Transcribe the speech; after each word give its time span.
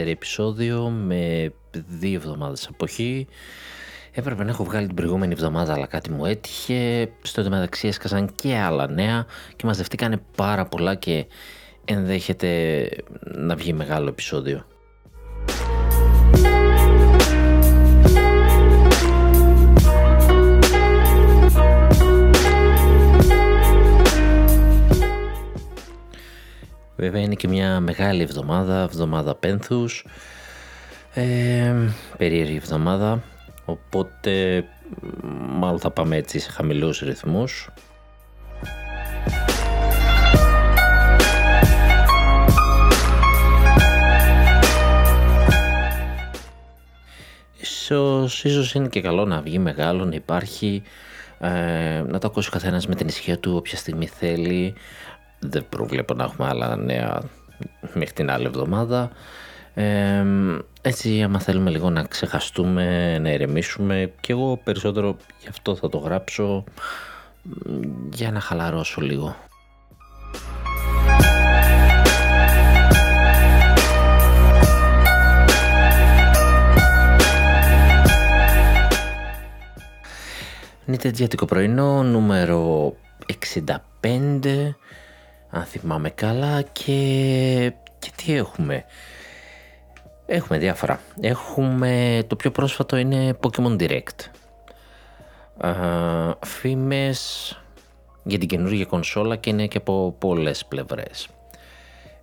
επεισόδιο 0.00 0.88
με 0.88 1.52
2 2.00 2.14
εβδομάδες 2.14 2.66
αποχή. 2.66 3.26
Έπρεπε 4.12 4.44
να 4.44 4.50
έχω 4.50 4.64
βγάλει 4.64 4.86
την 4.86 4.96
προηγούμενη 4.96 5.32
εβδομάδα 5.32 5.72
αλλά 5.72 5.86
κάτι 5.86 6.10
μου 6.10 6.24
έτυχε. 6.24 7.10
Στο 7.22 7.42
μεταξύ 7.42 7.88
έσκασαν 7.88 8.34
και 8.34 8.56
άλλα 8.56 8.88
νέα 8.88 9.26
και 9.56 9.66
μαζευτήκανε 9.66 10.20
πάρα 10.36 10.66
πολλά 10.66 10.94
και 10.94 11.26
ενδέχεται 11.84 12.88
να 13.20 13.56
βγει 13.56 13.72
μεγάλο 13.72 14.08
επεισόδιο. 14.08 14.66
Βέβαια 26.96 27.20
είναι 27.20 27.34
και 27.34 27.48
μια 27.48 27.80
μεγάλη 27.80 28.22
εβδομάδα, 28.22 28.82
εβδομάδα 28.82 29.34
πένθους, 29.34 30.06
ε, 31.14 31.74
περίεργη 32.16 32.56
εβδομάδα, 32.56 33.22
οπότε 33.64 34.64
μάλλον 35.48 35.78
θα 35.78 35.90
πάμε 35.90 36.16
έτσι 36.16 36.38
σε 36.38 36.50
χαμηλούς 36.50 37.00
ρυθμούς. 37.00 37.70
Ίσως, 47.60 48.44
ίσως 48.44 48.74
είναι 48.74 48.88
και 48.88 49.00
καλό 49.00 49.24
να 49.24 49.40
βγει 49.40 49.58
μεγάλο, 49.58 50.04
να 50.04 50.14
υπάρχει, 50.14 50.82
ε, 51.40 52.02
να 52.06 52.18
το 52.18 52.26
ακούσει 52.26 52.48
ο 52.48 52.52
καθένας 52.52 52.86
με 52.86 52.94
την 52.94 53.08
ισχύα 53.08 53.38
του 53.38 53.54
όποια 53.56 53.76
στιγμή 53.76 54.06
θέλει, 54.06 54.74
δεν 55.38 55.66
προβλέπω 55.68 56.14
να 56.14 56.24
έχουμε 56.24 56.48
άλλα 56.48 56.76
νέα 56.76 57.22
μέχρι 57.94 58.14
την 58.14 58.30
άλλη 58.30 58.46
εβδομάδα. 58.46 59.10
Ε, 59.74 60.24
έτσι 60.82 61.22
άμα 61.22 61.40
θέλουμε 61.40 61.70
λίγο 61.70 61.90
να 61.90 62.02
ξεχαστούμε, 62.02 63.18
να 63.18 63.30
ηρεμήσουμε 63.32 64.12
και 64.20 64.32
εγώ 64.32 64.60
περισσότερο 64.64 65.16
γι' 65.40 65.48
αυτό 65.48 65.76
θα 65.76 65.88
το 65.88 65.98
γράψω 65.98 66.64
για 68.12 68.30
να 68.30 68.40
χαλαρώσω 68.40 69.00
λίγο. 69.00 69.36
Είναι 80.86 80.96
τέτοιο 80.96 81.46
πρωινό 81.46 82.02
νούμερο 82.02 82.92
65 84.00 84.72
αν 85.56 85.64
θυμάμαι 85.64 86.10
καλά 86.10 86.62
και, 86.62 87.72
και 87.98 88.10
τι 88.16 88.34
έχουμε. 88.34 88.84
Έχουμε 90.26 90.58
διάφορα. 90.58 91.00
Έχουμε, 91.20 92.22
το 92.26 92.36
πιο 92.36 92.50
πρόσφατο 92.50 92.96
είναι 92.96 93.36
Pokemon 93.40 93.76
Direct. 93.80 94.24
Α, 95.56 95.72
φήμες 96.46 97.52
για 98.22 98.38
την 98.38 98.48
καινούργια 98.48 98.84
κονσόλα 98.84 99.36
και 99.36 99.50
είναι 99.50 99.66
και 99.66 99.76
από 99.76 100.14
πολλές 100.18 100.64
πλευρές. 100.66 101.28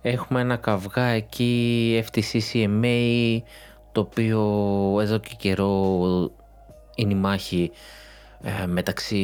Έχουμε 0.02 0.40
ένα 0.40 0.56
καυγά 0.56 1.04
εκεί 1.04 2.04
FTC 2.06 2.38
CMA 2.52 3.38
το 3.92 4.00
οποίο 4.00 4.40
εδώ 5.00 5.18
και 5.18 5.34
καιρό 5.36 6.00
είναι 6.94 7.12
η 7.12 7.16
μάχη 7.16 7.70
ε, 7.72 7.78
μεταξύ 8.66 9.22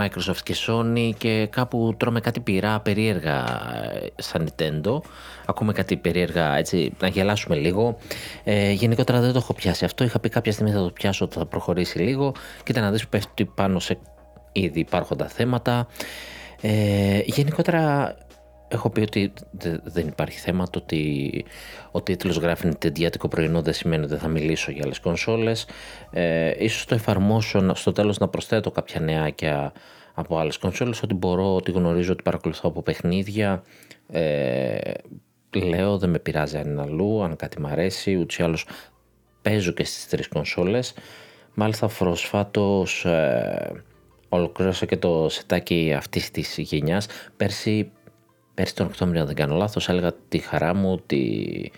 Microsoft 0.00 0.40
και 0.42 0.56
Sony 0.66 1.10
και 1.18 1.46
κάπου 1.50 1.94
τρώμε 1.96 2.20
κάτι 2.20 2.40
πειρά 2.40 2.80
περίεργα 2.80 3.44
ε, 3.92 4.22
σαν 4.22 4.48
Nintendo. 4.48 5.00
Ακούμε 5.46 5.72
κάτι 5.72 5.96
περίεργα 5.96 6.56
έτσι 6.56 6.92
να 7.00 7.08
γελάσουμε 7.08 7.56
λίγο. 7.56 7.98
Ε, 8.44 8.70
γενικότερα 8.72 9.20
δεν 9.20 9.32
το 9.32 9.38
έχω 9.38 9.54
πιάσει 9.54 9.84
αυτό. 9.84 10.04
Είχα 10.04 10.18
πει 10.18 10.28
κάποια 10.28 10.52
στιγμή 10.52 10.72
θα 10.72 10.78
το 10.78 10.90
πιάσω 10.90 11.24
ότι 11.24 11.38
θα 11.38 11.46
προχωρήσει 11.46 11.98
λίγο. 11.98 12.34
Κοίτα 12.64 12.80
να 12.80 12.90
δεις 12.90 13.02
που 13.02 13.08
πέφτει 13.08 13.44
πάνω 13.44 13.78
σε 13.78 13.98
ήδη 14.52 14.80
υπάρχοντα 14.80 15.28
θέματα. 15.28 15.86
Ε, 16.60 17.20
γενικότερα 17.24 18.14
έχω 18.72 18.90
πει 18.90 19.00
ότι 19.00 19.32
δεν 19.84 20.06
υπάρχει 20.06 20.38
θέμα 20.38 20.70
το 20.70 20.78
ότι 20.78 21.44
ο 21.90 22.02
τίτλος 22.02 22.36
γράφει 22.36 22.74
τεντιάτικο 22.74 23.28
πρωινό 23.28 23.62
δεν 23.62 23.72
σημαίνει 23.72 24.02
ότι 24.02 24.10
δεν 24.10 24.20
θα 24.20 24.28
μιλήσω 24.28 24.70
για 24.70 24.82
άλλες 24.84 25.00
κονσόλες 25.00 25.66
ε, 26.10 26.64
ίσως 26.64 26.84
το 26.84 26.94
εφαρμόσω 26.94 27.74
στο 27.74 27.92
τέλος 27.92 28.18
να 28.18 28.28
προσθέτω 28.28 28.70
κάποια 28.70 29.00
νεάκια 29.00 29.72
από 30.14 30.38
άλλες 30.38 30.58
κονσόλες. 30.58 31.02
Ότι 31.02 31.14
μπορώ, 31.14 31.54
ότι 31.54 31.70
γνωρίζω 31.70 32.12
ότι 32.12 32.22
παρακολουθώ 32.22 32.68
από 32.68 32.82
παιχνίδια 32.82 33.62
ε, 34.08 34.78
λέω 35.52 35.98
δεν 35.98 36.10
με 36.10 36.18
πειράζει 36.18 36.56
αν 36.56 36.70
είναι 36.70 36.82
αλλού 36.82 37.22
αν 37.22 37.36
κάτι 37.36 37.60
μου 37.60 37.66
αρέσει 37.66 38.16
ούτως 38.16 38.38
ή 38.38 38.42
άλλως 38.42 38.66
παίζω 39.42 39.72
και 39.72 39.84
στις 39.84 40.08
τρεις 40.08 40.28
κονσόλες. 40.28 40.94
Μάλιστα 41.54 41.88
προσφάτως 41.98 43.04
ε, 43.04 43.82
ολοκλήρωσα 44.28 44.86
και 44.86 44.96
το 44.96 45.28
σετάκι 45.28 45.94
αυτής 45.96 46.30
της 46.30 46.58
γενιάς. 46.58 47.06
Πέρσι 47.36 47.92
πέρσι 48.54 48.74
τον 48.74 48.86
Οκτώβριο, 48.86 49.20
αν 49.20 49.26
δεν 49.26 49.36
κάνω 49.36 49.56
λάθος, 49.56 49.88
έλεγα 49.88 50.12
τη 50.28 50.38
χαρά 50.38 50.74
μου 50.74 50.92
ότι 50.92 51.72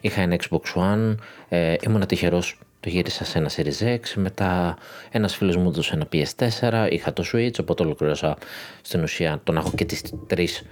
είχα 0.00 0.20
ένα 0.20 0.36
Xbox 0.36 0.74
One, 0.74 1.14
ε, 1.48 1.74
ήμουν 1.86 2.06
τυχερός, 2.06 2.58
το 2.80 2.88
γύρισα 2.88 3.24
σε 3.24 3.38
ένα 3.38 3.50
Series 3.56 3.84
X, 3.84 4.00
μετά 4.14 4.76
ένας 5.10 5.36
φίλος 5.36 5.56
μου 5.56 5.68
έδωσε 5.68 5.94
ένα 5.94 6.08
PS4, 6.12 6.88
είχα 6.90 7.12
το 7.12 7.24
Switch, 7.32 7.60
οπότε 7.60 7.82
ολοκλήρωσα 7.82 8.36
στην 8.82 9.02
ουσία 9.02 9.40
τον 9.44 9.56
έχω 9.56 9.70
και 9.74 9.84
τις 9.84 10.02
τρεις 10.26 10.62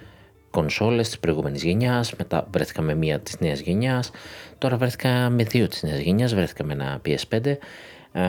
κονσόλες 0.51 1.07
της 1.07 1.19
προηγούμενης 1.19 1.63
γενιάς. 1.63 2.15
Μετά 2.15 2.47
βρέθηκα 2.51 2.83
με 2.83 2.95
μία 2.95 3.21
της 3.21 3.41
νέας 3.41 3.61
γενιάς. 3.61 4.11
Τώρα 4.59 4.77
βρέθηκα 4.77 5.31
με 5.31 5.43
δύο 5.43 5.69
της 5.69 5.83
νέας 5.83 5.99
γενιάς. 5.99 6.35
Βρέθηκα 6.35 6.65
με 6.65 6.73
ένα 6.73 7.01
PS5. 7.05 7.59
Ε, 8.13 8.21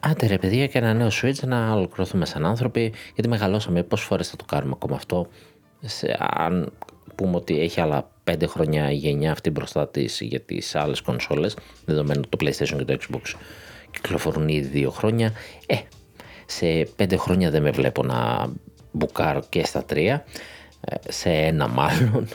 άντε 0.00 0.26
ρε 0.26 0.38
παιδιά 0.38 0.66
και 0.66 0.78
ένα 0.78 0.94
νέο 0.94 1.08
Switch 1.22 1.40
να 1.46 1.72
ολοκληρωθούμε 1.72 2.24
σαν 2.24 2.46
άνθρωποι 2.46 2.92
γιατί 3.14 3.28
μεγαλώσαμε 3.28 3.82
πόσες 3.82 4.06
φορές 4.06 4.28
θα 4.28 4.36
το 4.36 4.44
κάνουμε 4.44 4.72
ακόμα 4.74 4.96
αυτό 4.96 5.28
σε, 5.84 6.16
αν 6.18 6.72
πούμε 7.14 7.36
ότι 7.36 7.60
έχει 7.60 7.80
άλλα 7.80 8.10
5 8.30 8.34
χρόνια 8.46 8.90
η 8.90 8.94
γενιά 8.94 9.32
αυτή 9.32 9.50
μπροστά 9.50 9.88
της 9.88 10.20
για 10.20 10.40
τις 10.40 10.74
άλλες 10.74 11.00
κονσόλες, 11.00 11.56
δεδομένου 11.84 12.22
το 12.28 12.38
PlayStation 12.40 12.76
και 12.76 12.84
το 12.84 12.96
Xbox 13.00 13.34
κυκλοφορούν 13.90 14.48
ήδη 14.48 14.86
2 14.86 14.90
χρόνια, 14.90 15.32
ε, 15.66 15.76
σε 16.46 16.88
5 16.96 17.16
χρόνια 17.16 17.50
δεν 17.50 17.62
με 17.62 17.70
βλέπω 17.70 18.02
να 18.02 18.48
μπουκάρω 18.92 19.42
και 19.48 19.64
στα 19.64 19.84
3, 19.84 20.24
ε, 20.80 20.96
σε 21.08 21.30
ένα 21.30 21.68
μάλλον. 21.68 22.28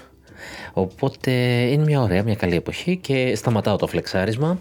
Οπότε 0.73 1.31
είναι 1.61 1.83
μια 1.83 2.01
ωραία, 2.01 2.23
μια 2.23 2.35
καλή 2.35 2.55
εποχή 2.55 2.97
και 2.97 3.35
σταματάω 3.35 3.75
το 3.75 3.87
φλεξάρισμα, 3.87 4.57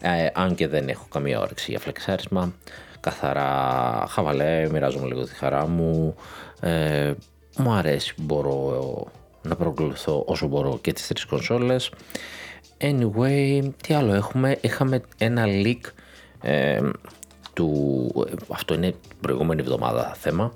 ε, 0.00 0.26
αν 0.32 0.54
και 0.54 0.68
δεν 0.68 0.88
έχω 0.88 1.06
καμία 1.10 1.40
όρεξη 1.40 1.70
για 1.70 1.80
φλεξάρισμα. 1.80 2.54
Καθαρά 3.00 4.04
χαβαλέ, 4.08 4.68
μοιράζομαι 4.70 5.06
λίγο 5.06 5.24
τη 5.24 5.34
χαρά 5.34 5.66
μου, 5.66 6.14
ε, 6.60 7.12
μου 7.60 7.72
αρέσει 7.72 8.14
που 8.14 8.22
μπορώ 8.22 9.06
να 9.42 9.56
προκληθώ 9.56 10.22
όσο 10.26 10.46
μπορώ 10.46 10.78
και 10.80 10.92
τις 10.92 11.06
τρεις 11.06 11.24
κονσόλες. 11.24 11.90
Anyway, 12.78 13.70
τι 13.82 13.94
άλλο 13.94 14.14
έχουμε, 14.14 14.58
είχαμε 14.60 15.02
ένα 15.18 15.44
leak 15.46 15.80
ε, 16.40 16.80
του, 17.52 18.10
αυτό 18.48 18.74
είναι 18.74 18.94
προηγούμενη 19.20 19.60
εβδομάδα 19.60 20.14
θέμα, 20.14 20.52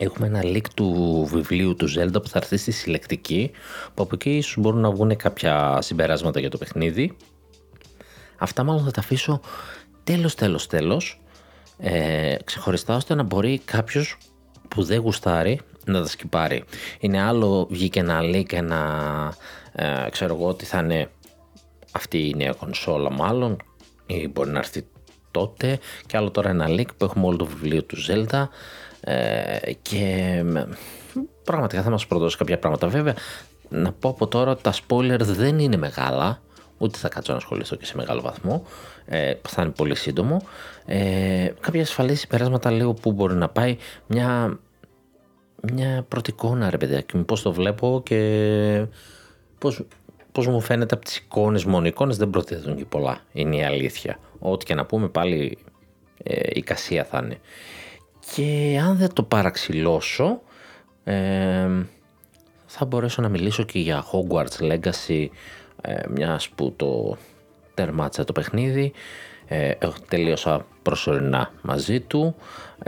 Έχουμε 0.00 0.26
ένα 0.26 0.40
leak 0.42 0.66
του 0.74 1.24
βιβλίου 1.32 1.74
του 1.74 1.88
Zelda 1.96 2.22
που 2.22 2.28
θα 2.28 2.38
έρθει 2.38 2.56
στη 2.56 2.70
συλλεκτική, 2.70 3.50
που 3.94 4.02
από 4.02 4.14
εκεί 4.14 4.36
ίσως 4.36 4.56
μπορούν 4.58 4.80
να 4.80 4.90
βγουν 4.90 5.16
κάποια 5.16 5.78
συμπεράσματα 5.80 6.40
για 6.40 6.50
το 6.50 6.58
παιχνίδι. 6.58 7.16
Αυτά 8.38 8.62
μάλλον 8.62 8.84
θα 8.84 8.90
τα 8.90 9.00
αφήσω 9.00 9.40
τέλος 10.04 10.34
τέλος 10.34 10.66
τέλος, 10.66 11.20
ε, 11.78 12.36
ξεχωριστά 12.44 12.96
ώστε 12.96 13.14
να 13.14 13.22
μπορεί 13.22 13.58
κάποιος 13.64 14.16
που 14.68 14.82
δεν 14.82 15.00
γουστάρει 15.00 15.60
να 15.90 16.00
τα 16.00 16.08
σκυπάρει. 16.08 16.64
Είναι 17.00 17.22
άλλο 17.22 17.66
βγήκε 17.70 18.00
ένα 18.00 18.20
leak, 18.22 18.52
ένα 18.52 19.34
ε, 19.72 20.08
ξέρω 20.10 20.34
εγώ 20.34 20.48
ότι 20.48 20.64
θα 20.64 20.78
είναι 20.78 21.10
αυτή 21.92 22.28
η 22.28 22.34
νέα 22.36 22.52
κονσόλα 22.52 23.10
μάλλον 23.10 23.56
ή 24.06 24.28
μπορεί 24.28 24.50
να 24.50 24.58
έρθει 24.58 24.86
τότε. 25.30 25.78
Και 26.06 26.16
άλλο 26.16 26.30
τώρα 26.30 26.50
ένα 26.50 26.66
leak 26.68 26.86
που 26.96 27.04
έχουμε 27.04 27.26
όλο 27.26 27.36
το 27.36 27.46
βιβλίο 27.46 27.82
του 27.82 27.96
Zelda 28.08 28.48
ε, 29.00 29.72
και 29.82 30.44
πραγματικά 31.44 31.82
θα 31.82 31.90
μας 31.90 32.06
προδώσει 32.06 32.36
κάποια 32.36 32.58
πράγματα. 32.58 32.88
Βέβαια 32.88 33.14
να 33.68 33.92
πω 33.92 34.08
από 34.08 34.26
τώρα 34.26 34.56
τα 34.56 34.72
spoiler 34.72 35.20
δεν 35.20 35.58
είναι 35.58 35.76
μεγάλα 35.76 36.40
ούτε 36.78 36.98
θα 36.98 37.08
κάτσω 37.08 37.32
να 37.32 37.38
ασχοληθώ 37.38 37.76
και 37.76 37.86
σε 37.86 37.96
μεγάλο 37.96 38.20
βαθμό 38.20 38.64
ε, 39.06 39.34
θα 39.48 39.62
είναι 39.62 39.70
πολύ 39.70 39.94
σύντομο. 39.94 40.42
Ε, 40.86 41.52
κάποια 41.60 41.82
ασφαλή 41.82 42.14
συμπεράσματα 42.14 42.70
λέω 42.70 42.92
που 42.94 43.12
μπορεί 43.12 43.34
να 43.34 43.48
πάει. 43.48 43.76
Μια 44.06 44.58
μια 45.62 46.04
πρώτη 46.08 46.30
εικόνα 46.30 46.70
ρε 46.70 46.76
παιδάκι 46.76 47.16
μου, 47.16 47.24
πώς 47.24 47.42
το 47.42 47.52
βλέπω 47.52 48.02
και 48.04 48.86
πώς, 49.58 49.86
πώς 50.32 50.46
μου 50.46 50.60
φαίνεται 50.60 50.94
από 50.94 51.04
τις 51.04 51.16
εικόνες 51.16 51.64
μόνο. 51.64 51.84
Οι 51.84 51.88
εικόνες 51.88 52.16
δεν 52.16 52.30
προτείνουν 52.30 52.76
και 52.76 52.84
πολλά, 52.84 53.20
είναι 53.32 53.56
η 53.56 53.64
αλήθεια. 53.64 54.18
Ό,τι 54.38 54.64
και 54.64 54.74
να 54.74 54.86
πούμε 54.86 55.08
πάλι 55.08 55.58
ε, 56.22 56.40
η 56.52 56.62
κασία 56.62 57.04
θα 57.04 57.20
είναι. 57.24 57.38
Και 58.34 58.80
αν 58.82 58.96
δεν 58.96 59.12
το 59.12 59.22
παραξηλώσω, 59.22 60.40
ε, 61.04 61.68
θα 62.66 62.84
μπορέσω 62.84 63.22
να 63.22 63.28
μιλήσω 63.28 63.62
και 63.62 63.78
για 63.78 64.04
Hogwarts 64.04 64.72
Legacy, 64.72 65.26
ε, 65.80 66.02
μιας 66.08 66.48
που 66.48 66.72
το 66.76 67.16
τερμάτισα 67.74 68.24
το 68.24 68.32
παιχνίδι. 68.32 68.92
Ε, 69.50 69.72
τελείωσα 70.08 70.66
προσωρινά 70.82 71.52
μαζί 71.62 72.00
του, 72.00 72.34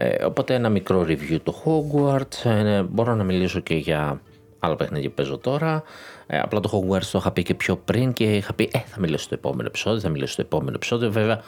ε, 0.03 0.25
οπότε 0.25 0.55
ένα 0.55 0.69
μικρό 0.69 1.01
review 1.01 1.39
του 1.43 1.55
Hogwarts. 1.65 2.51
Ε, 2.51 2.83
μπορώ 2.83 3.15
να 3.15 3.25
μιλήσω 3.25 3.61
και 3.61 3.75
για 3.75 4.21
άλλο 4.59 4.77
παιχνίδι 4.77 5.09
που 5.09 5.15
παίζω 5.15 5.39
τώρα. 5.39 5.83
Ε, 6.27 6.39
απλά 6.39 6.61
το 6.61 6.71
Hogwarts 6.73 7.05
το 7.13 7.19
είχα 7.19 7.31
πει 7.33 7.43
και 7.43 7.55
πιο 7.55 7.77
πριν 7.77 8.13
και 8.13 8.37
είχα 8.37 8.53
πει, 8.53 8.71
ε, 8.73 8.79
θα 8.79 9.01
μιλήσω 9.01 9.25
στο 9.25 9.35
επόμενο 9.35 9.67
επεισόδιο, 9.67 10.01
θα 10.01 10.09
μιλήσω 10.09 10.33
στο 10.33 10.43
επόμενο 10.43 10.73
επεισόδιο. 10.75 11.11
Βέβαια, 11.11 11.41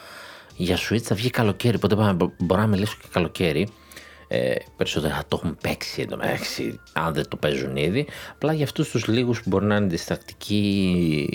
για 0.55 0.77
Switch 0.77 0.97
θα 0.97 1.15
βγει 1.15 1.29
καλοκαίρι, 1.29 1.75
οπότε 1.75 1.95
μπορώ 2.37 2.61
να 2.61 2.67
μιλήσω 2.67 2.97
και 3.01 3.07
καλοκαίρι. 3.11 3.67
Ε, 4.35 4.55
περισσότερα 4.77 5.15
θα 5.15 5.23
το 5.27 5.39
έχουν 5.43 5.57
παίξει 5.61 6.01
εντωμεταξύ, 6.01 6.79
αν 6.93 7.13
δεν 7.13 7.27
το 7.27 7.35
παίζουν 7.35 7.75
ήδη. 7.75 8.07
Απλά 8.33 8.53
για 8.53 8.63
αυτούς 8.63 8.89
τους 8.89 9.07
λίγους 9.07 9.41
που 9.41 9.49
μπορεί 9.49 9.65
να 9.65 9.75
είναι 9.75 9.87
διστακτικοί, 9.87 11.29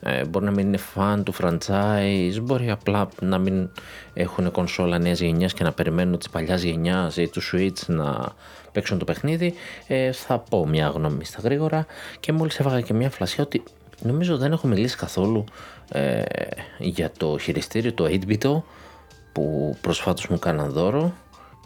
ε, 0.00 0.24
μπορεί 0.24 0.44
να 0.44 0.50
μην 0.50 0.66
είναι 0.66 0.76
φαν 0.76 1.24
του 1.24 1.34
franchise, 1.40 2.40
μπορεί 2.42 2.70
απλά 2.70 3.08
να 3.20 3.38
μην 3.38 3.70
έχουν 4.14 4.50
κονσόλα 4.50 4.98
νέας 4.98 5.20
γενιάς 5.20 5.52
και 5.52 5.64
να 5.64 5.72
περιμένουν 5.72 6.18
της 6.18 6.28
παλιάς 6.28 6.62
γενιάς 6.62 7.16
ή 7.16 7.28
του 7.28 7.40
Switch 7.52 7.86
να 7.86 8.34
παίξουν 8.72 8.98
το 8.98 9.04
παιχνίδι. 9.04 9.54
Ε, 9.86 10.12
θα 10.12 10.38
πω 10.38 10.66
μια 10.66 10.88
γνώμη 10.88 11.24
στα 11.24 11.40
γρήγορα 11.42 11.86
και 12.20 12.32
μόλις 12.32 12.58
έβαγα 12.58 12.80
και 12.80 12.94
μια 12.94 13.10
φλασιά 13.10 13.44
ότι 13.44 13.62
νομίζω 14.02 14.36
δεν 14.36 14.52
έχω 14.52 14.66
μιλήσει 14.66 14.96
καθόλου 14.96 15.44
ε, 15.88 16.22
για 16.78 17.10
το 17.16 17.38
χειριστήριο, 17.38 17.92
το 17.92 18.04
8-bit 18.04 18.62
που 19.32 19.76
προσφάτως 19.80 20.26
μου 20.28 20.38
κάναν 20.38 20.70
δώρο 20.70 21.14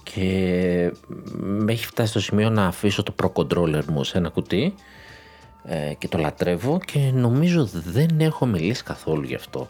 και 0.03 0.93
με 1.37 1.73
έχει 1.73 1.87
φτάσει 1.87 2.11
στο 2.11 2.21
σημείο 2.21 2.51
να 2.51 2.67
αφήσω 2.67 3.03
το 3.03 3.15
Pro 3.23 3.33
Controller 3.33 3.85
μου 3.85 4.05
σε 4.05 4.19
ένα 4.19 4.29
κουτί 4.29 4.75
ε, 5.65 5.95
και 5.99 6.09
το 6.09 6.19
λατρεύω 6.19 6.79
και 6.85 7.11
νομίζω 7.15 7.69
δεν 7.73 8.21
έχω 8.21 8.47
μιλήσει 8.47 8.83
καθόλου 8.83 9.23
γι' 9.23 9.35
αυτό. 9.35 9.69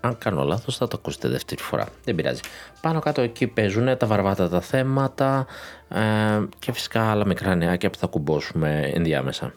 Αν 0.00 0.18
κάνω 0.18 0.44
λάθος 0.44 0.76
θα 0.76 0.88
το 0.88 0.96
ακούσετε 1.00 1.28
δεύτερη 1.28 1.62
φορά. 1.62 1.88
Δεν 2.04 2.14
πειράζει. 2.14 2.40
Πάνω 2.80 3.00
κάτω 3.00 3.20
εκεί 3.20 3.46
παίζουν 3.46 3.96
τα 3.96 4.06
βαρβάτα 4.06 4.48
τα 4.48 4.60
θέματα 4.60 5.46
ε, 5.88 6.00
και 6.58 6.72
φυσικά 6.72 7.10
άλλα 7.10 7.26
μικρά 7.26 7.54
νεάκια 7.54 7.90
που 7.90 7.98
θα 7.98 8.06
κουμπώσουμε 8.06 8.90
ενδιάμεσα. 8.94 9.52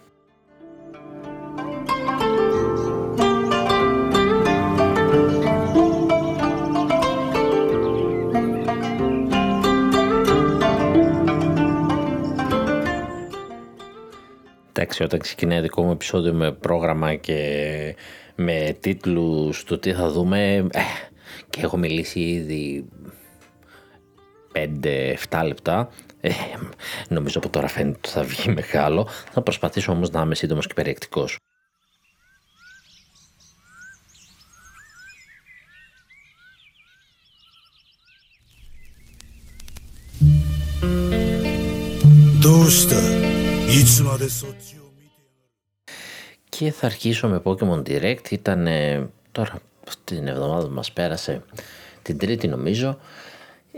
Εντάξει, 14.77 15.03
όταν 15.03 15.19
ξεκινάει 15.19 15.61
δικό 15.61 15.83
μου 15.83 15.91
επεισόδιο 15.91 16.33
με 16.33 16.51
πρόγραμμα 16.51 17.15
και 17.15 17.95
με 18.35 18.77
τίτλους 18.79 19.63
του 19.63 19.79
τι 19.79 19.93
θα 19.93 20.09
δούμε 20.09 20.67
ε, 20.71 20.81
και 21.49 21.61
έχω 21.61 21.77
μιλήσει 21.77 22.19
ήδη 22.19 22.85
5-7 25.31 25.43
λεπτά 25.45 25.89
ε, 26.21 26.31
νομίζω 27.09 27.39
από 27.39 27.49
τώρα 27.49 27.67
φαίνεται 27.67 27.97
ότι 27.97 28.09
θα 28.09 28.23
βγει 28.23 28.49
μεγάλο. 28.49 29.07
Θα 29.31 29.41
προσπαθήσω 29.41 29.91
όμως 29.91 30.09
να 30.09 30.21
είμαι 30.21 30.35
σύντομος 30.35 30.67
και 30.67 30.73
περιεκτικός 30.73 31.37
και 46.49 46.71
θα 46.71 46.85
αρχίσω 46.85 47.27
με 47.27 47.41
Pokemon 47.43 47.81
Direct. 47.87 48.31
Ήταν 48.31 48.67
τώρα 49.31 49.59
την 50.03 50.27
εβδομάδα 50.27 50.67
που 50.67 50.73
μας 50.73 50.91
πέρασε, 50.91 51.43
την 52.01 52.17
τρίτη 52.17 52.47
νομίζω. 52.47 52.97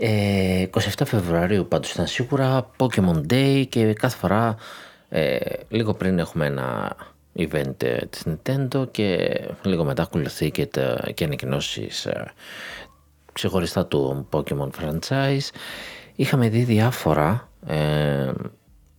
ε, 0.00 1.04
Φεβρουαρίου 1.04 1.68
πάντως 1.68 1.92
ήταν 1.92 2.06
σίγουρα 2.06 2.70
Pokemon 2.76 3.32
Day 3.32 3.64
και 3.68 3.92
κάθε 3.92 4.16
φορά 4.16 4.56
ε, 5.08 5.36
λίγο 5.68 5.94
πριν 5.94 6.18
έχουμε 6.18 6.46
ένα 6.46 6.96
event 7.36 7.82
ε, 7.82 8.06
της 8.06 8.26
Nintendo 8.26 8.84
και 8.90 9.40
λίγο 9.62 9.84
μετά 9.84 10.02
ακολουθεί 10.02 10.50
και, 10.50 10.66
τα, 10.66 11.10
και 11.14 11.24
ανακοινώσεις 11.24 12.06
ε, 12.06 12.32
ξεχωριστά 13.32 13.86
του 13.86 14.28
Pokemon 14.30 14.68
franchise. 14.80 15.48
Είχαμε 16.14 16.48
δει 16.48 16.62
διάφορα 16.62 17.48
ε, 17.66 18.32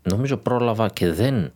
νομίζω 0.04 0.38
πρόλαβα 0.38 0.88
και 0.90 1.12
δεν 1.12 1.52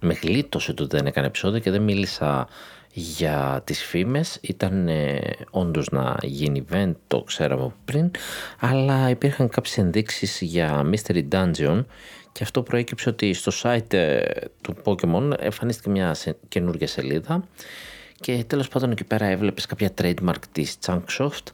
με 0.00 0.14
γλίτωσε 0.14 0.72
το 0.72 0.82
ότι 0.82 0.96
δεν 0.96 1.06
έκανε 1.06 1.26
επεισόδιο 1.26 1.60
και 1.60 1.70
δεν 1.70 1.82
μίλησα 1.82 2.48
για 2.92 3.62
τις 3.64 3.84
φήμες. 3.84 4.38
Ήταν 4.40 4.88
ε, 4.88 5.20
όντως 5.50 5.88
να 5.90 6.16
γίνει 6.22 6.64
event 6.70 6.92
το 7.06 7.22
ξέραμε 7.22 7.72
πριν 7.84 8.10
αλλά 8.60 9.10
υπήρχαν 9.10 9.48
κάποιες 9.48 9.78
ενδείξεις 9.78 10.40
για 10.40 10.90
Mystery 10.90 11.28
Dungeon 11.32 11.84
και 12.32 12.42
αυτό 12.42 12.62
προέκυψε 12.62 13.08
ότι 13.08 13.32
στο 13.32 13.52
site 13.62 13.92
ε, 13.92 14.20
του 14.60 14.76
Pokemon 14.84 15.32
εμφανίστηκε 15.38 15.90
μια 15.90 16.16
καινούργια 16.48 16.86
σελίδα 16.86 17.44
και 18.20 18.44
τέλος 18.46 18.68
πάντων 18.68 18.90
εκεί 18.90 19.04
πέρα 19.04 19.26
έβλεπες 19.26 19.66
κάποια 19.66 19.90
trademark 19.98 20.40
της 20.52 20.78
Chunksoft 20.86 21.44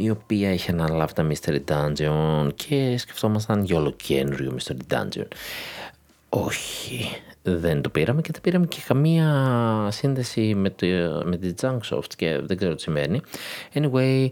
η 0.00 0.10
οποία 0.10 0.52
είχε 0.52 0.70
αναλάβει 0.70 1.12
τα 1.12 1.28
Mystery 1.30 1.60
Dungeon 1.64 2.48
και 2.54 2.98
σκεφτόμασταν 2.98 3.64
για 3.64 3.76
όλο 3.76 3.90
καινούριο 3.90 4.56
Mystery 4.58 4.94
Dungeon. 4.94 5.26
Όχι, 6.28 7.08
δεν 7.42 7.82
το 7.82 7.90
πήραμε 7.90 8.20
και 8.20 8.28
δεν 8.32 8.40
πήραμε 8.40 8.66
και 8.66 8.80
καμία 8.86 9.88
σύνδεση 9.90 10.54
με, 10.54 10.70
το, 10.70 10.86
με 11.24 11.36
τη 11.36 11.54
Junksoft 11.60 12.14
και 12.16 12.38
δεν 12.42 12.56
ξέρω 12.56 12.74
τι 12.74 12.82
σημαίνει. 12.82 13.20
Anyway, 13.74 14.28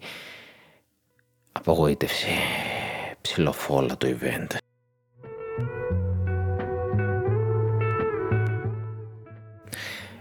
απογοήτευση, 1.53 2.29
ψιλοφόλα 3.21 3.97
το 3.97 4.09
event. 4.21 4.57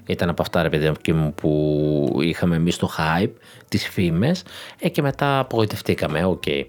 Ήταν 0.07 0.29
από 0.29 0.41
αυτά 0.41 0.61
ρε 0.61 0.69
παιδί 0.69 1.13
μου 1.13 1.33
που 1.33 2.19
είχαμε 2.21 2.55
εμείς 2.55 2.77
το 2.77 2.89
hype, 2.97 3.31
τις 3.69 3.87
φήμες 3.87 4.43
ε, 4.79 4.89
και 4.89 5.01
μετά 5.01 5.39
απογοητευτήκαμε, 5.39 6.25
OK. 6.25 6.43
Okay. 6.45 6.63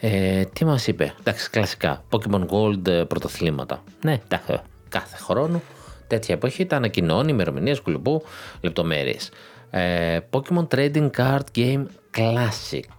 Ε, 0.00 0.44
τι 0.44 0.64
μας 0.64 0.86
είπε, 0.86 1.14
εντάξει 1.20 1.50
κλασικά, 1.50 2.04
Pokemon 2.10 2.46
Gold 2.46 2.86
ε, 2.86 3.02
πρωτοθλήματα. 3.02 3.82
Ναι, 4.04 4.20
εντάξει, 4.28 4.60
κάθε 4.88 5.16
χρόνο 5.16 5.60
τέτοια 6.12 6.34
εποχή 6.34 6.66
τα 6.66 6.76
ανακοινώνει, 6.76 7.30
ημερομηνίες, 7.30 7.80
κουλουπού, 7.80 8.22
λεπτομέρειες. 8.60 9.30
Ε, 9.70 10.18
Pokemon 10.30 10.66
Trading 10.74 11.10
Card 11.16 11.44
Game 11.56 11.84
Classic. 12.16 12.90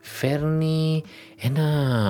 Φέρνει 0.00 1.02
ένα 1.40 1.64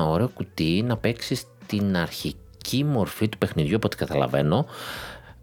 ωραίο 0.08 0.28
κουτί 0.28 0.82
να 0.86 0.96
παίξει 0.96 1.40
την 1.66 1.96
αρχική 1.96 2.84
μορφή 2.84 3.28
του 3.28 3.38
παιχνιδιού 3.38 3.76
από 3.76 3.86
ό,τι 3.86 3.96
καταλαβαίνω 3.96 4.66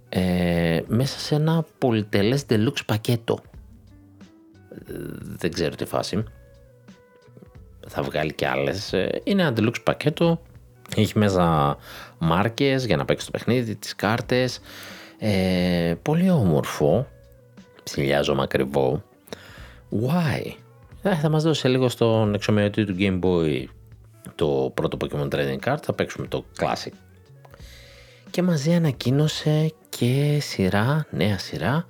ε, 0.10 0.82
μέσα 0.88 1.20
σε 1.20 1.36
ένα 1.36 1.66
πολυτελές 1.78 2.46
deluxe 2.50 2.86
πακέτο. 2.86 3.40
Δεν 5.20 5.52
ξέρω 5.54 5.76
τι 5.76 5.86
φάση. 5.86 6.24
Θα 7.88 8.02
βγάλει 8.02 8.34
και 8.34 8.48
άλλες. 8.48 8.94
Ε, 8.94 9.22
είναι 9.24 9.42
ένα 9.42 9.54
deluxe 9.58 9.84
πακέτο. 9.84 10.42
Έχει 10.96 11.18
μέσα 11.18 11.78
μάρκες 12.18 12.86
για 12.86 12.98
να 12.98 13.06
παίξει 13.06 13.26
το 13.26 13.32
παιχνίδι, 13.32 13.76
τις 13.76 13.96
κάρτες. 13.96 14.60
Ε, 15.18 15.96
πολύ 16.02 16.30
όμορφο. 16.30 17.08
Ψηλιάζω 17.84 18.36
ακριβό. 18.40 19.04
Why? 19.92 20.54
Ε, 21.02 21.16
θα 21.16 21.30
μας 21.30 21.44
δώσει 21.44 21.68
λίγο 21.68 21.90
στον 21.90 22.34
εξομοιωτή 22.34 22.86
του 22.86 22.96
Game 23.00 23.20
Boy 23.20 23.66
το 24.36 24.72
πρώτο 24.74 24.98
Pokemon 25.02 25.28
Trading 25.34 25.60
Card. 25.66 25.78
Θα 25.82 25.94
παίξουμε 25.94 26.28
το 26.28 26.46
Classic. 26.60 26.92
Και 28.32 28.42
μαζί 28.42 28.74
ανακοίνωσε 28.74 29.74
και 30.00 30.40
σειρά, 30.42 31.06
νέα 31.12 31.38
σειρά 31.38 31.86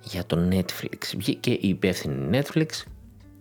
για 0.00 0.26
το 0.26 0.48
Netflix. 0.50 0.98
Βγήκε 1.16 1.50
η 1.50 1.68
υπεύθυνη 1.68 2.42
Netflix, 2.42 2.66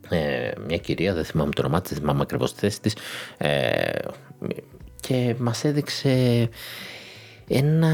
ε, 0.10 0.52
μια 0.68 0.78
κυρία, 0.78 1.14
δεν 1.14 1.26
θυμάμαι 1.26 1.52
το 1.52 1.62
όνομά 1.62 1.82
της, 1.82 1.92
δεν 1.92 2.00
θυμάμαι 2.00 2.22
ακριβώς 2.22 2.54
τη 2.54 2.60
θέση 2.60 2.82
της, 2.82 2.96
ε, 3.38 3.90
και 5.00 5.36
μας 5.40 5.64
έδειξε 5.64 6.50
ένα 7.48 7.90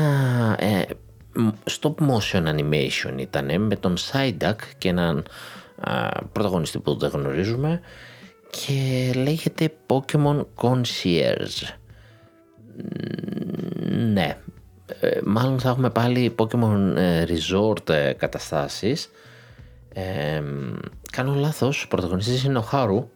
ε, 0.59 0.81
stop 1.79 1.95
motion 1.95 2.47
animation 2.47 3.13
ήταν 3.17 3.61
με 3.61 3.75
τον 3.75 3.95
Psyduck 3.97 4.55
και 4.77 4.89
έναν 4.89 5.25
πρωταγωνιστή 6.31 6.79
που 6.79 6.97
δεν 6.97 7.09
γνωρίζουμε 7.09 7.81
και 8.49 9.11
λέγεται 9.15 9.73
Pokemon 9.87 10.45
Concierge. 10.55 11.75
Ναι, 14.13 14.37
ε, 14.99 15.19
μάλλον 15.25 15.59
θα 15.59 15.69
έχουμε 15.69 15.89
πάλι 15.89 16.35
Pokemon 16.37 16.93
ε, 16.95 17.25
Resort 17.27 17.89
ε, 17.89 18.13
καταστάσεις. 18.13 19.09
Ε, 19.93 20.43
κάνω 21.11 21.33
λάθος, 21.33 21.83
ο 21.83 21.87
πρωταγωνιστής 21.87 22.43
είναι 22.43 22.57
ο 22.57 22.61
Haru 22.61 23.09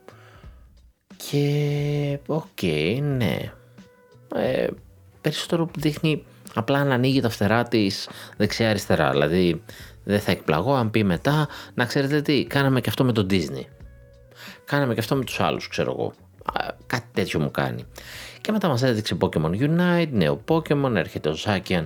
και 1.29 2.19
OK, 2.25 2.45
okay, 2.61 2.99
ναι. 3.01 3.51
Ε, 4.35 4.67
περισσότερο 5.21 5.69
δείχνει 5.77 6.23
απλά 6.53 6.83
να 6.83 6.93
ανοίγει 6.93 7.21
τα 7.21 7.29
φτερά 7.29 7.63
της 7.63 8.09
δεξιά-αριστερά. 8.37 9.11
Δηλαδή 9.11 9.63
δεν 10.03 10.19
θα 10.19 10.31
εκπλαγώ 10.31 10.73
αν 10.73 10.91
πει 10.91 11.03
μετά 11.03 11.47
να 11.73 11.85
ξέρετε 11.85 12.21
τι, 12.21 12.45
κάναμε 12.45 12.81
και 12.81 12.89
αυτό 12.89 13.03
με 13.03 13.11
τον 13.11 13.27
Disney. 13.29 13.65
Κάναμε 14.65 14.93
και 14.93 14.99
αυτό 14.99 15.15
με 15.15 15.23
τους 15.23 15.39
άλλους, 15.39 15.67
ξέρω 15.67 15.91
εγώ. 15.91 16.13
Κάτι 16.87 17.07
τέτοιο 17.13 17.39
μου 17.39 17.51
κάνει. 17.51 17.85
Και 18.41 18.51
μετά 18.51 18.67
μας 18.67 18.83
έδειξε 18.83 19.17
Pokemon 19.19 19.59
Unite, 19.59 20.09
νέο 20.11 20.43
Pokemon, 20.47 20.93
έρχεται 20.95 21.29
ο 21.29 21.35
Zacian 21.45 21.85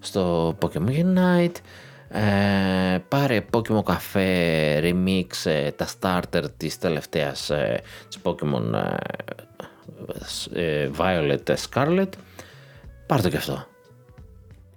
στο 0.00 0.54
Pokemon 0.60 0.88
Unite. 0.88 1.56
Ε, 2.08 2.98
πάρε 3.08 3.44
Pokemon 3.52 3.82
Cafe 3.82 4.82
Remix 4.82 5.26
ε, 5.44 5.70
τα 5.70 5.86
starter 6.00 6.42
της 6.56 6.78
τελευταίας 6.78 7.50
ε, 7.50 7.80
της 8.08 8.18
Pokemon 8.22 8.72
ε, 10.54 10.90
Violet 10.98 11.54
Scarlet. 11.70 12.08
Πάρ' 13.06 13.22
το 13.22 13.28
και 13.28 13.36
αυτό. 13.36 13.66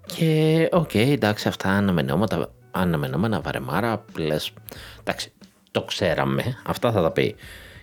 Και 0.05 0.67
OK 0.72 0.89
okay, 0.93 1.07
εντάξει 1.12 1.48
αυτά 1.48 1.69
αναμενόμενα, 1.69 2.50
αναμενόμενα 2.71 3.41
βαρεμάρα 3.41 4.05
λες 4.17 4.53
εντάξει 5.00 5.31
το 5.71 5.81
ξέραμε 5.81 6.43
αυτά 6.65 6.91
θα 6.91 7.01
τα 7.01 7.12
πει. 7.12 7.36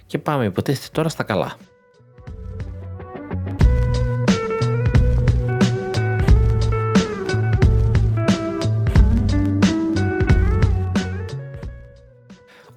Και 0.06 0.18
πάμε 0.18 0.44
υποτίθεται 0.44 0.88
τώρα 0.92 1.08
στα 1.08 1.22
καλά 1.22 1.56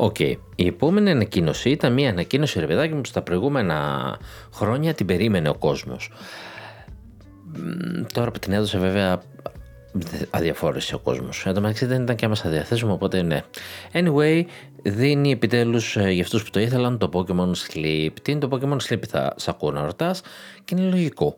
OK. 0.02 0.16
Okay. 0.20 0.34
Η 0.56 0.68
επόμενη 0.68 1.10
ανακοίνωση 1.10 1.70
ήταν 1.70 1.94
μια 1.94 2.10
ανακοίνωση, 2.10 2.60
ρε 2.60 2.66
παιδάκι 2.66 2.94
μου, 2.94 3.06
στα 3.06 3.22
προηγούμενα 3.22 4.18
χρόνια 4.54 4.94
την 4.94 5.06
περίμενε 5.06 5.50
ο 5.50 5.56
κόσμος. 5.56 6.12
Τώρα 8.14 8.32
που 8.32 8.40
την 8.40 8.54
έδωσε 8.54 8.78
βέβαια 8.78 9.22
αδιαφόρησε 10.30 10.96
ο 10.96 11.00
κόσμος. 11.00 11.46
Εν 11.46 11.54
τω 11.54 11.62
μεταξύ 11.62 11.86
δεν 11.86 12.02
ήταν 12.02 12.16
και 12.16 12.26
άμεσα 12.26 12.50
διαθέσιμο, 12.50 12.94
οπότε 12.94 13.22
ναι. 13.22 13.44
Anyway, 13.94 14.44
δίνει 14.84 15.32
επιτέλους 15.32 15.98
ε, 15.98 16.10
για 16.10 16.24
αυτούς 16.24 16.44
που 16.44 16.50
το 16.50 16.60
ήθελαν 16.60 16.98
το 16.98 17.10
Pokemon 17.14 17.52
Sleep. 17.52 18.12
Τι 18.22 18.32
είναι 18.32 18.40
το 18.40 18.50
Pokemon 18.52 18.78
Sleep 18.90 19.06
θα 19.08 19.34
σε 19.38 19.50
ακούω 19.50 19.72
να 19.72 19.86
ρωτάς; 19.86 20.22
Και 20.66 20.76
είναι 20.78 20.90
λογικό. 20.90 21.38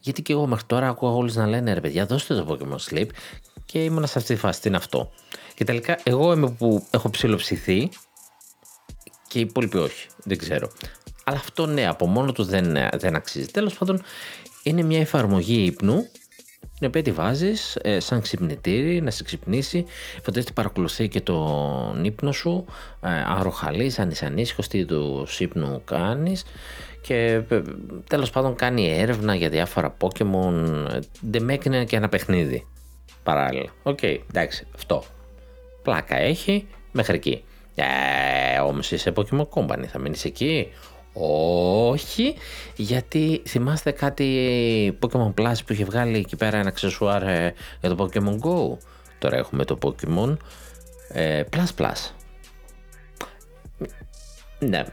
Γιατί 0.00 0.22
και 0.22 0.32
εγώ 0.32 0.46
μέχρι 0.46 0.64
τώρα 0.66 0.88
ακούω 0.88 1.16
όλου 1.16 1.30
να 1.34 1.46
λένε 1.46 1.72
ρε 1.72 1.80
παιδιά 1.80 2.06
δώστε 2.06 2.34
το 2.34 2.46
Pokemon 2.48 2.92
Sleep 2.92 3.06
και 3.64 3.84
ήμουν 3.84 4.06
σε 4.06 4.18
αυτή 4.18 4.34
τη 4.34 4.40
φάση. 4.40 4.60
Τι 4.60 4.68
είναι 4.68 4.76
αυτό; 4.76 5.12
Και 5.56 5.64
τελικά 5.64 5.98
εγώ 6.02 6.32
είμαι 6.32 6.50
που 6.50 6.86
έχω 6.90 7.10
ψηλοψηθεί 7.10 7.88
και 9.28 9.38
οι 9.38 9.40
υπόλοιποι 9.40 9.78
όχι. 9.78 10.06
Δεν 10.24 10.38
ξέρω. 10.38 10.70
Αλλά 11.24 11.38
αυτό 11.38 11.66
ναι, 11.66 11.86
από 11.86 12.06
μόνο 12.06 12.32
του 12.32 12.44
δεν, 12.44 12.76
δεν 12.96 13.14
αξίζει. 13.14 13.46
Τέλος 13.46 13.74
πάντων, 13.74 14.02
είναι 14.62 14.82
μια 14.82 15.00
εφαρμογή 15.00 15.64
ύπνου 15.64 16.08
την 16.78 16.86
οποία 16.86 17.02
τη 17.02 17.12
βάζεις 17.12 17.76
ε, 17.82 18.00
σαν 18.00 18.20
ξυπνητήρι 18.20 19.00
να 19.00 19.10
σε 19.10 19.22
ξυπνήσει. 19.22 19.84
Φαντάζεσαι 20.22 20.52
παρακολουθεί 20.52 21.08
και 21.08 21.20
τον 21.20 22.04
ύπνο 22.04 22.32
σου. 22.32 22.64
Ε, 23.00 23.08
αν 23.08 23.42
ροχαλεί, 23.42 23.94
αν 23.96 24.10
είσαι 24.10 24.26
ανήσυχος, 24.26 24.62
τι 24.70 24.84
τύπους 24.84 25.40
ύπνου 25.40 25.82
κάνεις. 25.84 26.44
Και 27.00 27.42
ε, 27.48 27.62
τέλος 28.06 28.30
πάντων 28.30 28.54
κάνει 28.54 28.98
έρευνα 28.98 29.34
για 29.34 29.48
διάφορα 29.48 29.96
Pokémon. 30.00 30.86
Δεν 31.20 31.44
με 31.44 31.52
έκανε 31.52 31.84
και 31.84 31.96
ένα 31.96 32.08
παιχνίδι 32.08 32.66
παράλληλα. 33.22 33.70
OK, 33.82 33.98
okay, 34.02 34.18
εντάξει, 34.28 34.66
αυτό 34.74 35.04
πλάκα 35.86 36.16
έχει 36.16 36.66
μέχρι 36.92 37.14
εκεί. 37.14 37.44
Ε, 37.74 38.58
Όμως 38.60 38.90
είσαι 38.90 39.12
Pokemon 39.16 39.48
Company, 39.54 39.84
θα 39.92 39.98
μείνεις 39.98 40.24
εκεί; 40.24 40.68
Όχι, 41.92 42.34
γιατί 42.76 43.42
θυμάστε 43.46 43.90
κάτι 43.90 44.98
Pokemon 45.00 45.34
Plus 45.34 45.54
που 45.66 45.72
είχε 45.72 45.84
βγάλει 45.84 46.18
εκεί 46.18 46.36
πέρα 46.36 46.58
ένα 46.58 46.68
αξεσουάρ 46.68 47.22
ε, 47.22 47.54
για 47.80 47.94
το 47.94 48.04
Pokemon 48.04 48.38
Go; 48.40 48.76
Τώρα 49.18 49.36
έχουμε 49.36 49.64
το 49.64 49.78
Pokemon 49.82 50.36
ε, 51.08 51.42
Plus 51.52 51.82
Plus. 51.82 52.10
Ναι, 54.58 54.84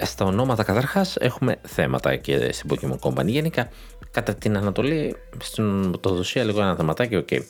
στα 0.00 0.24
ονόματα 0.24 0.62
καταρχάς 0.62 1.16
έχουμε 1.16 1.56
θέματα 1.62 2.16
και 2.16 2.52
στην 2.52 2.70
Pokemon 2.70 2.98
Company. 2.98 3.26
Γενικά 3.26 3.68
κατά 4.10 4.34
την 4.34 4.56
Ανατολή, 4.56 5.16
στην 5.42 5.88
Πρωτοδοσία 5.90 6.44
λίγο 6.44 6.60
ένα 6.60 6.76
θεματάκι, 6.76 7.24
okay. 7.28 7.40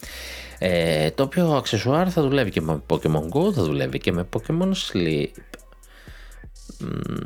Ε, 0.58 1.10
το 1.10 1.22
οποίο 1.22 1.52
αξεσουάρ 1.52 2.12
θα 2.12 2.22
δουλεύει 2.22 2.50
και 2.50 2.60
με 2.60 2.82
Pokemon 2.86 3.28
Go, 3.32 3.52
θα 3.54 3.62
δουλεύει 3.62 3.98
και 3.98 4.12
με 4.12 4.28
Pokemon 4.32 4.72
Sleep. 4.92 5.26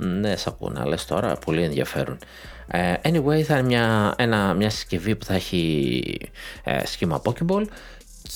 Ναι, 0.00 0.36
σ' 0.36 0.46
ακούω 0.46 0.68
να 0.70 0.86
λες 0.86 1.04
τώρα, 1.04 1.36
πολύ 1.36 1.62
ενδιαφέρον. 1.62 2.18
Ε, 2.66 2.94
anyway, 3.02 3.40
θα 3.42 3.58
είναι 3.58 3.66
μια, 3.66 4.14
ένα, 4.18 4.54
μια 4.54 4.70
συσκευή 4.70 5.16
που 5.16 5.24
θα 5.24 5.34
έχει 5.34 6.30
ε, 6.64 6.86
σχήμα 6.86 7.22
Pokeball 7.24 7.64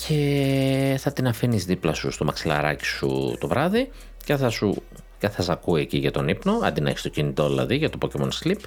και 0.07 0.97
θα 0.99 1.13
την 1.13 1.27
αφήνεις 1.27 1.65
δίπλα 1.65 1.95
σου 1.95 2.11
στο 2.11 2.25
μαξιλαράκι 2.25 2.85
σου 2.85 3.37
το 3.41 3.49
βράδυ 3.49 3.91
και 4.25 4.37
θα 4.37 4.51
σου 4.51 4.83
και 5.19 5.29
θα 5.29 5.43
σε 5.43 5.53
ακούει 5.53 5.81
εκεί 5.81 5.99
για 5.99 6.11
τον 6.11 6.29
ύπνο, 6.29 6.61
αντί 6.63 6.81
να 6.81 6.91
έχεις 6.91 7.03
το 7.03 7.09
κινητό 7.09 7.49
δηλαδή 7.49 7.77
για 7.77 7.91
το 7.91 7.99
Pokemon 8.03 8.29
Sleep 8.43 8.61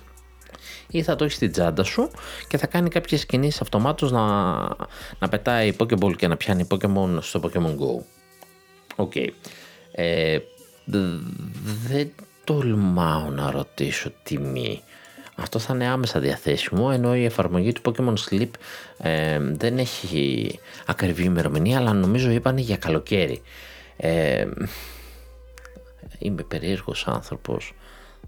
ή 0.91 1.03
θα 1.03 1.15
το 1.15 1.23
έχεις 1.23 1.35
στην 1.35 1.51
τσάντα 1.51 1.83
σου 1.83 2.09
και 2.47 2.57
θα 2.57 2.67
κάνει 2.67 2.89
κάποιες 2.89 3.25
κινήσεις 3.25 3.61
αυτομάτως 3.61 4.11
να, 4.11 4.23
να 5.19 5.29
πετάει 5.29 5.75
Pokéball 5.79 6.15
και 6.15 6.27
να 6.27 6.37
πιάνει 6.37 6.67
Pokemon 6.69 7.17
στο 7.19 7.39
Pokemon 7.43 7.77
Go. 7.77 8.03
OK. 8.95 9.11
Okay. 9.15 9.27
Ε, 9.91 10.37
δεν 11.87 12.11
τολμάω 12.43 13.29
να 13.29 13.51
ρωτήσω 13.51 14.11
τιμή. 14.23 14.81
Αυτό 15.35 15.59
θα 15.59 15.73
είναι 15.73 15.87
άμεσα 15.87 16.19
διαθέσιμο, 16.19 16.89
ενώ 16.93 17.15
η 17.15 17.25
εφαρμογή 17.25 17.71
του 17.71 17.81
Pokemon 17.85 18.13
Sleep 18.29 18.49
ε, 18.97 19.39
δεν 19.39 19.77
έχει 19.77 20.59
ακριβή 20.85 21.23
ημερομηνία, 21.23 21.77
αλλά 21.77 21.93
νομίζω 21.93 22.29
είπαν 22.29 22.57
για 22.57 22.77
καλοκαίρι. 22.77 23.41
Ε, 23.97 24.47
είμαι 26.19 26.43
περίεργος 26.43 27.07
άνθρωπος, 27.07 27.73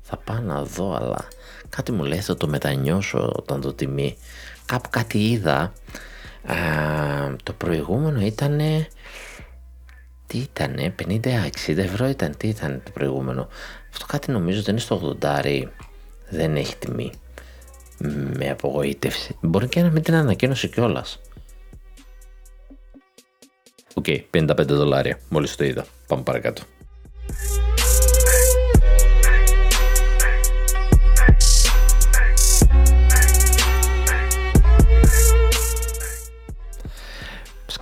θα 0.01 0.17
πάω 0.17 0.39
να 0.39 0.63
δω, 0.63 0.95
αλλά 0.95 1.27
κάτι 1.75 1.91
μου 1.91 2.03
λέει 2.03 2.19
θα 2.19 2.37
το 2.37 2.47
μετανιώσω 2.47 3.33
όταν 3.35 3.61
δω 3.61 3.73
τιμή. 3.73 4.17
Κάπου 4.65 4.89
κάτι 4.89 5.29
είδα. 5.29 5.73
το 7.43 7.53
προηγούμενο 7.53 8.21
ήταν. 8.21 8.59
Τι 10.27 10.37
ήτανε, 10.37 10.95
50-60 11.05 11.77
ευρώ 11.77 12.07
ήταν, 12.07 12.37
τι 12.37 12.47
ήταν 12.47 12.81
το 12.85 12.91
προηγούμενο. 12.91 13.47
Αυτό 13.91 14.05
κάτι 14.05 14.31
νομίζω 14.31 14.59
ότι 14.59 14.69
είναι 14.69 14.79
στο 14.79 15.17
80 15.21 15.63
δεν 16.29 16.55
έχει 16.55 16.77
τιμή. 16.77 17.11
Με 18.37 18.49
απογοήτευση. 18.49 19.37
Μπορεί 19.41 19.67
και 19.67 19.81
να 19.81 19.89
μην 19.89 20.03
την 20.03 20.13
ανακοίνωσε 20.13 20.67
κιόλας. 20.67 21.19
OK, 23.93 24.05
okay, 24.07 24.21
55 24.31 24.65
δολάρια. 24.67 25.19
Μόλις 25.29 25.55
το 25.55 25.63
είδα. 25.63 25.85
Πάμε 26.07 26.23
παρακάτω. 26.23 26.63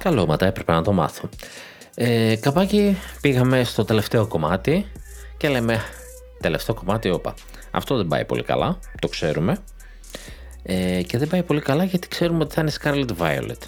Σκαλώματα, 0.01 0.45
έπρεπε 0.45 0.71
να 0.71 0.81
το 0.81 0.91
μάθω. 0.91 1.29
Ε, 1.95 2.35
καπάκι 2.35 2.97
πήγαμε 3.21 3.63
στο 3.63 3.85
τελευταίο 3.85 4.27
κομμάτι 4.27 4.85
και 5.37 5.49
λέμε 5.49 5.79
τελευταίο 6.39 6.75
κομμάτι, 6.75 7.09
όπα. 7.09 7.33
Αυτό 7.71 7.97
δεν 7.97 8.07
πάει 8.07 8.25
πολύ 8.25 8.43
καλά, 8.43 8.79
το 8.99 9.07
ξέρουμε. 9.07 9.57
Ε, 10.63 11.01
και 11.01 11.17
δεν 11.17 11.27
πάει 11.27 11.43
πολύ 11.43 11.61
καλά 11.61 11.83
γιατί 11.83 12.07
ξέρουμε 12.07 12.43
ότι 12.43 12.53
θα 12.53 12.61
είναι 12.61 12.71
Scarlet 12.81 13.21
Violet. 13.21 13.61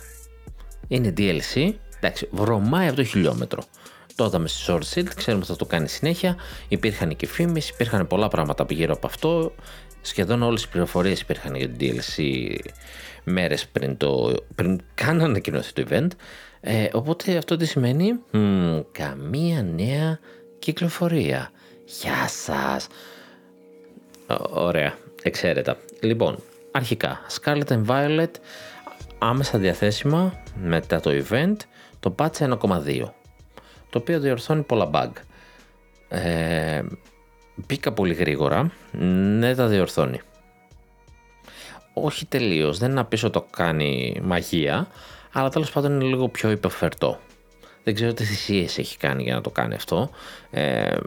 Είναι 0.87 1.13
DLC, 1.17 1.73
εντάξει, 1.97 2.29
βρωμάει 2.31 2.87
από 2.87 2.95
το 2.95 3.03
χιλιόμετρο. 3.03 3.63
Το 4.15 4.25
είδαμε 4.25 4.47
στη 4.47 4.63
Sword 4.67 4.93
Shield, 4.93 5.09
ξέρουμε 5.15 5.43
ότι 5.43 5.51
θα 5.51 5.57
το 5.57 5.65
κάνει 5.65 5.87
συνέχεια. 5.87 6.35
Υπήρχαν 6.67 7.15
και 7.15 7.27
φήμες, 7.27 7.69
υπήρχαν 7.69 8.07
πολλά 8.07 8.27
πράγματα 8.27 8.65
γύρω 8.69 8.93
από 8.93 9.07
αυτό. 9.07 9.53
Σχεδόν 10.05 10.41
όλες 10.41 10.63
οι 10.63 10.69
πληροφορίες 10.69 11.21
υπήρχαν 11.21 11.55
για 11.55 11.69
το 11.69 11.75
DLC 11.79 12.23
μέρες 13.23 13.67
πριν, 13.67 13.97
το, 13.97 14.35
πριν 14.55 14.81
καν 14.93 15.21
ανακοινωθεί 15.21 15.73
το 15.73 15.83
event. 15.89 16.07
Ε, 16.61 16.87
οπότε 16.91 17.37
αυτό 17.37 17.55
τι 17.55 17.65
σημαίνει, 17.65 18.13
μ, 18.31 18.79
καμία 18.91 19.63
νέα 19.63 20.19
κυκλοφορία. 20.59 21.51
Γεια 21.85 22.27
σας. 22.27 22.87
ωραία, 24.53 24.97
εξαίρετα. 25.23 25.77
Λοιπόν, 25.99 26.37
αρχικά, 26.71 27.21
Scarlet 27.41 27.67
and 27.67 27.85
Violet 27.85 28.31
άμεσα 29.17 29.57
διαθέσιμα 29.57 30.43
μετά 30.55 30.99
το 30.99 31.11
event, 31.29 31.55
το 31.99 32.15
patch 32.17 32.37
1.2, 32.37 32.57
το 33.89 33.97
οποίο 33.97 34.19
διορθώνει 34.19 34.61
πολλά 34.61 34.89
bug. 34.93 35.11
Ε, 36.09 36.81
μπήκα 37.55 37.91
πολύ 37.91 38.13
γρήγορα, 38.13 38.71
ναι 39.37 39.55
τα 39.55 39.67
διορθώνει. 39.67 40.21
όχι 41.93 42.25
τελείως, 42.25 42.77
δεν 42.77 42.89
είναι 42.89 42.99
να 42.99 43.05
πεις 43.05 43.23
ότι 43.23 43.33
το 43.33 43.45
κάνει 43.49 44.21
μαγεία, 44.23 44.87
αλλά 45.31 45.49
τέλος 45.49 45.71
πάντων 45.71 45.93
είναι 45.93 46.03
λίγο 46.03 46.29
πιο 46.29 46.51
υπεφερτό. 46.51 47.19
Δεν 47.83 47.93
ξέρω 47.93 48.13
τι 48.13 48.23
θυσίες 48.23 48.77
έχει 48.77 48.97
κάνει 48.97 49.23
για 49.23 49.35
να 49.35 49.41
το 49.41 49.49
κάνει 49.49 49.73
αυτό. 49.73 50.09
Ε, 50.51 50.97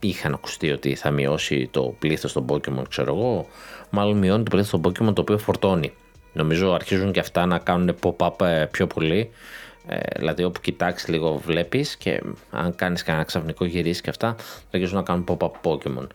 είχαν 0.00 0.34
ακουστεί 0.34 0.70
ότι 0.70 0.94
θα 0.94 1.10
μειώσει 1.10 1.68
το 1.70 1.94
πλήθος 1.98 2.32
των 2.32 2.46
Pokemon, 2.48 2.88
ξέρω 2.88 3.14
εγώ. 3.14 3.46
Μάλλον 3.90 4.18
μειώνει 4.18 4.42
το 4.42 4.50
πλήθος 4.50 4.80
των 4.80 4.80
Pokemon 4.80 5.14
το 5.14 5.20
οποίο 5.20 5.38
φορτώνει. 5.38 5.92
Νομίζω 6.32 6.72
αρχίζουν 6.72 7.12
και 7.12 7.20
αυτά 7.20 7.46
να 7.46 7.58
κάνουν 7.58 7.96
pop-up 8.02 8.40
ε, 8.40 8.66
πιο 8.70 8.86
πολύ. 8.86 9.30
Ε, 9.86 9.98
δηλαδή 10.16 10.44
όπου 10.44 10.60
κοιτάξεις 10.60 11.08
λίγο 11.08 11.34
βλέπεις 11.34 11.96
και 11.96 12.22
αν 12.50 12.74
κάνεις 12.74 13.02
κανένα 13.02 13.24
ξαφνικό 13.24 13.64
γυρίσει 13.64 14.02
και 14.02 14.10
αυτά 14.10 14.36
αρχίζουν 14.70 14.96
να 14.96 15.02
κάνουν 15.02 15.24
pop-up 15.28 15.50
Pokemon. 15.62 16.06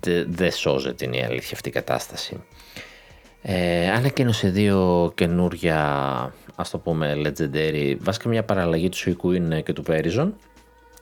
Δεν 0.00 0.26
δε 0.28 0.50
σώζεται 0.50 1.04
είναι 1.04 1.16
η 1.16 1.22
αλήθεια 1.22 1.50
αυτή 1.52 1.68
η 1.68 1.72
κατάσταση. 1.72 2.42
Ε, 3.42 3.90
ανακοίνωσε 3.90 4.48
δύο 4.48 5.12
καινούρια 5.14 5.78
ας 6.54 6.70
το 6.70 6.78
πούμε 6.78 7.14
legendary 7.16 7.96
βασικά 8.00 8.28
μια 8.28 8.44
παραλλαγή 8.44 8.88
του 8.88 8.96
Suicune 8.96 9.62
και 9.62 9.72
του 9.72 9.84
Verizon 9.86 10.32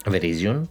Verizon 0.04 0.62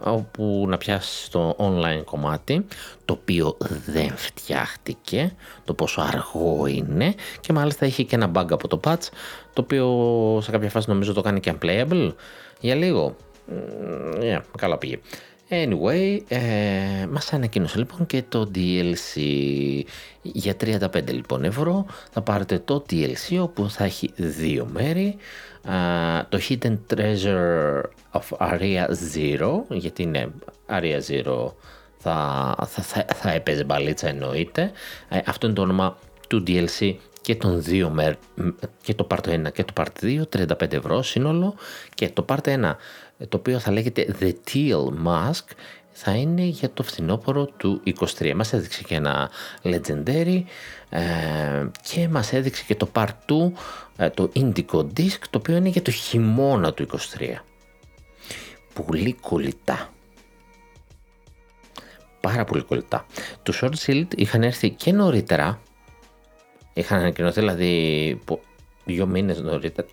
όπου 0.00 0.64
να 0.68 0.78
πιάσεις 0.78 1.28
το 1.28 1.56
online 1.58 2.04
κομμάτι 2.04 2.66
το 3.04 3.12
οποίο 3.20 3.56
δεν 3.86 4.16
φτιάχτηκε 4.16 5.34
το 5.64 5.74
πόσο 5.74 6.00
αργό 6.00 6.66
είναι 6.66 7.14
και 7.40 7.52
μάλιστα 7.52 7.86
είχε 7.86 8.02
και 8.02 8.14
ένα 8.14 8.30
bug 8.34 8.46
από 8.50 8.68
το 8.68 8.80
patch 8.84 9.08
το 9.52 9.62
οποίο 9.62 10.40
σε 10.42 10.50
κάποια 10.50 10.70
φάση 10.70 10.88
νομίζω 10.88 11.12
το 11.12 11.20
κάνει 11.20 11.40
και 11.40 11.54
unplayable. 11.58 12.14
Για 12.60 12.74
λίγο. 12.74 13.16
Yeah, 14.20 14.40
καλά 14.58 14.78
πήγε. 14.78 14.98
Anyway, 15.54 16.20
ε, 16.28 17.06
μας 17.10 17.32
ανακοίνωσε 17.32 17.78
λοιπόν 17.78 18.06
και 18.06 18.22
το 18.28 18.50
DLC 18.54 19.20
για 20.22 20.56
35 20.60 21.12
λοιπόν 21.12 21.44
ευρώ 21.44 21.86
θα 22.10 22.22
πάρετε 22.22 22.58
το 22.58 22.84
DLC 22.90 23.38
όπου 23.40 23.70
θα 23.70 23.84
έχει 23.84 24.12
δύο 24.16 24.68
μέρη 24.72 25.16
το 26.28 26.40
Hidden 26.48 26.78
Treasure 26.94 27.80
of 28.12 28.38
Area 28.38 28.86
Zero 29.14 29.62
γιατί 29.68 30.02
είναι 30.02 30.28
Area 30.68 31.00
Zero 31.08 31.52
θα, 31.98 32.54
θα, 32.66 32.82
θα, 32.82 33.06
θα 33.14 33.30
έπαιζε 33.30 33.64
μπαλίτσα 33.64 34.08
εννοείται 34.08 34.70
ε, 35.08 35.20
αυτό 35.26 35.46
είναι 35.46 35.54
το 35.54 35.62
όνομα 35.62 35.96
του 36.28 36.42
DLC 36.46 36.94
και 37.20 37.36
των 37.36 37.62
δύο 37.62 37.90
μέρ, 37.90 38.14
και 38.82 38.94
το 38.94 39.06
Part 39.10 39.46
1 39.46 39.52
και 39.52 39.64
το 39.64 39.72
Part 39.76 40.04
2 40.04 40.22
35 40.60 40.72
ευρώ 40.72 41.02
σύνολο 41.02 41.54
και 41.94 42.08
το 42.08 42.24
Part 42.28 42.44
1 42.44 42.74
το 43.28 43.36
οποίο 43.36 43.58
θα 43.58 43.72
λέγεται 43.72 44.16
The 44.20 44.32
Teal 44.50 45.06
Mask 45.06 45.44
θα 45.92 46.12
είναι 46.12 46.42
για 46.42 46.70
το 46.70 46.82
φθινόπωρο 46.82 47.46
του 47.46 47.82
23. 48.00 48.32
Μας 48.34 48.52
έδειξε 48.52 48.82
και 48.82 48.94
ένα 48.94 49.30
Legendary 49.62 50.42
ε, 50.94 51.66
και 51.82 52.08
μας 52.08 52.32
έδειξε 52.32 52.64
και 52.66 52.74
το 52.74 52.88
Part 52.92 53.06
2, 53.06 53.52
ε, 53.96 54.10
το 54.10 54.30
Indigo 54.34 54.86
Disc, 54.96 55.18
το 55.30 55.38
οποίο 55.38 55.56
είναι 55.56 55.68
για 55.68 55.82
το 55.82 55.90
χειμώνα 55.90 56.72
του 56.72 56.86
23. 57.18 57.42
Πολύ 58.74 59.12
κολλητά. 59.12 59.88
Πάρα 62.20 62.44
πολύ 62.44 62.62
κολλητά. 62.62 63.06
Το 63.42 63.52
Short 63.60 63.86
Shield 63.86 64.06
είχαν 64.16 64.42
έρθει 64.42 64.70
και 64.70 64.92
νωρίτερα. 64.92 65.60
Είχαν 66.72 66.98
ανακοινωθεί 66.98 67.40
δηλαδή 67.40 68.20
δύο 68.84 69.06
μήνες 69.06 69.40
νωρίτερα 69.40 69.88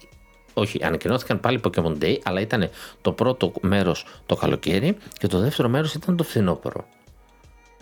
όχι, 0.60 0.84
ανακοινώθηκαν 0.84 1.40
πάλι 1.40 1.60
Pokemon 1.64 1.98
Day, 2.02 2.18
αλλά 2.24 2.42
ήταν 2.42 2.70
το 3.02 3.12
πρώτο 3.12 3.54
μέρος 3.62 4.06
το 4.26 4.36
καλοκαίρι 4.36 4.98
και 5.20 5.28
το 5.28 5.40
δεύτερο 5.40 5.70
μέρος 5.70 5.94
ήταν 5.94 6.18
το 6.18 6.24
φθινόπωρο. 6.24 6.88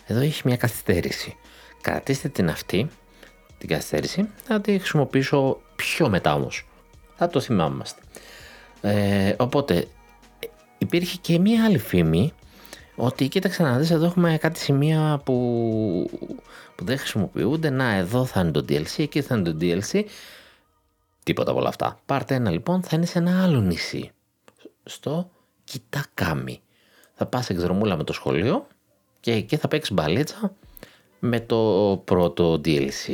Εδώ 0.05 0.19
έχει 0.19 0.41
μια 0.45 0.57
καθυστέρηση. 0.57 1.35
Κρατήστε 1.81 2.29
την 2.29 2.49
αυτή, 2.49 2.89
την 3.57 3.69
καθυστέρηση, 3.69 4.29
θα 4.43 4.61
τη 4.61 4.77
χρησιμοποιήσω 4.77 5.61
πιο 5.75 6.09
μετά 6.09 6.33
όμως. 6.33 6.67
Θα 7.15 7.27
το 7.27 7.39
θυμάμαστε. 7.39 8.01
Ε, 8.81 9.35
οπότε, 9.37 9.87
υπήρχε 10.77 11.17
και 11.21 11.39
μια 11.39 11.65
άλλη 11.65 11.77
φήμη 11.77 12.33
ότι 12.95 13.27
κοίταξε 13.27 13.63
να 13.63 13.77
δεις 13.77 13.91
εδώ 13.91 14.05
έχουμε 14.05 14.37
κάτι 14.37 14.59
σημεία 14.59 15.21
που, 15.25 16.09
που 16.75 16.85
δεν 16.85 16.97
χρησιμοποιούνται 16.97 17.69
να 17.69 17.93
εδώ 17.93 18.25
θα 18.25 18.39
είναι 18.41 18.51
το 18.51 18.65
DLC 18.69 18.97
εκεί 18.97 19.21
θα 19.21 19.35
είναι 19.35 19.51
το 19.51 19.57
DLC 19.61 20.03
Τίποτα 21.27 21.51
από 21.51 21.59
όλα 21.59 21.69
αυτά. 21.69 21.99
Πάρτε 22.05 22.35
ένα 22.35 22.49
λοιπόν, 22.49 22.83
θα 22.83 22.95
είναι 22.95 23.05
σε 23.05 23.19
ένα 23.19 23.43
άλλο 23.43 23.61
νησί. 23.61 24.11
Στο 24.83 25.29
Κιτακάμι. 25.63 26.61
Θα 27.13 27.25
πας 27.25 27.49
εκδρομούλα 27.49 27.95
με 27.95 28.03
το 28.03 28.13
σχολείο 28.13 28.67
και 29.19 29.31
εκεί 29.31 29.57
θα 29.57 29.67
παίξεις 29.67 29.93
μπαλίτσα 29.93 30.53
με 31.27 31.39
το 31.39 32.01
πρώτο 32.05 32.61
DLC. 32.65 33.13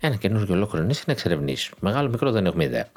Ένα 0.00 0.16
καινούργιο 0.16 0.54
ολόκληρο 0.54 0.84
νησί 0.84 1.02
να 1.06 1.12
εξερευνήσεις. 1.12 1.70
Μεγάλο 1.80 2.08
μικρό 2.08 2.30
δεν 2.30 2.46
έχουμε 2.46 2.64
ιδέα. 2.64 2.88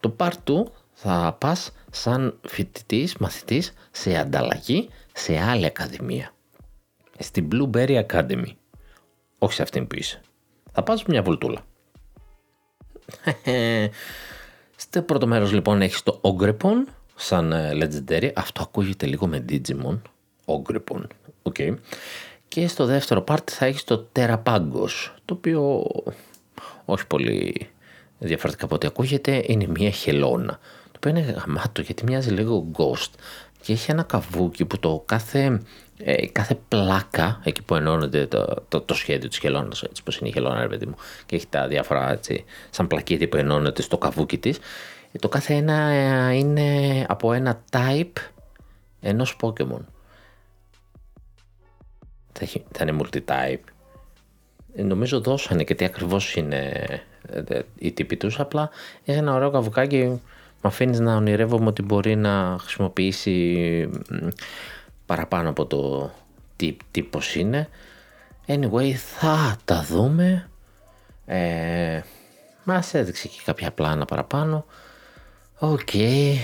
Το 0.00 0.16
part 0.18 0.30
2 0.44 0.62
θα 0.92 1.36
πας 1.40 1.72
σαν 1.90 2.38
φοιτητής, 2.48 3.16
μαθητής 3.16 3.72
σε 3.90 4.16
ανταλλαγή 4.16 4.88
σε 5.12 5.38
άλλη 5.38 5.66
ακαδημία. 5.66 6.34
Στην 7.18 7.48
Blueberry 7.52 8.06
Academy. 8.06 8.52
Όχι 9.38 9.54
σε 9.54 9.62
αυτήν 9.62 9.86
που 9.86 9.96
είσαι. 9.96 10.20
Θα 10.72 10.82
πας 10.82 11.04
μια 11.04 11.22
βουλτούλα. 11.22 11.64
Στο 14.76 15.02
πρώτο 15.02 15.26
μέρος 15.26 15.52
λοιπόν 15.52 15.82
έχεις 15.82 16.02
το 16.02 16.20
Ogrepon 16.22 16.92
σαν 17.14 17.52
ε, 17.52 17.70
Legendary. 17.72 18.30
Αυτό 18.34 18.62
ακούγεται 18.62 19.06
λίγο 19.06 19.26
με 19.26 19.44
Digimon. 19.48 20.00
Ogrepon. 20.44 21.02
Okay. 21.42 21.74
Και 22.52 22.68
στο 22.68 22.84
δεύτερο 22.84 23.24
part 23.28 23.50
θα 23.50 23.66
έχεις 23.66 23.84
το 23.84 24.08
Terrapagos, 24.16 25.10
το 25.24 25.34
οποίο 25.34 25.86
όχι 26.84 27.06
πολύ 27.06 27.68
διαφορετικά 28.18 28.64
από 28.64 28.74
ό,τι 28.74 28.86
ακούγεται, 28.86 29.44
είναι 29.46 29.66
μια 29.66 29.90
χελώνα. 29.90 30.58
Το 30.84 30.92
οποίο 30.96 31.10
είναι 31.10 31.20
γαμάτο 31.20 31.80
γιατί 31.80 32.04
μοιάζει 32.04 32.30
λίγο 32.30 32.66
ghost 32.76 33.10
και 33.60 33.72
έχει 33.72 33.90
ένα 33.90 34.02
καβούκι 34.02 34.64
που 34.64 34.78
το 34.78 35.02
κάθε 35.06 35.62
ε, 35.98 36.26
κάθε 36.26 36.58
πλάκα, 36.68 37.40
εκεί 37.44 37.62
που 37.62 37.74
ενώνεται 37.74 38.26
το, 38.26 38.62
το, 38.68 38.80
το 38.80 38.94
σχέδιο 38.94 39.28
της 39.28 39.38
χελώνας, 39.38 39.82
έτσι 39.82 40.02
πως 40.02 40.16
είναι 40.16 40.28
η 40.28 40.32
χελώνα, 40.32 40.60
ρε 40.60 40.68
παιδί 40.68 40.86
μου, 40.86 40.94
και 41.26 41.36
έχει 41.36 41.46
τα 41.46 41.66
διάφορα 41.66 42.12
έτσι, 42.12 42.44
σαν 42.70 42.86
πλακίδι 42.86 43.26
που 43.26 43.36
ενώνεται 43.36 43.82
στο 43.82 43.98
καβούκι 43.98 44.38
της, 44.38 44.58
ε, 45.12 45.18
το 45.18 45.28
κάθε 45.28 45.54
ένα 45.54 45.74
ε, 45.74 46.34
είναι 46.34 47.04
από 47.08 47.32
ένα 47.32 47.62
type 47.70 48.20
ενός 49.00 49.36
Pokemon. 49.40 49.84
Θα, 52.32 52.40
έχει, 52.40 52.64
θα 52.72 52.84
είναι 52.88 52.98
multi-type. 53.02 53.72
Ε, 54.74 54.82
νομίζω 54.82 55.20
δώσανε 55.20 55.64
και 55.64 55.74
τι 55.74 55.84
ακριβώς 55.84 56.36
είναι 56.36 56.72
οι 57.78 57.92
τύποι 57.92 58.16
τους, 58.16 58.40
απλά 58.40 58.70
έχει 59.04 59.18
ένα 59.18 59.34
ωραίο 59.34 59.50
καβουκάκι 59.50 60.20
με 60.62 60.68
αφήνεις 60.68 61.00
να 61.00 61.16
ονειρεύομαι 61.16 61.66
ότι 61.66 61.82
μπορεί 61.82 62.16
να 62.16 62.56
χρησιμοποιήσει 62.60 63.90
παραπάνω 65.06 65.48
από 65.48 65.66
το 65.66 66.10
τι, 66.56 66.76
τι 66.90 67.02
πώς 67.02 67.34
είναι. 67.34 67.68
Anyway, 68.46 68.90
θα 68.92 69.56
τα 69.64 69.82
δούμε. 69.82 70.48
Ε, 71.26 72.00
μας 72.64 72.94
έδειξε 72.94 73.28
και 73.28 73.40
κάποια 73.44 73.70
πλάνα 73.70 74.04
παραπάνω. 74.04 74.64
OK. 75.58 75.80
Okay. 75.92 76.34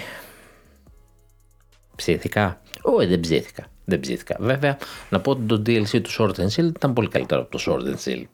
Ψήθηκα. 1.97 2.61
Όχι, 2.83 3.07
δεν 3.07 3.21
ψήθηκα. 3.21 3.67
Δεν 3.89 4.01
ψήθηκα. 4.01 4.37
Βέβαια, 4.39 4.79
να 5.11 5.21
πω 5.21 5.31
ότι 5.31 5.43
το 5.43 5.63
DLC 5.67 6.01
του 6.03 6.11
Sword 6.19 6.41
and 6.41 6.49
Shield 6.49 6.75
ήταν 6.77 6.93
πολύ 6.93 7.09
καλύτερο 7.09 7.41
από 7.41 7.59
το 7.59 7.65
Sword 7.67 7.95
and 7.95 8.09
Shield. 8.09 8.25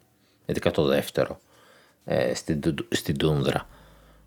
Ειδικά 0.46 0.70
το 0.70 0.84
δεύτερο. 0.84 1.38
Ε, 2.04 2.34
στην, 2.34 2.60
στην 2.88 3.18
Τούνδρα 3.18 3.66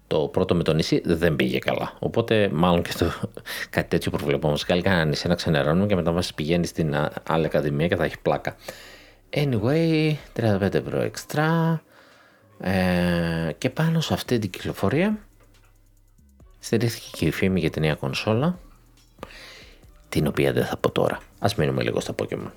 το 0.08 0.20
πρώτο 0.20 0.56
με 0.56 0.64
το 0.64 0.74
νησί 0.74 1.02
δεν 1.06 1.36
πήγε 1.36 1.60
καλά. 1.60 1.94
Οπότε, 2.00 2.50
μάλλον 2.54 2.82
και 2.82 2.94
το 2.98 3.12
κάτι 3.70 3.88
τέτοιο 3.88 4.12
προβλεπόμαστε. 4.12 4.66
Καλύτερα 4.66 4.96
ένα 4.96 5.06
νησί 5.06 5.28
να 5.28 5.36
ξενερώνουμε 5.36 5.88
και 5.88 5.96
μετά 5.96 6.12
μας 6.12 6.34
πηγαίνει 6.34 6.66
στην 6.66 6.96
άλλη 7.24 7.46
ακαδημία 7.46 7.88
και 7.88 7.96
θα 7.96 8.04
έχει 8.04 8.20
πλάκα. 8.22 8.56
Anyway, 9.30 10.14
35 10.36 10.74
ευρώ 10.74 11.02
εξτρά. 11.02 11.82
Ε, 12.60 13.52
και 13.58 13.70
πάνω 13.70 14.02
σε 14.02 14.14
αυτή 14.14 14.40
την 14.40 14.50
κυκλοφορία 14.50 15.18
στηρίχθηκε 16.60 17.10
και 17.18 17.26
η 17.26 17.32
φήμη 17.32 17.60
για 17.60 17.70
τη 17.70 17.80
νέα 17.80 17.96
κονσόλα 17.96 18.60
την 20.18 20.28
οποία 20.28 20.54
δεν 20.54 20.66
θα 20.66 20.78
πω 20.78 20.92
τώρα. 20.92 21.20
Ας 21.40 21.56
μείνουμε 21.56 21.84
λίγο 21.84 22.00
στα 22.00 22.16
Pokemon. 22.20 22.52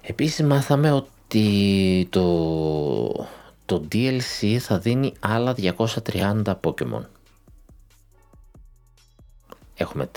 Επίσης 0.00 0.46
μάθαμε 0.46 0.92
ότι 0.92 2.06
το 2.10 3.26
το 3.64 3.88
DLC 3.92 4.56
θα 4.56 4.78
δίνει 4.78 5.12
άλλα 5.20 5.54
230 6.04 6.42
Pokemon. 6.60 7.04
Έχουμε 9.74 10.10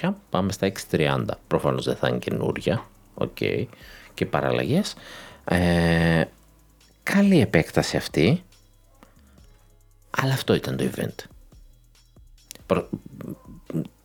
400, 0.00 0.12
πάμε 0.30 0.52
στα 0.52 0.72
630. 0.90 1.24
Προφανώς 1.46 1.84
δεν 1.84 1.96
θα 1.96 2.08
είναι 2.08 2.18
καινούρια. 2.18 2.86
Οκ. 3.14 3.38
Και 4.14 4.26
παραλλαγές. 4.26 4.94
Ε, 5.44 6.24
καλή 7.02 7.40
επέκταση 7.40 7.96
αυτή. 7.96 8.44
Αλλά 10.10 10.32
αυτό 10.32 10.54
ήταν 10.54 10.76
το 10.76 10.84
event. 10.94 11.14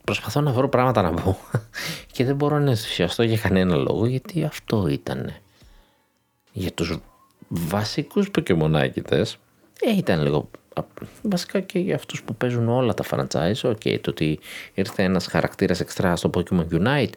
Προσπαθώ 0.08 0.42
να 0.42 0.52
βρω 0.52 0.70
πράγματα 0.70 1.02
να 1.02 1.12
πω. 1.12 1.38
Και 2.14 2.26
δεν 2.26 2.36
μπορώ 2.36 2.60
να 2.60 2.70
ενθουσιαστώ 2.70 3.24
για 3.24 3.38
κανένα 3.38 3.76
λόγο 3.76 4.06
γιατί 4.06 4.44
αυτό 4.44 4.88
ήταν. 4.88 5.34
Για 6.52 6.72
τους 6.72 6.98
βασικούς 7.48 8.32
ποκεμονάκητες 8.32 9.38
ε, 9.82 9.98
ήταν 9.98 10.22
λίγο 10.22 10.50
βασικά 11.22 11.60
και 11.60 11.80
για 11.80 11.96
αυτούς 11.96 12.24
που 12.24 12.36
παίζουν 12.36 12.70
όλα 12.70 12.94
τα 12.94 13.04
franchise 13.10 13.62
ok, 13.62 14.00
το 14.02 14.10
ότι 14.10 14.40
ήρθε 14.74 15.04
ένας 15.04 15.28
χαρακτήρας 15.28 15.80
εξτρά 15.80 16.16
στο 16.16 16.30
Pokemon 16.34 16.68
Unite 16.72 17.12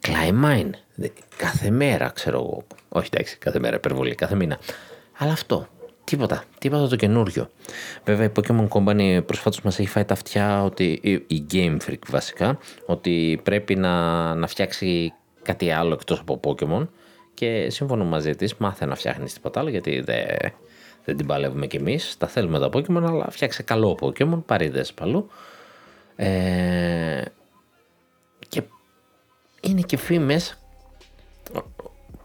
Climb 0.00 0.44
Mine. 0.44 0.70
Κάθε 1.36 1.70
μέρα 1.70 2.08
ξέρω 2.08 2.36
εγώ. 2.36 2.62
Όχι 2.88 3.08
εντάξει 3.12 3.36
κάθε 3.36 3.58
μέρα 3.58 3.76
υπερβολή 3.76 4.14
κάθε 4.14 4.34
μήνα. 4.34 4.58
Αλλά 5.16 5.32
αυτό 5.32 5.68
Τίποτα, 6.04 6.44
τίποτα 6.58 6.88
το 6.88 6.96
καινούριο. 6.96 7.50
Βέβαια 8.04 8.26
η 8.26 8.30
Pokemon 8.36 8.68
Company 8.68 9.20
προσφάτως 9.26 9.62
μας 9.62 9.78
έχει 9.78 9.88
φάει 9.88 10.04
τα 10.04 10.14
αυτιά 10.14 10.64
ότι 10.64 11.00
η 11.26 11.46
Game 11.52 11.76
Freak 11.86 11.98
βασικά 12.08 12.58
ότι 12.86 13.40
πρέπει 13.42 13.76
να, 13.76 14.34
να 14.34 14.46
φτιάξει 14.46 15.12
κάτι 15.42 15.70
άλλο 15.70 15.92
εκτός 15.92 16.18
από 16.18 16.40
Pokemon 16.44 16.88
και 17.34 17.70
σύμφωνο 17.70 18.04
μαζί 18.04 18.34
της 18.34 18.54
μάθε 18.54 18.84
να 18.84 18.94
φτιάχνεις 18.94 19.32
τίποτα 19.32 19.60
άλλο 19.60 19.68
γιατί 19.68 20.00
δεν, 20.00 20.26
δεν 21.04 21.16
την 21.16 21.26
παλεύουμε 21.26 21.66
κι 21.66 21.76
εμείς, 21.76 22.16
τα 22.18 22.26
θέλουμε 22.26 22.58
τα 22.58 22.68
Pokemon 22.72 23.02
αλλά 23.06 23.30
φτιάξε 23.30 23.62
καλό 23.62 23.98
Pokemon, 24.00 24.42
παρήδες 24.46 24.92
παλού. 24.92 25.30
Ε, 26.16 27.22
και 28.48 28.62
είναι 29.60 29.80
και 29.80 29.96
φήμες 29.96 30.58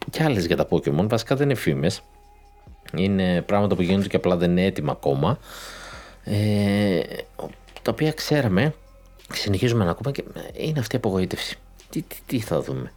και 0.10 0.24
άλλες 0.24 0.46
για 0.46 0.56
τα 0.56 0.68
Pokemon, 0.70 1.08
βασικά 1.10 1.36
δεν 1.36 1.50
είναι 1.50 1.60
φήμες 1.60 2.02
είναι 2.98 3.42
πράγματα 3.42 3.76
που 3.76 3.82
γίνονται 3.82 4.08
και 4.08 4.16
απλά 4.16 4.36
δεν 4.36 4.52
είναι 4.52 4.66
έτοιμα 4.66 4.92
ακόμα. 4.92 5.40
Ε, 6.24 7.00
τα 7.82 7.92
οποία 7.92 8.12
ξέραμε, 8.12 8.74
συνεχίζουμε 9.34 9.84
να 9.84 9.92
ακούμε 9.92 10.12
και 10.12 10.24
είναι 10.54 10.80
αυτή 10.80 10.96
η 10.96 10.98
απογοήτευση. 10.98 11.58
Τι, 11.90 12.02
τι, 12.02 12.16
τι 12.26 12.40
θα 12.40 12.62
δούμε. 12.62 12.92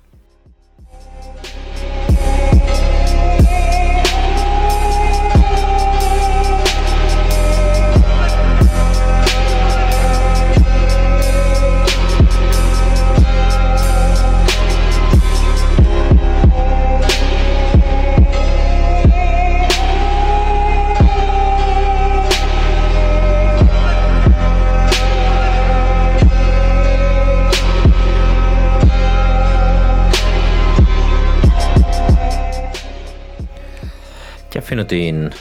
Αφήνω 34.68 34.84
την 34.84 35.32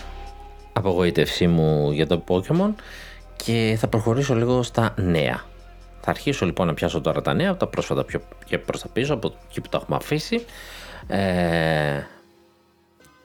απογοήτευσή 0.74 1.48
μου 1.48 1.92
για 1.92 2.08
το 2.08 2.24
Pokemon 2.28 2.74
και 3.36 3.76
θα 3.80 3.88
προχωρήσω 3.88 4.36
λίγο 4.36 4.64
στα 4.64 4.94
νέα. 4.98 5.44
Θα 6.02 6.10
αρχίσω 6.10 6.46
λοιπόν 6.46 6.68
να 6.68 6.74
πιάσω 6.74 7.02
τώρα 7.02 7.22
τα 7.22 7.34
νέα, 7.34 7.58
τα 7.58 7.68
πρόσφατα 7.68 8.04
πιο 8.04 8.22
και 8.46 8.58
προς 8.58 8.82
τα 8.82 8.88
πίσω, 8.88 9.14
από 9.14 9.34
εκεί 9.50 9.62
που 9.62 9.70
τα 9.70 9.78
έχουμε 9.78 9.98
αφήσει. 9.98 10.46
Ε, 11.08 12.02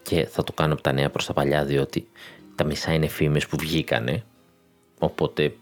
και 0.02 0.26
θα 0.26 0.44
το 0.44 0.52
κάνω 0.52 0.72
από 0.72 0.82
τα 0.82 0.92
νέα 0.92 1.10
προς 1.10 1.26
τα 1.26 1.32
παλιά, 1.32 1.64
διότι 1.64 2.08
τα 2.54 2.64
μισά 2.64 2.92
είναι 2.92 3.08
φήμες 3.08 3.46
που 3.46 3.56
βγήκανε. 3.56 4.24
Οπότε, 4.98 5.54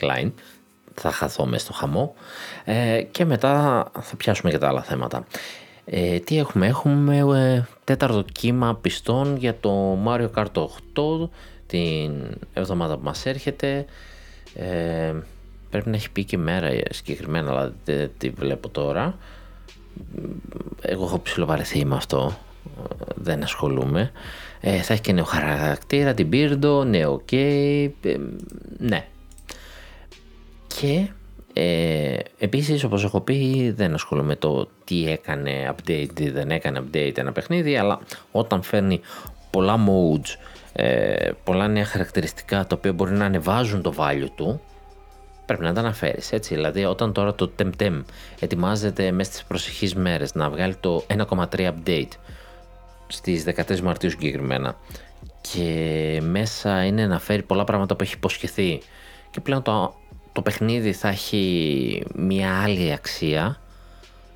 Klein, 0.00 0.32
θα 0.94 1.10
χαθώ 1.10 1.46
μέσα 1.46 1.64
στο 1.64 1.72
χαμό. 1.72 2.14
Ε, 2.64 3.02
και 3.10 3.24
μετά 3.24 3.84
θα 4.00 4.16
πιάσουμε 4.16 4.50
και 4.50 4.58
τα 4.58 4.68
άλλα 4.68 4.82
θέματα. 4.82 5.26
Ε, 5.90 6.18
τι 6.18 6.38
έχουμε, 6.38 6.66
έχουμε 6.66 7.16
ε, 7.18 7.64
τέταρτο 7.84 8.24
κύμα 8.32 8.74
πιστών 8.74 9.36
για 9.36 9.56
το 9.60 9.98
Mario 10.06 10.28
Kart 10.34 10.52
8 10.54 10.68
την 11.66 12.12
εβδομάδα 12.52 12.96
που 12.96 13.04
μας 13.04 13.26
έρχεται. 13.26 13.84
Ε, 14.54 15.14
πρέπει 15.70 15.88
να 15.88 15.96
έχει 15.96 16.10
πει 16.10 16.24
και 16.24 16.38
μέρα 16.38 16.70
συγκεκριμένα, 16.90 17.50
αλλά 17.50 17.72
δεν 17.84 18.10
τη 18.18 18.30
βλέπω 18.30 18.68
τώρα. 18.68 19.18
Εγώ 20.80 21.04
έχω 21.04 21.20
ψηλοβαρεθεί 21.20 21.84
με 21.84 21.94
αυτό, 21.94 22.38
δεν 23.14 23.42
ασχολούμαι. 23.42 24.12
Ε, 24.60 24.82
θα 24.82 24.92
έχει 24.92 25.02
και 25.02 25.12
νέο 25.12 25.24
χαρακτήρα, 25.24 26.14
την 26.14 26.28
Beardo, 26.32 26.84
νέο 26.86 27.22
Cape, 27.30 28.16
ναι. 28.78 29.06
Και 30.66 31.08
ε, 31.60 32.18
επίσης 32.38 32.84
όπως 32.84 33.04
έχω 33.04 33.20
πει 33.20 33.70
δεν 33.76 33.94
ασχολούμαι 33.94 34.26
με 34.26 34.36
το 34.36 34.68
τι 34.84 35.10
έκανε 35.10 35.74
update 35.74 36.20
ή 36.20 36.30
δεν 36.30 36.50
έκανε 36.50 36.82
update 36.84 37.18
ένα 37.18 37.32
παιχνίδι 37.32 37.76
αλλά 37.76 38.00
όταν 38.32 38.62
φέρνει 38.62 39.00
πολλά 39.50 39.76
modes, 39.86 40.28
ε, 40.72 41.30
πολλά 41.44 41.68
νέα 41.68 41.84
χαρακτηριστικά 41.84 42.66
τα 42.66 42.76
οποία 42.76 42.92
μπορεί 42.92 43.12
να 43.12 43.24
ανεβάζουν 43.24 43.82
το 43.82 43.94
value 43.96 44.28
του 44.36 44.60
πρέπει 45.46 45.62
να 45.62 45.72
τα 45.72 45.80
αναφέρεις. 45.80 46.32
Έτσι. 46.32 46.54
Δηλαδή, 46.54 46.84
όταν 46.84 47.12
τώρα 47.12 47.34
το 47.34 47.50
Temtem 47.58 48.02
ετοιμάζεται 48.40 49.10
μέσα 49.10 49.30
στις 49.30 49.44
προσεχείς 49.44 49.94
μέρες 49.94 50.34
να 50.34 50.50
βγάλει 50.50 50.74
το 50.74 51.04
1,3 51.06 51.46
update 51.50 52.12
στις 53.06 53.44
13 53.44 53.80
Μαρτίου 53.80 54.10
συγκεκριμένα 54.10 54.76
και 55.40 56.20
μέσα 56.22 56.84
είναι 56.84 57.06
να 57.06 57.18
φέρει 57.18 57.42
πολλά 57.42 57.64
πράγματα 57.64 57.96
που 57.96 58.02
έχει 58.02 58.14
υποσχεθεί 58.14 58.80
και 59.30 59.40
πλέον 59.40 59.62
το 59.62 59.94
το 60.32 60.42
παιχνίδι 60.42 60.92
θα 60.92 61.08
έχει 61.08 62.02
μια 62.14 62.62
άλλη 62.62 62.92
αξία, 62.92 63.60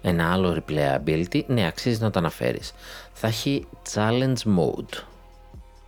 ένα 0.03 0.33
άλλο 0.33 0.63
replayability, 0.63 1.45
ναι 1.47 1.67
αξίζει 1.67 2.01
να 2.01 2.11
το 2.11 2.19
αναφέρεις. 2.19 2.73
Θα 3.13 3.27
έχει 3.27 3.67
challenge 3.95 4.59
mode 4.59 5.03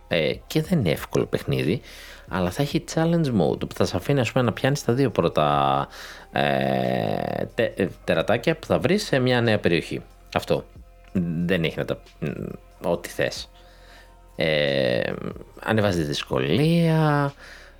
ε, 0.07 0.33
και 0.47 0.61
δεν 0.61 0.79
είναι 0.79 0.91
εύκολο 0.91 1.25
παιχνίδι, 1.25 1.81
αλλά 2.27 2.51
θα 2.51 2.61
έχει 2.61 2.83
challenge 2.93 3.25
mode 3.25 3.69
που 3.69 3.75
θα 3.75 3.85
σε 3.85 3.97
αφήνει 3.97 4.19
ας 4.19 4.31
πούμε, 4.31 4.43
να 4.43 4.53
πιάνεις 4.53 4.83
τα 4.83 4.93
δύο 4.93 5.09
πρώτα 5.09 5.87
ε, 6.31 7.45
τε, 7.55 7.89
τερατάκια 8.03 8.55
που 8.55 8.65
θα 8.65 8.79
βρεις 8.79 9.05
σε 9.05 9.19
μια 9.19 9.41
νέα 9.41 9.59
περιοχή. 9.59 10.01
Αυτό. 10.35 10.65
Δεν 11.45 11.63
έχει 11.63 11.77
να 11.77 11.85
τα... 11.85 11.97
ό,τι 12.83 13.09
θες. 13.09 13.49
Ε, 14.35 15.13
ανεβάζει 15.63 16.01
δυσκολία, 16.01 17.33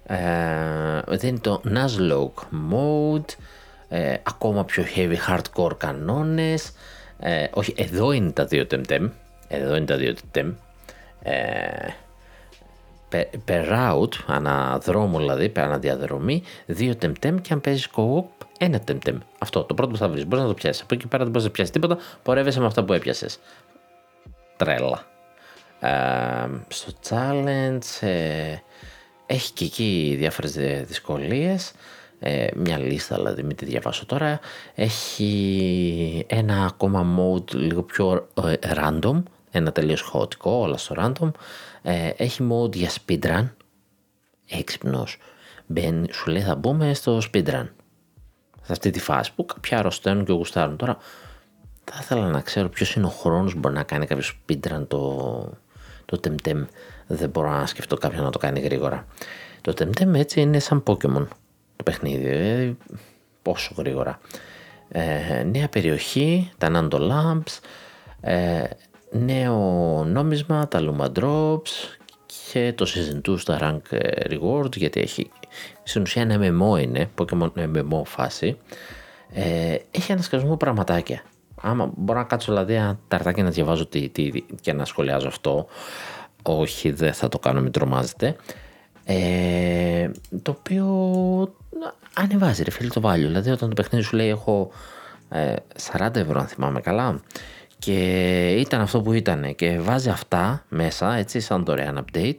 ε, 0.08 1.28
είναι 1.28 1.40
το 1.40 1.62
Nuzlocke 1.66 2.74
Mode, 2.74 3.34
ε, 3.88 4.14
ακόμα 4.24 4.66
πιο 4.66 4.84
heavy 4.96 5.16
hardcore 5.28 5.78
κανόνες. 5.78 6.72
Ε, 7.20 7.48
όχι, 7.54 7.74
εδώ 7.78 8.12
είναι 8.12 8.32
τα 8.32 8.46
δύο 8.46 8.68
Temtem. 8.72 9.10
Εδώ 9.48 9.76
είναι 9.76 9.86
τα 9.86 9.96
δύο 9.96 10.16
Temtem. 10.34 10.54
Ε, 11.22 11.88
per 13.46 13.70
route, 13.72 14.14
αναδρόμο 14.28 15.18
δηλαδή, 15.18 15.52
per 15.56 15.60
αναδιαδρομή, 15.60 16.44
δύο 16.66 16.94
Temtem 17.02 17.42
και 17.42 17.54
αν 17.54 17.62
παίζεις 17.62 17.90
co-op, 17.96 18.46
ένα 18.58 18.82
Temtem. 18.88 19.18
Αυτό, 19.40 19.64
το 19.64 19.74
πρώτο 19.74 19.92
που 19.92 19.98
θα 19.98 20.08
βρεις. 20.10 20.26
Μπορείς 20.26 20.44
να 20.44 20.50
το 20.50 20.54
πιάσεις. 20.56 20.82
Από 20.82 20.94
εκεί 20.94 21.08
πέρα 21.08 21.24
δεν 21.24 21.32
μπορείς 21.32 21.48
να 21.48 21.54
πιάσεις 21.54 21.74
τίποτα. 21.74 21.98
Πορεύεσαι 22.24 22.60
με 22.60 22.66
αυτά 22.66 22.84
που 22.84 22.94
έπιασες. 22.94 23.40
Τρέλα. 24.58 25.04
Ε, 25.80 25.90
στο 26.68 26.92
challenge, 27.10 28.08
ε, 28.08 28.56
έχει 29.26 29.52
και 29.54 29.66
εκεί 29.66 30.16
διάφορες 30.18 30.52
δυσκολίες, 30.86 31.72
ε, 32.20 32.48
μια 32.56 32.78
λίστα 32.78 33.16
δηλαδή 33.16 33.44
μην 33.44 33.56
τη 33.56 33.66
διαβάσω 33.66 34.06
τώρα. 34.06 34.40
Έχει 34.76 36.26
ένα 36.28 36.66
ακόμα 36.66 37.06
mode 37.20 37.52
λίγο 37.52 37.84
πιο 37.84 38.28
ε, 38.44 38.54
random, 38.76 39.24
ένα 39.52 39.72
τελείως 39.72 40.02
χαοτικό, 40.02 40.52
όλα 40.52 40.78
στο 40.78 40.96
random. 40.98 41.32
Ε, 41.82 42.10
έχει 42.18 42.48
mode 42.52 42.76
για 42.76 42.90
speedrun, 42.90 43.50
έξυπνος. 44.50 45.18
Μπαίνει, 45.66 46.08
σου 46.14 46.30
λέει 46.30 46.42
θα 46.42 46.56
μπούμε 46.56 46.94
στο 46.94 47.18
speedrun. 47.18 47.68
Σε 48.62 48.72
αυτή 48.72 48.90
τη 48.90 49.00
φάση 49.00 49.34
που 49.36 49.46
κάποια 49.46 49.78
αρρωσταίνουν 49.78 50.26
και 50.26 50.32
γουστάρουν. 50.32 50.78
Τώρα 50.78 50.98
θα 51.84 52.00
ήθελα 52.02 52.28
να 52.28 52.42
ξέρω 52.42 52.70
ποιος 52.70 52.96
είναι 52.96 53.06
ο 53.06 53.10
χρόνος 53.10 53.54
που 53.54 53.60
μπορεί 53.60 53.76
να 53.76 53.84
κάνει 53.84 54.06
κάποιο 54.06 54.24
speedrun 54.24 54.86
το, 54.88 55.50
το 56.06 56.20
Temtem 56.24 56.66
δεν 57.08 57.30
μπορώ 57.30 57.50
να 57.50 57.66
σκεφτώ 57.66 57.98
κάποιον 57.98 58.24
να 58.24 58.30
το 58.30 58.40
κάνει 58.40 58.60
γρήγορα. 58.60 59.06
Το 59.62 59.74
Temtem 59.78 60.14
έτσι 60.14 60.42
είναι 60.42 60.60
σαν 60.60 60.84
Pokemon 60.88 61.28
το 61.76 61.84
παιχνίδι, 61.84 62.30
δηλαδή 62.30 62.78
πόσο 63.42 63.74
γρήγορα. 63.78 64.20
Ε, 64.90 65.44
νέα 65.44 65.68
περιοχή, 65.70 66.52
τα 66.58 66.70
Nando 66.74 67.00
Lamps, 67.00 67.60
ε, 68.22 68.64
νέο 69.12 69.60
νόμισμα, 70.08 70.68
τα 70.68 70.80
Luma 70.82 71.20
Drops 71.20 71.98
και 72.52 72.74
το 72.76 72.86
Season 72.88 73.30
2 73.30 73.40
στα 73.40 73.58
Rank 73.62 73.98
Rewards 74.30 74.76
γιατί 74.76 75.00
έχει 75.00 75.32
στην 75.84 76.02
ουσία 76.02 76.22
ένα 76.22 76.36
MMO 76.40 76.82
είναι, 76.82 77.10
Pokemon 77.18 77.50
MMO 77.58 78.02
φάση. 78.06 78.58
Ε, 79.34 79.76
έχει 79.92 80.12
ανασκασμό 80.12 80.58
πραγματάκια. 80.58 81.22
Άμα 81.62 81.92
μπορώ 81.96 82.20
να 82.20 82.26
κάτσω 82.26 82.52
δηλαδή 82.52 82.74
ένα 82.74 83.00
ταρτάκι 83.08 83.42
να 83.42 83.50
διαβάζω 83.50 83.88
τι, 83.88 84.10
τι, 84.10 84.32
και 84.62 84.74
να 84.74 84.86
σχολιάζω 84.86 85.28
αυτό, 85.28 85.68
όχι 86.46 86.92
δεν 86.92 87.14
θα 87.14 87.28
το 87.28 87.40
κάνω 87.40 87.62
μην 87.62 87.72
τρομάζετε, 87.72 88.36
ε, 89.06 90.10
το 90.42 90.56
οποίο 90.60 90.86
ανεβάζει 92.14 92.64
ρε 92.64 92.72
φίλε 92.72 92.90
το 92.90 93.02
value. 93.04 93.16
Δηλαδή 93.16 93.50
όταν 93.50 93.70
το 93.70 93.76
παιχνίδι 93.76 94.06
σου 94.06 94.16
λέει 94.16 94.30
έχω 94.30 94.72
ε, 95.30 95.56
40 95.98 96.16
ευρώ 96.16 96.40
αν 96.40 96.48
θυμάμαι 96.48 96.82
καλά 96.82 97.22
και 97.80 98.56
ήταν 98.60 98.82
αυτό 98.82 99.02
που 99.02 99.14
ήταν 99.14 99.56
και 99.56 99.80
βάζει 99.80 100.10
αυτά 100.10 100.66
μέσα 100.70 101.14
έτσι 101.14 101.40
σαν 101.40 101.66
δωρεάν 101.66 102.06
update 102.06 102.38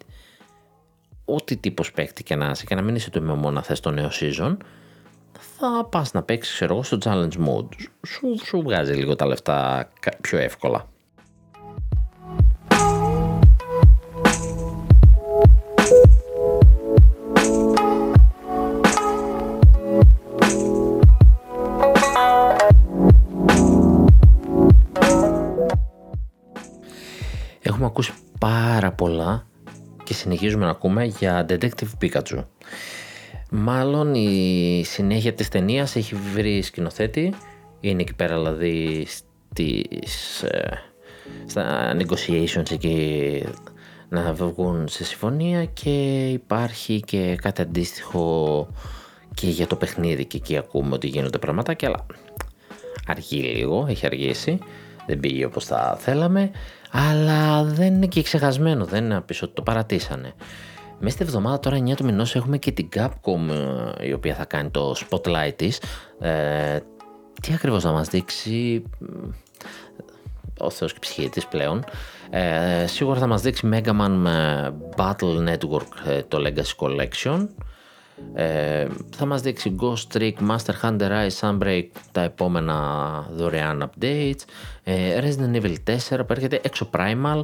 ό,τι 1.24 1.56
τύπος 1.56 1.92
παίκτη 1.92 2.22
και 2.22 2.34
να 2.34 2.50
είσαι 2.50 2.64
και 2.64 2.74
να 2.74 2.82
μην 2.82 2.94
είσαι 2.94 3.10
το 3.10 3.40
MMO 3.44 3.52
να 3.52 3.62
θες 3.62 3.80
το 3.80 3.90
νέο 3.90 4.08
season 4.12 4.56
θα 5.58 5.84
πας 5.90 6.12
να 6.12 6.22
παίξεις 6.22 6.54
ξέρω 6.54 6.72
εγώ 6.74 6.82
στο 6.82 6.98
challenge 7.04 7.46
mode. 7.46 7.68
Σου, 8.06 8.44
σου 8.44 8.62
βγάζει 8.62 8.92
λίγο 8.92 9.16
τα 9.16 9.26
λεφτά 9.26 9.88
πιο 10.20 10.38
εύκολα 10.38 10.86
ακούσει 27.96 28.12
πάρα 28.38 28.92
πολλά 28.92 29.46
και 30.04 30.14
συνεχίζουμε 30.14 30.64
να 30.64 30.70
ακούμε 30.70 31.04
για 31.04 31.46
Detective 31.48 31.88
Pikachu. 32.00 32.44
Μάλλον 33.50 34.14
η 34.14 34.82
συνέχεια 34.84 35.32
της 35.32 35.48
ταινίας 35.48 35.96
έχει 35.96 36.14
βρει 36.14 36.62
σκηνοθέτη, 36.62 37.34
είναι 37.80 38.02
εκεί 38.02 38.14
πέρα 38.14 38.36
δηλαδή 38.36 39.06
στις, 39.08 40.42
ε, 40.42 40.78
στα 41.46 41.96
negotiations 41.96 42.70
εκεί 42.70 43.42
να 44.08 44.32
βγουν 44.32 44.88
σε 44.88 45.04
συμφωνία 45.04 45.64
και 45.64 46.28
υπάρχει 46.28 47.00
και 47.00 47.36
κάτι 47.42 47.62
αντίστοιχο 47.62 48.68
και 49.34 49.46
για 49.46 49.66
το 49.66 49.76
παιχνίδι 49.76 50.24
και 50.24 50.36
εκεί 50.36 50.56
ακούμε 50.56 50.94
ότι 50.94 51.06
γίνονται 51.06 51.38
πραγματάκια 51.38 51.88
αλλά 51.88 52.06
αργεί 53.06 53.40
λίγο, 53.40 53.86
έχει 53.88 54.06
αργήσει. 54.06 54.58
Δεν 55.06 55.20
πήγε 55.20 55.44
όπως 55.44 55.64
θα 55.64 55.96
θέλαμε 56.00 56.50
αλλά 56.96 57.64
δεν 57.64 57.94
είναι 57.94 58.06
και 58.06 58.22
ξεχασμένο, 58.22 58.84
δεν 58.84 59.04
είναι 59.04 59.20
πίσω 59.20 59.46
ότι 59.46 59.54
το 59.54 59.62
παρατήσανε. 59.62 60.34
Μέσα 60.98 61.14
στη 61.14 61.24
εβδομάδα 61.24 61.60
τώρα 61.60 61.78
9 61.78 61.94
του 61.96 62.04
μηνός 62.04 62.34
έχουμε 62.34 62.58
και 62.58 62.72
την 62.72 62.88
Capcom 62.94 63.48
ε, 63.98 64.06
η 64.06 64.12
οποία 64.12 64.34
θα 64.34 64.44
κάνει 64.44 64.70
το 64.70 64.94
spotlight 65.08 65.52
της. 65.56 65.80
Ε, 66.20 66.78
τι 67.42 67.52
ακριβώς 67.54 67.82
θα 67.82 67.90
μας 67.90 68.08
δείξει 68.08 68.82
ο 70.58 70.70
Θεός 70.70 70.92
και 70.92 70.98
ψυχή 71.00 71.28
της 71.28 71.46
πλέον. 71.46 71.84
Ε, 72.30 72.86
σίγουρα 72.86 73.18
θα 73.18 73.26
μας 73.26 73.42
δείξει 73.42 73.68
Mega 73.72 74.00
Man 74.00 74.26
Battle 74.96 75.48
Network 75.48 76.06
ε, 76.06 76.22
το 76.22 76.42
Legacy 76.46 76.86
Collection. 76.86 77.46
Ε, 78.34 78.86
θα 79.16 79.26
μας 79.26 79.40
δείξει 79.40 79.76
Ghost 79.80 80.16
Trick, 80.16 80.32
Monster 80.48 80.74
Hunter 80.82 81.10
Rise, 81.10 81.38
Sunbreak 81.40 81.86
τα 82.12 82.20
επόμενα 82.20 83.28
δωρεάν 83.32 83.90
updates. 83.90 84.40
Ε, 84.84 85.20
Resident 85.20 85.62
Evil 85.62 85.76
4 85.84 86.26
που 86.26 86.32
έρχεται 86.32 86.60
Exoprimal. 86.62 87.40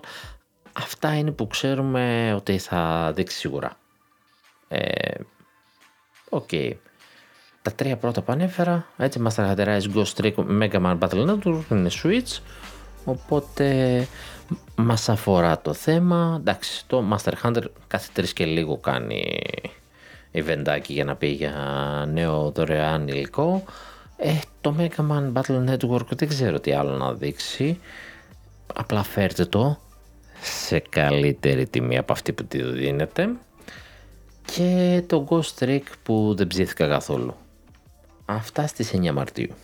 Αυτά 0.72 1.16
είναι 1.16 1.30
που 1.30 1.46
ξέρουμε 1.46 2.32
ότι 2.37 2.58
θα 2.58 3.12
δείξει 3.14 3.37
σίγουρα. 3.37 3.76
Ε, 4.68 5.14
Οκ. 6.28 6.48
Τα 7.62 7.72
τρία 7.72 7.96
πρώτα 7.96 8.22
που 8.22 8.32
ανέφερα 8.32 8.87
έτσι 8.96 9.22
Monster 9.27 9.55
Hunter 9.54 9.66
Rise, 9.66 9.94
Ghost 9.94 10.14
Trick, 10.22 10.35
Mega 10.35 10.80
Man 10.82 10.98
Battle 10.98 11.28
Network 11.28 11.62
είναι 11.70 11.90
Switch. 12.02 12.38
Οπότε 13.04 14.06
μας 14.74 15.08
αφορά 15.08 15.61
το 15.61 15.72
θέμα. 15.72 16.37
Εντάξει 16.40 16.87
το 16.87 17.04
Monster 17.12 17.33
Hunter 17.42 17.62
κάθε 17.87 18.08
τρεις 18.12 18.32
και 18.32 18.44
λίγο 18.44 18.76
κάνει 18.76 19.40
ιβεντάκι 20.33 20.92
για 20.92 21.05
να 21.05 21.16
πει 21.16 21.27
για 21.27 21.55
νέο 22.12 22.51
δωρεάν 22.51 23.09
υλικό. 23.09 23.64
Ε, 24.16 24.33
το 24.61 24.75
Mega 24.79 25.11
Man 25.11 25.33
Battle 25.33 25.71
Network 25.71 26.07
δεν 26.09 26.29
ξέρω 26.29 26.61
τι 26.61 26.73
άλλο 26.73 26.97
να 26.97 27.12
δείξει. 27.12 27.81
Απλά 28.75 29.03
φέρτε 29.03 29.45
το 29.45 29.79
σε 30.42 30.79
καλύτερη 30.79 31.66
τιμή 31.66 31.99
από 31.99 32.12
αυτή 32.12 32.33
που 32.33 32.45
τη 32.45 32.62
δίνετε. 32.62 33.29
Και 34.45 35.03
το 35.07 35.27
Ghost 35.31 35.64
Trick 35.64 35.83
που 36.03 36.35
δεν 36.37 36.47
ψήθηκα 36.47 36.88
καθόλου. 36.88 37.35
Αυτά 38.25 38.66
στις 38.66 38.90
9 38.95 39.11
Μαρτίου. 39.11 39.55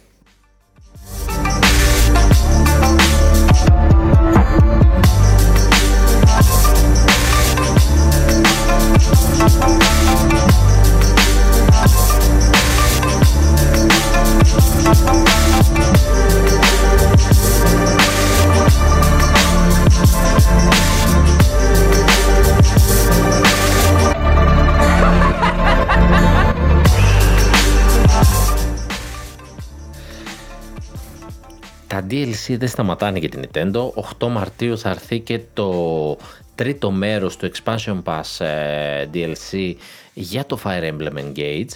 Τα 31.99 32.07
DLC 32.11 32.57
δεν 32.59 32.69
σταματάνε 32.69 33.19
για 33.19 33.29
την 33.29 33.45
Nintendo. 33.45 33.91
8 34.19 34.29
Μαρτίου 34.29 34.79
θα 34.79 34.91
έρθει 34.91 35.21
και 35.21 35.41
το 35.53 36.17
τρίτο 36.55 36.91
μέρος 36.91 37.37
του 37.37 37.51
Expansion 37.51 38.03
Pass 38.03 38.45
ε, 38.45 39.07
DLC 39.15 39.75
για 40.15 40.47
το 40.47 40.59
Fire 40.65 40.93
Emblem 40.93 41.13
Engage. 41.13 41.69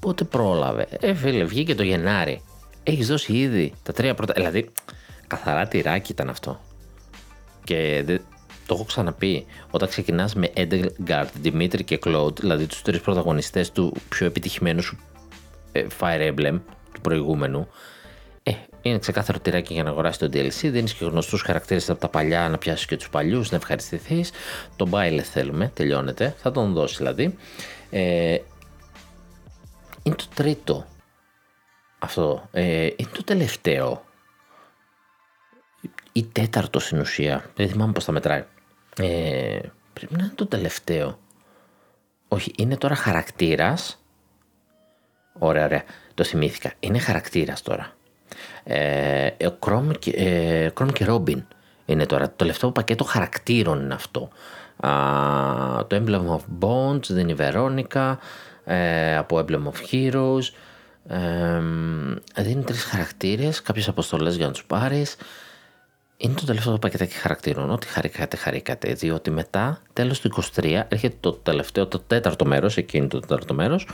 Πότε 0.00 0.24
πρόλαβε; 0.24 0.86
Ε, 1.00 1.14
φίλε, 1.14 1.44
βγήκε 1.44 1.74
το 1.74 1.82
Γενάρη. 1.82 2.42
Έχεις 2.82 3.06
δώσει 3.06 3.32
ήδη 3.32 3.72
τα 3.82 3.92
τρία 3.92 4.14
πρώτα. 4.14 4.32
Δηλαδή, 4.36 4.70
καθαρά 5.26 5.66
τυράκι 5.66 6.12
ήταν 6.12 6.28
αυτό. 6.28 6.60
Και 7.64 8.04
το 8.66 8.74
έχω 8.74 8.84
ξαναπεί. 8.84 9.46
Όταν 9.70 9.88
ξεκινάς 9.88 10.34
με 10.34 10.52
Edgard, 10.56 11.26
Dimitri 11.44 11.84
και 11.84 11.98
Claude, 12.04 12.38
δηλαδή 12.40 12.66
τους 12.66 12.82
τρεις 12.82 13.00
πρωταγωνιστές 13.00 13.72
του 13.72 13.92
πιο 14.08 14.26
επιτυχημένου 14.26 14.82
ε, 15.72 15.86
Fire 16.00 16.34
Emblem 16.34 16.58
του 16.92 17.00
προηγούμενου, 17.00 17.60
ε, 17.60 17.66
είναι 18.88 18.98
ξεκάθαρο 18.98 19.38
τυράκι 19.38 19.72
για 19.74 19.82
να 19.82 19.90
αγοράσει 19.90 20.18
το 20.18 20.26
DLC. 20.26 20.70
Δίνεις 20.70 20.94
και 20.94 21.04
γνωστούς 21.04 21.42
χαρακτήρες 21.42 21.90
από 21.90 22.00
τα 22.00 22.08
παλιά, 22.08 22.48
να 22.48 22.58
πιάσεις 22.58 22.86
και 22.86 22.96
τους 22.96 23.08
παλιούς, 23.08 23.50
να 23.50 23.56
ευχαριστηθείς. 23.56 24.30
Τον 24.76 24.88
Μπάιλε 24.88 25.22
θέλουμε, 25.22 25.70
τελειώνεται. 25.74 26.34
Θα 26.38 26.52
τον 26.52 26.72
δώσεις 26.72 26.96
δηλαδή. 26.96 27.36
Ε, 27.90 28.38
είναι 30.02 30.14
το 30.14 30.26
τρίτο 30.34 30.86
αυτό. 31.98 32.48
Ε, 32.50 32.84
είναι 32.96 33.10
το 33.12 33.24
τελευταίο. 33.24 34.04
Ή 36.12 36.24
τέταρτο 36.24 36.78
στην 36.78 36.98
ουσία. 36.98 37.50
Δεν 37.54 37.68
θυμάμαι 37.68 37.92
πώς 37.92 38.04
θα 38.04 38.12
μετράει. 38.12 38.44
Ε, 38.98 39.58
πρέπει 39.92 40.14
να 40.14 40.24
είναι 40.24 40.32
το 40.34 40.46
τελευταίο. 40.46 41.18
Όχι, 42.28 42.52
είναι 42.56 42.76
τώρα 42.76 42.94
χαρακτήρας. 42.94 44.02
Ωραία, 45.38 45.64
ωραία. 45.64 45.84
Το 46.14 46.24
θυμήθηκα. 46.24 46.72
Είναι 46.80 46.98
χαρακτήρας 46.98 47.62
τώρα. 47.62 47.95
Ε, 48.68 49.26
ο 49.46 49.56
Chrome 49.66 49.98
και, 49.98 50.10
ε, 50.10 50.70
Chrome 50.80 50.92
και 50.92 51.06
Robin 51.08 51.42
είναι 51.86 52.06
τώρα. 52.06 52.26
Το 52.26 52.34
τελευταίο 52.36 52.70
πακέτο 52.70 53.04
χαρακτήρων 53.04 53.80
είναι 53.82 53.94
αυτό. 53.94 54.28
Α, 54.76 54.90
το 55.86 56.02
Emblem 56.04 56.36
of 56.36 56.66
Bonds 56.66 57.08
δεν 57.08 57.28
είναι 57.28 57.32
η 57.32 57.36
Veronica. 57.38 58.16
Ε, 58.64 59.16
από 59.16 59.38
Emblem 59.38 59.62
of 59.62 59.92
Heroes. 59.92 60.42
Ε, 61.08 62.42
δίνει 62.42 62.62
τρεις 62.62 62.84
χαρακτήρες, 62.84 63.62
κάποιες 63.62 63.88
αποστολές 63.88 64.36
για 64.36 64.46
να 64.46 64.52
τους 64.52 64.64
πάρεις. 64.64 65.16
Είναι 66.16 66.34
το 66.34 66.44
τελευταίο 66.44 66.78
πακέτο 66.78 67.06
χαρακτήρων. 67.20 67.70
Ό,τι 67.70 67.86
χαρήκατε, 67.86 68.36
χαρήκατε. 68.36 68.92
Διότι 68.92 69.30
μετά, 69.30 69.80
τέλος 69.92 70.20
του 70.20 70.26
23, 70.56 70.86
έρχεται 70.88 71.16
το 71.20 71.32
τελευταίο, 71.32 71.86
το 71.86 71.98
τέταρτο 71.98 72.44
μέρος, 72.44 72.76
εκείνο 72.76 73.06
το 73.06 73.20
τέταρτο 73.20 73.54
μέρος, 73.54 73.88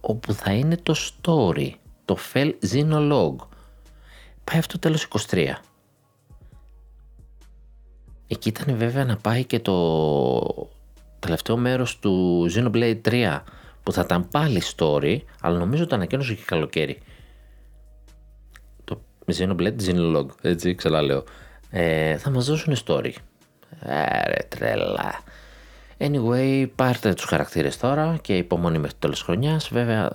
όπου 0.00 0.32
θα 0.32 0.52
είναι 0.52 0.76
το 0.82 0.94
story, 0.94 1.70
το 2.04 2.16
Fell 2.32 2.52
Xenologue 2.72 3.47
πάει 4.50 4.58
αυτό 4.58 4.78
τέλος 4.78 5.08
23. 5.30 5.52
Εκεί 8.28 8.48
ήταν 8.48 8.76
βέβαια 8.76 9.04
να 9.04 9.16
πάει 9.16 9.44
και 9.44 9.60
το 9.60 10.68
τελευταίο 11.18 11.56
μέρος 11.56 11.98
του 11.98 12.46
Xenoblade 12.54 13.00
3 13.04 13.40
που 13.82 13.92
θα 13.92 14.00
ήταν 14.00 14.28
πάλι 14.28 14.62
story, 14.76 15.18
αλλά 15.40 15.58
νομίζω 15.58 15.86
το 15.86 15.94
ανακοίνωσε 15.94 16.34
και 16.34 16.42
καλοκαίρι. 16.44 16.98
Το 18.84 19.00
Xenoblade 19.26 19.76
Xenologue, 19.86 20.30
έτσι 20.42 20.76
λέω. 21.02 21.24
Ε, 21.70 22.16
θα 22.16 22.30
μας 22.30 22.46
δώσουν 22.46 22.76
story. 22.86 23.12
Άρε 23.80 24.46
τρελά. 24.48 25.20
Anyway, 25.98 26.66
πάρτε 26.74 27.14
τους 27.14 27.24
χαρακτήρες 27.24 27.78
τώρα 27.78 28.18
και 28.20 28.36
υπομονή 28.36 28.78
μέχρι 28.78 28.92
το 28.92 28.98
τέλος 28.98 29.22
χρονιάς. 29.22 29.68
Βέβαια, 29.68 30.10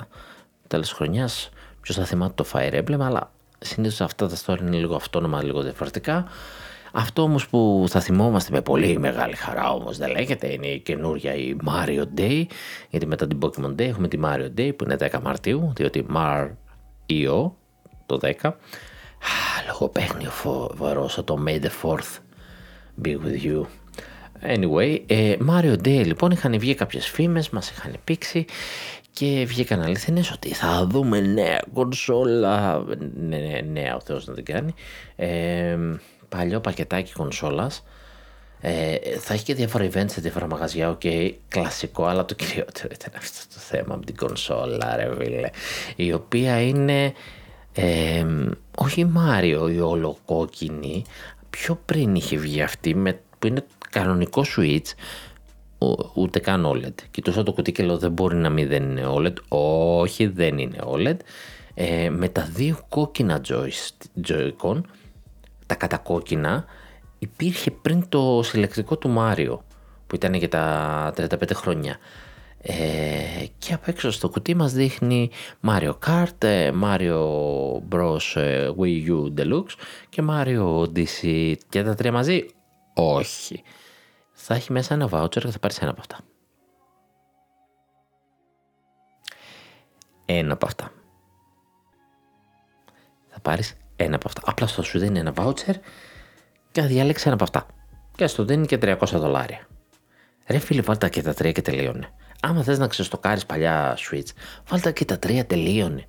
τέλος 0.68 0.92
χρονιάς, 0.92 1.50
ποιος 1.82 1.98
θα 1.98 2.06
θυμάται 2.06 2.34
το 2.34 2.46
Fire 2.54 2.84
Emblem, 2.84 3.00
αλλά 3.00 3.32
συνήθως 3.64 4.02
αυτά 4.02 4.28
τα 4.28 4.36
story 4.46 4.60
είναι 4.60 4.78
λίγο 4.78 4.96
αυτόνομα, 4.96 5.44
λίγο 5.44 5.62
διαφορετικά. 5.62 6.28
Αυτό 6.96 7.22
όμως 7.22 7.48
που 7.48 7.86
θα 7.90 8.00
θυμόμαστε 8.00 8.52
με 8.54 8.62
πολύ 8.62 9.00
μεγάλη 9.00 9.36
χαρά 9.36 9.74
όμως 9.74 9.98
δεν 9.98 10.12
λέγεται 10.12 10.54
είναι 10.54 10.68
η 10.68 10.80
καινούρια 10.80 11.34
η 11.36 11.56
Mario 11.66 12.04
Day. 12.20 12.46
Γιατί 12.90 13.06
μετά 13.06 13.28
την 13.28 13.40
Pokemon 13.42 13.72
Day 13.72 13.80
έχουμε 13.80 14.08
τη 14.08 14.20
Mario 14.24 14.60
Day 14.60 14.72
που 14.76 14.84
είναι 14.84 14.96
10 15.00 15.20
Μαρτίου 15.22 15.74
διότι 15.76 16.06
Mario 16.16 17.52
το 18.06 18.20
10 18.42 18.52
λογοπαίγνιο 19.68 20.30
φοβερό 20.30 21.10
το 21.26 21.44
May 21.48 21.62
the 21.62 21.70
4th 21.82 22.20
be 23.04 23.18
with 23.18 23.44
you. 23.46 23.66
Anyway, 24.46 25.02
ε, 25.08 25.36
Mario 25.50 25.74
Day 25.74 26.06
λοιπόν 26.06 26.32
είχαν 26.32 26.60
βγει 26.60 26.76
κάποιες 26.76 27.08
φήμες, 27.08 27.50
μας 27.50 27.70
είχαν 27.70 27.96
πήξει 28.04 28.46
και 29.14 29.44
βγήκαν 29.48 29.82
αληθινές 29.82 30.32
ότι 30.32 30.54
θα 30.54 30.88
δούμε 30.90 31.20
νέα 31.20 31.64
κονσόλα, 31.74 32.84
ναι, 33.16 33.38
ναι, 33.38 33.62
νέα 33.72 33.96
ο 33.96 34.00
Θεός 34.00 34.28
να 34.28 34.34
την 34.34 34.46
κάνει, 34.46 34.74
ε, 35.16 35.78
παλιό 36.30 36.60
πακετάκι 36.60 37.14
κονσόλας, 37.14 37.84
ε, 38.62 38.96
θα 39.20 39.34
έχει 39.34 39.44
και 39.44 39.54
διάφορα 39.54 39.86
events 39.86 40.10
σε 40.12 40.22
διάφορα 40.22 40.48
μαγαζιά, 40.48 40.90
OK, 40.90 41.00
okay, 41.04 41.34
κλασικό, 41.48 42.06
αλλά 42.06 42.26
το 42.26 42.34
κυριότερο 42.36 42.90
ήταν 42.94 43.14
αυτό 43.18 43.54
το 43.54 43.60
θέμα 43.60 43.96
με 43.96 44.06
την 44.06 44.16
κονσόλα, 44.16 44.96
ρε 44.96 45.16
φίλε, 45.18 45.50
η 45.96 46.14
οποία 46.14 46.62
είναι, 46.62 47.14
ε, 47.74 48.26
όχι 48.78 49.06
Μάριο 49.06 49.70
η 49.70 49.80
ολοκόκκινη, 49.80 51.04
πιο 51.50 51.80
πριν 51.86 52.16
είχε 52.16 52.38
βγει 52.38 52.62
αυτή, 52.62 52.96
με, 52.96 53.20
που 53.40 53.48
είναι 53.48 53.66
κανονικό 53.90 54.46
Switch, 54.58 54.92
ούτε 56.14 56.40
καν 56.40 56.66
OLED. 56.66 56.94
Κοιτούσα 57.12 57.44
το 57.44 57.54
κουτί 57.54 57.72
και 57.72 57.84
λέω 57.84 57.98
δεν 57.98 58.12
μπορεί 58.12 58.36
να 58.36 58.50
μην 58.50 58.68
δεν 58.68 58.84
είναι 58.84 59.04
OLED. 59.16 59.34
Όχι, 59.48 60.28
δεν 60.28 60.58
είναι 60.58 60.78
OLED. 60.86 61.18
Ε, 61.74 62.10
με 62.10 62.30
τα 62.30 62.50
δύο 62.54 62.86
κόκκινα 62.90 63.42
Joy-Con, 64.28 64.82
τα 65.66 65.76
κατακόκκινα, 65.76 66.66
υπήρχε 67.20 67.72
πριν 67.72 68.10
το 68.10 68.42
συλλεκτικό 68.44 68.98
του 68.98 69.10
Μάριο, 69.10 69.64
που 70.08 70.16
ήταν 70.16 70.34
για 70.34 70.50
τα 70.50 71.14
35 71.18 71.54
χρόνια. 71.54 71.98
Ε, 72.66 73.46
και 73.58 73.74
απ' 73.74 73.88
έξω 73.88 74.12
στο 74.12 74.30
κουτί 74.30 74.56
μας 74.56 74.74
δείχνει 74.74 75.30
Mario 75.68 75.94
Kart, 76.06 76.44
ε, 76.44 76.72
Mario 76.84 77.20
Bros 77.90 78.42
ε, 78.42 78.70
Wii 78.80 79.08
U 79.08 79.40
Deluxe 79.40 79.76
και 80.10 80.24
Mario 80.30 80.80
Odyssey 80.80 81.54
και 81.70 81.84
τα 81.84 81.96
τρία 81.96 82.12
μαζί. 82.12 82.46
Όχι 82.94 83.64
θα 84.46 84.54
έχει 84.54 84.72
μέσα 84.72 84.94
ένα 84.94 85.10
voucher 85.12 85.40
και 85.40 85.52
θα 85.52 85.60
πάρεις 85.60 85.80
ένα 85.80 85.90
από 85.90 86.00
αυτά. 86.00 86.18
Ένα 90.26 90.54
από 90.54 90.66
αυτά. 90.66 90.92
Θα 93.28 93.40
πάρεις 93.40 93.78
ένα 93.96 94.16
από 94.16 94.28
αυτά. 94.28 94.42
Απλά 94.46 94.68
στο 94.68 94.84
σου 94.84 95.00
δίνει 95.00 95.20
ένα 95.20 95.34
voucher 95.36 95.76
και 96.72 96.82
θα 96.82 96.88
διάλεξε 96.88 97.24
ένα 97.26 97.34
από 97.34 97.44
αυτά. 97.44 97.66
Και 98.16 98.28
στο 98.28 98.44
δίνει 98.46 98.66
και 98.66 98.78
300 98.82 98.98
δολάρια. 99.14 99.68
Ρε 100.48 100.58
φίλε, 100.58 100.82
βάλτε 100.82 101.10
και 101.10 101.22
τα 101.22 101.34
τρία 101.34 101.52
και 101.52 101.62
τελείωνε. 101.62 102.10
Άμα 102.42 102.64
θες 102.64 102.80
να 102.80 102.88
ξεστοκάρεις 102.88 103.46
παλιά 103.46 103.98
Switch, 103.98 104.30
βάλτε 104.68 104.92
και 104.92 105.06
τα 105.06 105.20
τρία 105.20 105.46
τελείωνε. 105.46 106.08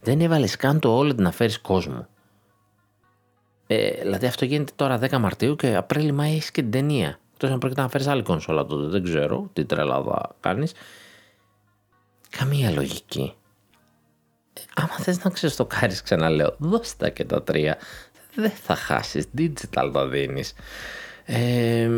Δεν 0.00 0.20
έβαλες 0.20 0.56
καν 0.56 0.80
το 0.80 1.00
OLED 1.00 1.14
να 1.14 1.30
φέρεις 1.30 1.58
κόσμο. 1.58 2.06
Ε, 3.66 3.90
δηλαδή 3.90 4.26
αυτό 4.26 4.44
γίνεται 4.44 4.72
τώρα 4.76 4.98
10 5.02 5.18
Μαρτίου 5.18 5.56
και 5.56 5.76
Απρίλη-Μάη 5.76 6.32
έχεις 6.32 6.50
και 6.50 6.62
την 6.62 6.70
ταινία. 6.70 7.18
Εκτός 7.38 7.50
αν 7.50 7.58
πρόκειται 7.58 7.80
να 7.80 7.88
φέρεις 7.88 8.06
άλλη 8.06 8.22
κονσόλα 8.22 8.66
τότε, 8.66 8.88
δεν 8.88 9.02
ξέρω 9.02 9.50
τι 9.52 9.64
τρέλα 9.64 10.02
θα 10.02 10.34
κάνεις. 10.40 10.72
Καμία 12.30 12.70
λογική. 12.70 13.32
Ε, 14.52 14.60
άμα 14.74 14.96
θες 14.96 15.24
να 15.24 15.30
ξεστοκάρεις, 15.30 16.02
ξαναλέω, 16.02 16.54
δώσ' 16.58 16.96
τα 16.96 17.08
και 17.08 17.24
τα 17.24 17.42
τρία. 17.42 17.78
Δεν 18.34 18.50
θα 18.50 18.74
χάσεις. 18.74 19.28
Digital 19.38 19.90
τα 19.92 20.06
δίνεις. 20.06 20.54
Ε, 21.24 21.90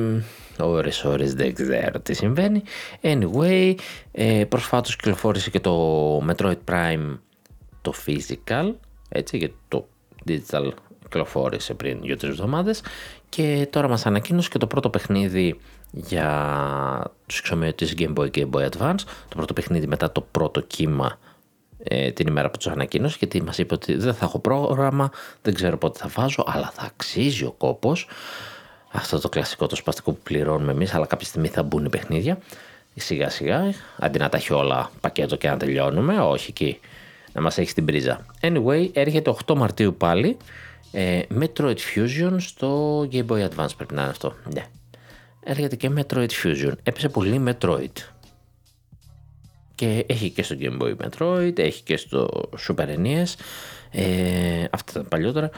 ώρες 0.58 1.04
ώρες 1.04 1.34
δεν 1.34 1.54
ξέρω 1.54 2.00
τι 2.00 2.14
συμβαίνει 2.14 2.62
anyway 3.02 3.74
ε, 4.12 4.44
προσφάτως 4.44 4.96
κυκλοφόρησε 4.96 5.50
και 5.50 5.60
το 5.60 6.26
Metroid 6.26 6.58
Prime 6.70 7.18
το 7.82 7.92
physical 8.06 8.74
έτσι 9.08 9.36
γιατί 9.36 9.56
το 9.68 9.88
digital 10.28 10.70
κυκλοφόρησε 11.02 11.74
πριν 11.74 12.00
δύο-τρεις 12.00 12.30
εβδομάδες 12.30 12.82
και 13.28 13.68
τώρα 13.70 13.88
μας 13.88 14.06
ανακοίνωσε 14.06 14.48
και 14.48 14.58
το 14.58 14.66
πρώτο 14.66 14.90
παιχνίδι 14.90 15.60
για 15.90 17.10
τους 17.26 17.38
εξομοιωτές 17.38 17.94
Game 17.98 18.14
Boy 18.14 18.30
και 18.30 18.46
Game 18.52 18.56
Boy 18.56 18.68
Advance. 18.68 19.00
Το 19.28 19.36
πρώτο 19.36 19.52
παιχνίδι 19.52 19.86
μετά 19.86 20.12
το 20.12 20.20
πρώτο 20.20 20.60
κύμα 20.60 21.18
ε, 21.82 22.10
την 22.10 22.26
ημέρα 22.26 22.50
που 22.50 22.56
τους 22.56 22.66
ανακοίνωσε, 22.66 23.16
γιατί 23.18 23.42
μας 23.42 23.58
είπε 23.58 23.74
ότι 23.74 23.94
δεν 23.94 24.14
θα 24.14 24.24
έχω 24.24 24.38
πρόγραμμα, 24.38 25.10
δεν 25.42 25.54
ξέρω 25.54 25.78
πότε 25.78 25.98
θα 25.98 26.08
βάζω, 26.08 26.44
αλλά 26.46 26.70
θα 26.74 26.82
αξίζει 26.82 27.44
ο 27.44 27.54
κόπος. 27.58 28.08
Αυτό 28.92 29.20
το 29.20 29.28
κλασικό 29.28 29.66
το 29.66 29.76
σπαστικό 29.76 30.12
που 30.12 30.20
πληρώνουμε 30.22 30.72
εμείς, 30.72 30.94
αλλά 30.94 31.06
κάποια 31.06 31.26
στιγμή 31.26 31.48
θα 31.48 31.62
μπουν 31.62 31.84
οι 31.84 31.88
παιχνίδια. 31.88 32.38
Σιγά 32.94 33.30
σιγά, 33.30 33.74
αντί 33.98 34.18
να 34.18 34.28
τα 34.28 34.36
έχει 34.36 34.52
όλα 34.52 34.90
πακέτο 35.00 35.36
και 35.36 35.48
να 35.48 35.56
τελειώνουμε, 35.56 36.20
όχι 36.20 36.46
εκεί 36.50 36.80
να 37.32 37.40
μας 37.40 37.58
έχει 37.58 37.74
την 37.74 37.84
πρίζα. 37.84 38.26
Anyway, 38.40 38.90
έρχεται 38.92 39.34
8 39.46 39.54
Μαρτίου 39.54 39.94
πάλι 39.94 40.36
ε, 40.92 41.20
Metroid 41.40 41.76
Fusion 41.94 42.34
στο 42.38 43.00
Game 43.12 43.26
Boy 43.26 43.48
Advance 43.48 43.76
πρέπει 43.76 43.94
να 43.94 44.00
είναι 44.00 44.10
αυτό. 44.10 44.34
Ναι. 44.54 44.66
Έρχεται 45.44 45.76
και 45.76 45.90
Metroid 45.96 46.28
Fusion. 46.42 46.72
Έπεσε 46.82 47.08
πολύ 47.08 47.42
Metroid. 47.46 47.92
Και 49.74 50.04
έχει 50.08 50.30
και 50.30 50.42
στο 50.42 50.56
Game 50.60 50.82
Boy 50.82 50.94
Metroid, 50.96 51.58
έχει 51.58 51.82
και 51.82 51.96
στο 51.96 52.48
Super 52.68 52.86
NES. 52.86 53.34
Ε, 53.90 54.64
αυτά 54.70 55.02
τα 55.02 55.08
παλιότερα. 55.08 55.50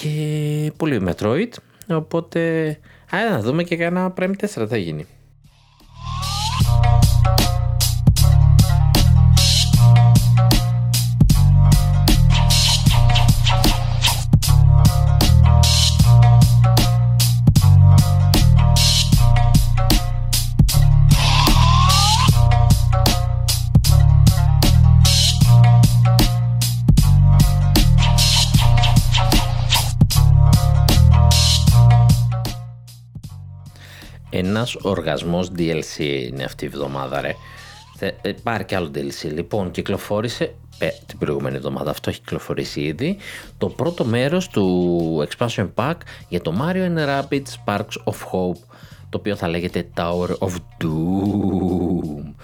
Και 0.00 0.72
πολύ 0.76 1.06
Metroid. 1.08 1.48
Οπότε, 1.88 2.68
α, 3.10 3.30
να 3.30 3.40
δούμε 3.40 3.62
και 3.62 3.76
κανένα 3.76 4.14
Prime 4.16 4.34
4 4.40 4.66
θα 4.68 4.76
γίνει. 4.76 5.06
Ένας 34.66 34.84
οργασμός 34.84 35.50
DLC 35.56 35.98
είναι 35.98 36.44
αυτή 36.44 36.64
η 36.64 36.66
εβδομάδα 36.66 37.20
ρε. 37.20 37.34
Ε, 37.98 38.32
πάρει 38.42 38.64
και 38.64 38.76
άλλο 38.76 38.90
DLC. 38.94 39.32
Λοιπόν, 39.32 39.70
κυκλοφόρησε 39.70 40.54
ε, 40.78 40.88
την 41.06 41.18
προηγούμενη 41.18 41.56
εβδομάδα, 41.56 41.90
αυτό 41.90 42.10
έχει 42.10 42.20
κυκλοφορήσει 42.20 42.80
ήδη, 42.80 43.16
το 43.58 43.68
πρώτο 43.68 44.04
μέρος 44.04 44.48
του 44.48 45.28
expansion 45.28 45.68
pack 45.74 45.94
για 46.28 46.40
το 46.40 46.54
Mario 46.60 46.96
and 46.96 46.98
Rabbids 46.98 47.42
Sparks 47.64 48.04
of 48.04 48.14
Hope, 48.32 48.60
το 49.08 49.18
οποίο 49.18 49.36
θα 49.36 49.48
λέγεται 49.48 49.88
Tower 49.96 50.28
of 50.38 50.54
Doom. 50.82 52.34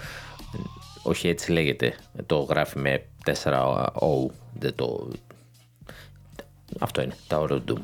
Όχι 1.03 1.27
έτσι 1.27 1.51
λέγεται, 1.51 1.95
το 2.25 2.39
γράφει 2.39 2.79
με 2.79 3.05
4O, 3.25 4.31
δεν 4.59 4.75
το... 4.75 5.07
Αυτό 6.79 7.01
είναι, 7.01 7.15
Tower 7.29 7.49
of 7.49 7.61
Doom. 7.67 7.81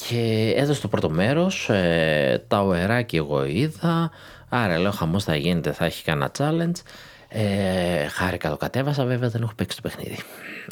Και 0.00 0.52
έδωσε 0.56 0.80
το 0.80 0.88
πρώτο 0.88 1.10
μέρος, 1.10 1.68
ε, 1.68 2.44
τα 2.48 2.62
οεράκια 2.62 3.18
εγώ 3.18 3.44
είδα, 3.44 4.10
άρα 4.48 4.78
λέω 4.78 4.90
χαμός 4.90 5.24
θα 5.24 5.36
γίνεται, 5.36 5.72
θα 5.72 5.84
έχει 5.84 6.04
κανένα 6.04 6.30
challenge. 6.38 6.80
Ε, 7.28 8.06
χάρηκα 8.06 8.50
το 8.50 8.56
κατέβασα, 8.56 9.04
βέβαια 9.04 9.28
δεν 9.28 9.42
έχω 9.42 9.52
παίξει 9.56 9.82
το 9.82 9.88
παιχνίδι. 9.88 10.18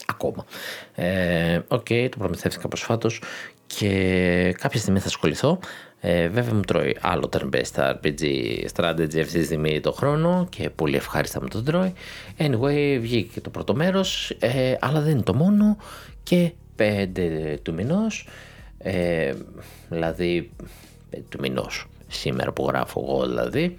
Ακόμα. 0.06 0.44
Ε, 0.94 1.60
OK, 1.68 1.86
okay, 1.88 2.08
το 2.10 2.16
προμηθεύτηκα 2.18 2.68
προσφάτως 2.68 3.10
και 3.66 3.88
κάποια 4.58 4.80
στιγμή 4.80 4.98
θα 4.98 5.06
ασχοληθώ. 5.06 5.58
Ε, 6.00 6.28
βέβαια 6.28 6.54
μου 6.54 6.60
τρώει 6.60 6.96
άλλο 7.00 7.28
turn-based 7.32 7.92
RPG 7.92 8.22
strategy 8.74 9.20
αυτή 9.20 9.38
τη 9.38 9.44
στιγμή 9.44 9.80
το 9.80 9.92
χρόνο 9.92 10.46
και 10.50 10.70
πολύ 10.70 10.96
ευχάριστα 10.96 11.40
με 11.40 11.48
το 11.48 11.62
τρώει. 11.62 11.92
Anyway, 12.38 12.98
βγήκε 13.00 13.40
το 13.40 13.50
πρώτο 13.50 13.74
μέρος, 13.74 14.36
ε, 14.38 14.76
αλλά 14.80 15.00
δεν 15.00 15.10
είναι 15.10 15.22
το 15.22 15.34
μόνο 15.34 15.76
και 16.22 16.52
5 16.76 17.58
του 17.62 17.74
μηνός 17.74 18.26
ε, 18.84 19.34
δηλαδή 19.88 20.50
του 21.28 21.38
μηνός. 21.40 21.86
Σήμερα 22.08 22.52
που 22.52 22.66
γράφω 22.66 23.04
εγώ 23.08 23.26
δηλαδή. 23.26 23.76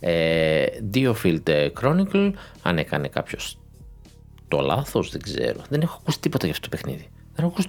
Ε, 0.00 0.64
Diofield 0.94 1.70
Chronicle. 1.80 2.32
Αν 2.62 2.78
έκανε 2.78 3.08
κάποιος 3.08 3.58
το 4.48 4.60
λάθος 4.60 5.10
δεν 5.10 5.22
ξέρω. 5.22 5.60
Δεν 5.68 5.80
έχω 5.80 5.98
ακούσει 6.00 6.20
τίποτα 6.20 6.46
για 6.46 6.54
αυτό 6.54 6.68
το 6.68 6.76
παιχνίδι. 6.76 7.08
Δεν 7.34 7.44
έχω 7.44 7.46
ακούσει 7.46 7.68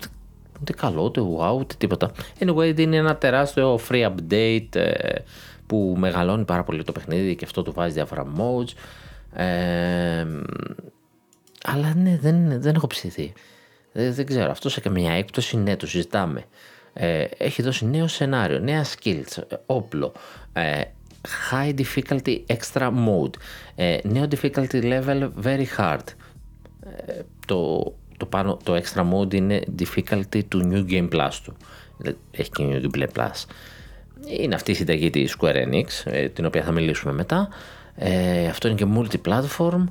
ούτε 0.62 0.74
καλό 0.74 1.04
ούτε 1.04 1.22
wow 1.22 1.58
ούτε 1.60 1.76
τίποτα. 1.78 2.12
Anyway 2.40 2.80
είναι 2.80 2.96
ένα 2.96 3.16
τεράστιο 3.16 3.80
free 3.90 4.12
update 4.12 4.76
ε, 4.76 5.16
που 5.68 5.96
μεγαλώνει 5.98 6.46
πάρα 6.46 6.64
πολύ 6.64 6.84
το 6.84 6.92
παιχνίδι 6.92 7.36
και 7.36 7.46
αυτό 7.46 7.62
του 7.62 7.74
βάζει 7.74 7.94
διάφορα 7.94 8.26
modes. 8.38 8.72
Ε, 9.42 10.26
αλλά 11.64 11.94
ναι 11.96 12.18
δεν, 12.22 12.62
δεν 12.62 12.76
έχω 12.76 12.88
ψηθεί. 12.88 13.34
Δεν, 13.92 14.14
δεν 14.14 14.26
ξέρω. 14.26 14.52
Αυτό 14.52 14.70
σε 14.70 14.80
καμία 14.80 15.12
έκπτωση 15.12 15.58
ναι 15.58 15.76
το 15.76 15.88
συζητάμε 15.88 16.46
ε, 17.00 17.26
έχει 17.38 17.62
δώσει 17.62 17.86
νέο 17.86 18.08
σενάριο, 18.08 18.60
νέα 18.60 18.86
skills, 18.86 19.44
όπλο, 19.66 20.14
ε, 20.54 20.82
high 21.52 21.74
difficulty 21.76 22.40
extra 22.48 22.92
mode, 22.92 23.34
ε, 23.76 23.98
νέο 24.04 24.28
difficulty 24.30 24.84
level 24.84 25.30
very 25.44 25.66
hard. 25.78 26.04
Ε, 27.06 27.22
το, 27.46 27.94
το, 28.18 28.26
πάνω, 28.26 28.58
το 28.64 28.76
extra 28.76 29.06
mode 29.14 29.34
είναι 29.34 29.62
difficulty 29.80 30.44
του 30.48 30.70
New 30.72 30.92
Game 30.92 31.10
Plus 31.10 31.32
του. 31.44 31.58
Έχει 32.32 32.50
και 32.50 32.64
New 32.70 32.98
Game 32.98 33.08
Plus. 33.14 33.46
Είναι 34.28 34.56
αυτή 34.56 34.72
η 34.72 34.74
συνταγή 34.74 35.10
της 35.10 35.36
Square 35.40 35.68
Enix, 35.68 35.86
ε, 36.04 36.30
την 36.30 36.46
οποία 36.46 36.64
θα 36.64 36.72
μιλήσουμε 36.72 37.14
μετά. 37.14 37.50
Ε, 37.96 38.48
αυτό 38.48 38.68
είναι 38.68 38.78
και 38.78 38.88
multi-platform. 38.96 39.84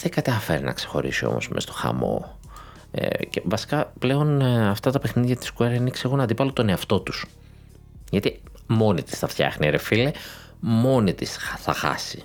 Δεν 0.00 0.10
καταφέρει 0.10 0.64
να 0.64 0.72
ξεχωρίσει 0.72 1.24
όμως 1.24 1.48
μες 1.48 1.62
στο 1.62 1.72
χαμό. 1.72 2.38
Ε, 2.94 3.24
και 3.24 3.42
βασικά 3.44 3.92
πλέον 3.98 4.40
ε, 4.40 4.68
αυτά 4.68 4.90
τα 4.90 4.98
παιχνίδια 4.98 5.36
της 5.36 5.52
Square 5.56 5.80
Enix 5.80 6.04
έχουν 6.04 6.20
αντίπαλο 6.20 6.52
τον 6.52 6.68
εαυτό 6.68 7.00
τους. 7.00 7.26
Γιατί 8.10 8.40
μόνη 8.66 9.02
της 9.02 9.18
θα 9.18 9.26
φτιάχνει 9.26 9.70
ρε 9.70 9.78
φίλε, 9.78 10.10
μόνη 10.60 11.14
της 11.14 11.36
θα 11.58 11.72
χάσει. 11.72 12.22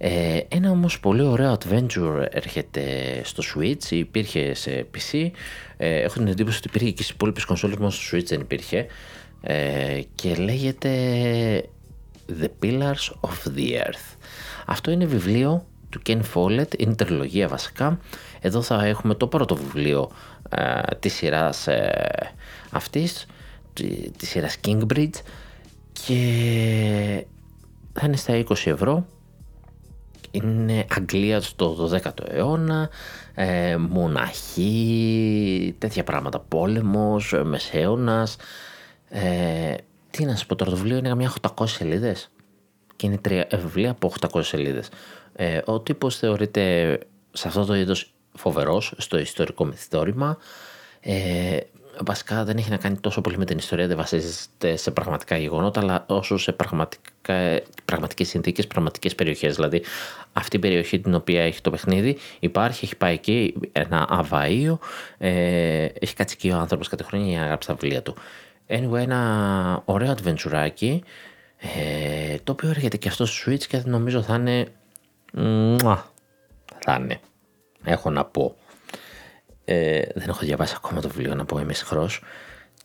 Ε, 0.00 0.40
ένα 0.48 0.70
όμως 0.70 1.00
πολύ 1.00 1.22
ωραίο 1.22 1.58
adventure 1.58 2.26
έρχεται 2.30 2.82
στο 3.24 3.42
Switch, 3.54 3.90
υπήρχε 3.90 4.54
σε 4.54 4.86
PC, 4.94 5.30
ε, 5.76 6.00
έχω 6.00 6.18
την 6.18 6.26
εντύπωση 6.26 6.58
ότι 6.58 6.68
υπήρχε 6.68 6.90
και 6.90 7.02
στις 7.02 7.14
υπόλοιπες 7.14 7.44
κονσόλες, 7.44 7.76
μόνο 7.76 7.90
στο 7.90 8.16
Switch 8.16 8.24
δεν 8.24 8.40
υπήρχε 8.40 8.86
ε, 9.40 10.00
και 10.14 10.34
λέγεται 10.34 10.90
The 12.40 12.48
Pillars 12.62 13.10
of 13.20 13.56
the 13.56 13.70
Earth. 13.72 14.16
Αυτό 14.66 14.90
είναι 14.90 15.04
βιβλίο 15.04 15.66
του 15.90 16.00
Ken 16.06 16.20
Follett, 16.34 16.78
είναι 16.78 16.94
τριλογία 16.94 17.48
βασικά. 17.48 17.98
Εδώ 18.40 18.62
θα 18.62 18.84
έχουμε 18.84 19.14
το 19.14 19.26
πρώτο 19.26 19.56
βιβλίο 19.56 20.10
ε, 20.50 20.80
της 21.00 21.14
σειράς 21.14 21.66
ε, 21.66 22.34
αυτής, 22.70 23.26
της 24.16 24.28
σειράς 24.28 24.56
Kingbridge 24.64 25.14
και 26.06 27.26
θα 27.92 28.06
είναι 28.06 28.16
στα 28.16 28.44
20 28.48 28.54
ευρώ. 28.64 29.06
Είναι 30.30 30.86
Αγγλία 30.96 31.40
στο 31.40 31.90
12ο 31.90 32.10
αιώνα, 32.28 32.88
ε, 33.34 33.76
μοναχή, 33.76 35.74
τέτοια 35.78 36.04
πράγματα, 36.04 36.38
πόλεμος, 36.38 37.34
μεσαίωνας. 37.44 38.36
Ε, 39.08 39.74
τι 40.10 40.24
να 40.24 40.36
σου 40.36 40.46
πω 40.46 40.54
τώρα, 40.54 40.70
το 40.70 40.76
βιβλίο 40.76 40.96
είναι 40.96 41.14
μια 41.14 41.32
800 41.56 41.66
σελίδες 41.66 42.30
και 42.96 43.06
είναι 43.06 43.16
τρία 43.18 43.46
ε, 43.50 43.56
βιβλία 43.56 43.90
από 43.90 44.12
800 44.32 44.40
σελίδες. 44.42 44.88
Ε, 45.40 45.60
ο 45.64 45.80
τύπος 45.80 46.16
θεωρείται 46.16 46.98
σε 47.32 47.48
αυτό 47.48 47.64
το 47.64 47.74
είδος 47.74 48.12
φοβερός 48.34 48.94
στο 48.96 49.18
ιστορικό 49.18 49.64
μυθιστόρημα. 49.64 50.38
Ε, 51.00 51.58
βασικά 52.04 52.44
δεν 52.44 52.56
έχει 52.56 52.70
να 52.70 52.76
κάνει 52.76 52.96
τόσο 52.96 53.20
πολύ 53.20 53.38
με 53.38 53.44
την 53.44 53.58
ιστορία, 53.58 53.86
δεν 53.86 53.96
βασίζεται 53.96 54.76
σε 54.76 54.90
πραγματικά 54.90 55.36
γεγονότα, 55.36 55.80
αλλά 55.80 56.04
όσο 56.08 56.36
σε 56.36 56.52
πραγματικά, 56.52 57.60
πραγματικές 57.84 58.28
συνθήκες, 58.28 58.66
πραγματικές 58.66 59.14
περιοχές. 59.14 59.54
Δηλαδή 59.54 59.82
αυτή 60.32 60.56
η 60.56 60.58
περιοχή 60.58 61.00
την 61.00 61.14
οποία 61.14 61.42
έχει 61.42 61.60
το 61.60 61.70
παιχνίδι 61.70 62.18
υπάρχει, 62.38 62.84
έχει 62.84 62.96
πάει 62.96 63.14
εκεί 63.14 63.54
ένα 63.72 64.08
αβαΐο, 64.10 64.78
ε, 65.18 65.84
έχει 65.84 66.14
κάτσει 66.14 66.34
εκεί 66.38 66.50
ο 66.50 66.56
άνθρωπος 66.56 66.88
κάτι 66.88 67.04
χρόνια 67.04 67.28
για 67.28 67.40
να 67.40 67.46
γράψει 67.46 67.68
τα 67.68 67.74
βιβλία 67.74 68.02
του. 68.02 68.14
Anyway, 68.68 68.98
ένα 68.98 69.82
ωραίο 69.84 70.14
adventure 70.16 70.68
ε, 71.60 72.36
το 72.44 72.52
οποίο 72.52 72.68
έρχεται 72.68 72.96
και 72.96 73.08
αυτό 73.08 73.26
στο 73.26 73.52
Switch 73.52 73.62
και 73.62 73.82
νομίζω 73.84 74.22
θα 74.22 74.34
είναι... 74.34 74.66
Μουα, 75.32 76.06
θα 76.78 76.98
είναι. 77.00 77.20
Έχω 77.84 78.10
να 78.10 78.24
πω. 78.24 78.56
Ε, 79.64 80.02
δεν 80.14 80.28
έχω 80.28 80.38
διαβάσει 80.40 80.74
ακόμα 80.76 81.00
το 81.00 81.08
βιβλίο 81.08 81.34
να 81.34 81.44
πω 81.44 81.58
είμαι 81.58 81.72
συγχρός 81.72 82.22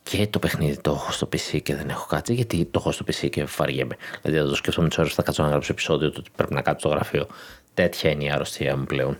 και 0.02 0.26
το 0.26 0.38
παιχνίδι 0.38 0.80
το 0.80 0.90
έχω 0.90 1.12
στο 1.12 1.28
PC 1.32 1.62
και 1.62 1.74
δεν 1.74 1.88
έχω 1.88 2.06
κάτσει 2.06 2.34
γιατί 2.34 2.64
το 2.64 2.78
έχω 2.78 2.92
στο 2.92 3.04
PC 3.08 3.30
και 3.30 3.46
φαριέμαι. 3.46 3.96
Δηλαδή 4.22 4.42
θα 4.42 4.48
το 4.48 4.54
σκεφτόμαι 4.54 4.88
τις 4.88 4.98
ώρες 4.98 5.14
θα 5.14 5.22
κάτσω 5.22 5.42
να 5.42 5.48
γράψω 5.48 5.72
επεισόδιο 5.72 6.10
του 6.10 6.16
ότι 6.18 6.30
πρέπει 6.36 6.54
να 6.54 6.62
κάτσω 6.62 6.88
στο 6.88 6.96
γραφείο. 6.96 7.26
Τέτοια 7.74 8.10
είναι 8.10 8.24
η 8.24 8.30
αρρωστία 8.30 8.76
μου 8.76 8.84
πλέον. 8.84 9.18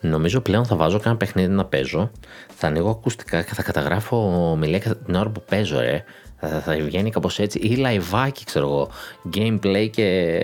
Νομίζω 0.00 0.40
πλέον 0.40 0.64
θα 0.64 0.76
βάζω 0.76 0.98
κανένα 0.98 1.16
παιχνίδι 1.16 1.48
να 1.48 1.64
παίζω, 1.64 2.10
θα 2.56 2.66
ανοίγω 2.66 2.90
ακουστικά 2.90 3.42
και 3.42 3.54
θα 3.54 3.62
καταγράφω 3.62 4.50
ομιλία 4.50 4.80
την 4.80 5.14
ώρα 5.14 5.30
που 5.30 5.42
παίζω, 5.48 5.80
ρε. 5.80 6.04
Θα, 6.36 6.60
θα 6.60 6.74
βγαίνει 6.74 7.10
κάπως 7.10 7.38
έτσι, 7.38 7.58
ή 7.58 7.76
λαϊβάκι, 7.76 8.44
ξέρω 8.44 8.66
εγώ, 8.66 8.90
gameplay 9.34 9.88
και 9.90 10.38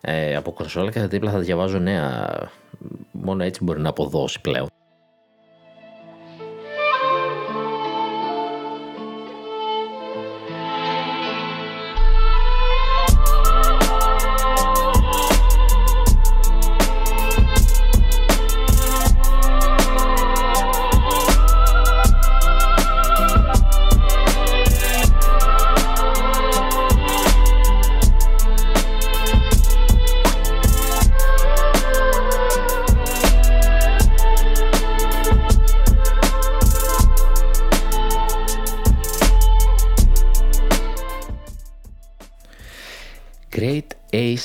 ε, 0.00 0.36
από 0.36 0.52
κονσόλα 0.52 0.90
και 0.90 0.98
θα 0.98 1.06
δίπλα 1.06 1.30
θα 1.30 1.38
διαβάζω 1.38 1.78
νέα. 1.78 2.30
Μόνο 3.10 3.44
έτσι 3.44 3.64
μπορεί 3.64 3.80
να 3.80 3.88
αποδώσει 3.88 4.40
πλέον. 4.40 4.68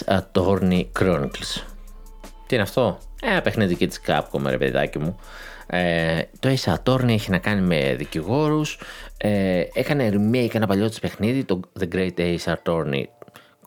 Attorney 0.06 0.86
Chronicles. 1.00 1.64
Τι 2.48 2.56
είναι 2.56 2.64
αυτό; 2.64 2.98
Ε, 3.22 3.40
παιχνίδι 3.40 3.88
της 3.88 4.02
Capcom 4.08 4.42
ρε 4.46 4.58
παιδάκι 4.58 5.00
μου. 5.00 5.20
Ε, 5.68 6.22
το 6.40 6.50
Ace 6.50 6.74
Attorney 6.76 7.10
έχει 7.10 7.32
να 7.32 7.38
κάνει 7.38 7.62
με 7.62 7.96
δικηγόρους. 7.98 8.80
Ε, 9.18 9.64
έκανε 9.74 10.10
remake 10.14 10.56
ένα 10.56 10.68
παλιό 10.68 10.90
της 10.90 11.00
παιχνίδι, 11.00 11.44
το 11.44 11.60
The 11.80 11.96
Great 11.96 12.18
Ace 12.18 12.54
Attorney 12.54 13.04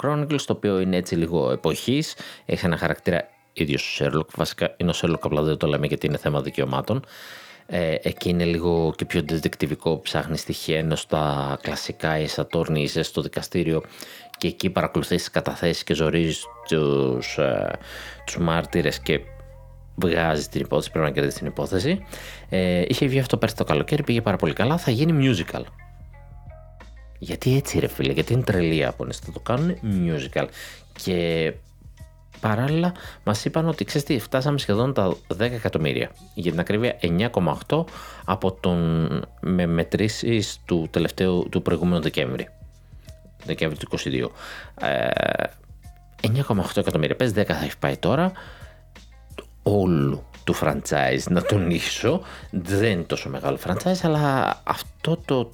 Chronicles, 0.02 0.40
το 0.46 0.52
οποίο 0.52 0.80
είναι 0.80 0.96
έτσι 0.96 1.14
λίγο 1.14 1.50
εποχής. 1.50 2.16
Έχει 2.46 2.66
ένα 2.66 2.76
χαρακτήρα 2.76 3.28
ίδιος 3.52 4.00
ο 4.00 4.04
Sherlock. 4.04 4.26
Βασικά 4.36 4.74
είναι 4.76 4.90
ο 4.90 4.94
Sherlock, 4.96 5.20
απλά 5.20 5.42
δεν 5.42 5.56
το 5.56 5.66
λέμε 5.66 5.86
γιατί 5.86 6.06
είναι 6.06 6.16
θέμα 6.16 6.40
δικαιωμάτων. 6.40 7.04
Ε, 7.66 7.94
εκεί 8.02 8.28
είναι 8.28 8.44
λίγο 8.44 8.92
και 8.96 9.04
πιο 9.04 9.22
διδεκτιβικό, 9.22 10.00
ψάχνει 10.00 10.36
στοιχεία, 10.36 10.78
ενώ 10.78 10.96
στα 10.96 11.58
κλασικά 11.62 12.10
Ace 12.16 12.44
Attorney 12.44 12.78
είσαι 12.78 13.02
στο 13.02 13.22
δικαστήριο 13.22 13.82
και 14.38 14.48
εκεί 14.48 14.70
παρακολουθείς 14.70 15.16
τις 15.16 15.30
καταθέσεις 15.30 15.84
και 15.84 15.94
ζορίζεις 15.94 16.44
τους, 16.68 17.38
ε, 17.38 17.70
τους 18.26 18.38
μάρτυρες 18.38 19.00
και 19.00 19.20
βγάζεις 19.94 20.48
την 20.48 20.60
υπόθεση, 20.60 20.90
πρέπει 20.90 21.06
να 21.06 21.12
κερδίσεις 21.12 21.38
την 21.38 21.48
υπόθεση. 21.48 22.04
Ε, 22.48 22.84
είχε 22.88 23.06
βγει 23.06 23.18
αυτό 23.18 23.36
πέρσι 23.36 23.56
το 23.56 23.64
καλοκαίρι, 23.64 24.02
πήγε 24.02 24.20
πάρα 24.20 24.36
πολύ 24.36 24.52
καλά, 24.52 24.78
θα 24.78 24.90
γίνει 24.90 25.28
musical. 25.30 25.62
Γιατί 27.18 27.56
έτσι 27.56 27.78
ρε 27.78 27.86
φίλε, 27.86 28.12
γιατί 28.12 28.32
είναι 28.32 28.42
τρελή 28.42 28.74
οι 28.74 28.82
θα 28.82 29.32
το 29.32 29.40
κάνουν 29.40 29.76
musical. 29.82 30.46
Και 31.02 31.52
παράλληλα 32.42 32.92
μας 33.24 33.44
είπαν 33.44 33.68
ότι 33.68 33.84
ξέρεις 33.84 34.06
τι, 34.06 34.18
φτάσαμε 34.18 34.58
σχεδόν 34.58 34.94
τα 34.94 35.16
10 35.28 35.40
εκατομμύρια. 35.40 36.10
Για 36.34 36.50
την 36.50 36.60
ακρίβεια 36.60 36.98
9,8 37.68 37.84
από 38.24 38.52
τον 38.52 39.08
με 39.40 39.66
μετρήσεις 39.66 40.58
του 40.64 40.88
τελευταίου, 40.90 41.46
του 41.50 41.62
προηγούμενου 41.62 42.02
Δεκέμβρη. 42.02 42.48
Δεκέμβρη 43.44 43.78
του 43.78 43.88
2022. 43.90 44.26
9,8 46.22 46.76
ε, 46.76 46.80
εκατομμύρια. 46.80 47.16
Πες 47.16 47.30
10 47.30 47.44
θα 47.46 47.64
έχει 47.64 47.78
πάει 47.78 47.96
τώρα. 47.96 48.32
Όλου 49.62 50.24
του 50.44 50.54
franchise 50.60 51.22
να 51.28 51.42
τονίσω. 51.42 52.20
Δεν 52.50 52.90
είναι 52.90 53.02
τόσο 53.02 53.28
μεγάλο 53.28 53.58
franchise, 53.66 54.00
αλλά 54.02 54.60
αυτό 54.64 55.16
το 55.24 55.52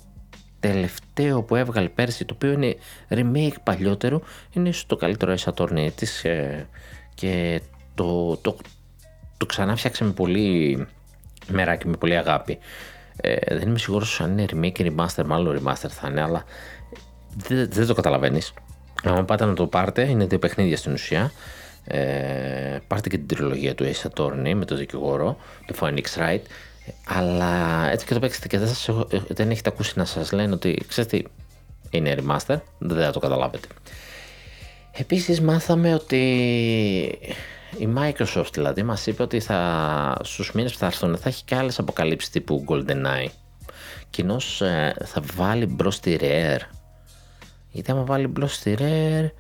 τελευταίο 0.61 1.43
που 1.43 1.57
έβγαλε 1.57 1.89
πέρσι, 1.89 2.25
το 2.25 2.35
οποίο 2.35 2.53
είναι 2.53 2.77
remake 3.09 3.57
παλιότερο, 3.63 4.23
είναι 4.53 4.69
ίσως 4.69 4.87
το 4.87 4.97
καλύτερο 4.97 5.35
Ace 5.35 5.91
της 5.95 6.25
ε, 6.25 6.69
και 7.15 7.61
το, 7.95 8.37
το, 8.37 8.57
το 9.37 9.47
ξανά 9.47 9.77
φτιάξε 9.77 10.05
με 10.05 10.11
πολύ 10.11 10.87
μεράκι, 11.49 11.89
με 11.89 11.97
πολύ 11.97 12.17
αγάπη. 12.17 12.59
Ε, 13.17 13.57
δεν 13.57 13.69
είμαι 13.69 13.79
σίγουρος 13.79 14.21
αν 14.21 14.39
είναι 14.39 14.45
remake 14.53 14.79
ή 14.79 14.93
remaster, 14.95 15.25
μάλλον 15.27 15.63
remaster 15.63 15.89
θα 15.89 16.09
είναι, 16.09 16.23
αλλά 16.23 16.45
δεν, 17.37 17.69
δεν 17.71 17.87
το 17.87 17.95
καταλαβαίνεις. 17.95 18.53
Αν 19.05 19.25
πάτε 19.25 19.45
να 19.45 19.55
το 19.55 19.67
πάρετε, 19.67 20.03
είναι 20.03 20.27
δύο 20.27 20.39
παιχνίδια 20.39 20.77
στην 20.77 20.93
ουσία. 20.93 21.33
Ε, 21.85 22.79
πάρτε 22.87 23.09
και 23.09 23.17
την 23.17 23.27
τριλογία 23.27 23.75
του 23.75 23.85
Ace 23.85 24.09
Attorney 24.11 24.55
με 24.55 24.65
τον 24.65 24.77
δικηγόρο, 24.77 25.37
το 25.67 25.75
Phoenix 25.81 26.03
Wright. 26.17 26.41
Αλλά 27.07 27.85
έτσι 27.91 28.07
και 28.07 28.15
το 28.15 28.21
παίξετε 28.21 28.47
και 28.47 28.59
δεν, 28.59 28.69
σας, 28.69 28.89
δεν 29.29 29.51
έχετε 29.51 29.69
ακούσει 29.69 29.93
να 29.97 30.05
σας 30.05 30.33
λένε 30.33 30.55
ότι 30.55 30.83
ξέρετε 30.89 31.17
τι, 31.17 31.25
είναι 31.91 32.17
remaster, 32.19 32.61
δεν 32.79 33.05
θα 33.05 33.11
το 33.11 33.19
καταλάβετε. 33.19 33.69
Επίσης 34.93 35.41
μάθαμε 35.41 35.95
ότι 35.95 36.19
η 37.79 37.89
Microsoft 37.97 38.53
δηλαδή 38.53 38.83
μας 38.83 39.07
είπε 39.07 39.23
ότι 39.23 39.41
θα, 39.41 40.17
στους 40.23 40.53
μήνες 40.53 40.73
που 40.73 40.79
θα 40.79 40.87
έρθουν 40.87 41.17
θα 41.17 41.29
έχει 41.29 41.45
και 41.45 41.55
άλλες 41.55 41.79
αποκαλύψεις 41.79 42.31
τύπου 42.31 42.65
GoldenEye. 42.69 43.29
Κοινώς 44.11 44.61
ε, 44.61 44.95
θα 45.05 45.23
βάλει 45.35 45.67
μπρος 45.67 46.01
τη 46.01 46.17
Rare. 46.21 46.61
Γιατί 47.71 47.91
άμα 47.91 48.05
βάλει 48.05 48.27
μπρος 48.27 48.59
τη 48.59 48.75
Rare 48.79 49.31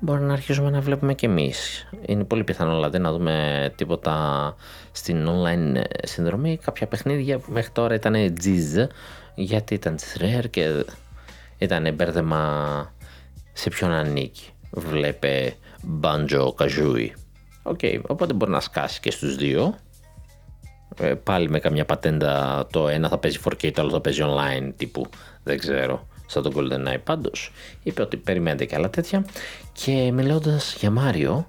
μπορεί 0.00 0.22
να 0.22 0.32
αρχίσουμε 0.32 0.70
να 0.70 0.80
βλέπουμε 0.80 1.14
κι 1.14 1.24
εμείς. 1.24 1.88
Είναι 2.06 2.24
πολύ 2.24 2.44
πιθανό 2.44 2.74
δηλαδή 2.74 2.98
να 2.98 3.12
δούμε 3.12 3.72
τίποτα 3.76 4.54
στην 4.92 5.28
online 5.28 5.82
συνδρομή. 6.02 6.56
Κάποια 6.56 6.86
παιχνίδια 6.86 7.38
που 7.38 7.52
μέχρι 7.52 7.70
τώρα 7.70 7.94
ήταν 7.94 8.14
G's 8.14 8.86
γιατί 9.34 9.74
ήταν 9.74 9.96
της 9.96 10.16
Rare 10.20 10.50
και 10.50 10.84
ήταν 11.58 11.94
μπέρδεμα 11.94 12.92
σε 13.52 13.70
ποιον 13.70 13.90
ανήκει. 13.90 14.50
Βλέπε 14.70 15.54
Banjo 16.02 16.48
Kazooie. 16.58 17.10
OK, 17.62 17.78
okay, 17.82 18.00
οπότε 18.06 18.32
μπορεί 18.32 18.50
να 18.50 18.60
σκάσει 18.60 19.00
και 19.00 19.10
στους 19.10 19.36
δύο. 19.36 19.74
Ε, 20.98 21.14
πάλι 21.14 21.50
με 21.50 21.58
καμιά 21.58 21.84
πατέντα 21.84 22.66
το 22.70 22.88
ένα 22.88 23.08
θα 23.08 23.18
παίζει 23.18 23.38
4K, 23.44 23.70
το 23.72 23.80
άλλο 23.80 23.90
θα 23.90 24.00
παίζει 24.00 24.22
online 24.24 24.72
τύπου, 24.76 25.06
δεν 25.42 25.58
ξέρω, 25.58 26.06
σαν 26.30 26.42
τον 26.42 26.52
GoldenEye 26.56 27.00
πάντως. 27.04 27.52
Είπε 27.82 28.02
ότι 28.02 28.16
περιμένετε 28.16 28.64
και 28.64 28.74
άλλα 28.74 28.90
τέτοια. 28.90 29.24
Και 29.72 30.10
μιλώντας 30.12 30.74
για 30.78 30.90
Μάριο, 30.90 31.48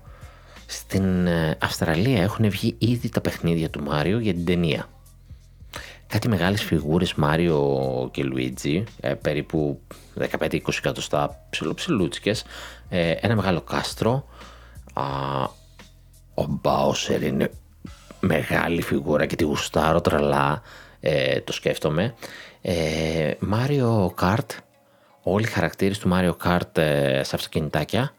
στην 0.66 1.28
ε, 1.28 1.58
Αυστραλία 1.62 2.22
έχουν 2.22 2.50
βγει 2.50 2.76
ήδη 2.78 3.10
τα 3.10 3.22
παιχνίδια 3.22 3.70
του 3.70 3.84
Μάριο 3.84 4.20
για 4.20 4.34
την 4.34 4.46
ταινία. 4.46 4.86
Κάτι 6.08 6.28
μεγάλες 6.28 6.64
φιγούρες 6.64 7.14
Μάριο 7.14 8.10
και 8.12 8.24
Λουίτζι, 8.24 8.84
ε, 9.00 9.14
περίπου 9.14 9.82
15-20 10.20 10.60
εκατοστά 10.78 11.46
ψιλοψιλούτσικες, 11.50 12.44
ε, 12.90 13.12
ένα 13.12 13.36
μεγάλο 13.36 13.62
κάστρο, 13.62 14.26
α, 14.94 15.04
ο 16.34 16.46
Μπάουσερ 16.48 17.22
είναι 17.22 17.52
μεγάλη 18.20 18.82
φιγούρα 18.82 19.26
και 19.26 19.36
τη 19.36 19.44
γουστάρω 19.44 20.02
τρελά, 20.02 20.62
ε, 21.00 21.42
το 21.42 21.54
σκέφτομαι. 21.54 22.16
Μάριο 23.40 24.12
Καρτ, 24.16 24.52
όλοι 25.24 25.44
οι 25.44 25.50
χαρακτήρες 25.50 26.00
του 26.00 26.08
Μάριο 26.08 26.34
Καρτ 26.34 26.78
σε 27.22 27.36
αυτοκινητάκια, 27.36 28.14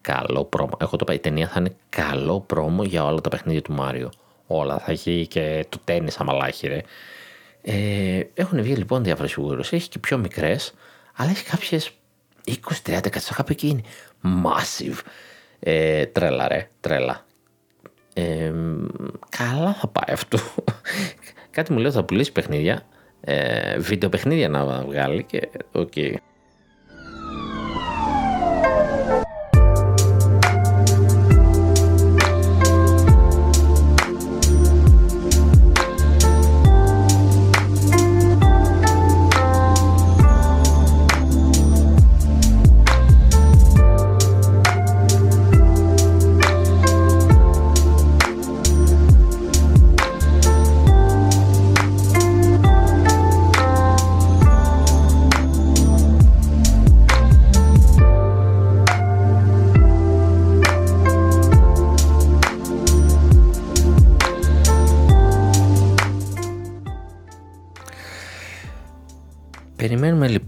καλό 0.00 0.44
πρόμο. 0.44 0.70
Έχω 0.80 0.96
το 0.96 1.04
πει, 1.04 1.14
η 1.14 1.18
ταινία 1.18 1.48
θα 1.48 1.60
είναι 1.60 1.76
καλό 1.88 2.40
πρόμο 2.40 2.84
για 2.84 3.04
όλα 3.04 3.20
τα 3.20 3.28
παιχνίδια 3.28 3.62
του 3.62 3.72
Μάριο. 3.72 4.10
Όλα 4.46 4.78
θα 4.78 4.92
έχει 4.92 5.26
και 5.26 5.66
το 5.68 5.78
τέννις 5.84 6.16
αμαλάχη 6.18 6.66
ρε. 6.66 6.80
Ε, 7.62 8.22
έχουν 8.34 8.62
βγει 8.62 8.74
λοιπόν 8.74 9.04
διάφορες 9.04 9.32
φιγούρες, 9.32 9.72
έχει 9.72 9.88
και 9.88 9.98
πιο 9.98 10.18
μικρές, 10.18 10.74
αλλά 11.16 11.30
έχει 11.30 11.44
κάποιες 11.44 11.90
20-30 12.84 13.08
κάποια 13.10 13.44
εκεί 13.48 13.68
είναι 13.68 13.82
massive. 14.44 14.98
Ε, 15.60 16.06
τρέλα 16.06 16.48
ρε, 16.48 16.70
τρέλα. 16.80 17.26
Ε, 18.14 18.52
καλά 19.28 19.74
θα 19.74 19.86
πάει 19.88 20.14
αυτό. 20.14 20.38
Κάτι 21.50 21.72
μου 21.72 21.78
λέει 21.78 21.90
θα 21.90 22.04
πουλήσει 22.04 22.32
παιχνίδια, 22.32 22.86
ε, 23.20 23.78
βίντεο 23.78 24.08
παιχνίδια 24.08 24.48
να 24.48 24.82
βγάλει 24.84 25.22
και 25.22 25.48
OK. 25.72 25.92
Okay. 25.94 26.14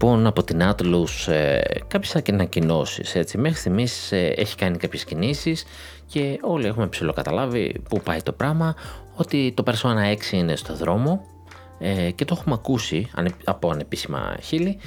Λοιπόν 0.01 0.27
από 0.27 0.43
την 0.43 0.61
Atlus 0.61 1.31
ε, 1.31 1.59
κάποιες 1.87 2.15
ανακοινώσεις. 2.15 3.15
Έτσι. 3.15 3.37
Μέχρι 3.37 3.57
στιγμής 3.57 4.11
ε, 4.11 4.33
έχει 4.37 4.55
κάνει 4.55 4.77
κάποιες 4.77 5.03
κινήσεις 5.03 5.65
και 6.07 6.39
όλοι 6.41 6.65
έχουμε 6.65 6.87
ψηλοκαταλάβει 6.87 7.81
πού 7.89 8.01
πάει 8.01 8.21
το 8.21 8.31
πράγμα, 8.31 8.75
ότι 9.15 9.53
το 9.55 9.63
Persona 9.65 10.31
6 10.31 10.31
είναι 10.31 10.55
στο 10.55 10.75
δρόμο 10.75 11.25
ε, 11.79 12.11
και 12.11 12.25
το 12.25 12.35
έχουμε 12.39 12.55
ακούσει 12.55 13.09
από 13.43 13.69
ανεπίσημα 13.69 14.37
χείλη 14.41 14.77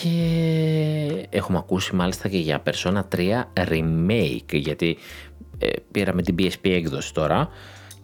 και 0.00 1.26
έχουμε 1.30 1.58
ακούσει 1.58 1.94
μάλιστα 1.94 2.28
και 2.28 2.38
για 2.38 2.62
Persona 2.62 3.02
3 3.16 3.42
Remake 3.68 4.52
γιατί 4.52 4.96
ε, 5.58 5.68
πήραμε 5.90 6.22
την 6.22 6.34
PSP 6.38 6.70
έκδοση 6.70 7.14
τώρα 7.14 7.48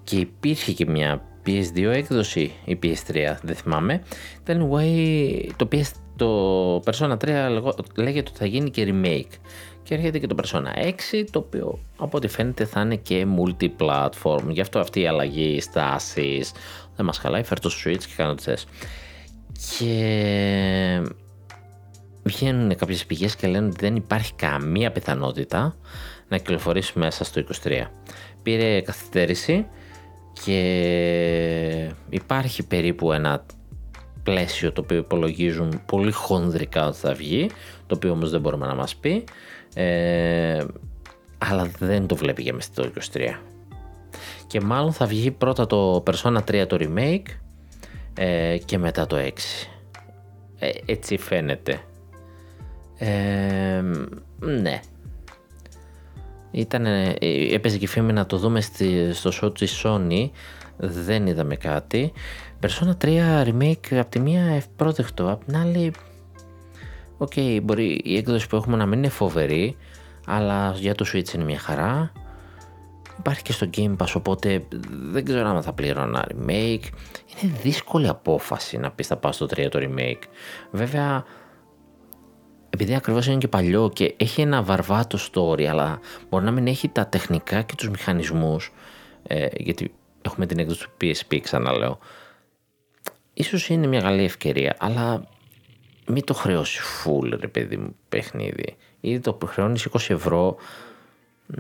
και 0.05 0.17
υπήρχε 0.17 0.73
και 0.73 0.87
μια 0.87 1.23
PS2 1.47 1.83
έκδοση 1.83 2.53
ή 2.65 2.79
PS3, 2.83 3.37
δεν 3.43 3.55
θυμάμαι. 3.55 4.03
Anyway, 4.47 5.49
το, 5.57 5.69
PS, 5.73 5.91
το 6.23 6.83
Persona 6.85 7.17
3 7.17 7.75
λέγεται 7.95 8.29
ότι 8.31 8.39
θα 8.39 8.47
γίνει 8.47 8.71
και 8.71 8.87
remake. 8.89 9.37
Και 9.83 9.95
έρχεται 9.95 10.19
και 10.19 10.27
το 10.27 10.35
Persona 10.43 10.85
6, 11.13 11.25
το 11.31 11.39
οποίο 11.39 11.79
από 11.97 12.17
ό,τι 12.17 12.29
φαίνεται 12.29 12.65
θα 12.65 12.81
είναι 12.81 12.97
και 12.97 13.27
multi-platform. 13.37 14.45
Γι' 14.49 14.61
αυτό 14.61 14.79
αυτή 14.79 15.01
η 15.01 15.07
αλλαγή 15.07 15.61
στάσεις 15.61 16.53
δεν 16.97 17.07
μας 17.07 17.19
χαλάει, 17.19 17.43
φέρ 17.43 17.61
το 17.61 17.71
Switch 17.85 17.99
και 17.99 18.13
κάνω 18.17 18.35
τι 18.35 18.43
θες. 18.43 18.67
Και 19.79 21.03
βγαίνουν 22.23 22.77
κάποιες 22.77 23.07
πηγές 23.07 23.37
και 23.37 23.47
λένε 23.47 23.67
ότι 23.67 23.77
δεν 23.81 23.97
υπάρχει 23.97 24.35
καμία 24.35 24.93
πιθανότητα 24.93 25.77
να 26.29 26.37
κυκλοφορήσει 26.37 26.99
μέσα 26.99 27.25
στο 27.25 27.45
23. 27.65 27.71
Πήρε 28.43 28.81
καθυστέρηση 28.81 29.67
και 30.45 31.93
υπάρχει 32.09 32.67
περίπου 32.67 33.13
ένα 33.13 33.45
πλαίσιο 34.23 34.73
το 34.73 34.81
οποίο 34.81 34.97
υπολογίζουν 34.97 35.81
πολύ 35.87 36.13
χονδρικά 36.13 36.87
ότι 36.87 36.99
θα 36.99 37.15
βγει, 37.15 37.51
το 37.87 37.95
οποίο 37.95 38.11
όμως 38.11 38.31
δεν 38.31 38.41
μπορούμε 38.41 38.67
να 38.67 38.75
μας 38.75 38.97
πει, 38.97 39.25
ε, 39.75 40.65
αλλά 41.39 41.71
δεν 41.79 42.07
το 42.07 42.17
βλέπει 42.17 42.43
για 42.43 42.55
μέσα 42.55 42.69
το 42.75 42.91
23. 43.13 43.41
Και 44.47 44.61
μάλλον 44.61 44.93
θα 44.93 45.07
βγει 45.07 45.31
πρώτα 45.31 45.67
το 45.67 46.03
Persona 46.07 46.39
3 46.51 46.65
το 46.67 46.77
remake 46.81 47.37
ε, 48.15 48.59
και 48.65 48.79
μετά 48.79 49.07
το 49.07 49.17
6. 49.17 49.31
Ε, 50.59 50.71
έτσι 50.87 51.17
φαίνεται. 51.17 51.81
Ε, 52.99 53.83
ναι, 54.39 54.81
ήταν, 56.51 56.87
ε, 56.87 57.15
έπαιζε 57.53 57.79
και 57.79 57.89
φήμη 57.89 58.13
να 58.13 58.27
το 58.27 58.37
δούμε 58.37 58.61
στη, 58.61 59.13
στο 59.13 59.31
show 59.43 59.55
της 59.55 59.83
Sony, 59.85 60.31
δεν 60.77 61.27
είδαμε 61.27 61.57
κάτι. 61.57 62.13
Persona 62.63 62.93
3 63.05 63.45
remake 63.45 63.95
από 63.95 64.11
τη 64.11 64.21
μία 64.21 64.43
ευπρόσδεκτο, 64.43 65.31
από 65.31 65.45
την 65.45 65.57
άλλη, 65.57 65.93
OK, 67.19 67.33
okay, 67.37 67.59
μπορεί 67.63 68.01
η 68.05 68.17
έκδοση 68.17 68.49
που 68.49 68.57
έχουμε 68.57 68.77
να 68.77 68.87
μην 68.87 68.99
είναι 68.99 69.09
φοβερή, 69.09 69.77
αλλά 70.27 70.75
για 70.77 70.95
το 70.95 71.05
Switch 71.13 71.35
είναι 71.35 71.45
μια 71.45 71.59
χαρά. 71.59 72.13
Υπάρχει 73.19 73.43
και 73.43 73.53
στο 73.53 73.71
Game 73.77 73.97
Pass, 73.97 74.13
οπότε 74.15 74.65
δεν 74.91 75.25
ξέρω 75.25 75.49
αν 75.49 75.63
θα 75.63 75.73
πληρώνω 75.73 76.07
ένα 76.07 76.27
remake. 76.29 76.85
Είναι 77.43 77.53
δύσκολη 77.63 78.09
απόφαση 78.09 78.79
να 78.79 78.91
πεις 78.91 79.07
θα 79.07 79.17
πάω 79.17 79.33
στο 79.33 79.47
3 79.47 79.69
το 79.71 79.79
remake. 79.83 80.23
Βέβαια, 80.71 81.25
επειδή 82.71 82.95
ακριβώς 82.95 83.27
είναι 83.27 83.39
και 83.39 83.49
παλιό 83.49 83.91
και 83.93 84.15
έχει 84.17 84.41
ένα 84.41 84.63
βαρβάτο 84.63 85.19
story, 85.33 85.63
αλλά 85.63 86.01
μπορεί 86.29 86.45
να 86.45 86.51
μην 86.51 86.67
έχει 86.67 86.89
τα 86.89 87.07
τεχνικά 87.07 87.63
και 87.63 87.75
τους 87.75 87.89
μηχανισμούς, 87.91 88.73
ε, 89.23 89.47
γιατί 89.57 89.95
έχουμε 90.23 90.47
την 90.47 90.59
έκδοση 90.59 90.81
του 90.81 90.91
PSP, 91.01 91.39
ξαναλέω. 91.43 91.99
Ίσως 93.35 93.69
είναι 93.69 93.87
μια 93.87 94.01
καλή 94.01 94.25
ευκαιρία, 94.25 94.77
αλλά 94.79 95.29
μην 96.07 96.25
το 96.25 96.35
χρεώσει 96.35 96.81
full, 97.05 97.39
ρε 97.41 97.49
παιδί 97.49 97.77
μου, 97.77 97.97
παιχνίδι. 98.09 98.77
Ήδη 99.01 99.21
το 99.21 99.39
χρεώνεις 99.47 99.89
20 99.93 99.99
ευρώ, 100.09 100.57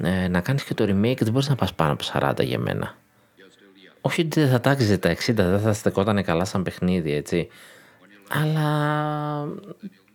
ε, 0.03 0.29
να 0.29 0.41
κάνεις 0.41 0.64
και 0.64 0.75
το 0.75 0.85
remake, 0.85 1.18
δεν 1.18 1.33
μπορείς 1.33 1.49
να 1.49 1.55
πας 1.55 1.75
πάνω 1.75 1.93
από 1.93 2.05
40 2.05 2.45
για 2.45 2.59
μένα. 2.59 2.97
Όχι 4.01 4.20
ότι 4.20 4.41
δεν 4.41 4.49
θα 4.49 4.61
τάξιζε 4.61 4.99
τα 4.99 5.11
60, 5.11 5.35
δεν 5.35 5.61
θα 5.61 5.73
στεκόταν 5.73 6.25
καλά 6.25 6.45
σαν 6.45 6.62
παιχνίδι, 6.62 7.12
έτσι. 7.12 7.49
Αλλά 8.29 9.49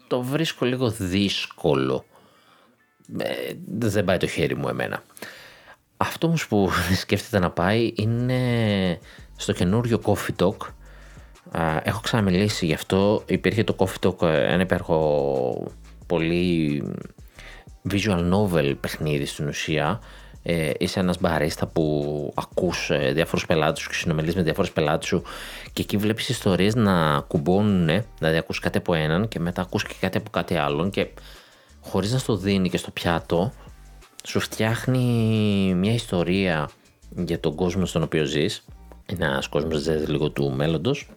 το 0.07 0.21
βρίσκω 0.21 0.65
λίγο 0.65 0.89
δύσκολο. 0.89 2.05
Ε, 3.17 3.53
δεν 3.67 4.05
πάει 4.05 4.17
το 4.17 4.27
χέρι 4.27 4.55
μου 4.55 4.67
εμένα. 4.67 5.03
Αυτό 5.97 6.27
όμως 6.27 6.47
που 6.47 6.69
σκέφτεται 7.01 7.39
να 7.39 7.51
πάει 7.51 7.93
είναι 7.95 8.99
στο 9.35 9.53
καινούριο 9.53 10.01
Coffee 10.03 10.45
Talk. 10.45 10.57
Έχω 11.83 11.99
ξαναμιλήσει 11.99 12.65
γι' 12.65 12.73
αυτό. 12.73 13.23
Υπήρχε 13.25 13.63
το 13.63 13.75
Coffee 13.77 14.07
Talk, 14.07 14.21
ένα 14.27 14.61
υπέροχο 14.61 15.71
πολύ 16.05 16.83
visual 17.91 18.33
novel 18.33 18.75
παιχνίδι 18.81 19.25
στην 19.25 19.47
ουσία 19.47 19.99
ε, 20.49 20.71
είσαι 20.77 20.99
ένας 20.99 21.19
μπαρίστα 21.19 21.67
που 21.67 22.33
ακούς 22.35 22.89
ε, 22.89 23.11
διάφορους 23.13 23.45
πελάτες 23.45 23.81
σου 23.81 23.89
και 23.89 23.95
συνομιλείς 23.95 24.35
με 24.35 24.41
διάφορους 24.41 24.71
πελάτες 24.71 25.07
σου 25.07 25.23
και 25.73 25.81
εκεί 25.81 25.97
βλέπεις 25.97 26.29
ιστορίες 26.29 26.75
να 26.75 27.19
κουμπώνουν, 27.19 28.03
δηλαδή 28.17 28.37
ακούς 28.37 28.59
κάτι 28.59 28.77
από 28.77 28.93
έναν 28.93 29.27
και 29.27 29.39
μετά 29.39 29.61
ακούς 29.61 29.83
και 29.83 29.93
κάτι 29.99 30.17
από 30.17 30.29
κάτι 30.29 30.55
άλλον 30.55 30.89
και 30.89 31.07
χωρίς 31.81 32.11
να 32.11 32.17
στο 32.17 32.35
δίνει 32.35 32.69
και 32.69 32.77
στο 32.77 32.91
πιάτο 32.91 33.53
σου 34.23 34.39
φτιάχνει 34.39 35.03
μια 35.75 35.93
ιστορία 35.93 36.69
για 37.09 37.39
τον 37.39 37.55
κόσμο 37.55 37.85
στον 37.85 38.03
οποίο 38.03 38.23
ζεις 38.23 38.65
ένας 39.05 39.47
κόσμος 39.47 39.83
δεν 39.83 40.09
λίγο 40.09 40.29
του 40.29 40.51
μέλλοντος. 40.51 41.09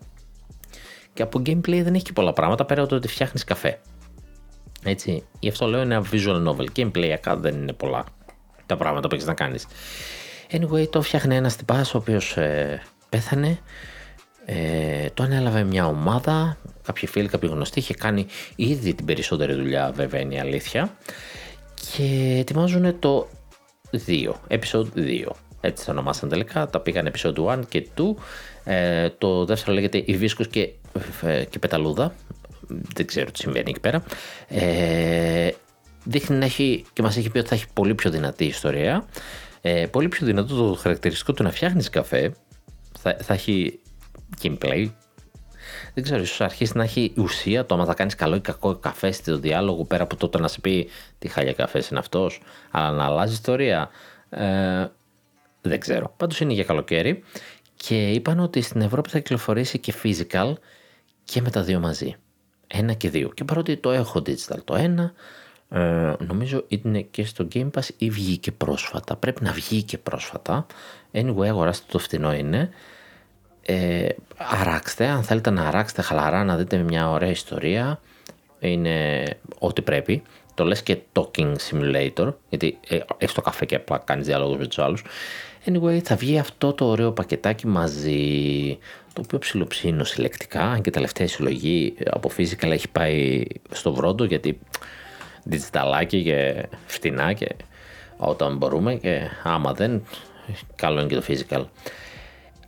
Και 1.13 1.23
από 1.23 1.39
gameplay 1.47 1.81
δεν 1.83 1.95
έχει 1.95 2.05
και 2.05 2.13
πολλά 2.13 2.33
πράγματα 2.33 2.65
πέρα 2.65 2.81
από 2.81 2.91
το 2.91 2.97
ότι 2.97 3.09
φτιάχνεις 3.09 3.45
καφέ. 3.45 3.81
Έτσι, 4.85 5.27
γι' 5.39 5.49
αυτό 5.49 5.67
λέω 5.67 5.81
ένα 5.81 6.05
visual 6.13 6.47
novel. 6.49 6.67
Gameplay 6.77 7.17
δεν 7.37 7.55
είναι 7.55 7.73
πολλά 7.73 8.05
τα 8.67 8.77
πράγματα 8.77 9.09
που 9.09 9.15
έχεις 9.15 9.27
να 9.27 9.35
κάνεις. 9.35 9.67
Anyway, 10.51 10.89
το 10.91 11.03
φτιάχνει 11.03 11.37
ένας 11.37 11.57
τυπάς 11.57 11.95
ο 11.95 11.99
οποίος 11.99 12.37
ε, 12.37 12.83
πέθανε. 13.09 13.59
Ε, 14.45 15.07
το 15.15 15.23
ανέλαβε 15.23 15.63
μια 15.65 15.87
ομάδα, 15.87 16.57
κάποιοι 16.83 17.09
φίλοι, 17.09 17.29
κάποιοι 17.29 17.51
γνωστοί, 17.53 17.79
είχε 17.79 17.95
κάνει 17.95 18.27
ήδη 18.57 18.95
την 18.95 19.07
περισσότερη 19.07 19.55
δουλειά, 19.55 19.93
βέβαια 19.95 20.21
είναι 20.21 20.35
η 20.35 20.39
αλήθεια. 20.39 20.97
Και 21.75 22.37
ετοιμάζουν 22.39 22.99
το 22.99 23.29
2, 24.07 24.33
episode 24.49 24.87
2. 24.97 25.27
Έτσι 25.61 25.85
το 25.85 25.91
ονομάσαν 25.91 26.29
τελικά, 26.29 26.67
τα 26.67 26.81
πήγαν 26.81 27.13
episode 27.13 27.45
1 27.45 27.59
και 27.69 27.87
2. 27.97 28.03
Ε, 28.65 29.09
το 29.11 29.45
δεύτερο 29.45 29.73
λέγεται 29.73 29.99
η 29.99 30.31
και, 30.51 30.61
ε, 30.61 30.73
και 31.51 31.59
Πεταλούδα. 31.59 32.15
Δεν 32.69 33.07
ξέρω 33.07 33.31
τι 33.31 33.39
συμβαίνει 33.39 33.71
εκεί 33.71 33.81
πέρα. 33.81 34.03
Ε, 34.49 35.51
δείχνει 36.05 36.37
να 36.37 36.45
έχει 36.45 36.85
και 36.93 37.03
μας 37.03 37.17
έχει 37.17 37.31
πει 37.31 37.39
ότι 37.39 37.49
θα 37.49 37.55
έχει 37.55 37.67
πολύ 37.73 37.95
πιο 37.95 38.11
δυνατή 38.11 38.45
ιστορία. 38.45 39.05
Ε, 39.61 39.87
πολύ 39.87 40.09
πιο 40.09 40.27
δυνατό 40.27 40.55
το 40.55 40.75
χαρακτηριστικό 40.75 41.33
του 41.33 41.43
να 41.43 41.51
φτιάχνεις 41.51 41.91
καφέ. 41.91 42.33
Θα, 42.99 43.17
θα 43.21 43.35
έχει 43.35 43.81
gameplay. 44.43 44.91
Δεν 45.95 46.05
ξέρω, 46.05 46.23
ίσως 46.23 46.41
αρχίσει 46.41 46.77
να 46.77 46.83
έχει 46.83 47.13
ουσία 47.17 47.67
το 47.67 47.75
άμα 47.75 47.85
θα 47.85 47.95
κάνεις 47.95 48.15
καλό 48.15 48.35
ή 48.37 48.41
κακό 48.41 48.75
καφέ 48.75 49.13
στο 49.13 49.39
διάλογο 49.39 49.85
πέρα 49.85 50.03
από 50.03 50.17
τότε 50.17 50.39
να 50.39 50.49
σε 50.49 50.61
πει 50.61 50.89
τι 51.19 51.29
χάλια 51.29 51.53
καφέ 51.53 51.83
είναι 51.91 51.99
αυτός, 51.99 52.41
αλλά 52.71 52.91
να 52.91 53.05
αλλάζει 53.05 53.33
ιστορία. 53.33 53.91
Ε, 54.31 54.87
δεν 55.61 55.81
ξέρω. 55.81 56.15
Πάντως 56.17 56.41
είναι 56.41 56.53
για 56.53 56.65
καλοκαίρι 56.65 57.23
και 57.75 58.11
είπαν 58.11 58.41
ότι 58.41 58.61
στην 58.61 58.81
Ευρώπη 58.81 59.11
θα 59.11 59.19
κυκλοφορήσει 59.19 59.79
και 59.79 59.95
physical 60.03 60.53
και 61.31 61.41
με 61.43 61.51
τα 61.51 61.63
δύο 61.63 61.81
μαζί. 61.81 62.15
Ένα 62.67 62.93
και 62.93 63.11
δύο. 63.11 63.29
Και 63.29 63.45
παρότι 63.45 63.77
το 63.77 63.91
έχω 63.91 64.19
digital 64.19 64.59
το 64.65 64.75
ένα, 64.75 65.13
ε, 65.69 66.13
νομίζω 66.19 66.65
είναι 66.69 67.01
και 67.01 67.25
στο 67.25 67.49
Game 67.55 67.71
Pass 67.71 67.89
ή 67.99 68.11
βγήκε 68.11 68.53
πρόσφατα. 68.53 69.17
Πρέπει 69.17 69.45
να 69.45 69.53
βγει 69.53 69.83
και 69.83 69.99
πρόσφατα. 69.99 70.67
Anyway, 71.13 71.47
αγοράστε 71.47 71.87
το 71.91 71.99
φθηνό 71.99 72.35
είναι. 72.35 72.71
Ε, 73.63 74.09
αράξτε, 74.37 75.07
αν 75.07 75.23
θέλετε 75.23 75.51
να 75.51 75.67
αράξετε 75.67 76.03
χαλαρά, 76.03 76.45
να 76.45 76.57
δείτε 76.57 76.77
μια 76.77 77.11
ωραία 77.11 77.31
ιστορία. 77.31 78.01
Είναι 78.61 79.25
ό,τι 79.59 79.83
πρέπει. 79.83 80.23
Το 80.61 80.67
λες 80.67 80.83
και 80.83 80.99
talking 81.13 81.55
simulator, 81.71 82.33
γιατί 82.49 82.79
ε, 82.89 82.99
έχεις 83.19 83.35
το 83.35 83.41
καφέ 83.41 83.65
και 83.65 83.75
απλά 83.75 83.99
κάνεις 83.99 84.27
διάλογος 84.27 84.57
με 84.57 84.67
τους 84.67 84.79
άλλους. 84.79 85.03
Anyway, 85.65 85.99
θα 85.99 86.17
βγει 86.17 86.39
αυτό 86.39 86.73
το 86.73 86.85
ωραίο 86.85 87.13
πακετάκι 87.13 87.67
μαζί, 87.67 88.79
το 89.13 89.21
οποίο 89.25 89.39
ψιλοψήνω 89.39 90.05
συλλεκτικά, 90.05 90.63
αν 90.63 90.81
και 90.81 90.91
τελευταία 90.91 91.29
συλλογή 91.29 91.95
από 92.11 92.31
physical 92.37 92.71
έχει 92.71 92.89
πάει 92.89 93.45
στο 93.71 93.93
βρόντο, 93.93 94.25
γιατί 94.25 94.59
διgitalάκι 95.45 96.23
και 96.23 96.67
φτηνά 96.87 97.33
και 97.33 97.49
όταν 98.17 98.57
μπορούμε 98.57 98.95
και 98.95 99.21
άμα 99.43 99.73
δεν, 99.73 100.03
καλό 100.77 101.01
είναι 101.01 101.09
και 101.09 101.15
το 101.15 101.25
physical. 101.29 101.65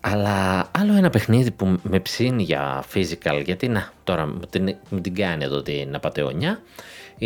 Αλλά 0.01 0.69
άλλο 0.79 0.97
ένα 0.97 1.11
παιχνίδι 1.11 1.51
που 1.51 1.79
με 1.83 2.01
ψήνει 2.01 2.43
για 2.43 2.85
physical, 2.95 3.43
γιατί 3.45 3.69
να, 3.69 3.93
τώρα 4.05 4.27
μου 4.27 4.41
την, 4.51 4.77
την 5.03 5.15
κάνει 5.15 5.45
εδώ 5.45 5.63
την 5.63 5.95
απαταιωνιά, 5.95 6.61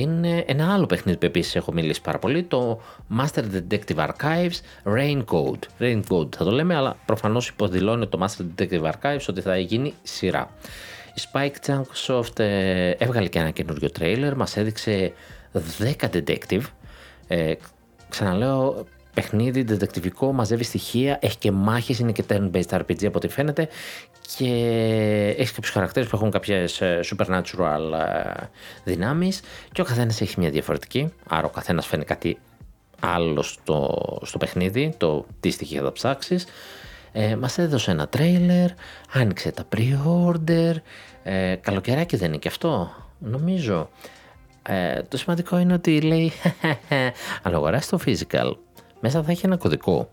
είναι 0.01 0.44
ένα 0.47 0.72
άλλο 0.72 0.86
παιχνίδι 0.86 1.18
που 1.18 1.26
επίσης 1.26 1.57
έχω 1.57 1.72
μιλήσει 1.72 2.01
πάρα 2.01 2.18
πολύ, 2.18 2.42
το 2.42 2.80
Master 3.18 3.42
Detective 3.42 4.07
Archives 4.07 4.61
Raincode. 4.84 5.80
Raincode 5.80 6.34
θα 6.36 6.44
το 6.44 6.51
λέμε, 6.51 6.74
αλλά 6.74 6.97
προφανώς 7.07 7.49
υποδηλώνει 7.49 8.07
το 8.07 8.26
Master 8.26 8.44
Detective 8.61 8.82
Archives 8.82 9.24
ότι 9.28 9.40
θα 9.40 9.59
γίνει 9.59 9.94
σειρά. 10.03 10.51
Η 11.14 11.20
Spike 11.32 11.66
Chunsoft 11.66 12.38
ε, 12.38 12.90
έβγαλε 12.90 13.28
και 13.28 13.38
ένα 13.38 13.51
καινούριο 13.51 13.90
τρέιλερ, 13.90 14.36
μας 14.36 14.57
έδειξε 14.57 15.12
10 15.78 15.92
detective. 16.12 16.62
Ε, 17.26 17.53
ξαναλέω, 18.09 18.86
παιχνίδι, 19.16 19.62
δεντεκτιβικό, 19.62 20.32
μαζεύει 20.32 20.64
στοιχεία, 20.64 21.18
έχει 21.20 21.38
και 21.38 21.50
μάχες, 21.50 21.98
είναι 21.98 22.12
και 22.12 22.24
turn-based 22.28 22.78
RPG 22.78 23.04
από 23.06 23.16
ό,τι 23.16 23.28
φαίνεται 23.28 23.68
και 24.36 24.44
έχει 25.38 25.52
κάποιους 25.54 25.70
χαρακτήρες 25.70 26.08
που 26.08 26.16
έχουν 26.16 26.30
κάποιες 26.30 26.82
supernatural 26.82 27.92
ε, 27.92 28.44
δυνάμεις 28.84 29.40
και 29.72 29.80
ο 29.80 29.84
καθένας 29.84 30.20
έχει 30.20 30.40
μια 30.40 30.50
διαφορετική. 30.50 31.12
Άρα 31.28 31.46
ο 31.46 31.50
καθένας 31.50 31.86
φαίνει 31.86 32.04
κάτι 32.04 32.38
άλλο 33.00 33.42
στο, 33.42 33.98
στο 34.22 34.38
παιχνίδι, 34.38 34.94
το 34.96 35.26
τι 35.40 35.50
στοιχεία 35.50 35.82
θα 35.82 35.92
ψάξεις. 35.92 36.46
Ε, 37.12 37.36
μας 37.36 37.58
έδωσε 37.58 37.90
ένα 37.90 38.08
τρέιλερ, 38.08 38.70
άνοιξε 39.12 39.50
τα 39.50 39.64
pre-order, 39.76 40.74
ε, 41.22 41.54
καλοκαιράκι 41.60 42.16
δεν 42.16 42.28
είναι 42.28 42.38
και 42.38 42.48
αυτό, 42.48 42.90
νομίζω. 43.18 43.88
Ε, 44.68 45.02
το 45.02 45.16
σημαντικό 45.16 45.58
είναι 45.58 45.72
ότι 45.72 46.00
λέει 46.00 46.32
αν 47.42 47.54
αγοράσει 47.54 47.90
το 47.90 47.98
physical 48.06 48.52
μέσα 49.07 49.22
θα 49.22 49.30
έχει 49.30 49.46
ένα 49.46 49.57
κωδικό 49.57 50.11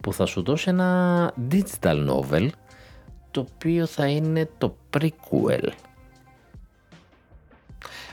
που 0.00 0.12
θα 0.12 0.26
σου 0.26 0.42
δώσει 0.42 0.68
ένα 0.68 1.32
digital 1.50 2.08
novel 2.08 2.48
το 3.30 3.46
οποίο 3.52 3.86
θα 3.86 4.06
είναι 4.06 4.48
το 4.58 4.76
prequel. 4.96 5.68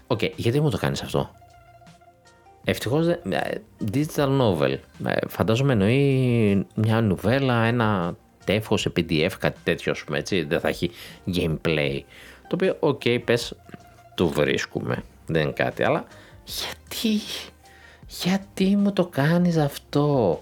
OK, 0.07 0.19
okay, 0.21 0.31
γιατί 0.35 0.59
μου 0.59 0.69
το 0.69 0.77
κάνεις 0.77 1.01
αυτό; 1.01 1.29
Ευτυχώς 2.63 3.07
ε, 3.07 3.19
digital 3.93 4.41
novel. 4.41 4.77
Ε, 5.05 5.27
φαντάζομαι 5.27 5.71
εννοεί 5.71 6.67
μια 6.75 7.01
νουβέλα, 7.01 7.63
ένα 7.63 8.15
τεύχος 8.43 8.77
σε 8.77 8.91
PDF, 8.95 9.31
κάτι 9.39 9.59
τέτοιο 9.63 9.91
ας 9.91 10.03
πούμε 10.03 10.17
έτσι. 10.17 10.43
Δεν 10.43 10.59
θα 10.59 10.67
έχει 10.67 10.91
gameplay. 11.35 11.99
Το 12.47 12.55
οποίο, 12.55 12.77
OK, 12.79 13.01
okay, 13.03 13.19
πες, 13.25 13.55
το 14.15 14.27
βρίσκουμε. 14.27 15.03
Δεν 15.25 15.41
είναι 15.41 15.51
κάτι, 15.51 15.83
αλλά 15.83 16.05
γιατί; 16.45 17.21
Γιατί 18.23 18.75
μου 18.75 18.93
το 18.93 19.05
κάνεις 19.05 19.57
αυτό; 19.57 20.41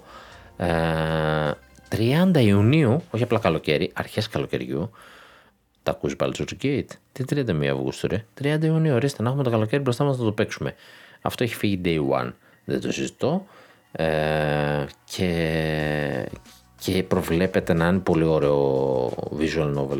Ε, 0.56 1.50
30 1.88 2.30
Ιουνίου, 2.34 3.02
όχι 3.10 3.22
απλά 3.22 3.38
καλοκαίρι, 3.38 3.90
αρχές 3.94 4.28
καλοκαιριού, 4.28 4.90
τα 5.82 5.90
ακούς 5.90 6.16
Baldur's 6.18 6.62
Gate. 6.62 6.88
Τι 7.12 7.24
31 7.30 7.64
Αυγούστου 7.66 8.06
ρε. 8.06 8.24
30 8.42 8.62
Ιουνίου, 8.62 8.94
ορίστε 8.94 9.22
να 9.22 9.28
έχουμε 9.28 9.44
το 9.44 9.50
καλοκαίρι 9.50 9.82
μπροστά 9.82 10.04
μας 10.04 10.18
να 10.18 10.24
το 10.24 10.32
παίξουμε. 10.32 10.74
Αυτό 11.20 11.44
έχει 11.44 11.54
φύγει 11.54 11.80
day 11.84 12.20
one. 12.20 12.32
Δεν 12.64 12.80
το 12.80 12.92
συζητώ. 12.92 13.46
Ε, 13.92 14.84
και, 15.04 16.28
και 16.80 17.02
προβλέπεται 17.02 17.72
να 17.72 17.86
είναι 17.86 17.98
πολύ 17.98 18.24
ωραίο 18.24 19.08
visual 19.38 19.74
novel. 19.76 19.98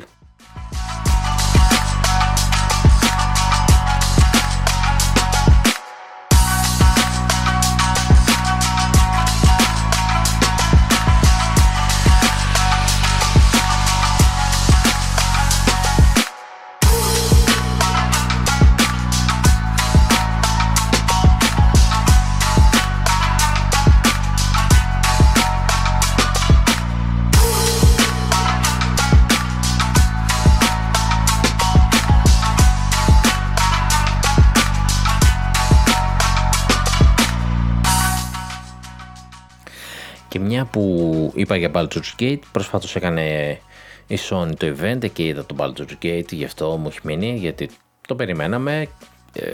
Που 40.71 41.33
είπα 41.35 41.57
για 41.57 41.71
Baldur's 41.75 42.21
Gate, 42.21 42.41
προσφάτως 42.53 42.97
έκανε 42.97 43.59
η 44.07 44.19
Sony 44.31 44.53
το 44.57 44.75
event 44.77 45.11
και 45.13 45.27
είδα 45.27 45.47
το 45.47 45.55
Baldur's 45.59 46.05
Gate, 46.05 46.33
γι' 46.33 46.45
αυτό 46.45 46.77
μου 46.77 46.89
έχει 46.89 46.99
μείνει, 47.03 47.37
γιατί 47.37 47.69
το 48.09 48.15
περιμέναμε. 48.15 48.87
Ε, 49.33 49.51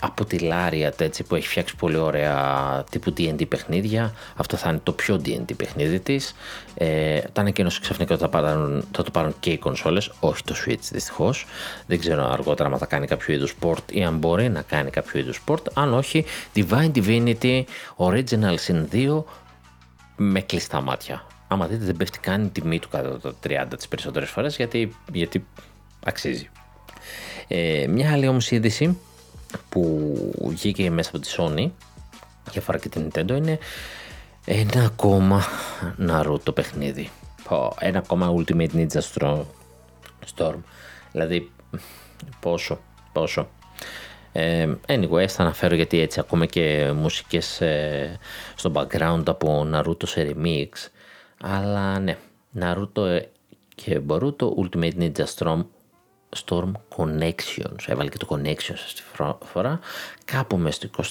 από 0.00 0.24
τη 0.24 0.38
Lariat 0.40 1.00
έτσι 1.00 1.22
που 1.22 1.34
έχει 1.34 1.48
φτιάξει 1.48 1.76
πολύ 1.76 1.96
ωραία 1.96 2.84
τύπου 2.90 3.12
D&D 3.16 3.48
παιχνίδια. 3.48 4.14
Αυτό 4.36 4.56
θα 4.56 4.70
είναι 4.70 4.80
το 4.82 4.92
πιο 4.92 5.20
D&D 5.24 5.56
παιχνίδι 5.56 6.00
της. 6.00 6.34
Ε, 6.74 7.20
τα 7.32 7.40
ανακοίνωσε 7.40 7.80
ξαφνικά 7.80 8.14
ότι 8.14 8.22
θα, 8.22 8.28
πάρουν, 8.28 8.84
θα 8.92 9.02
το 9.02 9.10
πάρουν 9.10 9.34
και 9.40 9.50
οι 9.50 9.58
κονσόλες, 9.58 10.10
όχι 10.20 10.42
το 10.44 10.54
Switch 10.66 10.88
δυστυχώς. 10.92 11.46
Δεν 11.86 11.98
ξέρω 11.98 12.30
αργότερα 12.32 12.68
αν 12.68 12.78
θα 12.78 12.86
κάνει 12.86 13.06
κάποιο 13.06 13.34
είδους 13.34 13.54
port 13.62 13.92
ή 13.92 14.04
αν 14.04 14.16
μπορεί 14.16 14.48
να 14.48 14.62
κάνει 14.62 14.90
κάποιο 14.90 15.20
είδους 15.20 15.42
port. 15.46 15.62
Αν 15.74 15.94
όχι, 15.94 16.24
Divine 16.54 16.90
Divinity 16.94 17.62
Original 17.96 18.56
Sin 18.66 18.84
2 18.92 19.24
με 20.16 20.40
κλειστά 20.40 20.80
μάτια. 20.80 21.26
Άμα 21.48 21.66
δείτε 21.66 21.84
δεν 21.84 21.96
πέφτει 21.96 22.18
καν 22.18 22.44
η 22.44 22.48
τιμή 22.48 22.78
του 22.78 22.88
κατά 22.88 23.18
το 23.18 23.34
30 23.46 23.64
τις 23.76 23.88
περισσότερες 23.88 24.30
φορές 24.30 24.56
γιατί, 24.56 24.96
γιατί 25.12 25.46
αξίζει. 26.04 26.50
Ε, 27.48 27.86
μια 27.88 28.12
άλλη 28.12 28.28
όμως 28.28 28.50
είδηση 28.50 28.98
που 29.68 30.14
βγήκε 30.48 30.90
μέσα 30.90 31.10
από 31.10 31.18
τη 31.18 31.34
Sony 31.36 31.70
και 32.50 32.58
αφορά 32.58 32.78
και 32.78 32.88
την 32.88 33.08
Nintendo 33.08 33.30
είναι 33.30 33.58
ένα 34.44 34.84
ακόμα 34.84 35.42
Naruto 36.08 36.54
παιχνίδι. 36.54 37.10
Ένα 37.78 37.98
ακόμα 37.98 38.34
Ultimate 38.36 38.70
Ninja 38.74 39.00
Storm. 40.36 40.56
Δηλαδή 41.12 41.50
πόσο, 42.40 42.80
πόσο. 43.12 43.48
Ε, 44.32 44.68
anyway, 44.86 45.26
θα 45.26 45.42
αναφέρω 45.42 45.74
γιατί 45.74 46.00
έτσι 46.00 46.20
ακούμε 46.20 46.46
και 46.46 46.92
μουσικές 46.94 47.60
ε, 47.60 48.18
στο 48.54 48.72
background 48.74 49.22
από 49.26 49.68
Naruto 49.72 50.06
σε 50.06 50.34
remix. 50.34 50.68
Αλλά 51.40 51.98
ναι, 51.98 52.16
Naruto 52.60 53.20
και 53.74 54.00
Boruto 54.08 54.48
Ultimate 54.62 54.92
Ninja 54.98 55.24
Storm 55.36 55.64
Storm 56.36 56.72
Connections. 56.96 57.86
Έβαλε 57.86 58.08
και 58.08 58.16
το 58.16 58.26
Connections 58.30 58.72
αυτή 58.72 58.94
τη 58.94 59.46
φορά. 59.46 59.80
Κάπου 60.24 60.56
μέσα 60.56 60.88
στο 60.92 61.04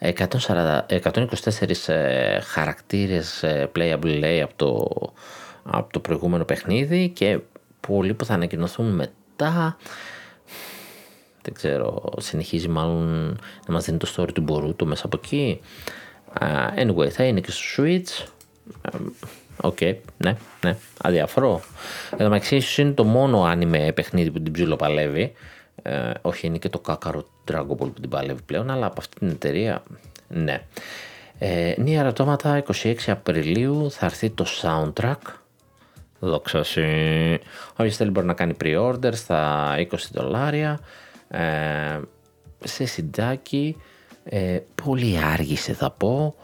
23, 0.00 0.16
140, 0.46 0.80
124 1.02 1.88
ε, 1.88 2.40
χαρακτήρες 2.40 3.42
ε, 3.42 3.70
playable 3.76 4.18
λέει 4.18 4.40
από 4.40 4.54
το, 4.56 4.88
από 5.62 5.92
το 5.92 6.00
προηγούμενο 6.00 6.44
παιχνίδι 6.44 7.08
και 7.08 7.38
πολλοί 7.80 8.14
που 8.14 8.24
θα 8.24 8.34
ανακοινωθούν 8.34 8.94
μετά. 8.94 9.76
Δεν 11.42 11.54
ξέρω, 11.54 12.12
συνεχίζει 12.18 12.68
μάλλον 12.68 13.38
να 13.66 13.72
μας 13.74 13.84
δίνει 13.84 13.98
το 13.98 14.12
story 14.16 14.32
του 14.32 14.44
Boruto 14.48 14.84
μέσα 14.84 15.06
από 15.06 15.20
εκεί. 15.22 15.60
anyway, 16.76 17.08
θα 17.08 17.24
είναι 17.24 17.40
και 17.40 17.50
στο 17.50 17.82
Switch. 17.82 18.26
OK, 19.60 19.76
okay, 19.80 19.96
ναι, 20.16 20.36
ναι, 20.64 20.76
αδιάφορο. 21.02 21.60
Εδώ 22.16 22.28
μεταξύ 22.28 22.62
είναι 22.82 22.90
το 22.90 23.04
μόνο 23.04 23.42
anime 23.42 23.92
παιχνίδι 23.92 24.30
που 24.30 24.40
την 24.42 24.52
ψιλοπαλεύει. 24.52 25.32
Ε, 25.82 26.10
όχι, 26.20 26.46
είναι 26.46 26.58
και 26.58 26.68
το 26.68 26.78
Kakarot 26.78 27.24
Dragon 27.50 27.70
Ball 27.70 27.76
που 27.76 28.00
την 28.00 28.08
παλεύει 28.08 28.42
πλέον, 28.46 28.70
αλλά 28.70 28.86
από 28.86 28.96
αυτή 28.98 29.18
την 29.18 29.28
εταιρεία, 29.28 29.82
ναι. 30.28 30.62
Ε, 31.38 31.74
Νία 31.78 32.02
Ρατώματα, 32.02 32.62
26 32.82 32.94
Απριλίου 33.06 33.90
θα 33.90 34.06
έρθει 34.06 34.30
το 34.30 34.46
soundtrack. 34.62 35.14
Δόξα 36.18 36.62
σου. 36.62 36.82
Όποιος 37.72 37.96
θέλει 37.96 38.10
μπορεί 38.10 38.26
να 38.26 38.34
κάνει 38.34 38.56
pre-order 38.64 39.10
στα 39.12 39.74
20 39.78 39.84
δολάρια. 40.12 40.80
Ε, 41.28 42.00
σε 42.64 42.86
συντάκι. 42.86 43.76
Ε, 44.24 44.58
πολύ 44.84 45.18
άργησε 45.32 45.72
θα 45.72 45.90
πω. 45.90 46.34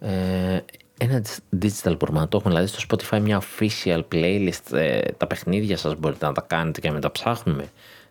Ε, 0.00 0.58
ένα 0.98 1.22
digital 1.62 1.96
format 1.96 2.28
το 2.28 2.36
έχουν 2.36 2.50
δηλαδή 2.50 2.66
στο 2.66 2.78
Spotify 2.88 3.20
μια 3.20 3.42
official 3.42 4.02
playlist 4.12 4.72
ε, 4.72 5.00
τα 5.16 5.26
παιχνίδια 5.26 5.76
σας 5.76 5.94
μπορείτε 5.98 6.26
να 6.26 6.32
τα 6.32 6.40
κάνετε 6.40 6.80
και 6.80 6.90
να 6.90 7.00
τα 7.00 7.10
ψάχνουμε. 7.10 7.64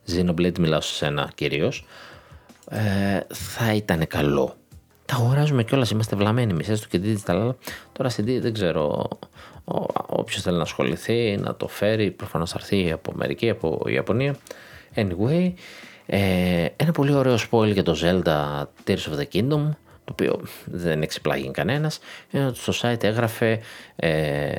Xenoblade 0.07 0.59
μιλάω 0.59 0.81
σε 0.81 0.93
σένα 0.93 1.31
κυρίως. 1.36 1.86
Ε, 2.69 3.19
θα 3.33 3.73
ήταν 3.73 4.07
καλό. 4.07 4.55
Τα 5.05 5.15
αγοράζουμε 5.15 5.63
κιόλας 5.63 5.89
είμαστε 5.89 6.15
βλαμμένοι 6.15 6.51
εμείς 6.51 6.69
έστω 6.69 6.88
και 6.88 7.01
digital 7.03 7.19
αλλά 7.25 7.55
τώρα 7.91 8.09
CD 8.09 8.38
δεν 8.41 8.53
ξέρω 8.53 9.07
όποιος 10.05 10.41
θέλει 10.41 10.57
να 10.57 10.63
ασχοληθεί 10.63 11.38
να 11.41 11.55
το 11.55 11.67
φέρει 11.67 12.11
προφανώς 12.11 12.51
θα 12.51 12.57
έρθει 12.59 12.91
από 12.91 13.11
Αμερική 13.13 13.49
από 13.49 13.81
Ιαπωνία. 13.88 14.36
Anyway 14.95 15.53
ε, 16.05 16.65
ένα 16.75 16.91
πολύ 16.91 17.13
ωραίο 17.13 17.38
spoil 17.49 17.71
για 17.73 17.83
το 17.83 17.97
Zelda 18.01 18.63
Tears 18.88 18.93
of 18.93 19.19
the 19.19 19.25
Kingdom 19.33 19.69
το 20.06 20.12
οποίο 20.12 20.41
δεν 20.66 21.01
εξεπλάγει 21.01 21.51
κανένας, 21.51 21.99
είναι 22.32 22.45
ότι 22.45 22.60
στο 22.60 22.74
site 22.82 23.03
έγραφε 23.03 23.60
ε, 23.95 24.53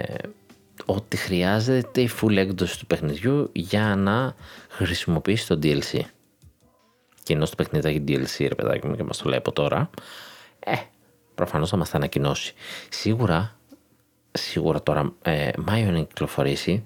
ότι 0.85 1.17
χρειάζεται 1.17 2.01
η 2.01 2.11
full 2.21 2.37
έκδοση 2.37 2.79
του 2.79 2.87
παιχνιδιού 2.87 3.51
για 3.53 3.95
να 3.97 4.35
χρησιμοποιήσει 4.69 5.47
το 5.47 5.59
DLC. 5.63 6.01
Και 7.23 7.33
ενώ 7.33 7.45
στο 7.45 7.57
παιχνίδι 7.57 7.89
έχει 7.89 8.05
DLC, 8.09 8.47
ρε 8.49 8.55
παιδάκι 8.55 8.87
μου, 8.87 8.97
και 8.97 9.03
μας 9.03 9.19
το 9.19 9.29
λέει 9.29 9.39
από 9.39 9.53
τώρα, 9.53 9.91
ε, 10.59 10.75
προφανώς 11.35 11.71
θα 11.71 11.77
μας 11.77 11.91
τα 11.91 11.97
ανακοινώσει. 11.97 12.55
Σίγουρα, 12.89 13.57
σίγουρα 14.33 14.83
τώρα, 14.83 15.13
ε, 15.23 15.51
Μάιο 15.59 15.91
να 15.91 15.99
κυκλοφορήσει, 15.99 16.83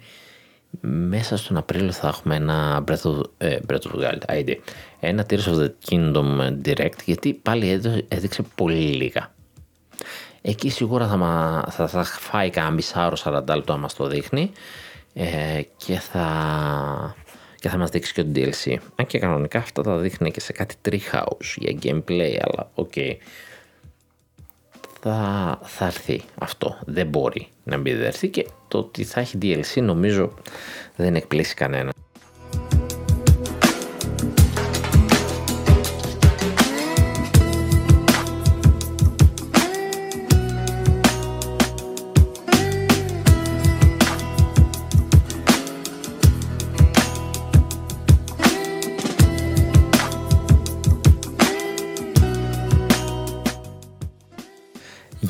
μέσα 0.80 1.36
στον 1.36 1.56
Απρίλιο 1.56 1.92
θα 1.92 2.08
έχουμε 2.08 2.34
ένα 2.34 2.84
Breath 2.86 3.02
of, 3.02 3.20
ε, 3.38 3.58
Breath 3.68 3.80
of 3.80 4.00
the 4.00 4.10
Wild, 4.10 4.38
ID, 4.38 4.54
ένα 5.00 5.26
Tears 5.30 5.44
of 5.44 5.58
the 5.58 5.70
Kingdom 5.88 6.52
Direct, 6.64 7.04
γιατί 7.04 7.34
πάλι 7.34 7.80
έδειξε 8.08 8.42
πολύ 8.54 8.74
λίγα. 8.74 9.32
Εκεί 10.42 10.70
σίγουρα 10.70 11.08
θα, 11.08 11.16
μα, 11.16 11.64
θα, 11.70 11.86
θα 11.86 12.04
φάει 12.04 12.50
κανένα 12.50 12.74
μισάωρο 12.74 13.16
40 13.24 13.42
λεπτό 13.46 13.72
άμα 13.72 13.88
το 13.96 14.06
δείχνει 14.06 14.50
ε, 15.14 15.60
και, 15.76 15.94
θα, 15.94 17.14
και 17.58 17.68
θα 17.68 17.76
μας 17.76 17.90
δείξει 17.90 18.12
και 18.12 18.24
το 18.24 18.30
DLC. 18.34 18.76
Αν 18.96 19.06
και 19.06 19.18
κανονικά 19.18 19.58
αυτά 19.58 19.82
τα 19.82 19.96
δείχνει 19.96 20.30
και 20.30 20.40
σε 20.40 20.52
κάτι 20.52 20.74
Treehouse 20.88 21.54
για 21.56 21.78
gameplay, 21.82 22.36
αλλά 22.40 22.70
OK. 22.74 22.92
Okay 22.96 23.14
θα, 25.00 25.58
θα 25.62 25.84
έρθει 25.84 26.20
αυτό. 26.38 26.78
Δεν 26.86 27.06
μπορεί 27.06 27.48
να 27.64 27.76
μην 27.76 28.02
έρθει 28.02 28.28
και 28.28 28.46
το 28.70 28.78
ότι 28.78 29.04
θα 29.04 29.20
έχει 29.20 29.38
DLC 29.42 29.82
νομίζω 29.82 30.32
δεν 30.96 31.14
εκπλήσσει 31.14 31.54
κανένα. 31.54 31.92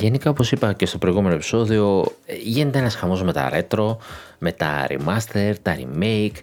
Γενικά 0.01 0.29
όπως 0.29 0.51
είπα 0.51 0.73
και 0.73 0.85
στο 0.85 0.97
προηγούμενο 0.97 1.35
επεισόδιο 1.35 2.05
γίνεται 2.43 2.77
ένας 2.77 2.95
χαμός 2.95 3.23
με 3.23 3.33
τα 3.33 3.49
retro, 3.53 3.95
με 4.39 4.51
τα 4.51 4.87
remaster, 4.89 5.53
τα 5.61 5.77
remake. 5.79 6.35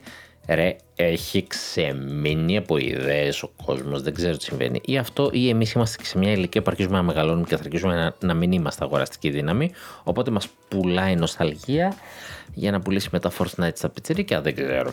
Ρε, 0.49 0.77
έχει 0.95 1.47
ξεμείνει 1.47 2.57
από 2.57 2.77
ιδέες 2.77 3.43
ο 3.43 3.51
κόσμος, 3.65 4.03
δεν 4.03 4.15
ξέρω 4.15 4.37
τι 4.37 4.45
συμβαίνει. 4.45 4.81
Ή 4.85 4.99
αυτό, 4.99 5.31
ή 5.33 5.49
εμείς 5.49 5.73
είμαστε 5.73 6.05
σε 6.05 6.19
μια 6.19 6.33
ηλικία 6.33 6.63
που 6.63 6.71
αρχίζουμε 6.71 6.97
να 6.97 7.03
μεγαλώνουμε 7.03 7.47
και 7.49 7.57
θα 7.57 7.63
αρχίσουμε 7.65 7.95
να, 7.95 8.15
να 8.27 8.35
μην 8.35 8.53
είμαστε 8.53 8.85
αγοραστική 8.85 9.31
δύναμη. 9.31 9.71
Οπότε 10.03 10.31
μας 10.31 10.49
πουλάει 10.69 11.15
νοσταλγία 11.17 11.95
για 12.55 12.71
να 12.71 12.81
πουλήσει 12.81 13.09
μετά 13.13 13.31
Fortnite 13.39 13.71
στα 13.75 13.89
πιτσιρίκια, 13.89 14.41
δεν 14.41 14.55
ξέρω. 14.55 14.93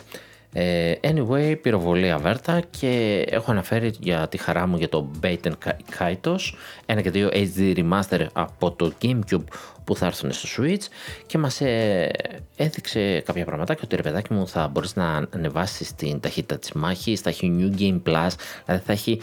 Ε, 0.52 0.92
anyway, 1.02 1.56
πυροβολία 1.62 2.18
βέρτα 2.18 2.62
και 2.70 3.24
έχω 3.28 3.50
αναφέρει 3.50 3.94
για 4.00 4.28
τη 4.28 4.36
χαρά 4.36 4.66
μου 4.66 4.76
για 4.76 4.88
το 4.88 5.10
Bait 5.22 5.52
Kaitos, 5.98 6.40
ένα 6.86 7.00
και 7.00 7.10
δύο 7.10 7.28
HD 7.32 7.76
Remaster 7.76 8.26
από 8.32 8.72
το 8.72 8.92
Gamecube 9.02 9.44
που 9.84 9.96
θα 9.96 10.06
έρθουν 10.06 10.32
στο 10.32 10.48
Switch 10.56 10.82
και 11.26 11.38
μας 11.38 11.60
ε, 11.60 12.10
έδειξε 12.56 13.20
κάποια 13.20 13.44
πραγματάκια 13.44 13.82
ότι 13.84 13.96
ρε 13.96 14.02
παιδάκι 14.02 14.32
μου 14.32 14.48
θα 14.48 14.68
μπορείς 14.68 14.96
να 14.96 15.26
ανεβάσεις 15.30 15.94
την 15.94 16.20
ταχύτητα 16.20 16.58
της 16.58 16.72
μάχης, 16.72 17.20
θα 17.20 17.30
έχει 17.30 17.56
New 17.58 17.80
Game 17.80 18.02
Plus, 18.02 18.30
δηλαδή 18.64 18.84
θα 18.84 18.92
έχει, 18.92 19.20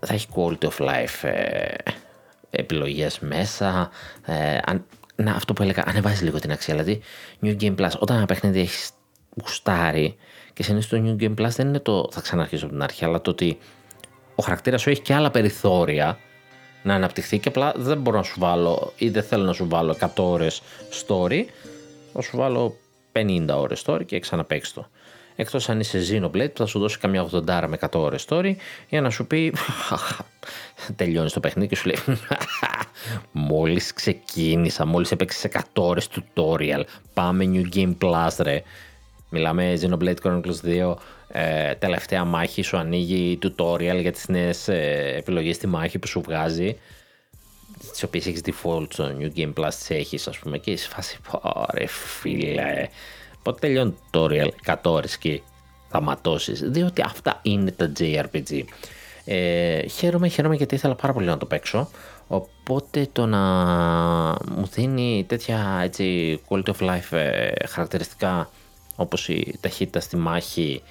θα 0.00 0.14
έχει 0.14 0.26
quality 0.34 0.68
of 0.68 0.86
life 0.88 1.28
ε, 1.28 1.74
επιλογές 2.50 3.18
μέσα, 3.18 3.90
ε, 4.26 4.58
να, 5.16 5.32
αυτό 5.32 5.52
που 5.52 5.62
έλεγα, 5.62 5.82
ανεβάζει 5.86 6.24
λίγο 6.24 6.38
την 6.38 6.52
αξία, 6.52 6.74
δηλαδή 6.74 7.00
New 7.42 7.56
Game 7.60 7.74
Plus, 7.76 7.90
όταν 7.98 8.16
ένα 8.16 8.26
παιχνίδι 8.26 8.60
έχεις 8.60 8.90
γουστάρει 9.42 10.16
και 10.52 10.62
συνήθω 10.62 10.96
το 10.96 11.02
New 11.06 11.22
Game 11.22 11.40
Plus 11.40 11.48
δεν 11.48 11.68
είναι 11.68 11.78
το 11.78 12.08
θα 12.12 12.20
ξαναρχίσω 12.20 12.64
από 12.64 12.74
την 12.74 12.82
αρχή, 12.82 13.04
αλλά 13.04 13.20
το 13.20 13.30
ότι 13.30 13.58
ο 14.34 14.42
χαρακτήρας 14.42 14.80
σου 14.80 14.90
έχει 14.90 15.00
και 15.00 15.14
άλλα 15.14 15.30
περιθώρια 15.30 16.18
να 16.82 16.94
αναπτυχθεί 16.94 17.38
και 17.38 17.48
απλά 17.48 17.72
δεν 17.76 18.00
μπορώ 18.00 18.16
να 18.16 18.22
σου 18.22 18.34
βάλω 18.38 18.92
ή 18.96 19.08
δεν 19.08 19.22
θέλω 19.22 19.44
να 19.44 19.52
σου 19.52 19.68
βάλω 19.68 19.96
100 20.00 20.06
ώρες 20.16 20.62
story, 21.06 21.44
θα 22.12 22.22
σου 22.22 22.36
βάλω 22.36 22.76
50 23.12 23.46
ώρες 23.48 23.82
story 23.86 24.06
και 24.06 24.20
ξαναπέξει 24.20 24.74
το. 24.74 24.86
Εκτός 25.36 25.68
αν 25.68 25.80
είσαι 25.80 26.00
Xenoblade 26.10 26.50
που 26.52 26.58
θα 26.58 26.66
σου 26.66 26.78
δώσει 26.78 26.98
καμιά 26.98 27.28
80 27.30 27.64
με 27.68 27.78
100 27.80 27.88
ώρες 27.92 28.26
story 28.28 28.54
για 28.88 29.00
να 29.00 29.10
σου 29.10 29.26
πει. 29.26 29.54
Τελειώνεις 30.96 31.32
το 31.32 31.40
παιχνίδι 31.40 31.68
και 31.68 31.76
σου 31.76 31.86
λέει. 31.86 32.18
Μόλις 33.32 33.92
ξεκίνησα, 33.92 34.86
μόλις 34.86 35.10
έπαιξες 35.12 35.50
100 35.52 35.60
ώρες 35.74 36.08
tutorial. 36.08 36.82
Πάμε 37.14 37.50
New 37.52 37.76
Game 37.76 37.96
Plus, 38.00 38.36
ρε 38.38 38.62
Μιλάμε 39.34 39.78
Xenoblade 39.80 40.14
Chronicles 40.22 40.90
2, 40.90 40.94
ε, 41.28 41.74
τελευταία 41.74 42.24
μάχη 42.24 42.62
σου 42.62 42.76
ανοίγει 42.76 43.38
tutorial 43.42 43.98
για 44.00 44.12
τις 44.12 44.28
νέες 44.28 44.68
ε, 44.68 45.14
επιλογές 45.16 45.56
στη 45.56 45.66
μάχη 45.66 45.98
που 45.98 46.06
σου 46.06 46.20
βγάζει 46.20 46.76
τις 47.90 48.02
οποίες 48.02 48.26
έχεις 48.26 48.40
default 48.44 48.86
στο 48.88 49.16
New 49.18 49.38
Game 49.38 49.52
Plus, 49.54 49.68
τις 49.68 49.90
έχεις, 49.90 50.28
ας 50.28 50.38
πούμε, 50.38 50.58
και 50.58 50.70
είσαι 50.70 50.88
φάση. 50.88 51.18
Ωραία, 51.42 51.88
φίλε. 51.88 52.88
Πότε 53.42 53.58
τελειώνει 53.60 53.94
το 54.10 54.26
tutorial, 54.26 54.48
100 54.66 54.74
ώρες 54.82 55.18
και 55.18 55.40
θα 55.88 56.00
ματώσεις. 56.00 56.60
Διότι 56.60 57.02
αυτά 57.02 57.38
είναι 57.42 57.70
τα 57.70 57.92
JRPG. 57.98 58.62
Ε, 59.24 59.86
χαίρομαι, 59.86 60.28
χαίρομαι 60.28 60.54
γιατί 60.54 60.74
ήθελα 60.74 60.94
πάρα 60.94 61.12
πολύ 61.12 61.26
να 61.26 61.38
το 61.38 61.46
παίξω. 61.46 61.88
Οπότε 62.28 63.08
το 63.12 63.26
να 63.26 63.40
μου 64.56 64.66
δίνει 64.70 65.24
τέτοια 65.28 65.80
έτσι, 65.82 66.40
quality 66.48 66.70
of 66.78 66.88
life 66.90 67.12
ε, 67.12 67.52
χαρακτηριστικά 67.68 68.50
όπως 68.96 69.28
η 69.28 69.58
ταχύτητα 69.60 70.00
στη 70.00 70.16
μάχη. 70.16 70.82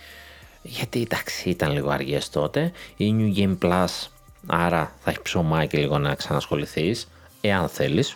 Γιατί 0.62 1.01
εντάξει 1.01 1.49
ήταν 1.49 1.72
λίγο 1.72 1.89
αργές 1.89 2.30
τότε. 2.30 2.72
Η 2.97 3.16
New 3.18 3.38
Game 3.38 3.58
Plus 3.58 4.08
άρα 4.45 4.95
θα 4.99 5.10
έχει 5.10 5.22
ψωμάκι 5.22 5.78
λίγο 5.78 5.97
να 5.97 6.16
ξανασχοληθείς 6.16 7.08
εάν 7.41 7.70
θέλεις. 7.70 8.16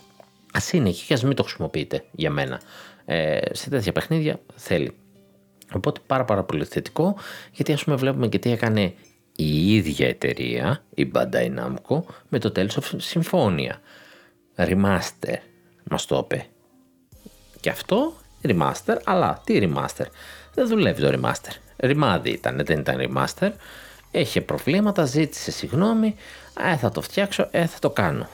Ας 0.53 0.71
είναι 0.71 0.89
εκεί 0.89 1.05
και 1.05 1.13
ας 1.13 1.23
μην 1.23 1.35
το 1.35 1.43
χρησιμοποιείτε 1.43 2.03
για 2.11 2.29
μένα. 2.29 2.61
Ε, 3.05 3.39
σε 3.51 3.69
τέτοια 3.69 3.91
παιχνίδια 3.91 4.39
θέλει. 4.55 4.95
Οπότε 5.73 6.01
πάρα 6.07 6.25
πάρα 6.25 6.43
πολύ 6.43 6.65
θετικό 6.65 7.17
γιατί 7.51 7.73
ας 7.73 7.83
πούμε 7.83 7.95
βλέπουμε 7.95 8.27
και 8.27 8.39
τι 8.39 8.51
έκανε 8.51 8.93
η 9.35 9.75
ίδια 9.75 10.07
εταιρεία, 10.07 10.83
η 10.95 11.11
Bandai 11.13 11.55
Namco, 11.57 12.01
με 12.29 12.39
το 12.39 12.51
τέλος 12.51 12.77
of 12.81 13.13
Symphonia. 13.13 13.71
Remaster, 14.55 15.37
μας 15.83 16.05
το 16.05 16.17
είπε. 16.23 16.45
Και 17.59 17.69
αυτό 17.69 18.13
remaster, 18.43 18.97
αλλά 19.03 19.41
τι 19.43 19.59
remaster; 19.61 20.05
Δεν 20.53 20.67
δουλεύει 20.67 21.01
το 21.01 21.19
remaster. 21.19 21.55
Ρημάδι 21.77 22.29
ήταν, 22.29 22.61
δεν 22.65 22.79
ήταν 22.79 22.95
remaster. 22.99 23.51
Έχει 24.11 24.41
προβλήματα, 24.41 25.05
ζήτησε 25.05 25.51
συγγνώμη, 25.51 26.15
ε, 26.71 26.77
θα 26.77 26.91
το 26.91 27.01
φτιάξω, 27.01 27.47
ε, 27.51 27.65
θα 27.65 27.79
το 27.79 27.89
κάνω. 27.89 28.27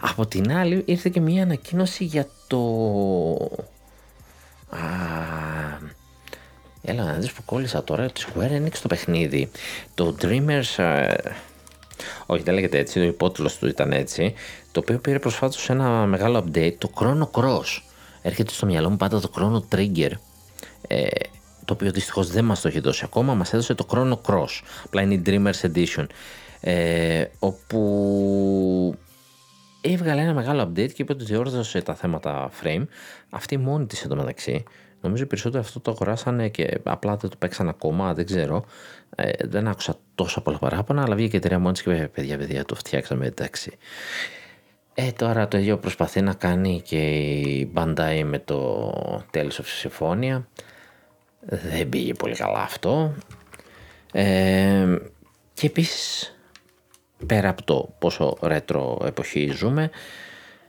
Από 0.00 0.26
την 0.26 0.52
άλλη 0.52 0.82
ήρθε 0.86 1.08
και 1.08 1.20
μια 1.20 1.42
ανακοίνωση 1.42 2.04
για 2.04 2.28
το... 2.46 2.58
Α, 4.68 4.78
Έλα 6.88 7.04
να 7.04 7.12
δεις 7.12 7.32
που 7.32 7.42
κόλλησα 7.44 7.84
τώρα 7.84 8.10
τη 8.10 8.24
Square 8.26 8.50
Enix 8.50 8.72
το 8.82 8.88
παιχνίδι. 8.88 9.50
Το 9.94 10.16
Dreamers... 10.22 10.84
Ε, 10.84 11.14
όχι 12.26 12.42
δεν 12.42 12.54
λέγεται 12.54 12.78
έτσι, 12.78 13.00
το 13.00 13.06
υπότιτλος 13.06 13.58
του 13.58 13.66
ήταν 13.66 13.92
έτσι. 13.92 14.34
Το 14.72 14.80
οποίο 14.80 14.98
πήρε 14.98 15.18
προσφάτως 15.18 15.70
ένα 15.70 15.88
μεγάλο 16.06 16.44
update, 16.44 16.74
το 16.78 16.90
Chrono 16.94 17.40
Cross. 17.40 17.80
Έρχεται 18.26 18.52
στο 18.52 18.66
μυαλό 18.66 18.90
μου 18.90 18.96
πάντα 18.96 19.20
το 19.20 19.30
Chrono 19.36 19.74
Trigger. 19.74 20.10
Ε, 20.88 21.06
το 21.64 21.72
οποίο 21.72 21.90
δυστυχώς 21.90 22.30
δεν 22.30 22.44
μας 22.44 22.60
το 22.60 22.68
έχει 22.68 22.80
δώσει 22.80 23.02
ακόμα, 23.04 23.34
μας 23.34 23.52
έδωσε 23.52 23.74
το 23.74 23.86
Chrono 23.90 24.16
Cross. 24.26 24.62
Απλά 24.84 25.02
είναι 25.02 25.14
η 25.14 25.22
Dreamers 25.26 25.70
Edition. 25.70 26.06
Ε, 26.60 27.24
όπου 27.38 28.96
έβγαλε 29.80 30.20
ένα 30.20 30.34
μεγάλο 30.34 30.62
update 30.62 30.92
και 30.92 31.02
είπε 31.02 31.12
ότι 31.12 31.24
διόρθωσε 31.24 31.82
τα 31.82 31.94
θέματα 31.94 32.50
frame. 32.62 32.84
Αυτή 33.30 33.56
μόνη 33.58 33.86
της 33.86 34.04
εντωμεταξύ 34.04 34.64
Νομίζω 35.00 35.22
οι 35.22 35.26
περισσότεροι 35.26 35.64
αυτό 35.64 35.80
το 35.80 35.90
αγοράσανε 35.90 36.48
και 36.48 36.80
απλά 36.82 37.16
δεν 37.16 37.30
το 37.30 37.36
παίξαν 37.38 37.68
ακόμα, 37.68 38.14
δεν 38.14 38.26
ξέρω. 38.26 38.64
Ε, 39.16 39.30
δεν 39.46 39.68
άκουσα 39.68 39.96
τόσα 40.14 40.40
πολλά 40.40 40.58
παράπονα, 40.58 41.02
αλλά 41.02 41.14
βγήκε 41.14 41.34
η 41.34 41.38
εταιρεία 41.38 41.58
μόνη 41.58 41.74
και 41.74 41.90
είπε: 41.90 42.10
Παιδιά, 42.14 42.38
παιδιά, 42.38 42.64
το 42.64 42.74
φτιάξαμε 42.74 43.26
εντάξει. 43.26 43.78
Ε, 44.98 45.12
τώρα 45.12 45.48
το 45.48 45.58
ίδιο 45.58 45.78
προσπαθεί 45.78 46.20
να 46.20 46.34
κάνει 46.34 46.80
και 46.84 46.96
η 46.96 47.72
Bandai 47.74 48.22
με 48.24 48.38
το 48.38 48.92
Tales 49.34 49.50
of 49.50 49.88
Symphonia. 49.88 50.42
Δεν 51.40 51.88
πήγε 51.88 52.14
πολύ 52.14 52.34
καλά 52.34 52.60
αυτό. 52.60 53.14
Ε, 54.12 54.96
και 55.54 55.66
επίσης, 55.66 56.34
πέρα 57.26 57.48
από 57.48 57.64
το 57.64 57.94
πόσο 57.98 58.36
ρέτρο 58.42 58.98
εποχή 59.04 59.50
ζούμε, 59.50 59.90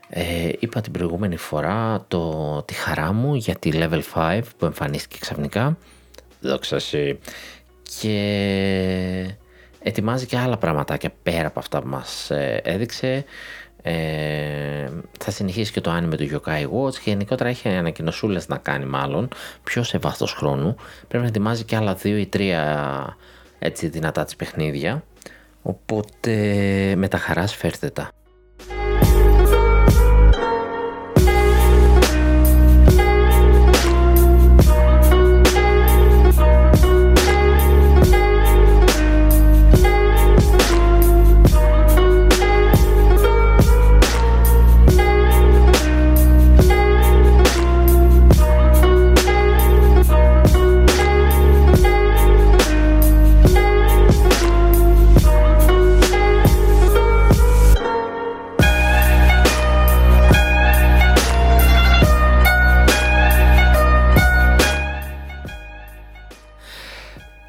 ε, 0.09 0.51
είπα 0.59 0.81
την 0.81 0.91
προηγούμενη 0.91 1.35
φορά 1.35 2.05
το, 2.07 2.63
τη 2.63 2.73
χαρά 2.73 3.13
μου 3.13 3.35
για 3.35 3.55
τη 3.55 3.69
Level 3.73 4.01
5 4.13 4.41
που 4.57 4.65
εμφανίστηκε 4.65 5.17
ξαφνικά. 5.19 5.77
Δόξα 6.39 6.77
Και 7.99 9.35
ετοιμάζει 9.79 10.25
και 10.25 10.37
άλλα 10.37 10.57
πραγματάκια 10.57 11.11
πέρα 11.23 11.47
από 11.47 11.59
αυτά 11.59 11.81
που 11.81 11.87
μας 11.87 12.31
ε, 12.31 12.61
έδειξε. 12.63 13.25
Ε, 13.81 14.89
θα 15.19 15.31
συνεχίσει 15.31 15.71
και 15.71 15.81
το 15.81 15.91
άνιμε 15.91 16.15
του 16.17 16.29
Yokai 16.31 16.63
Watch 16.63 16.95
και 16.95 17.09
γενικότερα 17.09 17.49
έχει 17.49 17.69
ανακοινωσούλες 17.69 18.47
να 18.47 18.57
κάνει 18.57 18.85
μάλλον 18.85 19.27
πιο 19.63 19.83
σε 19.83 19.97
βάθος 19.97 20.33
χρόνου. 20.33 20.75
Πρέπει 21.07 21.23
να 21.23 21.29
ετοιμάζει 21.29 21.63
και 21.63 21.75
άλλα 21.75 21.93
δύο 21.93 22.17
ή 22.17 22.25
τρία 22.25 23.17
έτσι 23.59 23.87
δυνατά 23.87 24.23
της 24.23 24.35
παιχνίδια. 24.35 25.03
Οπότε 25.61 26.31
με 26.97 27.07
τα 27.07 27.17
χαράς 27.17 27.55
φέρτε 27.55 27.89
τα. 27.89 28.09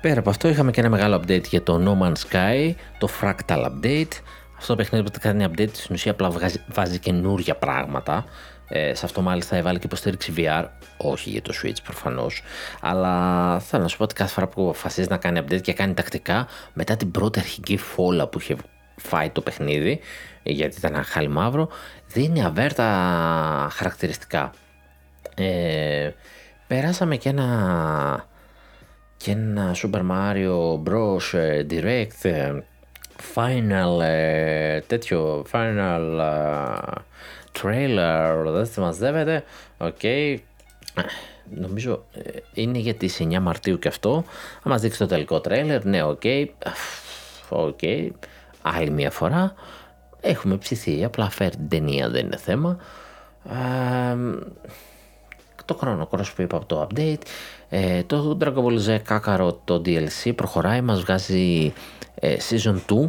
Πέρα 0.01 0.21
από 0.21 0.31
αυτό 0.31 0.49
είχαμε 0.49 0.71
και 0.71 0.81
ένα 0.81 0.89
μεγάλο 0.89 1.17
update 1.17 1.45
για 1.45 1.63
το 1.63 1.83
No 1.85 2.05
Man's 2.05 2.31
Sky, 2.31 2.75
το 2.99 3.09
Fractal 3.21 3.65
Update. 3.65 4.13
Αυτό 4.57 4.67
το 4.67 4.77
παιχνίδι 4.77 5.11
που 5.11 5.19
κάνει 5.21 5.45
update 5.49 5.73
στην 5.73 5.95
ουσία 5.95 6.11
απλά 6.11 6.31
βάζει, 6.31 6.65
βάζει 6.69 6.99
καινούργια 6.99 7.57
πράγματα. 7.57 8.25
Ε, 8.69 8.95
σε 8.95 9.05
αυτό 9.05 9.21
μάλιστα 9.21 9.57
έβαλε 9.57 9.79
και 9.79 9.87
υποστήριξη 9.87 10.33
VR, 10.37 10.65
όχι 10.97 11.31
για 11.31 11.43
το 11.43 11.53
Switch 11.63 11.83
προφανώς. 11.85 12.43
Αλλά 12.81 13.59
θέλω 13.61 13.83
να 13.83 13.89
σου 13.89 13.97
πω 13.97 14.03
ότι 14.03 14.15
κάθε 14.15 14.33
φορά 14.33 14.47
που 14.47 14.63
αποφασίζει 14.63 15.09
να 15.11 15.17
κάνει 15.17 15.41
update 15.43 15.61
και 15.61 15.73
κάνει 15.73 15.95
τακτικά, 15.95 16.47
μετά 16.73 16.97
την 16.97 17.11
πρώτη 17.11 17.39
αρχική 17.39 17.77
φόλα 17.77 18.27
που 18.27 18.39
είχε 18.39 18.57
φάει 18.97 19.31
το 19.31 19.41
παιχνίδι, 19.41 20.01
γιατί 20.43 20.77
ήταν 20.79 20.95
ένα 20.95 21.03
χάλι 21.03 21.29
μαύρο, 21.29 21.69
δίνει 22.07 22.45
αβέρτα 22.45 22.87
χαρακτηριστικά. 23.71 24.51
Ε, 25.35 26.11
περάσαμε 26.67 27.17
και 27.17 27.29
ένα 27.29 28.27
και 29.19 29.31
ένα 29.31 29.75
Super 29.75 30.03
Mario 30.11 30.83
Bros. 30.83 31.39
Ε, 31.39 31.67
Direct 31.71 32.23
ε, 32.23 32.53
Final 33.35 34.01
ε, 34.03 34.81
τέτοιο 34.81 35.47
Final 35.53 36.21
Trailer 37.63 38.45
δεν 38.47 38.67
θυμασδεύεται 38.67 39.45
Οκ. 39.79 40.03
Νομίζω 41.51 42.05
είναι 42.53 42.79
για 42.79 42.95
τις 42.95 43.19
9 43.21 43.39
Μαρτίου 43.39 43.79
και 43.79 43.89
αυτό. 43.89 44.25
Θα 44.63 44.69
μας 44.69 44.81
δείξει 44.81 44.99
το 44.99 45.07
τελικό 45.07 45.41
τρέιλερ 45.41 45.85
Ναι 45.85 46.03
οκ. 46.03 46.23
Οκ. 47.49 47.81
Άλλη 48.63 48.91
μια 48.91 49.11
φορά. 49.11 49.55
Έχουμε 50.21 50.57
ψηθεί 50.57 51.05
Απλά 51.05 51.31
φέρει 51.31 51.51
την 51.51 51.69
ταινία 51.69 52.09
δεν 52.09 52.25
είναι 52.25 52.37
θέμα. 52.37 52.79
Το 55.65 55.75
χρόνο 55.75 56.09
Cross 56.11 56.33
που 56.37 56.43
είπα 56.43 56.57
από 56.57 56.67
το 56.67 56.89
update. 56.91 57.23
Ε, 57.69 58.03
το 58.03 58.39
Dragon 58.41 58.65
Ball 58.65 58.79
Z 58.87 58.99
Kakarot 59.09 59.57
το 59.65 59.83
DLC 59.85 60.35
προχωράει, 60.35 60.81
μας 60.81 61.01
βγάζει 61.01 61.73
ε, 62.15 62.37
Season 62.51 62.79
2, 62.91 63.09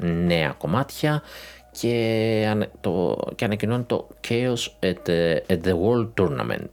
νέα 0.00 0.54
κομμάτια 0.58 1.22
και, 1.70 2.66
το, 2.80 3.18
και 3.34 3.44
ανακοινώνει 3.44 3.82
το 3.82 4.08
Chaos 4.28 4.86
at, 4.86 5.10
at 5.48 5.60
the 5.64 5.72
World 5.72 6.08
Tournament. 6.20 6.70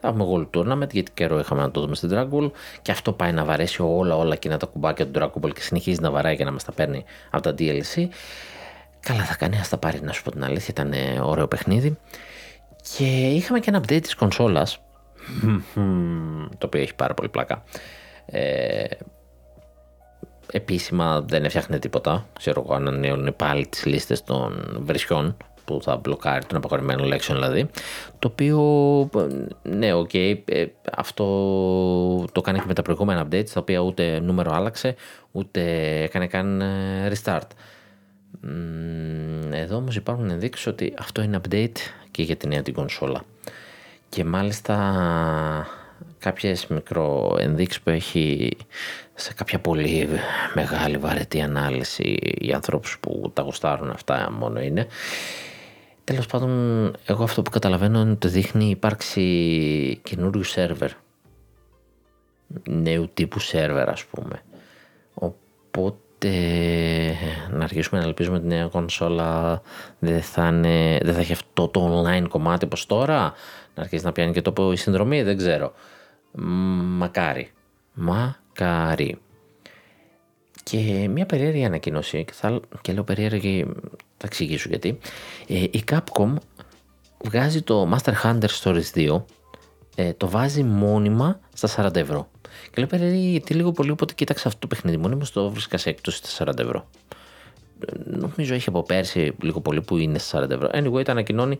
Θα 0.00 0.08
έχουμε 0.08 0.24
World 0.32 0.58
Tournament 0.58 0.90
γιατί 0.90 1.10
καιρό 1.14 1.38
είχαμε 1.38 1.60
να 1.60 1.70
το 1.70 1.80
δούμε 1.80 1.94
στην 1.94 2.10
Dragon 2.12 2.28
Ball 2.32 2.50
και 2.82 2.92
αυτό 2.92 3.12
πάει 3.12 3.32
να 3.32 3.44
βαρέσει 3.44 3.82
όλα 3.82 4.16
όλα 4.16 4.32
εκείνα 4.32 4.56
τα 4.56 4.66
κουμπάκια 4.66 5.06
του 5.06 5.20
Dragon 5.20 5.46
Ball 5.46 5.52
και 5.54 5.60
συνεχίζει 5.60 6.00
να 6.00 6.10
βαράει 6.10 6.36
και 6.36 6.44
να 6.44 6.52
μας 6.52 6.64
τα 6.64 6.72
παίρνει 6.72 7.04
από 7.30 7.42
τα 7.42 7.54
DLC. 7.58 8.08
Καλά 9.00 9.24
θα 9.24 9.34
κάνει, 9.34 9.58
ας 9.58 9.68
τα 9.68 9.76
πάρει 9.76 10.00
να 10.02 10.12
σου 10.12 10.22
πω 10.22 10.30
την 10.30 10.44
αλήθεια, 10.44 10.74
ήταν 10.78 10.94
ωραίο 11.22 11.48
παιχνίδι. 11.48 11.98
Και 12.96 13.04
είχαμε 13.30 13.58
και 13.58 13.70
ένα 13.70 13.80
update 13.80 14.02
της 14.02 14.14
κονσόλας, 14.14 14.80
το 16.58 16.66
οποίο 16.66 16.80
έχει 16.80 16.94
πάρα 16.94 17.14
πολύ 17.14 17.28
πλάκα. 17.28 17.62
Ε, 18.26 18.84
επίσημα 20.52 21.20
δεν 21.20 21.44
έφτιαχνε 21.44 21.78
τίποτα. 21.78 22.26
Ξέρω 22.38 22.62
εγώ 22.64 22.74
αν 22.74 22.88
ανανεώνουν 22.88 23.36
πάλι 23.36 23.66
τις 23.66 23.84
λίστες 23.84 24.24
των 24.24 24.78
βρισιών 24.80 25.36
που 25.64 25.80
θα 25.82 25.96
μπλοκάρει 25.96 26.44
των 26.44 26.56
απαγορευμένων 26.56 27.04
λέξεων 27.04 27.38
δηλαδή, 27.38 27.70
το 28.18 28.28
οποίο, 28.28 28.58
ναι, 29.62 29.92
OK, 29.92 30.10
okay, 30.12 30.38
ε, 30.44 30.66
αυτό 30.96 31.24
το 32.32 32.40
κάνει 32.40 32.58
και 32.58 32.64
με 32.66 32.74
τα 32.74 32.82
προηγούμενα 32.82 33.26
updates, 33.26 33.50
τα 33.52 33.60
οποία 33.60 33.78
ούτε 33.78 34.20
νούμερο 34.20 34.52
άλλαξε, 34.52 34.94
ούτε 35.32 35.62
έκανε 36.02 36.26
καν 36.26 36.60
ε, 36.60 37.12
restart. 37.12 37.48
Εδώ 39.50 39.76
όμως 39.76 39.96
υπάρχουν 39.96 40.30
ενδείξεις 40.30 40.66
ότι 40.66 40.94
αυτό 40.98 41.22
είναι 41.22 41.40
update 41.44 41.76
και 42.10 42.22
για 42.22 42.36
τη 42.36 42.48
νέα 42.48 42.62
την 42.62 42.74
κονσόλα. 42.74 43.22
Και 44.14 44.24
μάλιστα 44.24 44.76
κάποιες 46.18 46.66
μικροενδείξεις 46.66 47.80
που 47.80 47.90
έχει 47.90 48.56
σε 49.14 49.34
κάποια 49.34 49.58
πολύ 49.58 50.08
μεγάλη 50.54 50.96
βαρετή 50.96 51.40
ανάλυση 51.40 52.18
για 52.40 52.54
ανθρώπους 52.54 52.98
που 53.00 53.30
τα 53.34 53.42
γουστάρουν 53.42 53.90
αυτά 53.90 54.30
μόνο 54.32 54.60
είναι. 54.60 54.86
Τέλος 56.04 56.26
πάντων, 56.26 56.50
εγώ 57.06 57.22
αυτό 57.22 57.42
που 57.42 57.50
καταλαβαίνω 57.50 58.00
είναι 58.00 58.10
ότι 58.10 58.28
δείχνει 58.28 58.64
υπάρξει 58.70 60.00
καινούριου 60.02 60.44
σερβερ. 60.44 60.90
Νέου 62.68 63.10
τύπου 63.14 63.38
σερβερ 63.38 63.88
ας 63.88 64.04
πούμε. 64.04 64.42
Οπότε 65.14 66.28
να 67.50 67.64
αρχίσουμε 67.64 68.00
να 68.00 68.06
ελπίζουμε 68.06 68.36
ότι 68.36 68.46
η 68.46 68.48
νέα 68.48 68.66
κονσόλα 68.66 69.62
δεν 69.98 70.22
θα, 70.22 70.46
είναι, 70.46 70.98
δεν 71.02 71.14
θα 71.14 71.20
έχει 71.20 71.32
αυτό 71.32 71.68
το 71.68 72.02
online 72.02 72.26
κομμάτι 72.28 72.64
όπως 72.64 72.86
τώρα. 72.86 73.32
Να 73.74 73.82
αρχίσει 73.82 74.04
να 74.04 74.12
πιάνει 74.12 74.32
και 74.32 74.42
το 74.42 74.72
η 74.72 74.76
συνδρομή, 74.76 75.22
δεν 75.22 75.36
ξέρω. 75.36 75.72
Μακάρι. 76.32 77.50
Μακάρι. 77.94 79.18
Και 80.62 81.08
μια 81.10 81.26
περίεργη 81.26 81.64
ανακοίνωση, 81.64 82.24
και, 82.24 82.32
θα, 82.32 82.60
και 82.80 82.92
λέω 82.92 83.04
περίεργη, 83.04 83.66
θα 84.16 84.26
εξηγήσω 84.26 84.68
γιατί. 84.68 84.98
Ε, 85.46 85.54
η 85.54 85.84
Capcom 85.90 86.34
βγάζει 87.24 87.62
το 87.62 87.96
Master 87.96 88.12
Hunter 88.22 88.48
Stories 88.62 88.92
2, 88.94 89.22
ε, 89.96 90.12
το 90.12 90.28
βάζει 90.28 90.62
μόνιμα 90.62 91.40
στα 91.54 91.88
40 91.88 91.96
ευρώ. 91.96 92.30
Και 92.42 92.74
λέω 92.76 92.86
περίεργη 92.86 93.28
γιατί 93.28 93.54
λίγο 93.54 93.72
πολύ 93.72 93.90
όποτε 93.90 94.14
κοίταξα 94.14 94.48
αυτό 94.48 94.60
το 94.60 94.66
παιχνίδι 94.66 94.96
μόνιμα 94.96 95.24
το 95.32 95.50
βρίσκα 95.50 95.76
σε 95.76 95.90
έκπτωση 95.90 96.20
στα 96.24 96.52
40 96.52 96.58
ευρώ. 96.58 96.88
Νομίζω 98.04 98.54
έχει 98.54 98.68
από 98.68 98.82
πέρσι 98.82 99.32
λίγο 99.42 99.60
πολύ 99.60 99.80
που 99.82 99.96
είναι 99.96 100.18
στα 100.18 100.44
40 100.44 100.50
ευρώ. 100.50 100.68
Anyway, 100.72 101.04
το 101.04 101.12
ανακοινώνει 101.12 101.58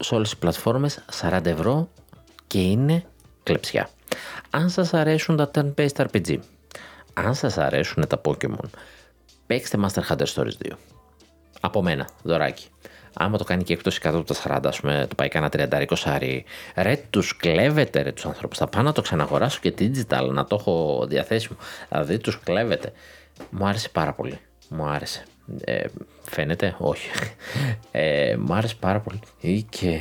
σε 0.00 0.14
όλες 0.14 0.28
τις 0.28 0.38
πλατφόρμες 0.38 1.04
40 1.20 1.46
ευρώ 1.46 1.88
και 2.46 2.60
είναι 2.60 3.04
κλεψιά. 3.42 3.88
Αν 4.50 4.70
σας 4.70 4.94
αρέσουν 4.94 5.36
τα 5.36 5.50
turn-based 5.54 6.06
RPG, 6.06 6.38
αν 7.14 7.34
σας 7.34 7.58
αρέσουν 7.58 8.06
τα 8.06 8.20
Pokemon, 8.24 8.68
παίξτε 9.46 9.78
Master 9.82 10.02
Hunter 10.08 10.26
Stories 10.34 10.56
2. 10.62 10.78
Από 11.60 11.82
μένα, 11.82 12.08
δωράκι. 12.22 12.66
Άμα 13.12 13.38
το 13.38 13.44
κάνει 13.44 13.62
και 13.62 13.72
εκτός 13.72 13.96
100 13.96 14.18
από 14.18 14.34
τα 14.34 14.34
40, 14.34 14.68
ας 14.68 14.80
πούμε, 14.80 15.06
το 15.08 15.14
πάει 15.14 15.28
κανένα 15.28 15.50
30 15.50 15.96
σάρι. 15.96 16.44
Ρε, 16.76 16.96
τους 17.10 17.36
κλέβετε, 17.36 18.02
ρε, 18.02 18.12
τους 18.12 18.24
ανθρώπους. 18.26 18.58
Θα 18.58 18.66
πάω 18.66 18.82
να 18.82 18.92
το 18.92 19.02
ξαναγοράσω 19.02 19.58
και 19.62 19.74
digital, 19.78 20.28
να 20.30 20.44
το 20.44 20.56
έχω 20.60 21.04
διαθέσιμο. 21.08 21.56
Δηλαδή, 21.88 22.18
τους 22.18 22.38
κλέβετε. 22.40 22.92
Μου 23.50 23.66
άρεσε 23.66 23.88
πάρα 23.88 24.12
πολύ. 24.12 24.40
Μου 24.68 24.84
άρεσε. 24.84 25.24
Ε, 25.64 25.84
φαίνεται, 26.22 26.76
όχι. 26.78 27.10
Ε, 27.90 28.36
μου 28.38 28.54
άρεσε 28.54 28.74
πάρα 28.80 29.00
πολύ. 29.00 29.20
Και, 29.68 29.98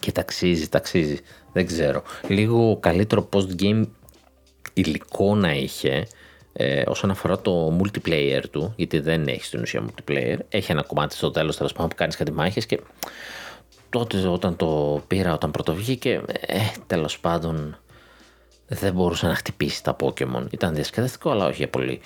και 0.00 0.12
ταξίζει, 0.12 0.68
ταξίζει. 0.68 1.18
Δεν 1.52 1.66
ξέρω. 1.66 2.02
Λίγο 2.28 2.78
καλύτερο 2.80 3.28
post-game 3.32 3.84
υλικό 4.72 5.34
να 5.34 5.54
είχε 5.54 6.06
ε, 6.52 6.82
όσον 6.86 7.10
αφορά 7.10 7.40
το 7.40 7.80
multiplayer 7.80 8.42
του, 8.50 8.72
γιατί 8.76 8.98
δεν 9.00 9.28
έχει 9.28 9.44
στην 9.44 9.60
ουσία 9.60 9.84
multiplayer. 9.84 10.36
Έχει 10.48 10.72
ένα 10.72 10.82
κομμάτι 10.82 11.14
στο 11.14 11.30
τέλος 11.30 11.56
τέλος 11.56 11.72
πάντων 11.72 11.88
που 11.88 11.94
κάνεις 11.94 12.16
κάτι 12.16 12.32
μάχες 12.32 12.66
και 12.66 12.80
τότε 13.90 14.26
όταν 14.26 14.56
το 14.56 15.02
πήρα, 15.06 15.32
όταν 15.32 15.50
πρωτοβγήκε, 15.50 16.20
ε, 16.40 16.58
τέλος 16.86 17.20
πάντων 17.20 17.78
δεν 18.66 18.92
μπορούσε 18.92 19.26
να 19.26 19.34
χτυπήσει 19.34 19.82
τα 19.82 19.96
Pokemon. 20.00 20.46
Ήταν 20.50 20.74
διασκεδαστικό, 20.74 21.30
αλλά 21.30 21.46
όχι 21.46 21.56
για 21.56 21.68
πολύ. 21.68 22.00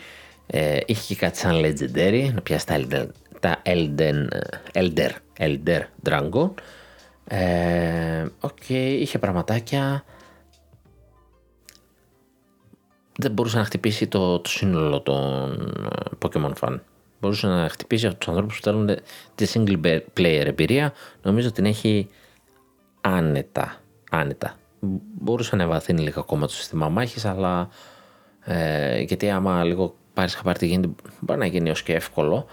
Ε, 0.50 0.78
είχε 0.86 1.14
και 1.14 1.20
κάτι 1.20 1.38
σαν 1.38 1.54
Legendary, 1.64 2.30
να 2.34 2.40
πιάσει 2.40 2.66
τα, 2.66 2.76
Elden, 2.76 3.06
τα 3.40 3.62
Elden, 3.64 4.26
Elder, 4.72 5.10
Elder 5.38 5.80
Dragon. 6.08 6.50
Ε, 7.24 8.26
okay, 8.40 8.96
είχε 9.00 9.18
πραγματάκια 9.18 10.04
δεν 13.20 13.32
μπορούσε 13.32 13.56
να 13.56 13.64
χτυπήσει 13.64 14.06
το, 14.06 14.38
το 14.38 14.48
σύνολο 14.48 15.00
των 15.00 15.52
ε, 15.84 16.16
Pokemon 16.22 16.52
fan. 16.60 16.78
Μπορούσε 17.20 17.46
να 17.46 17.68
χτυπήσει 17.68 18.06
αυτούς 18.06 18.18
τους 18.18 18.28
ανθρώπους 18.28 18.56
που 18.56 18.62
θέλουν 18.62 18.96
τη 19.34 19.46
single 19.54 20.00
player 20.16 20.46
εμπειρία. 20.46 20.92
Νομίζω 21.22 21.52
την 21.52 21.64
έχει 21.64 22.08
άνετα. 23.00 23.80
άνετα. 24.10 24.56
Μπορούσε 25.20 25.56
να 25.56 25.62
ευαθύνει 25.62 26.00
λίγο 26.00 26.20
ακόμα 26.20 26.46
το 26.46 26.52
σύστημα 26.52 26.88
μάχης, 26.88 27.24
αλλά 27.24 27.68
ε, 28.44 29.00
γιατί 29.00 29.30
άμα 29.30 29.64
λίγο 29.64 29.96
πάρεις 30.18 30.34
χαπάρι 30.34 30.58
τι 30.58 30.66
γίνεται, 30.66 30.88
μπορεί 31.20 31.38
να 31.38 31.46
γίνει 31.46 31.70
ως 31.70 31.82
και 31.82 31.94
εύκολο, 31.94 32.46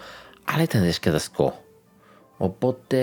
αλλά 0.44 0.62
ήταν 0.62 0.82
διασκεδαστικό. 0.82 1.64
Οπότε 2.36 2.98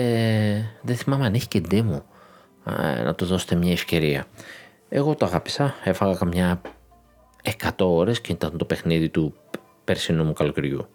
δεν 0.82 0.96
θυμάμαι 0.96 1.26
αν 1.26 1.34
έχει 1.34 1.48
και 1.48 1.62
demo 1.70 2.00
ε, 2.66 3.02
να 3.02 3.14
του 3.14 3.24
δώσετε 3.24 3.54
μια 3.54 3.72
ευκαιρία. 3.72 4.24
Εγώ 4.88 5.14
το 5.14 5.26
αγάπησα, 5.26 5.74
έφαγα 5.84 6.14
καμιά 6.14 6.60
100 7.62 7.70
ώρες 7.78 8.20
και 8.20 8.32
ήταν 8.32 8.56
το 8.56 8.64
παιχνίδι 8.64 9.08
του 9.08 9.34
περσινού 9.84 10.24
μου 10.24 10.32
καλοκαιριού. 10.32 10.88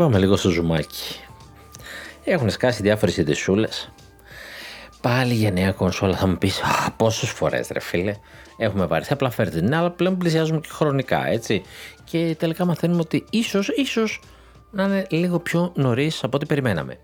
Πάμε 0.00 0.18
λίγο 0.18 0.36
στο 0.36 0.50
ζουμάκι. 0.50 1.20
Έχουν 2.24 2.50
σκάσει 2.50 2.82
διάφορες 2.82 3.16
ειδησούλε. 3.16 3.68
Πάλι 5.00 5.34
για 5.34 5.50
νέα 5.50 5.72
κονσόλα 5.72 6.16
θα 6.16 6.26
μου 6.26 6.38
πεις 6.38 6.60
πόσες 6.96 7.30
φορές 7.30 7.68
ρε 7.68 7.80
φίλε. 7.80 8.14
Έχουμε 8.56 8.86
βαρεθεί, 8.86 9.12
απλά 9.12 9.30
φέρετε 9.30 9.60
την 9.60 9.74
αλλά 9.74 9.90
πλέον 9.90 10.16
πλησιάζουμε 10.18 10.60
και 10.60 10.68
χρονικά 10.70 11.26
έτσι. 11.26 11.62
Και 12.04 12.36
τελικά 12.38 12.64
μαθαίνουμε 12.64 13.00
ότι 13.00 13.24
ίσως, 13.30 13.68
ίσως 13.68 14.20
να 14.70 14.84
είναι 14.84 15.06
λίγο 15.10 15.38
πιο 15.38 15.72
νωρίς 15.74 16.24
από 16.24 16.36
ό,τι 16.36 16.46
περιμέναμε. 16.46 16.98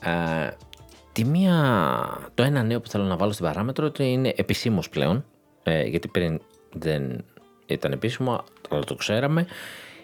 Α, 0.00 0.10
τη 1.12 1.24
μία, 1.24 1.54
το 2.34 2.42
ένα 2.42 2.62
νέο 2.62 2.80
που 2.80 2.88
θέλω 2.88 3.04
να 3.04 3.16
βάλω 3.16 3.32
στην 3.32 3.44
παράμετρο 3.44 3.86
ότι 3.86 4.04
είναι 4.04 4.32
επισήμως 4.36 4.88
πλέον. 4.88 5.24
Ε, 5.62 5.82
γιατί 5.82 6.08
πριν 6.08 6.40
δεν 6.72 7.24
ήταν 7.66 7.92
επίσημο, 7.92 8.44
αλλά 8.70 8.84
το 8.84 8.94
ξέραμε 8.94 9.46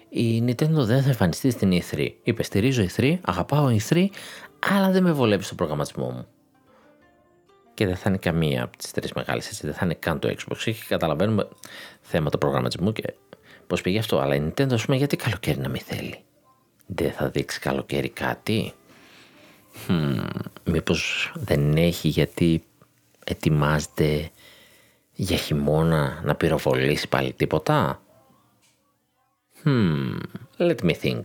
η 0.08 0.44
Nintendo 0.46 0.70
δεν 0.72 1.02
θα 1.02 1.08
εμφανιστεί 1.08 1.50
στην 1.50 1.72
E3. 1.72 2.08
Είπε 2.22 2.42
στηρίζω 2.42 2.86
E3, 2.96 3.18
αγαπάω 3.20 3.76
E3, 3.88 4.06
αλλά 4.58 4.90
δεν 4.90 5.02
με 5.02 5.12
βολεύει 5.12 5.42
στο 5.42 5.54
προγραμματισμό 5.54 6.10
μου. 6.10 6.26
Και 7.74 7.86
δεν 7.86 7.96
θα 7.96 8.04
είναι 8.08 8.18
καμία 8.18 8.62
από 8.62 8.76
τις 8.76 8.90
τρεις 8.90 9.12
μεγάλες, 9.12 9.48
έτσι. 9.48 9.66
Δεν 9.66 9.74
θα 9.74 9.84
είναι 9.84 9.94
καν 9.94 10.18
το 10.18 10.28
Xbox. 10.28 10.56
Και 10.64 10.74
καταλαβαίνουμε 10.88 11.48
θέματα 12.00 12.38
προγραμματισμού 12.38 12.92
και 12.92 13.14
πώς 13.66 13.80
πήγε 13.80 13.98
αυτό. 13.98 14.18
Αλλά 14.18 14.34
η 14.34 14.42
Nintendo, 14.48 14.72
ας 14.72 14.84
πούμε, 14.84 14.96
γιατί 14.96 15.16
καλοκαίρι 15.16 15.58
να 15.58 15.68
μην 15.68 15.80
θέλει; 15.80 16.18
Δεν 16.86 17.12
θα 17.12 17.28
δείξει 17.28 17.60
καλοκαίρι 17.60 18.08
κάτι; 18.08 18.72
Hmm, 19.88 20.28
μήπως 20.64 21.32
δεν 21.34 21.76
έχει 21.76 22.08
γιατί 22.08 22.62
ετοιμάζεται 23.24 24.30
για 25.12 25.36
χειμώνα 25.36 26.20
να 26.24 26.34
πυροβολήσει 26.34 27.08
πάλι 27.08 27.32
τίποτα; 27.32 28.02
Hmm, 29.64 30.18
let 30.58 30.82
me 30.82 30.94
think. 31.02 31.22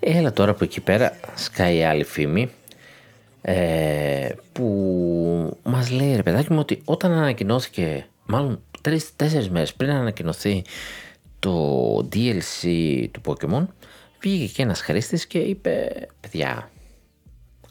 Έλα 0.00 0.32
τώρα 0.32 0.54
που 0.54 0.64
εκεί 0.64 0.80
πέρα 0.80 1.20
σκάει 1.34 1.82
άλλη 1.82 2.04
φήμη 2.04 2.50
ε, 3.42 4.28
που 4.52 5.58
μας 5.62 5.90
λέει 5.90 6.16
ρε 6.16 6.22
παιδάκι 6.22 6.52
μου 6.52 6.58
ότι 6.58 6.82
όταν 6.84 7.12
ανακοινώθηκε 7.12 8.06
μάλλον 8.26 8.62
τρεις-τέσσερις 8.80 9.50
μέρες 9.50 9.74
πριν 9.74 9.90
ανακοινωθεί 9.90 10.64
το 11.38 11.96
DLC 12.12 12.64
του 13.10 13.20
Pokemon 13.24 13.66
βγήκε 14.20 14.52
και 14.52 14.62
ένας 14.62 14.80
χρήστης 14.80 15.26
και 15.26 15.38
είπε 15.38 15.90
παιδιά 16.20 16.70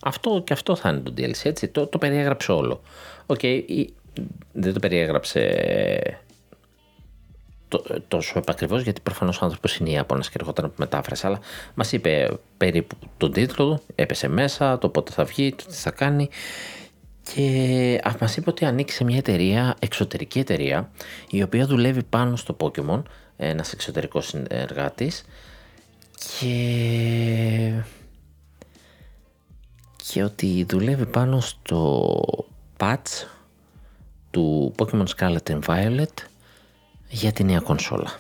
Αυτό 0.02 0.42
και 0.46 0.54
αυτό 0.54 0.76
θα 0.76 0.90
είναι 0.90 1.00
το 1.00 1.14
DLC, 1.18 1.44
έτσι. 1.44 1.68
Το, 1.68 1.88
το 1.88 1.98
περιέγραψε 1.98 2.52
όλο. 2.52 2.82
OK, 3.26 3.40
okay, 3.42 3.86
δεν 4.52 4.74
το 4.74 4.80
περιέγραψε 4.80 6.22
τόσο 8.08 8.38
επακριβώς, 8.40 8.82
γιατί 8.82 9.02
προφανώς 9.02 9.42
ο 9.42 9.46
άνθρωπος 9.46 9.76
είναι 9.76 9.90
Ιάπωνας 9.90 10.30
και 10.30 10.36
ερχόταν 10.40 10.66
από 10.66 10.74
μετάφραση. 10.78 11.26
Αλλά 11.26 11.40
μας 11.74 11.92
είπε 11.92 12.30
περίπου 12.58 12.96
τον 13.18 13.32
τίτλο, 13.32 13.82
έπεσε 13.96 14.28
μέσα, 14.28 14.78
το 14.78 14.90
πότε 14.90 15.12
θα 15.12 15.24
βγει, 15.24 15.52
το 15.52 15.64
τι 15.68 15.74
θα 15.74 15.92
κάνει. 15.92 16.30
Και 17.34 18.02
μας 18.20 18.38
είπε 18.38 18.50
ότι 18.50 18.66
ανήκει 18.66 18.92
σε 18.92 19.04
μια 19.04 19.18
εταιρεία, 19.18 19.76
εξωτερική 19.80 20.40
εταιρεία, 20.40 20.92
η 21.30 21.42
οποία 21.42 21.66
δουλεύει 21.66 22.04
πάνω 22.04 22.36
στο 22.36 22.58
Pokemon, 22.60 23.02
ένας 23.38 23.74
εξωτερικός 23.74 24.28
συνεργάτης. 24.28 25.26
Και... 26.40 27.74
και 30.08 30.24
ότι 30.24 30.66
δουλεύει 30.70 31.06
πάνω 31.06 31.40
στο 31.40 32.10
patch 32.78 33.26
του 34.32 34.74
Pokemon 34.78 35.06
Scarlet 35.18 35.44
and 35.48 35.60
Violet 35.66 36.14
για 37.10 37.32
τη 37.32 37.44
νέα 37.44 37.60
κονσόλα. 37.60 38.20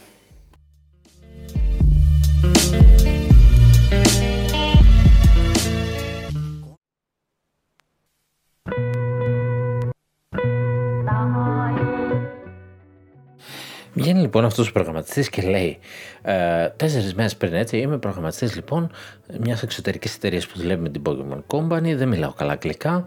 Βγαίνει 13.94 14.22
λοιπόν 14.22 14.46
αυτός 14.46 14.68
ο 14.68 14.72
προγραμματιστής 14.72 15.30
και 15.30 15.42
λέει: 15.42 15.78
ε, 16.22 16.68
Τέσσερις 16.70 17.14
μέρες 17.14 17.36
πριν 17.36 17.54
έτσι, 17.54 17.78
είμαι 17.78 17.98
προγραμματιστής 17.98 18.56
λοιπόν 18.56 18.92
μιας 19.40 19.64
εξωτερικής 19.64 20.16
εταιρείας 20.16 20.48
που 20.48 20.60
δουλεύει 20.60 20.82
με 20.82 20.90
την 20.90 21.02
Pokemon 21.06 21.42
Company. 21.48 21.96
Δεν 21.96 22.08
μιλάω 22.08 22.34
καλά 22.34 22.52
αγγλικά. 22.52 23.06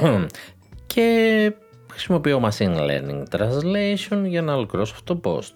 και 0.86 1.52
χρησιμοποιώ 1.90 2.42
Machine 2.44 2.76
Learning 2.76 3.22
Translation 3.30 4.24
για 4.24 4.42
να 4.42 4.54
ολοκληρώσω 4.54 4.94
αυτό 4.94 5.16
το 5.16 5.30
post. 5.30 5.50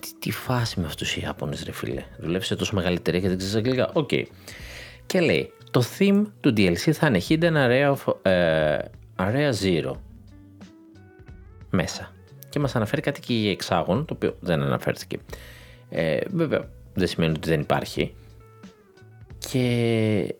Τι, 0.00 0.08
τι 0.18 0.30
φάση 0.30 0.80
με 0.80 0.86
αυτούς 0.86 1.16
οι 1.16 1.20
Ιάπωνες, 1.20 1.64
ρε 1.64 1.72
φίλε. 1.72 2.02
Δουλεύεις 2.18 2.46
σε 2.46 2.56
τόσο 2.56 2.74
μεγάλη 2.74 2.96
εταιρεία 2.96 3.20
και 3.20 3.28
δεν 3.28 3.38
ξέρεις 3.38 3.56
αγγλικά. 3.56 3.90
OK. 3.92 4.08
Okay. 4.12 4.22
Και 5.06 5.20
λέει: 5.20 5.52
Το 5.70 5.82
theme 5.98 6.22
του 6.40 6.52
DLC 6.56 6.90
θα 6.92 7.06
είναι 7.06 7.20
Hidden 7.28 7.54
Area, 7.54 7.94
of, 7.94 8.14
uh, 8.22 8.78
area 9.16 9.52
Zero. 9.62 9.92
Μέσα 11.70 12.13
και 12.54 12.60
μας 12.60 12.76
αναφέρει 12.76 13.02
κάτι 13.02 13.20
και 13.20 13.32
η 13.32 13.50
εξάγων, 13.50 14.04
το 14.04 14.14
οποίο 14.14 14.36
δεν 14.40 14.62
αναφέρθηκε. 14.62 15.18
Ε, 15.90 16.18
βέβαια, 16.30 16.68
δεν 16.94 17.06
σημαίνει 17.06 17.32
ότι 17.36 17.48
δεν 17.48 17.60
υπάρχει. 17.60 18.14
Και 19.50 20.34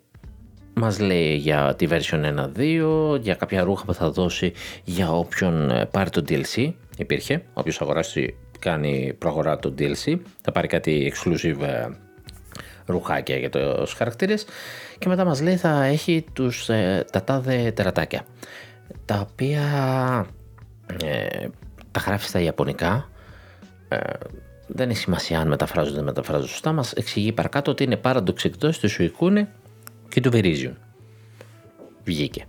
μας 0.74 0.98
λέει 0.98 1.34
για 1.34 1.74
τη 1.78 1.86
version 1.90 2.48
1.2, 2.56 3.18
για 3.20 3.34
κάποια 3.34 3.62
ρούχα 3.62 3.84
που 3.84 3.94
θα 3.94 4.10
δώσει 4.10 4.52
για 4.84 5.12
όποιον 5.12 5.70
ε, 5.70 5.86
πάρει 5.86 6.10
το 6.10 6.24
DLC. 6.28 6.72
Υπήρχε, 6.96 7.42
όποιος 7.52 7.80
αγοράσει 7.80 8.36
κάνει 8.58 9.14
προγορά 9.18 9.58
το 9.58 9.74
DLC, 9.78 10.18
θα 10.42 10.52
πάρει 10.52 10.66
κάτι 10.66 11.12
exclusive 11.14 11.60
ε, 11.60 11.88
ρουχάκια 12.86 13.36
για 13.36 13.50
τους 13.50 13.92
χαρακτήρες 13.92 14.46
και 14.98 15.08
μετά 15.08 15.24
μας 15.24 15.42
λέει 15.42 15.56
θα 15.56 15.84
έχει 15.84 16.24
τους, 16.32 16.68
ε, 16.68 17.04
τα 17.12 17.24
τάδε 17.24 17.72
τερατάκια 17.72 18.22
τα 19.04 19.28
οποία 19.30 19.62
ε, 21.02 21.46
τα 21.94 22.00
γράφεις 22.00 22.28
στα 22.28 22.40
Ιαπωνικά. 22.40 23.08
Ε, 23.88 23.98
δεν 24.66 24.90
έχει 24.90 24.98
σημασία 24.98 25.40
αν 25.40 25.48
μεταφράζονται 25.48 25.96
δεν 25.96 26.04
μεταφράζονται 26.04 26.48
σωστά. 26.48 26.72
Μας 26.72 26.92
εξηγεί 26.92 27.32
παρακάτω 27.32 27.70
ότι 27.70 27.84
είναι 27.84 28.00
paradox 28.04 28.44
εκτό 28.44 28.70
του 28.70 28.90
Suicune 28.90 29.46
και 30.08 30.20
του 30.20 30.30
Verizion. 30.32 30.72
Βγήκε. 32.04 32.44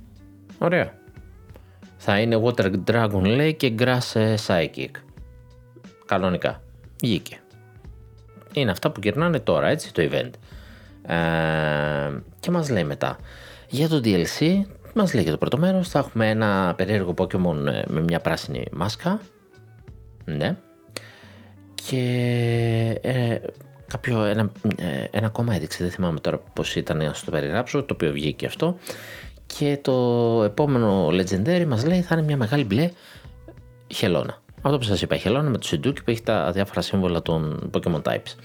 Ωραία. 0.58 0.94
Θα 1.98 2.20
είναι 2.20 2.42
Water 2.44 2.72
Dragon 2.88 3.22
λέει 3.22 3.54
και 3.54 3.76
Grass 3.80 4.36
Psychic. 4.46 4.92
Κανονικά. 6.06 6.62
Βγήκε. 7.02 7.40
Είναι 8.54 8.72
αυτά 8.72 8.92
που 8.92 9.00
γυρνάνε 9.04 9.40
τώρα, 9.40 9.68
έτσι, 9.68 9.94
το 9.94 10.10
event. 10.12 10.32
Ε, 11.12 12.20
και 12.40 12.52
μας 12.52 12.70
λέει 12.70 12.84
μετά. 12.84 13.18
Για 13.70 13.90
το 13.90 14.02
DLC, 14.04 14.62
μας 14.94 15.14
λέει 15.14 15.24
για 15.24 15.32
το 15.32 15.38
πρώτο 15.38 15.58
μέρος, 15.58 15.90
θα 15.90 16.00
έχουμε 16.00 16.30
ένα 16.30 16.74
περίεργο 16.78 17.14
Pokemon 17.18 17.66
ε, 17.66 17.84
με 17.88 18.02
μια 18.02 18.20
πράσινη 18.20 18.64
μάσκα 18.72 19.20
ναι. 20.26 20.58
Και 21.90 22.00
ε, 23.02 23.40
κάποιο, 23.88 24.24
ένα, 24.24 24.52
ε, 24.78 25.04
ένα 25.12 25.28
ακόμα 25.28 25.56
έδειξε, 25.56 25.84
δεν 25.84 25.92
θυμάμαι 25.92 26.20
τώρα 26.20 26.40
πώς 26.54 26.76
ήταν 26.76 26.98
να 26.98 27.12
το 27.26 27.32
περιγράψω, 27.32 27.84
το 27.84 27.94
οποίο 27.94 28.12
βγήκε 28.12 28.46
αυτό. 28.46 28.78
Και 29.46 29.80
το 29.82 29.94
επόμενο 30.44 31.08
Legendary 31.08 31.66
μας 31.68 31.86
λέει 31.86 32.02
θα 32.02 32.16
είναι 32.16 32.26
μια 32.26 32.38
μεγάλη 32.38 32.64
μπλε 32.64 32.90
χελώνα. 33.88 34.42
Αυτό 34.62 34.78
που 34.78 34.84
σας 34.84 35.02
είπα, 35.02 35.16
η 35.16 35.20
χελώνα 35.20 35.50
με 35.50 35.58
το 35.58 35.68
Σιντούκι 35.68 36.04
που 36.04 36.12
έχει 36.12 36.22
τα 36.22 36.52
διάφορα 36.52 36.82
σύμβολα 36.82 37.22
των 37.22 37.70
Pokemon 37.74 38.02
Types. 38.02 38.36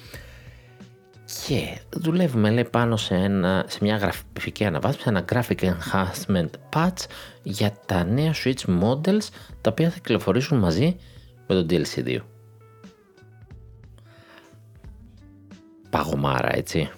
Και 1.46 1.80
δουλεύουμε 1.90 2.50
λέει 2.50 2.64
πάνω 2.70 2.96
σε, 2.96 3.14
ένα, 3.14 3.64
σε 3.68 3.78
μια 3.80 3.96
γραφική 3.96 4.64
αναβάθμιση, 4.64 5.04
ένα 5.08 5.24
graphic 5.32 5.60
enhancement 5.60 6.50
patch 6.74 7.04
για 7.42 7.72
τα 7.86 8.04
νέα 8.04 8.34
Switch 8.44 8.82
models 8.82 9.28
τα 9.60 9.70
οποία 9.70 9.90
θα 9.90 9.94
κυκλοφορήσουν 9.96 10.58
μαζί 10.58 10.96
με 11.50 11.62
το 11.62 11.66
DLC 11.70 12.04
2. 12.06 12.18
Παγωμάρα, 15.90 16.56
έτσι. 16.56 16.90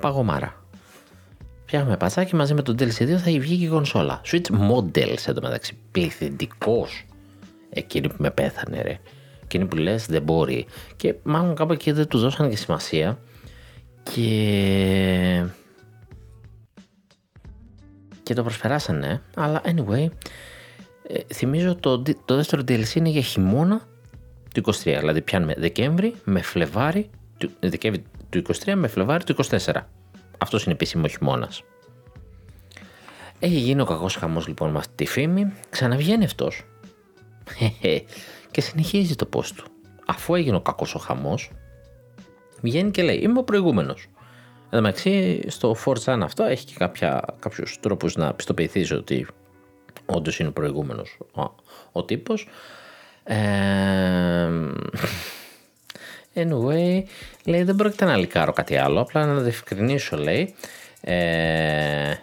Παγωμάρα. 0.00 0.64
Φτιάχνουμε 1.64 1.96
πατσάκι 1.96 2.34
μαζί 2.34 2.54
με 2.54 2.62
το 2.62 2.74
DLC 2.78 3.02
2 3.02 3.08
θα 3.08 3.30
βγει 3.30 3.58
και 3.58 3.64
η 3.64 3.68
κονσόλα. 3.68 4.20
Switch 4.24 4.70
Models 4.70 5.40
μεταξύ. 5.42 5.78
Πληθυντικός. 5.90 7.04
Εκείνη 7.70 8.08
που 8.08 8.16
με 8.18 8.30
πέθανε, 8.30 8.82
ρε. 8.82 8.98
Εκείνη 9.42 9.64
που 9.64 9.76
λες 9.76 10.06
δεν 10.06 10.22
μπορεί. 10.22 10.66
Και 10.96 11.14
μάλλον 11.22 11.54
κάπου 11.54 11.72
εκεί 11.72 11.92
δεν 11.92 12.08
του 12.08 12.18
δώσαν 12.18 12.50
και 12.50 12.56
σημασία. 12.56 13.18
Και. 14.02 15.44
Και 18.22 18.34
το 18.34 18.42
προσπεράσανε. 18.42 19.22
Αλλά 19.34 19.62
anyway, 19.64 20.08
ε, 21.12 21.34
θυμίζω 21.34 21.74
το, 21.74 22.02
το 22.24 22.36
δεύτερο 22.36 22.62
DLC 22.68 22.94
είναι 22.94 23.08
για 23.08 23.20
χειμώνα 23.20 23.80
του 24.54 24.62
23, 24.64 24.72
δηλαδή 24.82 25.22
πιάνουμε 25.22 25.54
Δεκέμβρη 25.58 26.14
με 26.24 26.42
Φλεβάρι, 26.42 27.10
Δεκέμβρη 27.60 28.04
του 28.30 28.42
23 28.64 28.74
με 28.74 28.88
Φλεβάρι 28.88 29.24
του 29.24 29.36
24. 29.44 29.56
Αυτός 30.38 30.64
είναι 30.64 30.72
επίσημος 30.72 31.12
χειμώνας. 31.12 31.62
Έχει 33.38 33.54
γίνει 33.54 33.80
ο 33.80 33.84
κακός 33.84 34.16
χαμός 34.16 34.46
λοιπόν 34.46 34.70
με 34.70 34.78
αυτή 34.78 34.94
τη 34.94 35.06
φήμη, 35.06 35.52
ξαναβγαίνει 35.70 36.24
αυτός. 36.24 36.64
και 38.50 38.60
συνεχίζει 38.60 39.14
το 39.14 39.26
πώ 39.26 39.40
του. 39.56 39.64
Αφού 40.06 40.34
έγινε 40.34 40.56
ο 40.56 40.60
κακός 40.60 40.94
ο 40.94 40.98
χαμός, 40.98 41.50
βγαίνει 42.60 42.90
και 42.90 43.02
λέει: 43.02 43.16
Είμαι 43.16 43.38
ο 43.38 43.42
προηγούμενος. 43.42 44.06
Εν 44.70 44.78
τω 44.78 44.80
μεταξύ, 44.80 45.40
στο 45.50 45.76
4 45.84 46.20
αυτό 46.22 46.44
έχει 46.44 46.64
και 46.64 46.74
κάποιους 47.38 47.78
τρόπους 47.80 48.16
να 48.16 48.34
πιστοποιηθείς 48.34 48.90
ότι 48.90 49.26
Όντως 50.06 50.38
είναι 50.38 50.48
ο 50.48 50.52
προηγούμενος 50.52 51.18
ο, 51.34 51.42
ο 51.92 52.04
τύπος. 52.04 52.48
Ε, 53.24 54.48
anyway, 56.34 57.02
λέει 57.44 57.62
δεν 57.62 57.76
πρόκειται 57.76 58.04
να 58.04 58.16
λικάρω 58.16 58.52
κάτι 58.52 58.76
άλλο, 58.76 59.00
απλά 59.00 59.26
να 59.26 59.34
διευκρινίσω 59.34 60.16
λέει. 60.16 60.54
Ε, 61.00 62.14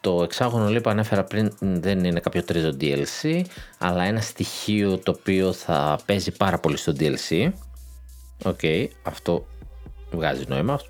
το 0.00 0.22
εξάγωνο 0.22 0.68
λέει 0.68 0.80
που 0.80 0.90
ανέφερα 0.90 1.24
πριν 1.24 1.52
δεν 1.58 2.04
είναι 2.04 2.20
κάποιο 2.20 2.44
τρίτο 2.44 2.76
DLC, 2.80 3.42
αλλά 3.78 4.04
ένα 4.04 4.20
στοιχείο 4.20 4.98
το 4.98 5.16
οποίο 5.18 5.52
θα 5.52 5.98
παίζει 6.06 6.30
πάρα 6.30 6.58
πολύ 6.58 6.76
στο 6.76 6.92
DLC. 6.98 7.50
OK, 8.44 8.58
okay, 8.62 8.88
αυτό 9.02 9.46
βγάζει 10.10 10.44
νόημα. 10.48 10.80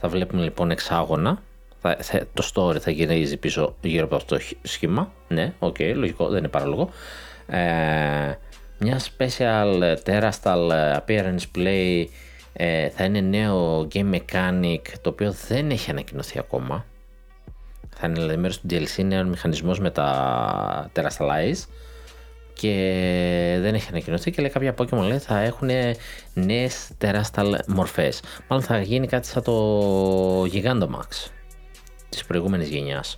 Θα 0.00 0.08
βλέπουμε 0.08 0.42
λοιπόν 0.42 0.70
εξάγωνα 0.70 1.42
θα, 1.98 2.26
το 2.34 2.50
story 2.54 2.80
θα 2.80 2.90
γυρίζει 2.90 3.36
πίσω 3.36 3.76
γύρω 3.80 4.04
από 4.04 4.16
αυτό 4.16 4.36
το 4.36 4.42
σχήμα. 4.62 5.12
Ναι, 5.28 5.52
OK, 5.58 5.76
okay, 5.78 5.92
λογικό, 5.94 6.28
δεν 6.28 6.38
είναι 6.38 6.48
παράλογο. 6.48 6.90
Ε, 7.46 7.58
μια 8.78 9.00
special 9.00 9.96
Terastal 10.04 10.96
appearance 10.96 11.44
play 11.56 12.04
ε, 12.52 12.88
θα 12.88 13.04
είναι 13.04 13.20
νέο 13.20 13.88
game 13.94 14.14
mechanic 14.14 14.80
το 15.00 15.10
οποίο 15.10 15.34
δεν 15.48 15.70
έχει 15.70 15.90
ανακοινωθεί 15.90 16.38
ακόμα. 16.38 16.84
Θα 17.96 18.06
είναι 18.06 18.18
δηλαδή 18.18 18.36
μέρος 18.36 18.60
του 18.60 18.66
DLC, 18.70 19.04
νέο 19.04 19.24
μηχανισμός 19.24 19.80
με 19.80 19.90
τα 19.90 20.90
terrestrialize 20.96 21.68
και 22.52 23.58
δεν 23.60 23.74
έχει 23.74 23.88
ανακοινωθεί 23.88 24.30
και 24.30 24.40
λέει 24.40 24.50
κάποια 24.50 24.74
Pokemon 24.78 25.06
λέει 25.06 25.18
θα 25.18 25.38
έχουν 25.38 25.68
νέες 26.34 26.90
terrestrial 27.00 27.58
μορφές. 27.66 28.22
Μάλλον 28.48 28.64
θα 28.64 28.80
γίνει 28.80 29.06
κάτι 29.06 29.26
σαν 29.26 29.42
το 29.42 30.42
Gigantamax 30.42 31.33
της 32.14 32.24
προηγούμενης 32.24 32.68
γενιάς 32.68 33.16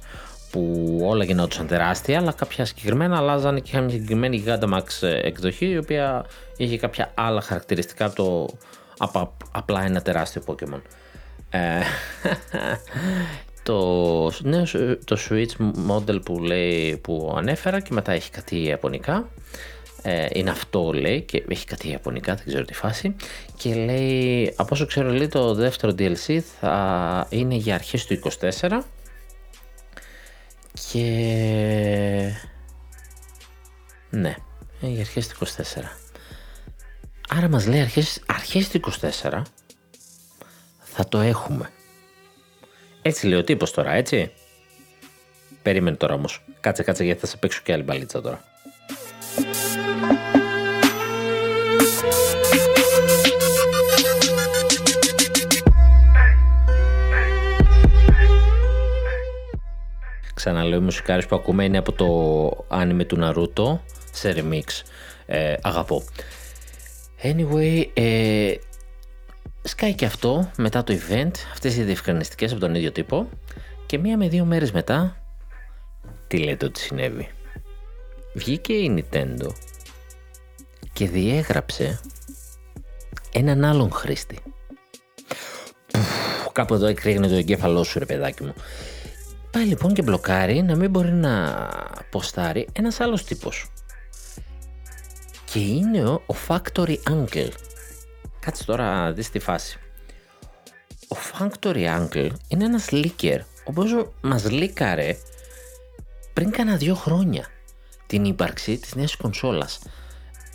που 0.51 0.99
όλα 1.03 1.25
γινόντουσαν 1.25 1.67
τεράστια, 1.67 2.19
αλλά 2.19 2.33
κάποια 2.33 2.65
συγκεκριμένα 2.65 3.17
αλλάζανε 3.17 3.61
και 3.61 3.71
είχαν 3.71 3.85
μια 3.85 3.93
συγκεκριμένη 3.93 4.45
Gigantamax 4.47 5.09
εκδοχή, 5.23 5.67
η 5.67 5.77
οποία 5.77 6.27
είχε 6.57 6.79
κάποια 6.79 7.11
άλλα 7.15 7.41
χαρακτηριστικά 7.41 8.05
από 8.05 8.15
το 8.15 8.49
απλά 9.53 9.85
ένα 9.85 10.03
τεράστιο 10.03 10.43
Pokemon. 10.47 10.81
Ε, 11.51 11.81
το, 13.63 14.31
νέο, 14.43 14.65
το 15.05 15.19
Switch 15.29 15.71
model 15.91 16.21
που 16.25 16.39
λέει 16.39 16.97
που 16.97 17.35
ανέφερα 17.37 17.81
και 17.81 17.93
μετά 17.93 18.13
έχει 18.13 18.31
κάτι 18.31 18.63
ιαπωνικά. 18.63 19.29
Ε, 20.03 20.27
είναι 20.33 20.51
αυτό 20.51 20.93
λέει 20.93 21.23
και 21.23 21.45
έχει 21.49 21.67
κάτι 21.67 21.89
ιαπωνικά, 21.89 22.35
δεν 22.35 22.45
ξέρω 22.47 22.65
τι 22.65 22.75
φάση. 22.75 23.17
Και 23.57 23.75
λέει, 23.75 24.53
από 24.57 24.69
όσο 24.73 24.87
ξέρω 24.87 25.11
λέει 25.11 25.29
το 25.29 25.55
δεύτερο 25.55 25.93
DLC 25.99 26.39
θα 26.61 27.27
είναι 27.31 27.55
για 27.55 27.75
αρχές 27.75 28.07
του 28.07 28.21
24 28.61 28.81
και... 30.91 31.03
Ναι, 34.11 34.35
για 34.81 35.01
αρχές 35.01 35.29
του 35.29 35.47
24. 35.47 35.51
Άρα 37.29 37.49
μας 37.49 37.67
λέει 37.67 37.81
αρχές, 37.81 38.23
αρχές 38.27 38.69
του 38.69 38.81
24 39.01 39.43
θα 40.79 41.09
το 41.09 41.19
έχουμε. 41.19 41.71
Έτσι 43.03 43.27
λέει 43.27 43.39
ο 43.39 43.45
τύπος 43.45 43.71
τώρα, 43.71 43.93
έτσι. 43.93 44.33
Περίμενε 45.63 45.97
τώρα 45.97 46.15
όμως. 46.15 46.45
Κάτσε, 46.61 46.83
κάτσε 46.83 47.05
γιατί 47.05 47.21
θα 47.21 47.27
σε 47.27 47.37
παίξω 47.37 47.61
και 47.65 47.73
άλλη 47.73 47.83
μπαλίτσα 47.83 48.21
τώρα. 48.21 48.45
Ξαναλέω, 60.47 60.79
οι 60.79 60.83
μουσικάρες 60.83 61.27
που 61.27 61.37
ακούμε 61.37 61.65
είναι 61.65 61.79
από 61.79 61.93
το 61.93 62.07
άνιμε 62.69 63.05
του 63.05 63.19
Naruto 63.21 63.79
σε 64.13 64.35
remix. 64.37 64.83
Ε, 65.27 65.55
αγαπώ. 65.63 66.03
Anyway, 67.23 67.85
ε, 67.95 68.55
σκάει 69.63 69.95
και 69.95 70.05
αυτό 70.05 70.51
μετά 70.57 70.85
το 70.85 70.95
event, 70.95 71.31
αυτές 71.53 71.77
οι 71.77 71.83
διευκρινιστικές 71.83 72.51
από 72.51 72.61
τον 72.61 72.75
ίδιο 72.75 72.93
τύπο 72.93 73.29
και 73.87 73.99
μία 73.99 74.17
με 74.17 74.29
δύο 74.29 74.45
μέρες 74.45 74.73
μετά, 74.73 75.17
τι 76.27 76.39
λέτε 76.39 76.67
ότι 76.67 76.81
συνέβη; 76.81 77.29
Βγήκε 78.35 78.73
η 78.73 79.05
Nintendo 79.11 79.49
και 80.93 81.09
διέγραψε 81.09 82.01
έναν 83.33 83.65
άλλον 83.65 83.91
χρήστη. 83.93 84.39
Κάπου 86.53 86.75
εδώ 86.75 86.87
εκρήγνε 86.87 87.29
το 87.29 87.35
εγκέφαλό 87.35 87.85
σου 87.85 87.99
ρε 87.99 88.05
παιδάκι 88.05 88.43
μου. 88.43 88.55
Πάει 89.57 89.65
λοιπόν 89.67 89.95
και 89.95 90.03
μπλοκάρει 90.03 90.63
να 90.63 90.77
μην 90.77 90.91
μπορεί 90.91 91.13
να 91.13 91.59
ποστάρει 92.11 92.69
ένας 92.73 93.01
άλλος 93.01 93.25
τύπος. 93.25 93.71
Και 95.45 95.59
είναι 95.59 96.05
ο, 96.05 96.23
ο 96.27 96.35
Factory 96.49 96.97
Uncle. 97.11 97.49
Κάτσε 98.41 98.65
τώρα 98.65 99.13
δεις 99.13 99.31
τη 99.31 99.39
φάση. 99.39 99.79
Ο 101.09 101.17
Factory 101.33 102.01
Uncle 102.01 102.29
είναι 102.49 102.65
ένας 102.65 102.89
leaker, 102.91 103.39
ο 103.41 103.65
οποίος 103.65 104.09
μας 104.21 104.51
λίκαρε 104.51 105.17
πριν 106.33 106.51
κάνα 106.51 106.77
δύο 106.77 106.95
χρόνια 106.95 107.47
την 108.07 108.25
ύπαρξη 108.25 108.79
της 108.79 108.95
νέας 108.95 109.17
κονσόλας. 109.17 109.79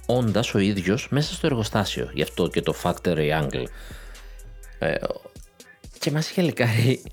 Όντας 0.05 0.53
ο 0.53 0.59
ίδιος 0.59 1.07
μέσα 1.09 1.33
στο 1.33 1.47
εργοστάσιο, 1.47 2.09
γι' 2.13 2.21
αυτό 2.21 2.47
και 2.47 2.61
το 2.61 2.75
Factory 2.83 3.41
Angle. 3.41 3.65
Ε, 4.79 4.95
και 5.99 6.11
μας 6.11 6.29
είχε 6.29 6.41
λικάρει 6.41 7.03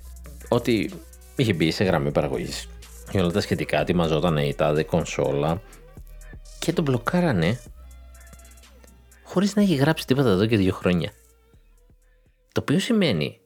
ότι 0.48 0.93
είχε 1.39 1.52
μπει 1.52 1.70
σε 1.70 1.85
γραμμή 1.85 2.12
παραγωγής 2.12 2.69
και 3.10 3.20
όλα 3.20 3.31
τα 3.31 3.40
σχετικά, 3.40 3.81
ετοιμαζόταν 3.81 4.36
η 4.36 4.55
τάδε 4.55 4.82
κονσόλα 4.82 5.62
και 6.59 6.73
τον 6.73 6.85
μπλοκάρανε 6.85 7.60
χωρίς 9.24 9.56
να 9.56 9.62
έχει 9.62 9.74
γράψει 9.74 10.06
τίποτα 10.06 10.28
εδώ 10.28 10.47
και 10.47 10.56
δύο 10.56 10.73
χρόνια. 10.73 11.10
Το 12.52 12.60
οποίο 12.60 12.78
σημαίνει, 12.78 13.40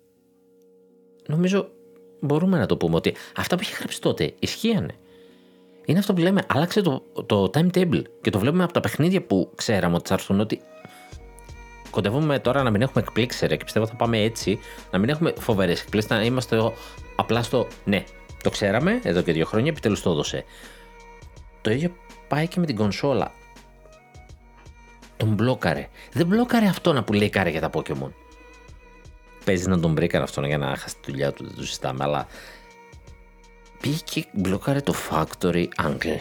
νομίζω 1.27 1.69
μπορούμε 2.21 2.59
να 2.59 2.67
το 2.67 2.77
πούμε 2.77 2.97
ότι 2.97 3.15
αυτά 3.37 3.57
που 3.57 3.63
είχε 3.63 3.77
γράψει 3.77 4.01
τότε 4.01 4.35
ισχύανε. 4.39 4.95
Είναι 5.85 5.99
αυτό 5.99 6.15
που 6.15 6.21
λέμε, 6.21 6.45
άλλαξε 6.47 6.81
το, 6.81 7.03
το 7.27 7.51
timetable 7.55 8.03
και 8.21 8.31
το 8.31 8.39
βλέπουμε 8.39 8.63
από 8.63 8.73
τα 8.73 8.81
παιχνίδια 8.81 9.23
που 9.23 9.53
ξέραμε 9.55 9.95
ότι 9.95 10.09
θα 10.09 10.15
έρθουν 10.15 10.41
ότι 10.41 10.61
κοντεύουμε 11.91 12.39
τώρα 12.39 12.63
να 12.63 12.71
μην 12.71 12.83
έχουμε 12.83 13.03
εκπλήξει 13.07 13.47
και 13.47 13.57
πιστεύω 13.57 13.87
θα 13.87 13.95
πάμε 13.95 14.19
έτσι, 14.19 14.59
να 14.91 14.99
μην 14.99 15.09
έχουμε 15.09 15.33
φοβερές 15.39 15.81
εκπλήξεις, 15.81 16.11
να 16.11 16.25
είμαστε 16.25 16.73
απλά 17.23 17.43
στο 17.43 17.67
ναι, 17.85 18.05
το 18.43 18.51
ξέραμε 18.51 19.01
εδώ 19.03 19.23
και 19.23 19.33
δύο 19.33 19.47
χρόνια, 19.47 19.71
επιτέλους 19.71 20.03
το 20.03 20.11
έδωσε. 20.11 20.45
Το 21.61 21.71
ίδιο 21.71 21.97
πάει 22.29 22.49
και 22.49 22.61
με 22.61 22.67
την 22.67 22.77
κονσόλα. 22.77 23.33
Τον 25.17 25.29
μπλόκαρε. 25.29 25.89
Δεν 26.13 26.27
μπλόκαρε 26.27 26.67
αυτόν 26.67 27.05
που 27.05 27.13
λέει 27.13 27.31
κάρε 27.31 27.51
για 27.51 27.61
τα 27.61 27.71
Pokémon. 27.73 28.11
Παίζει 29.45 29.69
να 29.69 29.81
τον 29.81 29.93
μπρήκαν 29.93 30.23
αυτόν 30.23 30.45
για 30.45 30.59
να 30.59 30.77
χάσει 30.77 30.95
τη 31.01 31.11
δουλειά 31.11 31.33
του, 31.33 31.45
δεν 31.45 31.55
το 31.55 31.65
συζητάμε, 31.65 32.05
αλλά 32.05 32.27
πήγε 33.81 33.99
και 34.05 34.27
μπλόκαρε 34.33 34.81
το 34.81 34.95
Factory 35.11 35.67
Angle. 35.83 36.19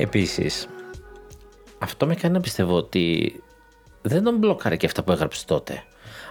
Επίσης, 0.00 0.68
αυτό 1.78 2.06
με 2.06 2.14
κάνει 2.14 2.34
να 2.34 2.40
πιστεύω 2.40 2.76
ότι 2.76 3.34
δεν 4.02 4.22
τον 4.22 4.36
μπλοκάρε 4.36 4.76
και 4.76 4.86
αυτά 4.86 5.02
που 5.02 5.12
έγραψες 5.12 5.44
τότε, 5.44 5.82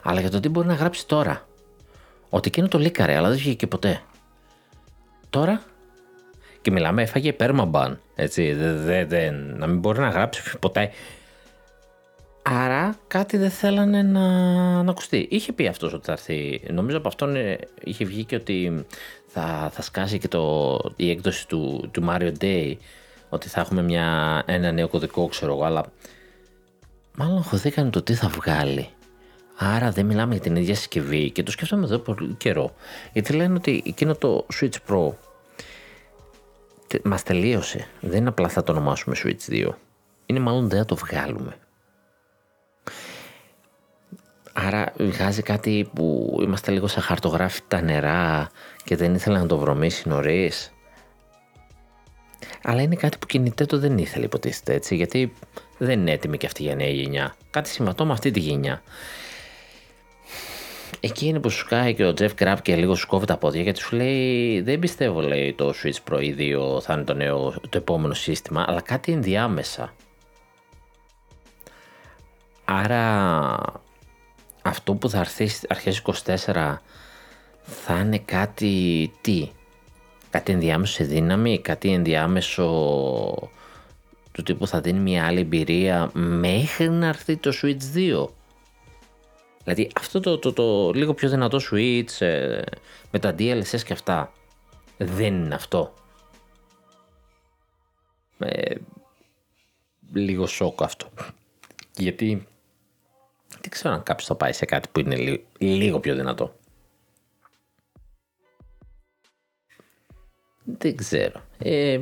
αλλά 0.04 0.20
για 0.20 0.30
το 0.30 0.40
τι 0.40 0.50
μπορεί 0.50 0.68
να 0.68 0.74
γράψεις 0.74 1.06
τώρα. 1.06 1.48
Ότι 2.30 2.48
εκείνο 2.48 2.68
το 2.68 2.78
λίκαρε, 2.78 3.16
αλλά 3.16 3.30
δεν 3.30 3.38
βγήκε 3.38 3.68
ποτέ. 3.68 4.02
Τώρα, 5.30 5.62
και 6.62 6.72
μιλάμε, 6.72 7.02
έφαγε 7.02 7.34
πέρμα 7.34 8.00
έτσι, 8.16 8.54
δεν, 8.54 9.08
δε, 9.08 9.32
να 9.32 9.68
μην 9.68 9.80
μπορεί 9.80 10.00
να 10.00 10.10
γράψει 10.10 10.58
ποτέ. 10.60 10.92
Άρα 12.42 12.96
κάτι 13.08 13.38
δεν 13.38 13.50
θέλανε 13.50 14.02
να, 14.02 14.28
να 14.84 14.92
ακουστεί. 14.92 15.28
Είχε 15.30 15.52
πει 15.52 15.68
αυτός 15.68 15.94
ότι 15.94 16.06
θα 16.06 16.12
έρθει, 16.12 16.62
νομίζω 16.72 16.98
από 16.98 17.08
αυτόν 17.08 17.36
ε, 17.36 17.58
είχε 17.84 18.06
βγει 18.06 18.24
και 18.24 18.36
ότι 18.36 18.86
θα, 19.28 19.70
θα 19.74 19.82
σκάσει 19.82 20.18
και 20.18 20.28
το, 20.28 20.80
η 20.96 21.10
έκδοση 21.10 21.48
του, 21.48 21.90
του 21.92 22.06
Mario 22.10 22.32
Day 22.42 22.76
ότι 23.30 23.50
θα 23.50 23.62
έχουμε 23.62 23.82
μια, 23.82 24.44
ένα 24.46 24.72
νέο 24.72 24.88
κωδικό, 24.88 25.28
ξέρω 25.28 25.54
εγώ, 25.54 25.64
αλλά 25.64 25.86
μάλλον 27.18 27.44
χωθήκαν 27.44 27.92
το 27.92 28.02
τι 28.02 28.14
θα 28.14 28.28
βγάλει. 28.28 28.90
Άρα 29.58 29.92
δεν 29.92 30.06
μιλάμε 30.06 30.34
για 30.34 30.42
την 30.42 30.56
ίδια 30.56 30.76
συσκευή 30.76 31.32
και 31.32 31.44
το 31.44 31.52
σκέφτομαι 31.52 31.84
εδώ 31.84 31.98
πολύ 31.98 32.34
καιρό. 32.34 32.74
Γιατί 33.14 33.34
λένε 33.34 33.54
ότι 33.54 33.84
εκείνο 33.86 34.16
το 34.16 34.46
Switch 34.54 34.76
Pro 34.90 35.14
μας 37.04 37.24
τελείωσε. 37.24 37.88
Δεν 38.00 38.20
είναι 38.20 38.30
απλά 38.30 38.50
θα 38.50 38.64
το 38.64 38.72
ονομάσουμε 38.72 39.16
Switch 39.24 39.52
2. 39.52 39.70
Είναι 40.26 40.40
μάλλον 40.40 40.70
δεν 40.70 40.80
θα 40.80 40.86
το 40.86 40.96
βγάλουμε. 40.96 41.58
Άρα 44.54 44.94
βγάζει 44.98 45.42
κάτι 45.42 45.90
που 45.94 46.38
είμαστε 46.42 46.72
λίγο 46.72 46.88
σε 46.88 47.00
χαρτογράφητα 47.00 47.82
νερά 47.82 48.50
και 48.84 48.96
δεν 48.96 49.14
ήθελα 49.14 49.40
να 49.40 49.46
το 49.46 49.58
βρωμίσει 49.58 50.10
νωρίς. 50.10 50.72
Αλλά 52.64 52.82
είναι 52.82 52.96
κάτι 52.96 53.18
που 53.18 53.26
κινητέ 53.26 53.66
το 53.66 53.80
δεν 53.80 53.98
ήθελε 53.98 54.26
υποτίθεται 54.26 54.74
έτσι, 54.74 54.96
γιατί 54.96 55.34
δεν 55.78 56.00
είναι 56.00 56.12
έτοιμη 56.12 56.38
και 56.38 56.46
αυτή 56.46 56.64
για 56.64 56.76
νέα 56.76 56.90
γενιά. 56.90 57.36
Κάτι 57.50 57.70
συμβατό 57.70 58.06
με 58.06 58.12
αυτή 58.12 58.32
τη 58.32 58.40
γενιά. 58.40 58.82
Εκεί 61.00 61.28
είναι 61.28 61.40
που 61.40 61.50
σου 61.50 61.58
σκάει 61.58 61.94
και 61.94 62.06
ο 62.06 62.14
Jeff 62.18 62.30
Grab 62.40 62.58
και 62.62 62.76
λίγο 62.76 62.96
σου 62.96 63.08
κόβει 63.08 63.26
τα 63.26 63.38
πόδια 63.38 63.62
γιατί 63.62 63.80
σου 63.80 63.96
λέει 63.96 64.62
δεν 64.62 64.80
πιστεύω 64.80 65.22
λέει 65.22 65.54
το 65.54 65.74
Switch 65.84 66.12
Pro 66.12 66.18
2 66.18 66.82
θα 66.82 66.94
είναι 66.94 67.04
το, 67.04 67.14
νέο, 67.14 67.54
το 67.70 67.78
επόμενο 67.78 68.14
σύστημα 68.14 68.66
αλλά 68.68 68.82
κάτι 68.82 69.12
ενδιάμεσα. 69.12 69.94
Άρα 72.66 73.56
αυτό 74.62 74.94
που 74.94 75.10
θα 75.10 75.20
έρθει 75.20 75.50
αρχές 75.70 76.02
24 76.26 76.78
θα 77.62 78.00
είναι 78.00 78.18
κάτι 78.18 79.12
τι, 79.22 79.50
κάτι 80.30 80.52
ενδιάμεσο 80.52 80.94
σε 80.94 81.04
δύναμη, 81.04 81.60
κάτι 81.60 81.92
ενδιάμεσο 81.92 82.66
του 84.32 84.44
τύπου 84.44 84.68
θα 84.68 84.82
δίνει 84.82 85.00
μια 85.00 85.26
άλλη 85.26 85.40
εμπειρία 85.40 86.10
μέχρι 86.14 86.90
να 86.90 87.08
έρθει 87.08 87.38
το 87.38 87.54
Switch 87.62 87.96
2. 87.96 88.28
Δηλαδή 89.64 89.92
αυτό 89.96 90.20
το, 90.20 90.38
το, 90.38 90.54
το, 90.54 90.92
λίγο 90.92 91.14
πιο 91.14 91.30
δυνατό 91.30 91.60
Switch 91.72 92.22
ε, 92.22 92.62
με 93.12 93.20
τα 93.20 93.36
DLSS 93.40 93.82
και 93.86 93.94
αυτά 93.94 94.32
δεν 94.98 95.34
είναι 95.34 95.56
αυτό. 95.56 95.94
Ε, 98.40 98.76
λίγο 100.14 100.48
σοκ 100.48 100.84
αυτό. 100.84 101.08
Γιατί 101.98 102.48
δεν 103.62 103.70
ξέρω 103.70 103.94
αν 103.94 104.04
κάποιος 104.04 104.28
θα 104.28 104.36
πάει 104.36 104.54
σε 104.54 104.66
κάτι 104.66 104.90
που 104.92 105.00
είναι 105.00 105.42
λίγο 105.58 106.00
πιο 106.00 106.16
δυνατό. 106.16 106.56
Δεν 110.78 110.96
ξέρω. 110.96 111.42
Ε, 111.58 112.00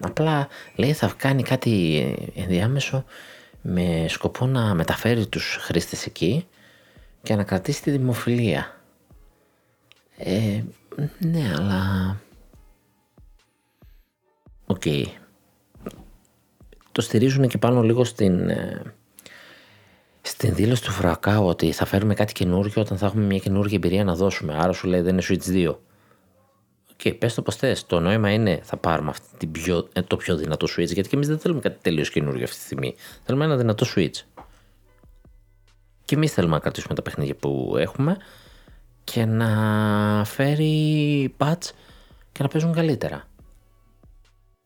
Απλά 0.00 0.48
λέει 0.74 0.92
θα 0.92 1.14
κάνει 1.16 1.42
κάτι 1.42 2.04
ενδιάμεσο 2.34 3.04
με 3.62 4.06
σκοπό 4.08 4.46
να 4.46 4.74
μεταφέρει 4.74 5.26
τους 5.26 5.56
χρήστες 5.60 6.06
εκεί 6.06 6.46
και 7.22 7.34
να 7.34 7.44
κρατήσει 7.44 7.82
τη 7.82 7.90
δημοφιλία. 7.90 8.80
Ε, 10.16 10.62
ναι, 11.18 11.52
αλλά... 11.56 12.16
Οκ. 14.66 14.82
Το 16.92 17.00
στηρίζουν 17.00 17.48
και 17.48 17.58
πάνω 17.58 17.82
λίγο 17.82 18.04
στην, 18.04 18.48
ε, 18.48 18.82
στην 20.28 20.54
δήλωση 20.54 20.82
του 20.82 20.90
Furukawa 20.90 21.46
ότι 21.46 21.72
θα 21.72 21.84
φέρουμε 21.84 22.14
κάτι 22.14 22.32
καινούργιο 22.32 22.82
όταν 22.82 22.98
θα 22.98 23.06
έχουμε 23.06 23.24
μια 23.24 23.38
καινούργια 23.38 23.76
εμπειρία 23.76 24.04
να 24.04 24.14
δώσουμε. 24.14 24.54
Άρα 24.54 24.72
σου 24.72 24.86
λέει 24.86 25.00
δεν 25.00 25.12
είναι 25.12 25.22
Switch 25.28 25.70
2. 25.70 25.76
Και 26.96 27.14
πες 27.14 27.34
το 27.34 27.42
πως 27.42 27.56
θες. 27.56 27.86
Το 27.86 28.00
νόημα 28.00 28.30
είναι 28.30 28.60
θα 28.62 28.76
πάρουμε 28.76 29.10
αυτή 29.10 29.36
την 29.36 29.50
πιο, 29.50 29.88
ε, 29.92 30.02
το 30.02 30.16
πιο 30.16 30.36
δυνατό 30.36 30.66
Switch 30.66 30.86
γιατί 30.86 31.08
και 31.08 31.16
εμείς 31.16 31.28
δεν 31.28 31.38
θέλουμε 31.38 31.60
κάτι 31.60 31.78
τελείως 31.82 32.10
καινούργιο 32.10 32.44
αυτή 32.44 32.56
τη 32.56 32.62
στιγμή. 32.62 32.94
Θέλουμε 33.24 33.44
ένα 33.44 33.56
δυνατό 33.56 33.86
Switch. 33.94 34.20
Και 36.04 36.14
εμείς 36.14 36.32
θέλουμε 36.32 36.54
να 36.54 36.60
κρατήσουμε 36.60 36.94
τα 36.94 37.02
παιχνίδια 37.02 37.34
που 37.34 37.74
έχουμε 37.78 38.16
και 39.04 39.24
να 39.24 40.24
φέρει 40.24 41.34
patch 41.38 41.70
και 42.32 42.42
να 42.42 42.48
παίζουν 42.48 42.72
καλύτερα. 42.72 43.28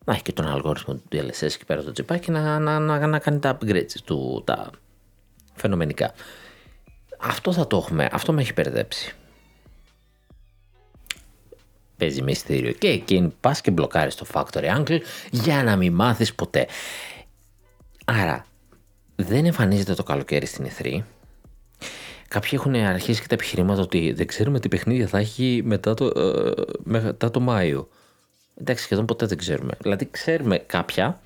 Να 0.04 0.12
έχει 0.12 0.22
και 0.22 0.32
τον 0.32 0.46
αλγόριθμο 0.46 0.94
του 0.94 1.08
DLSS 1.12 1.42
εκεί 1.42 1.64
πέρα 1.66 1.82
το 1.82 1.92
τσιπάκι 1.92 2.30
να, 2.30 2.58
να, 2.58 2.78
να, 2.78 3.06
να 3.06 3.18
κάνει 3.18 3.38
τα 3.38 3.58
upgrades 3.58 3.94
του, 4.04 4.42
τα 4.46 4.70
φαινομενικά. 5.60 6.12
Αυτό 7.20 7.52
θα 7.52 7.66
το 7.66 7.76
έχουμε, 7.76 8.08
αυτό 8.12 8.32
με 8.32 8.40
έχει 8.40 8.54
περδέψει. 8.54 9.14
Παίζει 11.96 12.22
μυστήριο 12.22 12.72
και 12.72 12.88
εκείνη 12.88 13.32
πας 13.40 13.60
και 13.60 13.70
μπλοκάρεις 13.70 14.14
το 14.14 14.26
Factory 14.32 14.76
Angle 14.76 14.98
για 15.30 15.62
να 15.62 15.76
μην 15.76 15.92
μάθεις 15.92 16.34
ποτέ. 16.34 16.66
Άρα 18.04 18.46
δεν 19.16 19.44
εμφανίζεται 19.44 19.94
το 19.94 20.02
καλοκαίρι 20.02 20.46
στην 20.46 20.66
E3 20.66 21.02
Κάποιοι 22.30 22.50
έχουν 22.52 22.74
αρχίσει 22.74 23.20
και 23.20 23.26
τα 23.26 23.34
επιχειρήματα 23.34 23.80
ότι 23.80 24.12
δεν 24.12 24.26
ξέρουμε 24.26 24.60
τι 24.60 24.68
παιχνίδια 24.68 25.06
θα 25.06 25.18
έχει 25.18 25.62
μετά 25.64 25.94
το, 25.94 26.06
ε, 26.06 26.52
μετά 26.82 27.30
το 27.30 27.40
Μάιο. 27.40 27.88
Εντάξει, 28.60 28.84
σχεδόν 28.84 29.06
ποτέ 29.06 29.26
δεν 29.26 29.38
ξέρουμε. 29.38 29.72
Δηλαδή, 29.80 30.08
ξέρουμε 30.10 30.58
κάποια, 30.58 31.20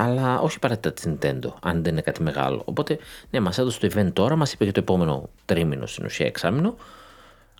αλλά 0.00 0.40
όχι 0.40 0.56
απαραίτητα 0.56 0.92
της 0.92 1.04
Nintendo, 1.06 1.52
αν 1.62 1.82
δεν 1.82 1.92
είναι 1.92 2.00
κάτι 2.00 2.22
μεγάλο. 2.22 2.62
Οπότε, 2.64 2.98
ναι, 3.30 3.40
μας 3.40 3.58
έδωσε 3.58 3.78
το 3.80 3.88
event 3.92 4.12
τώρα, 4.12 4.36
μας 4.36 4.52
είπε 4.52 4.64
για 4.64 4.72
το 4.72 4.80
επόμενο 4.80 5.28
τρίμηνο 5.44 5.86
στην 5.86 6.04
ουσία 6.04 6.26
εξάμηνο. 6.26 6.76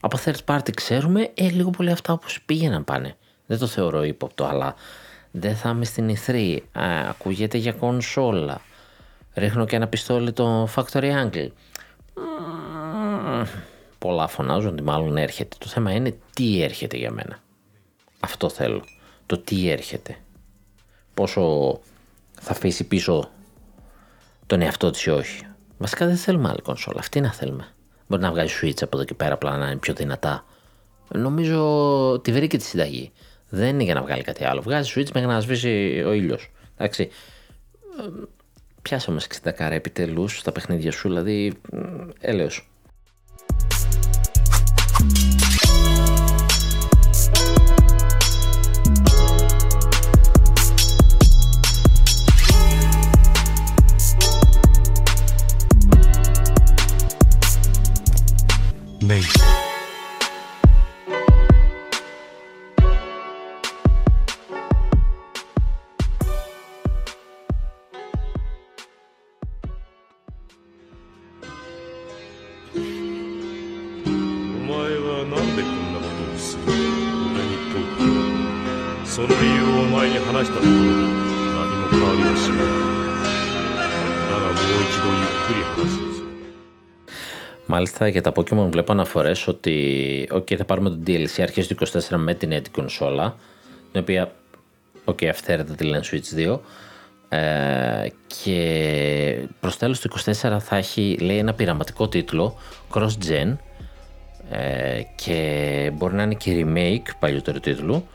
Από 0.01 0.19
third 0.25 0.45
party 0.45 0.71
ξέρουμε, 0.75 1.31
ε, 1.35 1.49
λίγο 1.49 1.71
πολύ 1.71 1.91
αυτά 1.91 2.13
όπως 2.13 2.43
πήγαιναν 2.47 2.85
πάνε. 2.85 3.17
Δεν 3.47 3.59
το 3.59 3.67
θεωρώ 3.67 4.05
ύποπτο, 4.05 4.45
αλλά 4.45 4.75
δεν 5.31 5.57
θα 5.57 5.69
είμαι 5.69 5.85
στην 5.85 6.17
E3. 6.27 6.59
ακούγεται 7.09 7.59
για 7.59 7.73
κονσόλα. 7.73 8.61
Ρίχνω 9.35 9.65
και 9.65 9.77
ένα 9.77 9.87
πιστόλι 9.87 10.33
το 10.33 10.69
Factory 10.75 11.13
Angle 11.25 11.49
πολλά 13.99 14.27
φωνάζουν 14.27 14.73
ότι 14.73 14.83
μάλλον 14.83 15.17
έρχεται. 15.17 15.57
Το 15.59 15.67
θέμα 15.67 15.93
είναι 15.93 16.17
τι 16.35 16.63
έρχεται 16.63 16.97
για 16.97 17.11
μένα. 17.11 17.39
Αυτό 18.21 18.49
θέλω. 18.49 18.85
Το 19.27 19.39
τι 19.39 19.71
έρχεται. 19.71 20.17
Πόσο 21.15 21.81
θα 22.41 22.51
αφήσει 22.53 22.85
πίσω 22.85 23.31
τον 24.47 24.63
εαυτό 24.63 24.91
της 24.91 25.05
ή 25.05 25.11
όχι. 25.11 25.47
Βασικά 25.79 26.07
δεν 26.07 26.17
θέλουμε 26.17 26.49
άλλη 26.49 26.61
κονσόλα. 26.63 26.99
Αυτή 26.99 27.21
να 27.21 27.33
θέλουμε. 27.33 27.69
Μπορεί 28.07 28.23
να 28.23 28.31
βγάζει 28.31 28.55
switch 28.63 28.83
από 28.83 28.97
εδώ 28.97 29.05
και 29.07 29.15
πέρα 29.15 29.35
απλά 29.35 29.57
να 29.57 29.67
είναι 29.67 29.77
πιο 29.77 29.95
δυνατά. 29.95 30.45
Νομίζω 31.09 32.21
τη 32.23 32.33
βρήκε 32.33 32.57
τη 32.57 32.65
συνταγή. 32.65 33.13
Δεν 33.49 33.69
είναι 33.69 33.83
για 33.83 33.95
να 33.95 34.03
βγάλει 34.03 34.23
κάτι 34.23 34.45
άλλο. 34.45 34.63
Βγάζει 34.63 34.93
switch 34.95 35.11
μέχρι 35.15 35.29
να 35.29 35.41
σβήσει 35.41 36.03
ο 36.07 36.13
ήλιος. 36.13 36.51
Εντάξει. 36.77 37.11
Πιάσε 38.83 39.11
όμω 39.11 39.19
60 39.45 39.53
καρέ 39.55 39.75
επιτελούς 39.75 40.39
στα 40.39 40.53
παιχνίδια 40.53 40.93
σου, 40.93 41.09
δηλαδή 41.09 41.53
έλεος. 42.21 42.71
Μάλιστα 88.01 88.21
για 88.21 88.33
τα 88.33 88.43
Pokemon 88.43 88.71
βλέπω 88.71 88.93
αναφορές 88.93 89.47
ότι 89.47 90.29
okay, 90.33 90.57
θα 90.57 90.65
πάρουμε 90.65 90.91
το 90.91 90.99
DLC 91.07 91.41
αρχές 91.43 91.67
του 91.67 91.77
24 91.87 92.17
με 92.17 92.35
την 92.35 92.53
έτοιμη 92.53 92.75
κονσόλα 92.77 93.37
την 93.93 94.01
οποία 94.01 94.33
okay, 95.05 95.27
αυθαίρετα 95.27 95.75
τη 95.75 95.85
λένε 95.85 96.05
Switch 96.11 96.49
2 96.49 96.59
ε, 97.29 98.07
και 98.27 99.49
προς 99.61 99.77
τέλος 99.77 100.01
του 100.01 100.11
24 100.25 100.57
θα 100.61 100.77
έχει 100.77 101.17
λέει 101.21 101.39
ένα 101.39 101.55
πειραματικό 101.55 102.09
τίτλο 102.09 102.57
cross-gen 102.93 103.57
ε, 104.51 105.03
και 105.15 105.91
μπορεί 105.95 106.15
να 106.15 106.23
είναι 106.23 106.35
και 106.35 106.67
remake 106.67 107.11
παλιότερου 107.19 107.61
τίτλου 107.61 108.07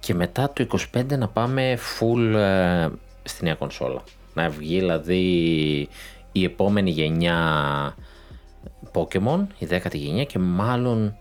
και 0.00 0.14
μετά 0.14 0.52
το 0.52 0.66
25 0.96 1.04
να 1.18 1.28
πάμε 1.28 1.78
full 1.98 2.34
ε, 2.34 2.88
στη 3.22 3.44
νέα 3.44 3.54
κονσόλα. 3.54 4.02
Να 4.34 4.48
βγει 4.48 4.78
δηλαδή 4.78 5.22
η 6.32 6.44
επόμενη 6.44 6.90
γενιά 6.90 7.38
Pokemon, 8.92 9.46
η 9.58 9.66
δέκατη 9.66 9.98
γενιά 9.98 10.24
και 10.24 10.38
μάλλον 10.38 11.16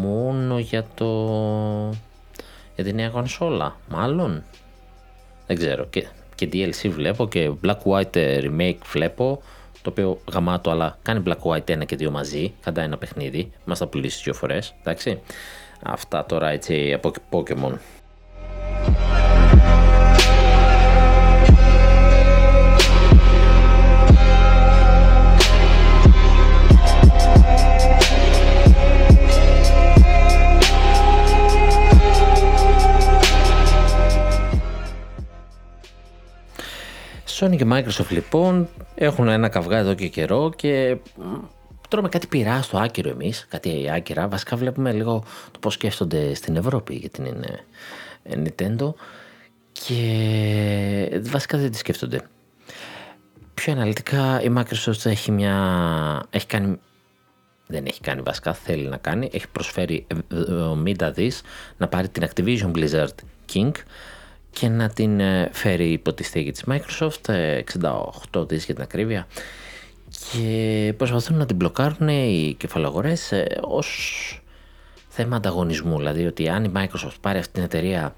μόνο 0.00 0.58
για 0.58 0.86
το 0.94 1.08
για 2.74 2.84
τη 2.84 2.92
νέα 2.92 3.08
κονσόλα, 3.08 3.76
μάλλον. 3.88 4.42
Δεν 5.46 5.56
ξέρω. 5.56 5.84
Και, 5.84 6.06
και 6.34 6.48
DLC 6.52 6.88
βλέπω 6.90 7.28
και 7.28 7.50
Black 7.64 7.78
White 7.84 8.16
remake 8.16 8.78
βλέπω 8.92 9.42
το 9.82 9.90
οποίο 9.90 10.20
γαμάτο 10.32 10.70
αλλά 10.70 10.98
κάνει 11.02 11.22
Black 11.26 11.42
White 11.42 11.68
ένα 11.68 11.84
και 11.84 11.96
δύο 11.96 12.10
μαζί, 12.10 12.54
κατά 12.62 12.82
ένα 12.82 12.98
παιχνίδι, 12.98 13.52
μας 13.64 13.78
θα 13.78 13.86
πουλήσει 13.86 14.22
δύο 14.22 14.34
φορές, 14.34 14.74
εντάξει. 14.80 15.20
Αυτά 15.82 16.26
τώρα 16.26 16.48
έτσι 16.48 16.92
από 16.92 17.12
Pokemon. 17.30 17.72
Sony 37.42 37.56
και 37.56 37.66
Microsoft 37.70 38.10
λοιπόν 38.10 38.68
έχουν 38.94 39.28
ένα 39.28 39.48
καυγά 39.48 39.78
εδώ 39.78 39.94
και 39.94 40.08
καιρό 40.08 40.52
και 40.56 40.96
τρώμε 41.88 42.08
κάτι 42.08 42.26
πειρά 42.26 42.62
στο 42.62 42.78
άκυρο 42.78 43.08
εμείς, 43.08 43.46
κάτι 43.50 43.90
άκυρα. 43.90 44.28
Βασικά 44.28 44.56
βλέπουμε 44.56 44.92
λίγο 44.92 45.24
το 45.50 45.58
πώς 45.58 45.74
σκέφτονται 45.74 46.34
στην 46.34 46.56
Ευρώπη 46.56 46.94
για 46.94 47.08
την 47.08 47.24
ε, 47.24 47.64
Nintendo 48.30 48.92
και 49.72 51.20
βασικά 51.22 51.58
δεν 51.58 51.70
τη 51.70 51.76
σκέφτονται. 51.76 52.20
Πιο 53.54 53.72
αναλυτικά 53.72 54.42
η 54.42 54.52
Microsoft 54.56 55.04
έχει 55.06 55.30
μια... 55.30 56.26
έχει 56.30 56.46
κάνει 56.46 56.78
δεν 57.66 57.86
έχει 57.86 58.00
κάνει 58.00 58.20
βασικά, 58.20 58.52
θέλει 58.52 58.88
να 58.88 58.96
κάνει. 58.96 59.30
Έχει 59.32 59.48
προσφέρει 59.48 60.06
70 60.98 61.10
δις 61.14 61.42
να 61.76 61.88
πάρει 61.88 62.08
την 62.08 62.28
Activision 62.28 62.70
Blizzard 62.76 63.14
King 63.52 63.70
και 64.52 64.68
να 64.68 64.88
την 64.88 65.20
ε, 65.20 65.48
φέρει 65.52 65.92
υπό 65.92 66.12
τη 66.12 66.22
στέγη 66.22 66.50
της 66.50 66.64
Microsoft, 66.66 67.30
68 67.30 68.40
ε, 68.40 68.44
δις 68.46 68.64
για 68.64 68.74
την 68.74 68.82
ακρίβεια 68.82 69.26
και 70.32 70.94
προσπαθούν 70.96 71.36
να 71.36 71.46
την 71.46 71.56
μπλοκάρουν 71.56 72.08
οι 72.08 72.54
κεφαλαγορές 72.58 73.32
ε, 73.32 73.58
ως 73.60 74.42
θέμα 75.08 75.36
ανταγωνισμού. 75.36 75.96
Δηλαδή 75.96 76.26
ότι 76.26 76.48
αν 76.48 76.64
η 76.64 76.72
Microsoft 76.76 77.16
πάρει 77.20 77.38
αυτή 77.38 77.52
την 77.52 77.62
εταιρεία, 77.62 78.14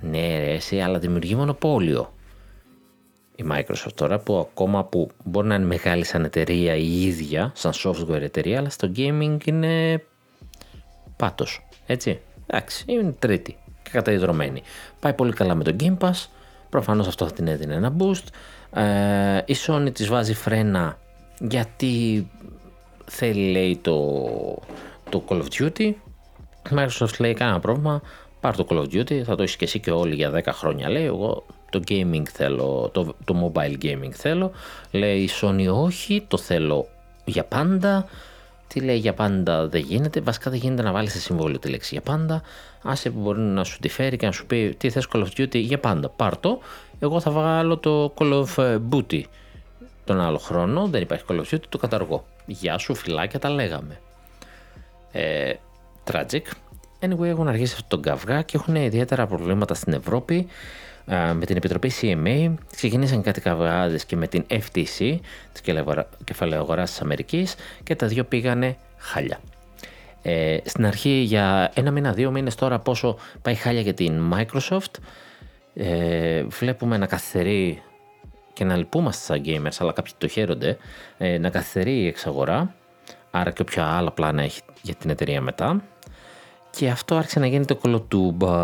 ναι 0.00 0.38
ρε 0.38 0.52
εσύ, 0.52 0.80
αλλά 0.80 0.98
δημιουργεί 0.98 1.34
μονοπόλιο. 1.34 2.12
Η 3.36 3.44
Microsoft 3.50 3.92
τώρα 3.94 4.18
που 4.18 4.38
ακόμα 4.38 4.84
που 4.84 5.10
μπορεί 5.24 5.46
να 5.46 5.54
είναι 5.54 5.64
μεγάλη 5.64 6.04
σαν 6.04 6.24
εταιρεία 6.24 6.74
η 6.74 7.02
ίδια, 7.02 7.52
σαν 7.54 7.72
software 7.84 8.20
εταιρεία, 8.20 8.58
αλλά 8.58 8.70
στο 8.70 8.92
gaming 8.96 9.36
είναι 9.44 10.04
πάτος, 11.16 11.66
έτσι. 11.86 12.20
Εντάξει, 12.46 12.84
είναι 12.86 13.14
τρίτη. 13.18 13.56
Και 13.92 13.98
καταϊδρωμένη. 13.98 14.62
Πάει 15.00 15.12
πολύ 15.12 15.32
καλά 15.32 15.54
με 15.54 15.64
το 15.64 15.76
Game 15.80 15.98
Pass, 15.98 16.26
προφανώς 16.70 17.06
αυτό 17.06 17.26
θα 17.26 17.32
την 17.32 17.46
έδινε 17.46 17.74
ένα 17.74 17.96
boost. 17.98 18.24
Ε, 18.80 19.42
η 19.44 19.56
Sony 19.66 19.88
της 19.92 20.08
βάζει 20.08 20.34
φρένα 20.34 20.98
γιατί 21.38 22.26
θέλει 23.04 23.50
λέει 23.50 23.78
το, 23.82 24.18
το 25.08 25.22
Call 25.28 25.42
of 25.42 25.46
Duty. 25.58 25.92
Η 26.70 26.74
Microsoft 26.74 27.18
λέει 27.18 27.34
κανένα 27.34 27.60
πρόβλημα, 27.60 28.02
πάρ 28.40 28.56
το 28.56 28.66
Call 28.68 28.76
of 28.76 28.84
Duty, 28.84 29.22
θα 29.22 29.34
το 29.36 29.42
έχεις 29.42 29.56
και 29.56 29.64
εσύ 29.64 29.80
και 29.80 29.90
όλοι 29.90 30.14
για 30.14 30.30
10 30.34 30.42
χρόνια 30.46 30.88
λέει, 30.88 31.04
εγώ 31.04 31.46
το 31.70 31.82
gaming 31.88 32.22
θέλω, 32.32 32.90
το, 32.92 33.14
το 33.24 33.52
mobile 33.54 33.84
gaming 33.84 34.10
θέλω. 34.12 34.52
Λέει 34.90 35.20
η 35.20 35.28
Sony 35.40 35.66
όχι, 35.72 36.24
το 36.28 36.38
θέλω 36.38 36.88
για 37.24 37.44
πάντα. 37.44 38.06
Τι 38.72 38.80
λέει 38.80 38.96
για 38.96 39.14
πάντα 39.14 39.66
δεν 39.68 39.80
γίνεται. 39.80 40.20
Βασικά 40.20 40.50
δεν 40.50 40.58
γίνεται 40.58 40.82
να 40.82 40.92
βάλεις 40.92 41.12
σε 41.12 41.18
συμβόλαιο 41.18 41.58
τη 41.58 41.68
λέξη 41.68 41.88
για 41.92 42.02
πάντα. 42.02 42.42
Άσε 42.82 43.10
που 43.10 43.20
μπορεί 43.20 43.40
να 43.40 43.64
σου 43.64 43.78
τη 43.78 43.88
φέρει 43.88 44.16
και 44.16 44.26
να 44.26 44.32
σου 44.32 44.46
πει 44.46 44.74
τι 44.78 44.90
θες 44.90 45.08
Call 45.12 45.18
of 45.18 45.28
Duty 45.36 45.56
για 45.56 45.78
πάντα. 45.78 46.08
Πάρ 46.08 46.36
το. 46.36 46.58
Εγώ 46.98 47.20
θα 47.20 47.30
βγάλω 47.30 47.76
το 47.76 48.14
Call 48.18 48.44
of 48.44 48.78
Duty 48.90 49.22
τον 50.04 50.20
άλλο 50.20 50.38
χρόνο. 50.38 50.86
Δεν 50.86 51.02
υπάρχει 51.02 51.24
Call 51.28 51.34
of 51.34 51.54
Duty, 51.54 51.60
το 51.68 51.78
καταργώ. 51.78 52.24
Γεια 52.46 52.78
σου, 52.78 52.94
φυλάκια, 52.94 53.38
τα 53.38 53.50
λέγαμε. 53.50 54.00
Ε, 55.12 55.52
tragic. 56.12 56.42
Anyway, 57.00 57.24
έχουν 57.24 57.48
αργήσει 57.48 57.74
αυτό 57.74 57.86
τον 57.88 58.02
καυγά 58.02 58.42
και 58.42 58.56
έχουν 58.56 58.74
ιδιαίτερα 58.74 59.26
προβλήματα 59.26 59.74
στην 59.74 59.92
Ευρώπη 59.92 60.46
με 61.06 61.44
την 61.46 61.56
Επιτροπή 61.56 61.92
CMA 62.00 62.54
ξεκινήσαν 62.76 63.22
κάτι 63.22 63.40
καυγάδες 63.40 64.04
και 64.04 64.16
με 64.16 64.26
την 64.26 64.44
FTC 64.48 65.18
της 65.52 65.74
Κεφαλαίου 66.24 66.58
Αγοράς 66.58 66.90
της 66.90 67.00
Αμερικής 67.00 67.54
και 67.82 67.96
τα 67.96 68.06
δύο 68.06 68.24
πήγανε 68.24 68.76
χάλια. 68.96 69.40
Ε, 70.22 70.56
στην 70.64 70.86
αρχή 70.86 71.08
για 71.08 71.70
ένα 71.74 71.90
μήνα, 71.90 72.12
δύο 72.12 72.30
μήνες 72.30 72.54
τώρα 72.54 72.78
πόσο 72.78 73.18
πάει 73.42 73.54
χάλια 73.54 73.80
για 73.80 73.94
την 73.94 74.32
Microsoft 74.34 74.98
ε, 75.74 76.42
βλέπουμε 76.42 76.96
να 76.96 77.06
καθυστερεί 77.06 77.82
και 78.52 78.64
να 78.64 78.76
λυπούμαστε 78.76 79.24
σαν 79.24 79.42
gamers 79.46 79.76
αλλά 79.78 79.92
κάποιοι 79.92 80.12
το 80.18 80.28
χαίρονται 80.28 80.76
ε, 81.18 81.38
να 81.38 81.50
καθυστερεί 81.50 82.00
η 82.00 82.06
εξαγορά 82.06 82.74
άρα 83.30 83.50
και 83.50 83.62
όποια 83.62 83.84
άλλα 83.84 84.10
πλάνα 84.12 84.42
έχει 84.42 84.60
για 84.82 84.94
την 84.94 85.10
εταιρεία 85.10 85.40
μετά 85.40 85.82
και 86.70 86.88
αυτό 86.88 87.14
άρχισε 87.14 87.38
να 87.38 87.46
γίνεται 87.46 87.74
κολοτούμπα 87.74 88.56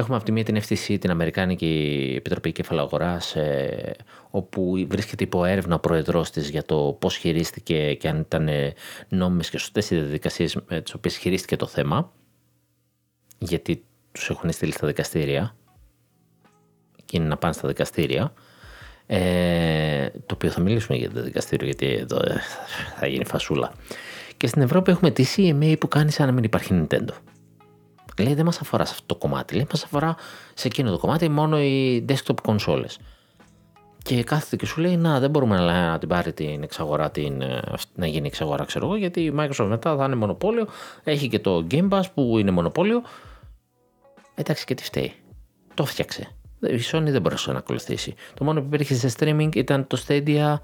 Έχουμε 0.00 0.16
από 0.16 0.24
τη 0.24 0.32
μία 0.32 0.44
την 0.44 0.60
FTC, 0.62 0.96
την 1.00 1.10
Αμερικάνικη 1.10 2.12
Επιτροπή 2.16 2.52
Κεφαλαγορά, 2.52 3.20
ε, 3.34 3.90
όπου 4.30 4.86
βρίσκεται 4.88 5.24
υπό 5.24 5.44
έρευνα 5.44 5.74
ο 5.74 5.78
πρόεδρός 5.78 6.30
της 6.30 6.48
για 6.50 6.64
το 6.64 6.96
πώς 7.00 7.16
χειρίστηκε 7.16 7.94
και 7.94 8.08
αν 8.08 8.18
ήταν 8.18 8.48
νόμιμες 9.08 9.50
και 9.50 9.58
σωστές 9.58 9.90
οι 9.90 9.94
διαδικασίες 9.94 10.56
με 10.68 10.80
τις 10.80 10.94
οποίες 10.94 11.16
χειρίστηκε 11.16 11.56
το 11.56 11.66
θέμα. 11.66 12.12
Γιατί 13.38 13.84
τους 14.12 14.30
έχουν 14.30 14.52
στείλει 14.52 14.72
στα 14.72 14.86
δικαστήρια 14.86 15.56
και 17.04 17.16
είναι 17.16 17.26
να 17.26 17.36
πάνε 17.36 17.52
στα 17.52 17.68
δικαστήρια. 17.68 18.32
Ε, 19.06 20.08
το 20.10 20.34
οποίο 20.34 20.50
θα 20.50 20.60
μιλήσουμε 20.60 20.98
για 20.98 21.10
το 21.10 21.22
δικαστήριο, 21.22 21.66
γιατί 21.66 21.86
εδώ 21.86 22.16
ε, 22.16 22.40
θα 22.98 23.06
γίνει 23.06 23.24
φασούλα. 23.24 23.72
Και 24.36 24.46
στην 24.46 24.62
Ευρώπη 24.62 24.90
έχουμε 24.90 25.10
τη 25.10 25.24
CMA 25.36 25.74
που 25.80 25.88
κάνει 25.88 26.10
σαν 26.10 26.26
να 26.26 26.32
μην 26.32 26.44
υπάρχει 26.44 26.86
Nintendo. 26.88 27.14
Λέει 28.18 28.34
δεν 28.34 28.44
μας 28.44 28.60
αφορά 28.60 28.84
σε 28.84 28.92
αυτό 28.92 29.06
το 29.06 29.14
κομμάτι. 29.14 29.54
Λέει 29.54 29.66
μας 29.70 29.84
αφορά 29.84 30.16
σε 30.54 30.66
εκείνο 30.66 30.90
το 30.90 30.98
κομμάτι 30.98 31.28
μόνο 31.28 31.60
οι 31.60 32.04
desktop 32.08 32.34
consoles. 32.44 32.96
Και 34.02 34.24
κάθεται 34.24 34.56
και 34.56 34.66
σου 34.66 34.80
λέει 34.80 34.96
να 34.96 35.20
δεν 35.20 35.30
μπορούμε 35.30 35.56
να, 35.56 35.90
να 35.90 35.98
την 35.98 36.08
πάρει 36.08 36.32
την 36.32 36.62
εξαγορά, 36.62 37.10
την, 37.10 37.40
ε, 37.40 37.60
να 37.94 38.06
γίνει 38.06 38.26
εξαγορά 38.26 38.64
ξέρω 38.64 38.86
εγώ 38.86 38.96
γιατί 38.96 39.20
η 39.20 39.34
Microsoft 39.38 39.66
μετά 39.68 39.96
θα 39.96 40.04
είναι 40.04 40.14
μονοπόλιο. 40.14 40.66
Έχει 41.04 41.28
και 41.28 41.38
το 41.38 41.66
Game 41.70 41.88
Pass 41.88 42.02
που 42.14 42.38
είναι 42.38 42.50
μονοπόλιο. 42.50 43.02
Εντάξει 44.34 44.64
και 44.64 44.74
τι 44.74 44.84
φταίει. 44.84 45.12
Το 45.74 45.84
φτιάξε. 45.84 46.28
Η 46.60 46.80
Sony 46.92 47.06
δεν 47.06 47.20
μπορούσε 47.20 47.52
να 47.52 47.58
ακολουθήσει. 47.58 48.14
Το 48.34 48.44
μόνο 48.44 48.60
που 48.60 48.66
υπήρχε 48.66 48.94
σε 48.94 49.12
streaming 49.18 49.56
ήταν 49.56 49.86
το 49.86 50.02
Stadia. 50.06 50.54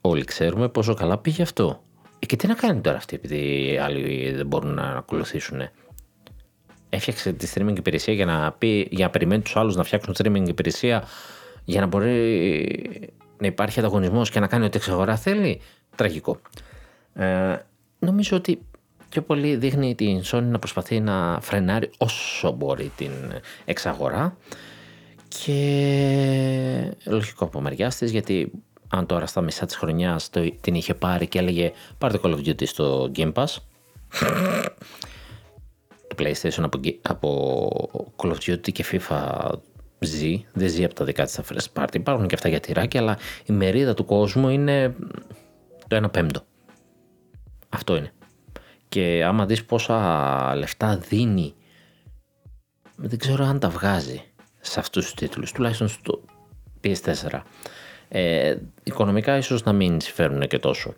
Όλοι 0.00 0.24
ξέρουμε 0.24 0.68
πόσο 0.68 0.94
καλά 0.94 1.18
πήγε 1.18 1.42
αυτό. 1.42 1.82
Ε, 2.18 2.26
και 2.26 2.36
τι 2.36 2.46
να 2.46 2.54
κάνει 2.54 2.80
τώρα 2.80 2.96
αυτή 2.96 3.16
επειδή 3.16 3.72
οι 3.72 3.78
άλλοι 3.78 4.32
δεν 4.32 4.46
μπορούν 4.46 4.74
να 4.74 4.82
ακολουθήσουν 4.82 5.60
έφτιαξε 6.96 7.32
τη 7.32 7.52
streaming 7.54 7.76
υπηρεσία 7.76 8.14
για 8.14 8.24
να, 8.24 8.52
πει, 8.52 8.88
για 8.90 9.04
να 9.04 9.10
περιμένει 9.10 9.42
τους 9.42 9.56
άλλους 9.56 9.76
να 9.76 9.84
φτιάξουν 9.84 10.14
streaming 10.18 10.48
υπηρεσία 10.48 11.04
για 11.64 11.80
να 11.80 11.86
μπορεί 11.86 12.10
να 13.38 13.46
υπάρχει 13.46 13.78
ανταγωνισμός 13.78 14.30
και 14.30 14.40
να 14.40 14.46
κάνει 14.46 14.64
ό,τι 14.64 14.76
εξαγορά 14.76 15.16
θέλει. 15.16 15.60
Τραγικό. 15.96 16.40
Ε, 17.14 17.56
νομίζω 17.98 18.36
ότι 18.36 18.58
πιο 19.08 19.22
πολύ 19.22 19.56
δείχνει 19.56 19.94
την 19.94 20.22
Sony 20.24 20.42
να 20.42 20.58
προσπαθεί 20.58 21.00
να 21.00 21.38
φρενάρει 21.40 21.90
όσο 21.98 22.52
μπορεί 22.52 22.92
την 22.96 23.10
εξαγορά 23.64 24.36
και 25.28 26.94
λογικό 27.04 27.44
από 27.44 27.60
μεριά 27.60 27.88
της 27.88 28.10
γιατί 28.10 28.50
αν 28.88 29.06
τώρα 29.06 29.26
στα 29.26 29.40
μισά 29.40 29.66
της 29.66 29.76
χρονιάς 29.76 30.30
την 30.60 30.74
είχε 30.74 30.94
πάρει 30.94 31.26
και 31.26 31.38
έλεγε 31.38 31.72
πάρτε 31.98 32.18
Call 32.22 32.34
of 32.34 32.46
Duty 32.46 32.66
στο 32.66 33.10
Game 33.16 33.32
Pass 33.32 33.56
PlayStation 36.18 36.62
από, 36.62 36.80
από 37.02 38.12
Call 38.16 38.30
of 38.30 38.36
Duty 38.36 38.72
και 38.72 38.84
FIFA 38.92 39.50
ζει, 39.98 40.44
δεν 40.52 40.68
ζει 40.68 40.84
από 40.84 40.94
τα 40.94 41.04
δικά 41.04 41.24
της 41.24 41.40
first 41.48 41.82
party. 41.82 41.94
Υπάρχουν 41.94 42.26
και 42.26 42.34
αυτά 42.34 42.48
για 42.48 42.60
τυράκι, 42.60 42.98
αλλά 42.98 43.18
η 43.46 43.52
μερίδα 43.52 43.94
του 43.94 44.04
κόσμου 44.04 44.48
είναι 44.48 44.94
το 45.88 46.04
1 46.04 46.12
πέμπτο. 46.12 46.40
Αυτό 47.68 47.96
είναι. 47.96 48.12
Και 48.88 49.24
άμα 49.24 49.46
δεις 49.46 49.64
πόσα 49.64 50.54
λεφτά 50.56 50.96
δίνει, 50.96 51.54
δεν 52.96 53.18
ξέρω 53.18 53.44
αν 53.44 53.58
τα 53.58 53.68
βγάζει 53.68 54.22
σε 54.60 54.80
αυτούς 54.80 55.04
τους 55.04 55.14
τίτλους, 55.14 55.52
τουλάχιστον 55.52 55.88
στο 55.88 56.20
PS4. 56.84 57.42
Ε, 58.08 58.56
οικονομικά 58.82 59.36
ίσως 59.36 59.62
να 59.62 59.72
μην 59.72 60.00
συμφέρουν 60.00 60.40
και 60.40 60.58
τόσο. 60.58 60.94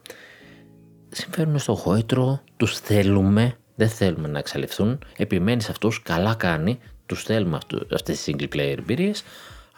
Συμφέρουν 1.09 1.59
στο 1.59 1.74
γόητρο, 1.74 2.40
τους 2.56 2.78
θέλουμε, 2.78 3.56
δεν 3.78 3.88
θέλουμε 3.88 4.28
να 4.28 4.38
εξαλειφθούν, 4.38 4.98
επιμένεις 5.16 5.64
σε 5.64 5.70
αυτούς, 5.70 6.02
καλά 6.02 6.34
κάνει, 6.34 6.78
τους 7.06 7.22
θέλουμε 7.22 7.56
αυτού, 7.56 7.86
αυτές 7.92 8.22
τις 8.22 8.34
single 8.34 8.55
player 8.55 8.78
εμπειρίες, 8.78 9.22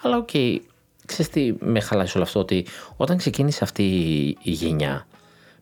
αλλά 0.02 0.16
ok, 0.16 0.28
okay, 0.32 0.56
ξέρεις 1.06 1.32
τι 1.32 1.54
με 1.58 1.80
χαλάσει 1.80 2.16
όλο 2.16 2.24
αυτό, 2.26 2.40
ότι 2.40 2.66
όταν 2.96 3.16
ξεκίνησε 3.16 3.64
αυτή 3.64 3.82
η 4.42 4.50
γενιά, 4.50 5.06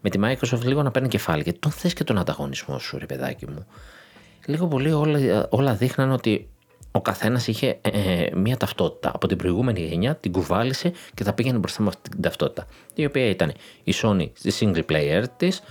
με 0.01 0.11
τη 0.11 0.19
Microsoft 0.23 0.65
λίγο 0.65 0.83
να 0.83 0.91
παίρνει 0.91 1.09
κεφάλι, 1.09 1.43
γιατί 1.43 1.59
τον 1.59 1.71
θες 1.71 1.93
και 1.93 2.05
τον 2.05 2.19
ανταγωνισμό 2.19 2.79
σου 2.79 2.99
ρε 2.99 3.07
παιδάκι 3.07 3.47
μου. 3.47 3.67
Λίγο 4.47 4.67
πολύ 4.67 4.93
όλα, 4.93 5.47
όλα 5.51 5.75
δείχναν 5.75 6.11
ότι 6.11 6.49
ο 6.91 7.01
καθένας 7.01 7.47
είχε 7.47 7.79
ε, 7.81 7.89
ε, 7.91 8.31
μία 8.35 8.57
ταυτότητα. 8.57 9.11
Από 9.15 9.27
την 9.27 9.37
προηγούμενη 9.37 9.81
γενιά 9.81 10.17
την 10.17 10.33
κουβάλισε 10.33 10.93
και 11.15 11.25
θα 11.25 11.33
πήγαινε 11.33 11.59
μπροστά 11.59 11.83
με 11.83 11.89
αυτή 11.89 12.11
την 12.11 12.23
ταυτότητα. 12.23 12.67
Η 12.95 13.05
οποία 13.05 13.25
ήταν 13.27 13.53
η 13.85 13.95
Sony 14.03 14.31
στη 14.33 14.53
single 14.61 14.85
player 14.93 15.25
της, 15.37 15.63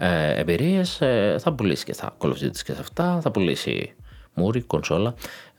ε, 0.00 0.40
εμπειρίες, 0.40 1.00
ε, 1.00 1.36
θα 1.40 1.52
πουλήσει 1.52 1.84
και 1.84 1.94
θα 1.94 2.16
Call 2.18 2.32
και 2.38 2.72
σε 2.72 2.80
αυτά, 2.80 3.20
θα 3.20 3.30
πουλήσει 3.30 3.94
μούρι, 4.34 4.60
κονσόλα, 4.60 5.14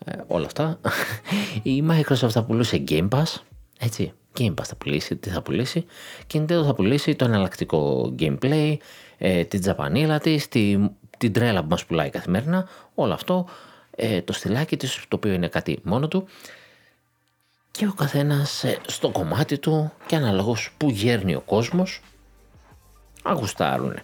ε, 0.05 0.13
όλα 0.27 0.45
αυτά. 0.45 0.79
Η 1.63 1.83
Microsoft 1.89 2.29
θα 2.29 2.43
πουλούσε 2.43 2.83
Game 2.87 3.09
Pass, 3.09 3.35
έτσι. 3.79 4.13
Game 4.37 4.53
Pass 4.53 4.63
θα 4.63 4.75
πουλήσει, 4.75 5.15
τι 5.15 5.29
θα 5.29 5.41
πουλήσει. 5.41 5.85
Και 6.27 6.37
η 6.37 6.41
Nintendo 6.41 6.63
θα 6.65 6.73
πουλήσει 6.73 7.15
το 7.15 7.25
εναλλακτικό 7.25 8.13
gameplay, 8.19 8.75
ε, 9.17 9.43
την 9.43 9.61
τζαπανίλα 9.61 10.19
της, 10.19 10.47
τη, 10.47 10.77
την 11.17 11.33
τρέλα 11.33 11.61
που 11.61 11.67
μας 11.69 11.85
πουλάει 11.85 12.09
καθημερινά, 12.09 12.67
όλο 12.95 13.13
αυτό, 13.13 13.45
ε, 13.91 14.21
το 14.21 14.33
στυλάκι 14.33 14.77
της, 14.77 15.05
το 15.07 15.15
οποίο 15.15 15.33
είναι 15.33 15.47
κάτι 15.47 15.79
μόνο 15.83 16.07
του. 16.07 16.27
Και 17.71 17.87
ο 17.87 17.93
καθένας 17.93 18.63
ε, 18.63 18.77
στο 18.87 19.09
κομμάτι 19.09 19.57
του 19.57 19.91
και 20.05 20.15
αναλόγως 20.15 20.73
που 20.77 20.89
γέρνει 20.89 21.35
ο 21.35 21.41
κόσμος, 21.41 22.01
αγουστάρουν 23.23 23.99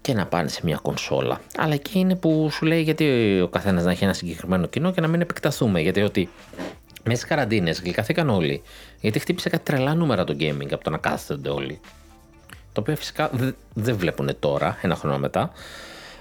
και 0.00 0.14
να 0.14 0.26
πάνε 0.26 0.48
σε 0.48 0.60
μια 0.64 0.78
κονσόλα. 0.82 1.40
Αλλά 1.56 1.74
εκεί 1.74 1.98
είναι 1.98 2.14
που 2.14 2.48
σου 2.50 2.66
λέει 2.66 2.82
γιατί 2.82 3.40
ο 3.40 3.48
καθένας 3.48 3.84
να 3.84 3.90
έχει 3.90 4.04
ένα 4.04 4.12
συγκεκριμένο 4.12 4.66
κοινό 4.66 4.92
και 4.92 5.00
να 5.00 5.08
μην 5.08 5.20
επεκταθούμε. 5.20 5.80
Γιατί 5.80 6.02
ότι 6.02 6.28
μέσα 7.04 7.16
στις 7.16 7.24
καραντίνες 7.24 7.80
γλυκαθήκαν 7.80 8.30
όλοι. 8.30 8.62
Γιατί 9.00 9.18
χτύπησε 9.18 9.48
κάτι 9.48 9.64
τρελά 9.64 9.94
νούμερα 9.94 10.24
το 10.24 10.36
gaming 10.40 10.72
από 10.72 10.84
το 10.84 10.90
να 10.90 10.98
κάθονται 10.98 11.48
όλοι. 11.48 11.80
Το 12.72 12.80
οποίο 12.80 12.96
φυσικά 12.96 13.30
δεν 13.74 13.96
βλέπουν 13.96 14.30
τώρα, 14.38 14.78
ένα 14.82 14.94
χρόνο 14.94 15.18
μετά, 15.18 15.52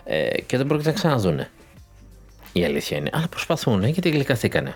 ε, 0.04 0.42
και 0.42 0.58
δεν 0.58 0.68
πρόκειται 0.68 0.90
να 0.90 0.96
ξαναδούν. 0.96 1.40
Η 2.54 2.66
αλήθεια 2.66 2.98
είναι. 2.98 3.10
Αλλά 3.14 3.28
προσπαθούν 3.28 3.84
γιατί 3.84 4.10
γλυκαθήκανε. 4.10 4.76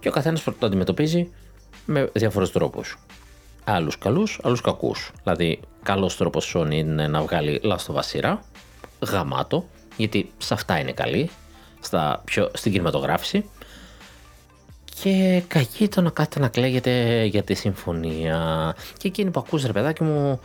Και 0.00 0.08
ο 0.08 0.10
καθένας 0.12 0.42
το 0.42 0.66
αντιμετωπίζει 0.66 1.30
με 1.86 2.10
διάφορου 2.12 2.50
τρόπου 2.50 2.82
άλλους 3.64 3.98
καλούς, 3.98 4.40
άλλους 4.42 4.60
κακούς. 4.60 5.12
Δηλαδή, 5.22 5.60
καλός 5.82 6.16
τρόπος 6.16 6.54
Sony 6.56 6.72
είναι 6.72 7.08
να 7.08 7.20
βγάλει 7.22 7.60
λάστο 7.62 8.02
σειρά, 8.02 8.40
γαμάτο, 9.00 9.64
γιατί 9.96 10.32
σε 10.38 10.54
αυτά 10.54 10.78
είναι 10.78 10.92
καλή, 10.92 11.30
στα 11.80 12.22
πιο, 12.24 12.50
στην 12.54 12.72
κινηματογράφηση. 12.72 13.44
Και 15.02 15.42
κακή 15.48 15.88
το 15.88 16.00
να 16.00 16.10
κάθεται 16.10 16.40
να 16.40 16.48
κλαίγεται 16.48 17.24
για 17.24 17.42
τη 17.42 17.54
συμφωνία. 17.54 18.74
Και 18.96 19.08
εκείνη 19.08 19.30
που 19.30 19.40
ακούς 19.46 19.64
ρε 19.64 19.72
παιδάκι 19.72 20.02
μου 20.02 20.40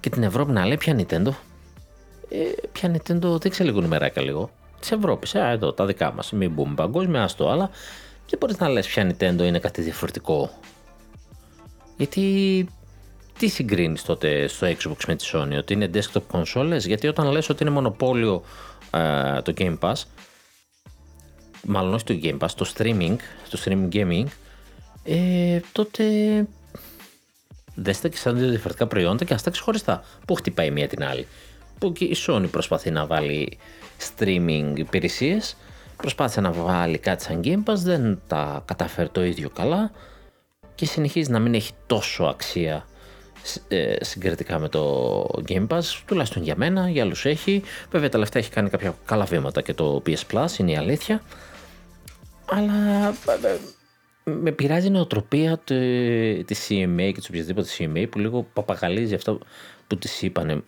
και 0.00 0.10
την 0.10 0.22
Ευρώπη 0.22 0.52
να 0.52 0.66
λέει 0.66 0.76
πια 0.76 0.96
Nintendo; 0.98 1.30
Ε, 2.28 2.38
πια 2.72 2.92
Nintendo 2.94 3.40
δείξε 3.40 3.64
λίγο 3.64 3.80
νούμερακα 3.80 4.20
λίγο. 4.20 4.50
της 4.80 4.92
Ευρώπης. 4.92 5.34
Ε, 5.34 5.48
εδώ 5.50 5.72
τα 5.72 5.86
δικά 5.86 6.12
μας. 6.12 6.32
Μην 6.32 6.50
μπούμε 6.50 6.74
παγκόσμια, 6.74 7.22
άστο, 7.22 7.48
αλλά 7.48 7.70
δεν 8.30 8.38
μπορείς 8.38 8.58
να 8.58 8.68
λες 8.68 8.86
ποια 8.86 9.10
Nintendo 9.10 9.40
είναι 9.42 9.58
κάτι 9.58 9.82
διαφορετικό. 9.82 10.50
Γιατί 12.02 12.68
τι 13.38 13.48
συγκρίνεις 13.48 14.02
τότε 14.02 14.46
στο 14.46 14.66
Xbox 14.66 15.04
με 15.06 15.16
τη 15.16 15.30
Sony, 15.32 15.56
ότι 15.58 15.72
είναι 15.72 15.90
desktop 15.94 16.22
consoles, 16.30 16.78
γιατί 16.78 17.06
όταν 17.06 17.30
λες 17.30 17.48
ότι 17.48 17.62
είναι 17.62 17.72
μονοπόλιο 17.72 18.42
ε, 18.90 19.42
το 19.42 19.52
Game 19.56 19.78
Pass, 19.78 20.02
μάλλον 21.62 21.94
όχι 21.94 22.04
το 22.04 22.18
Game 22.22 22.38
Pass, 22.38 22.50
το 22.56 22.72
streaming, 22.76 23.16
το 23.50 23.62
streaming 23.64 23.88
gaming, 23.94 24.24
ε, 25.04 25.60
τότε 25.72 26.04
δέστε 27.74 28.08
και 28.08 28.16
σαν 28.16 28.36
δύο 28.36 28.48
διαφορετικά 28.48 28.86
προϊόντα 28.86 29.24
και 29.24 29.34
ας 29.34 29.42
τα 29.42 29.50
ξεχωριστά. 29.50 30.04
Πού 30.26 30.34
χτυπάει 30.34 30.70
μία 30.70 30.88
την 30.88 31.04
άλλη; 31.04 31.26
Που 31.78 31.92
και 31.92 32.04
η 32.04 32.16
Sony 32.26 32.46
προσπαθεί 32.50 32.90
να 32.90 33.06
βάλει 33.06 33.58
streaming 33.98 34.72
υπηρεσίες, 34.74 35.56
προσπάθησε 35.96 36.40
να 36.40 36.52
βάλει 36.52 36.98
κάτι 36.98 37.22
σαν 37.22 37.40
Game 37.44 37.70
Pass, 37.70 37.76
δεν 37.76 38.20
τα 38.26 38.62
καταφέρει 38.66 39.08
το 39.08 39.24
ίδιο 39.24 39.50
καλά 39.50 39.90
και 40.82 40.88
συνεχίζει 40.88 41.30
να 41.30 41.38
μην 41.38 41.54
έχει 41.54 41.72
τόσο 41.86 42.24
αξία 42.24 42.86
ε, 43.68 44.04
συγκριτικά 44.04 44.58
με 44.58 44.68
το 44.68 45.22
Game 45.48 45.66
Pass, 45.66 45.82
τουλάχιστον 46.06 46.42
για 46.42 46.54
μένα, 46.56 46.90
για 46.90 47.02
άλλους 47.02 47.24
έχει. 47.24 47.62
Βέβαια 47.90 48.08
τα 48.08 48.18
λεφτά 48.18 48.38
έχει 48.38 48.50
κάνει 48.50 48.70
κάποια 48.70 48.94
καλά 49.04 49.24
βήματα 49.24 49.62
και 49.62 49.74
το 49.74 50.02
PS 50.06 50.18
Plus, 50.32 50.58
είναι 50.58 50.70
η 50.70 50.76
αλήθεια. 50.76 51.22
Αλλά 52.44 53.08
ε, 53.08 53.48
ε, 53.48 53.58
με 54.24 54.52
πειράζει 54.52 54.86
η 54.86 54.90
νοοτροπία 54.90 55.58
της 56.44 56.66
CMA 56.68 57.10
και 57.14 57.18
της 57.18 57.28
οποιασδήποτε 57.28 57.68
CMA 57.78 58.06
που 58.10 58.18
λίγο 58.18 58.46
παπαγαλίζει 58.52 59.14
αυτό 59.14 59.38
που 59.86 59.96
της 59.96 60.22
είπανε. 60.22 60.62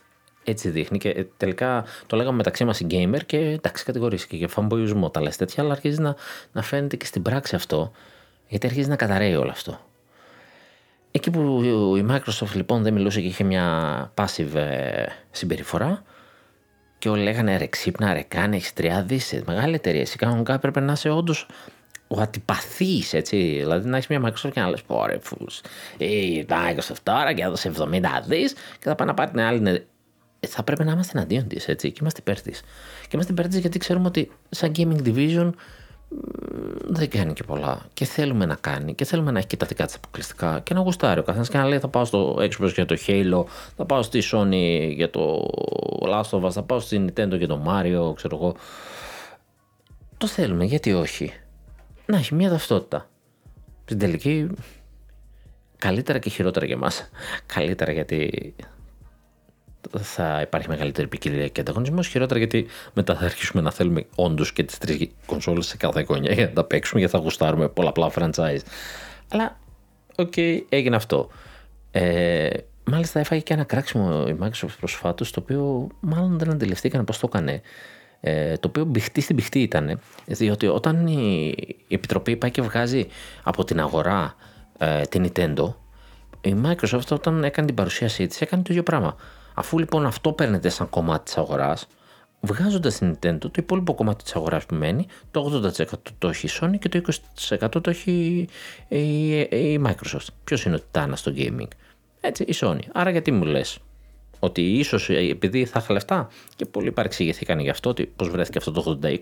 Έτσι 0.44 0.68
δείχνει 0.68 0.98
και 0.98 1.26
τελικά 1.36 1.84
το 2.06 2.16
λέγαμε 2.16 2.36
μεταξύ 2.36 2.64
μας 2.64 2.80
οι 2.80 2.86
gamer 2.90 3.20
και 3.26 3.38
εντάξει 3.38 3.84
κατηγορήσει 3.84 4.26
και 4.26 4.36
για 4.36 4.48
φαμποϊσμό 4.48 5.10
τα 5.10 5.20
λες 5.20 5.36
τέτοια 5.36 5.62
αλλά 5.62 5.72
αρχίζει 5.72 6.00
να, 6.00 6.16
να 6.52 6.62
φαίνεται 6.62 6.96
και 6.96 7.06
στην 7.06 7.22
πράξη 7.22 7.54
αυτό 7.54 7.92
γιατί 8.48 8.66
αρχίζει 8.66 8.88
να 8.88 8.96
καταραίει 8.96 9.34
όλο 9.34 9.50
αυτό. 9.50 9.80
Εκεί 11.16 11.30
που 11.30 11.62
η 11.96 12.06
Microsoft 12.10 12.54
λοιπόν 12.54 12.82
δεν 12.82 12.92
μιλούσε 12.92 13.20
και 13.20 13.26
είχε 13.26 13.44
μια 13.44 14.12
passive 14.14 14.54
ε, 14.54 15.04
συμπεριφορά 15.30 16.02
και 16.98 17.08
όλοι 17.08 17.22
λέγανε 17.22 17.56
ρε 17.56 17.66
ξύπνα, 17.66 18.12
ρε 18.12 18.22
κάνε, 18.22 18.56
έχεις 18.56 18.72
τρία 18.72 19.06
μεγάλη 19.44 19.74
εταιρεία, 19.74 20.00
εσύ 20.00 20.16
κανονικά 20.16 20.54
έπρεπε 20.54 20.80
να 20.80 20.92
είσαι 20.92 21.10
όντως 21.10 21.46
ο 22.08 22.20
αντιπαθής, 22.20 23.12
έτσι, 23.12 23.36
δηλαδή 23.36 23.88
να 23.88 23.96
έχεις 23.96 24.08
μια 24.08 24.20
Microsoft 24.24 24.50
και 24.52 24.60
να 24.60 24.68
λες 24.68 24.82
πω 24.82 25.06
ρε 25.06 25.18
φούς, 25.20 25.60
η 25.96 26.46
Microsoft 26.48 27.00
τώρα 27.02 27.32
και 27.32 27.42
έδωσε 27.42 27.72
70 27.78 28.00
δις 28.26 28.52
και 28.52 28.88
θα 28.88 28.94
πάει 28.94 29.06
να 29.06 29.14
πάρει 29.14 29.30
την 29.30 29.40
άλλη 29.40 29.60
ναι, 29.60 29.70
ε, 30.40 30.46
θα 30.46 30.62
πρέπει 30.62 30.84
να 30.84 30.92
είμαστε 30.92 31.18
εναντίον 31.18 31.48
της, 31.48 31.68
έτσι, 31.68 31.90
και 31.90 31.98
είμαστε 32.00 32.20
υπέρ 32.20 32.40
της. 32.40 32.60
Και 33.02 33.10
είμαστε 33.12 33.32
υπέρ 33.32 33.48
της 33.48 33.58
γιατί 33.58 33.78
ξέρουμε 33.78 34.06
ότι 34.06 34.30
σαν 34.50 34.72
gaming 34.76 35.02
division 35.06 35.50
δεν 36.86 37.10
κάνει 37.10 37.32
και 37.32 37.42
πολλά. 37.42 37.86
Και 37.94 38.04
θέλουμε 38.04 38.46
να 38.46 38.54
κάνει 38.54 38.94
και 38.94 39.04
θέλουμε 39.04 39.30
να 39.30 39.38
έχει 39.38 39.46
και 39.46 39.56
τα 39.56 39.66
δικά 39.66 39.86
της 39.86 39.94
αποκλειστικά 39.94 40.60
και 40.60 40.74
να 40.74 40.80
γουστάρει 40.80 41.20
ο 41.20 41.22
καθένας 41.22 41.48
και 41.48 41.58
να 41.58 41.64
λέει: 41.64 41.78
Θα 41.78 41.88
πάω 41.88 42.04
στο 42.04 42.36
Xbox 42.38 42.72
για 42.74 42.86
το 42.86 42.96
Halo, 43.06 43.44
θα 43.76 43.84
πάω 43.84 44.02
στη 44.02 44.22
Sony 44.32 44.92
για 44.94 45.10
το 45.10 45.50
Last 46.00 46.38
of 46.38 46.44
Us, 46.44 46.50
θα 46.50 46.62
πάω 46.62 46.80
στη 46.80 47.04
Nintendo 47.04 47.36
για 47.38 47.48
το 47.48 47.62
Mario, 47.68 48.14
ξέρω 48.16 48.36
εγώ. 48.36 48.54
Το 50.16 50.26
θέλουμε, 50.26 50.64
γιατί 50.64 50.92
όχι; 50.92 51.32
Να 52.06 52.16
έχει 52.16 52.34
μια 52.34 52.50
ταυτότητα. 52.50 53.08
Στην 53.84 53.98
τελική, 53.98 54.50
καλύτερα 55.78 56.18
και 56.18 56.30
χειρότερα 56.30 56.66
για 56.66 56.76
μας. 56.76 57.10
Καλύτερα 57.46 57.92
γιατί 57.92 58.54
θα 59.98 60.40
υπάρχει 60.40 60.68
μεγαλύτερη 60.68 61.06
ποικιλία 61.06 61.48
και 61.48 61.60
ανταγωνισμός. 61.60 62.08
Χειρότερα 62.08 62.38
γιατί 62.38 62.66
μετά 62.92 63.14
θα 63.16 63.24
αρχίσουμε 63.24 63.62
να 63.62 63.70
θέλουμε 63.70 64.06
όντως 64.14 64.52
και 64.52 64.62
τις 64.62 64.78
τρεις 64.78 65.08
κονσόλες 65.26 65.66
σε 65.66 65.76
κάθε 65.76 66.04
γωνιά 66.08 66.32
για 66.32 66.46
να 66.46 66.52
τα 66.52 66.64
παίξουμε 66.64 67.00
γιατί 67.00 67.16
θα 67.16 67.22
γουστάρουμε 67.22 67.68
πολλαπλά 67.68 68.10
franchise. 68.14 68.60
Αλλά, 69.28 69.58
ok, 70.16 70.32
okay, 70.36 70.60
έγινε 70.68 70.96
αυτό. 70.96 71.28
Ε, 71.90 72.48
μάλιστα 72.84 73.20
έφαγε 73.20 73.40
και 73.40 73.52
ένα 73.52 73.64
κράξιμο 73.64 74.24
η 74.28 74.36
Microsoft 74.40 74.76
προσφάτως, 74.78 75.30
το 75.30 75.40
οποίο 75.42 75.88
μάλλον 76.00 76.38
δεν 76.38 76.50
αντιληφθήκαν 76.50 77.04
πώς 77.04 77.18
το 77.18 77.28
έκανε. 77.32 77.60
Ε, 78.20 78.56
το 78.56 78.68
οποίο 78.68 78.84
μπηχτή 78.84 79.20
στην 79.20 79.36
μπηχτή 79.36 79.62
ήταν, 79.62 80.00
διότι 80.26 80.66
όταν 80.66 81.06
η, 81.06 81.54
η 81.86 81.94
Επιτροπή 81.94 82.36
πάει 82.36 82.50
και 82.50 82.62
βγάζει 82.62 83.06
από 83.42 83.64
την 83.64 83.80
αγορά 83.80 84.34
ε, 84.78 85.02
την 85.02 85.26
Nintendo, 85.28 85.74
η 86.40 86.56
Microsoft 86.64 87.08
όταν 87.10 87.44
έκανε 87.44 87.66
την 87.66 87.76
παρουσίασή 87.76 88.26
της 88.26 88.40
έκανε 88.40 88.62
το 88.62 88.68
ίδιο 88.70 88.82
πράγμα. 88.82 89.16
Αφού 89.54 89.78
λοιπόν 89.78 90.06
αυτό 90.06 90.32
παίρνεται 90.32 90.68
σαν 90.68 90.90
κομμάτι 90.90 91.24
της 91.24 91.36
αγοράς, 91.36 91.86
βγάζοντας 92.40 92.98
την 92.98 93.12
Nintendo, 93.12 93.38
το 93.38 93.50
υπόλοιπο 93.56 93.94
κομμάτι 93.94 94.24
της 94.24 94.36
αγοράς 94.36 94.66
που 94.66 94.74
μένει, 94.74 95.06
το 95.30 95.60
80% 95.78 95.84
το 96.18 96.28
έχει 96.28 96.46
η 96.46 96.50
Sony 96.60 96.78
και 96.78 96.88
το 96.88 97.00
20% 97.48 97.82
το 97.82 97.90
έχει 97.90 98.46
η, 98.88 99.38
η 99.40 99.82
Microsoft. 99.86 100.26
Ποιος 100.44 100.64
είναι 100.64 100.74
ο 100.74 100.78
Τιτάνας 100.78 101.18
στο 101.18 101.32
gaming, 101.36 101.68
Έτσι, 102.20 102.42
η 102.42 102.54
Sony. 102.60 102.82
Άρα 102.92 103.10
γιατί 103.10 103.30
μου 103.30 103.44
λες 103.44 103.78
ότι 104.38 104.62
ίσως 104.62 105.08
επειδή 105.10 105.64
θα 105.64 105.78
είχα 105.82 105.92
λεφτά 105.92 106.28
και 106.56 106.64
πολλοί 106.64 106.92
παρεξηγηθήκαν 106.92 107.58
γι' 107.58 107.70
αυτό, 107.70 107.90
ότι 107.90 108.12
πώς 108.16 108.28
βρέθηκε 108.28 108.58
αυτό 108.58 108.70
το 108.70 108.98
80-20, 109.02 109.16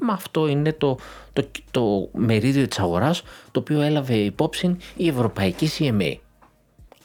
μα 0.00 0.12
αυτό 0.12 0.46
είναι 0.46 0.72
το, 0.72 0.98
το, 1.32 1.44
το 1.70 2.08
μερίδιο 2.14 2.68
της 2.68 2.78
αγοράς 2.78 3.22
το 3.50 3.60
οποίο 3.60 3.80
έλαβε 3.80 4.14
υπόψη 4.14 4.76
η 4.96 5.08
Ευρωπαϊκή 5.08 5.70
CMA. 5.78 6.14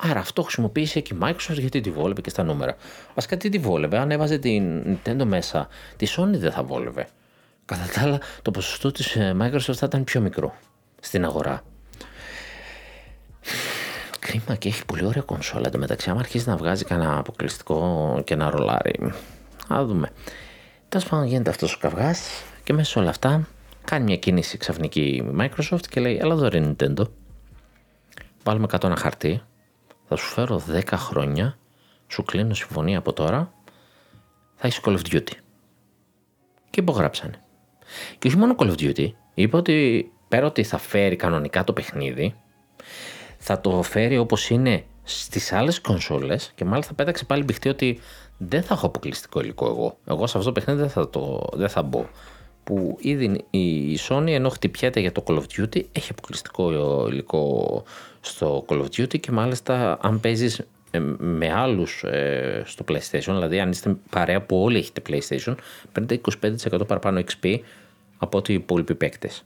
Άρα 0.03 0.19
αυτό 0.19 0.41
χρησιμοποίησε 0.41 0.99
και 0.99 1.13
η 1.13 1.17
Microsoft 1.21 1.57
γιατί 1.57 1.81
τη 1.81 1.91
βόλευε 1.91 2.21
και 2.21 2.29
στα 2.29 2.43
νούμερα. 2.43 2.75
Βασικά 3.13 3.37
τι 3.37 3.49
τη 3.49 3.57
βόλευε, 3.57 3.97
αν 3.97 4.11
έβαζε 4.11 4.37
την 4.37 4.83
Nintendo 4.85 5.23
μέσα, 5.23 5.67
τη 5.95 6.07
Sony 6.17 6.37
δεν 6.37 6.51
θα 6.51 6.63
βόλευε. 6.63 7.07
Κατά 7.65 7.81
τα 7.93 8.01
άλλα, 8.01 8.19
το 8.41 8.51
ποσοστό 8.51 8.91
της 8.91 9.15
ε, 9.15 9.35
Microsoft 9.41 9.73
θα 9.73 9.85
ήταν 9.85 10.03
πιο 10.03 10.21
μικρό 10.21 10.55
στην 11.01 11.25
αγορά. 11.25 11.63
Κρίμα 14.19 14.55
και 14.55 14.67
έχει 14.67 14.85
πολύ 14.85 15.05
ωραία 15.05 15.21
κονσόλα. 15.21 15.69
Εν 15.73 15.79
μεταξύ, 15.79 16.09
άμα 16.09 16.19
αρχίσει 16.19 16.49
να 16.49 16.55
βγάζει 16.55 16.83
κανένα 16.83 17.17
αποκλειστικό 17.17 18.21
και 18.25 18.35
να 18.35 18.49
ρολάρει. 18.49 19.13
Α 19.73 19.85
δούμε. 19.85 20.09
Τέλος 20.89 21.07
πάντων, 21.07 21.25
γίνεται 21.25 21.49
αυτός 21.49 21.73
ο 21.73 21.77
καυγάς 21.79 22.43
και 22.63 22.73
μέσα 22.73 22.91
σε 22.91 22.99
όλα 22.99 23.09
αυτά 23.09 23.47
κάνει 23.85 24.03
μια 24.03 24.17
κίνηση 24.17 24.57
ξαφνική 24.57 25.01
η 25.01 25.35
Microsoft 25.39 25.87
και 25.89 25.99
λέει: 25.99 26.17
Ελά, 26.17 26.33
εδώ 26.33 26.47
ρε 26.47 26.61
Nintendo. 26.63 27.03
Βάλουμε 28.43 28.67
κάτω 28.67 28.87
ένα 28.87 28.95
χαρτί 28.95 29.41
θα 30.13 30.19
σου 30.19 30.25
φέρω 30.27 30.61
10 30.71 30.83
χρόνια, 30.93 31.57
σου 32.07 32.23
κλείνω 32.23 32.53
συμφωνία 32.53 32.97
από 32.97 33.13
τώρα, 33.13 33.53
θα 34.55 34.67
έχεις 34.67 34.81
Call 34.83 34.97
of 34.97 35.11
Duty. 35.11 35.33
Και 36.69 36.79
υπογράψανε. 36.79 37.41
Και 38.17 38.27
όχι 38.27 38.37
μόνο 38.37 38.55
Call 38.57 38.67
of 38.67 38.75
Duty, 38.79 39.07
είπε 39.33 39.57
ότι 39.57 40.11
πέρα 40.27 40.45
ότι 40.45 40.63
θα 40.63 40.77
φέρει 40.77 41.15
κανονικά 41.15 41.63
το 41.63 41.73
παιχνίδι, 41.73 42.35
θα 43.37 43.61
το 43.61 43.81
φέρει 43.81 44.17
όπως 44.17 44.49
είναι 44.49 44.85
στις 45.03 45.53
άλλες 45.53 45.81
κονσόλες 45.81 46.51
και 46.55 46.65
μάλιστα 46.65 46.93
πέταξε 46.93 47.25
πάλι 47.25 47.43
μπηχτή 47.43 47.69
ότι 47.69 47.99
δεν 48.37 48.63
θα 48.63 48.73
έχω 48.73 48.85
αποκλειστικό 48.85 49.39
υλικό 49.39 49.65
εγώ. 49.67 49.97
Εγώ 50.05 50.27
σε 50.27 50.37
αυτό 50.37 50.51
το 50.51 50.59
παιχνίδι 50.59 50.79
δεν 50.79 50.89
θα, 50.89 51.09
το, 51.09 51.49
δεν 51.53 51.69
θα 51.69 51.81
μπω 51.81 52.05
που 52.63 52.97
ήδη 53.01 53.45
η 53.49 53.97
Sony 54.09 54.27
ενώ 54.27 54.49
χτυπιέται 54.49 54.99
για 54.99 55.11
το 55.11 55.23
Call 55.27 55.37
of 55.37 55.43
Duty 55.57 55.81
έχει 55.91 56.11
αποκλειστικό 56.11 56.71
παίζεις 57.09 57.83
στο 58.21 58.65
Call 58.67 58.81
of 58.81 58.85
Duty 58.97 59.19
και 59.19 59.31
μάλιστα 59.31 59.97
αν 60.01 60.19
παίζεις 60.19 60.61
ε, 60.91 60.99
με 61.17 61.51
άλλους 61.51 62.03
ε, 62.03 62.63
στο 62.65 62.85
PlayStation, 62.87 63.21
δηλαδή 63.25 63.59
αν 63.59 63.69
είστε 63.69 63.95
παρέα 64.09 64.41
που 64.41 64.63
όλοι 64.63 64.77
έχετε 64.77 65.01
PlayStation, 65.09 65.55
παίρνετε 65.91 66.21
25% 66.71 66.87
παραπάνω 66.87 67.19
XP 67.19 67.59
από 68.17 68.37
ό,τι 68.37 68.51
οι 68.51 68.55
υπόλοιποι 68.55 68.95
παίκτες. 68.95 69.43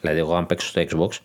Δηλαδή, 0.00 0.18
εγώ 0.18 0.34
αν 0.34 0.46
παίξω 0.46 0.68
στο 0.68 0.82
Xbox, 0.88 1.18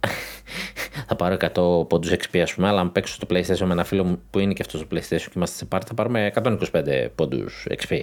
θα 1.08 1.16
πάρω 1.16 1.36
100 1.40 1.88
πόντους 1.88 2.10
XP, 2.10 2.38
ας 2.38 2.54
πούμε, 2.54 2.68
αλλά 2.68 2.80
αν 2.80 2.92
παίξω 2.92 3.14
στο 3.14 3.26
PlayStation 3.30 3.66
με 3.66 3.72
ένα 3.72 3.84
φίλο 3.84 4.04
μου 4.04 4.22
που 4.30 4.38
είναι 4.38 4.52
και 4.52 4.62
αυτός 4.62 4.80
στο 4.80 4.88
PlayStation 4.92 5.26
και 5.26 5.32
είμαστε 5.34 5.56
σε 5.56 5.64
πάρτι, 5.64 5.86
θα 5.86 5.94
πάρουμε 5.94 6.32
125 6.34 7.08
πόντους 7.14 7.66
XP. 7.70 8.02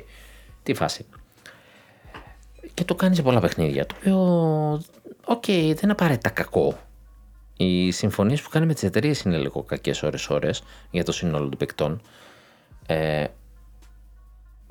Τι 0.64 0.74
φάση 0.74 1.06
και 2.76 2.84
το 2.84 2.96
κάνει 2.96 3.16
σε 3.16 3.22
πολλά 3.22 3.40
παιχνίδια. 3.40 3.86
Το 3.86 3.96
οποίο, 3.98 4.18
ok, 5.26 5.44
okay, 5.48 5.62
δεν 5.66 5.80
είναι 5.84 5.92
απαραίτητα 5.92 6.30
κακό. 6.30 6.78
Οι 7.58 7.92
συμφωνίες 7.92 8.42
που 8.42 8.50
κάνει 8.50 8.66
με 8.66 8.74
τις 8.74 8.84
εταιρείες 8.84 9.22
είναι 9.22 9.38
λίγο 9.38 9.64
κακές 9.64 10.04
ώρε-ώρε 10.04 10.50
για 10.92 11.04
το 11.04 11.12
σύνολο 11.12 11.50
των 11.50 11.58
παικτών. 11.58 12.02
Ε, 12.86 13.26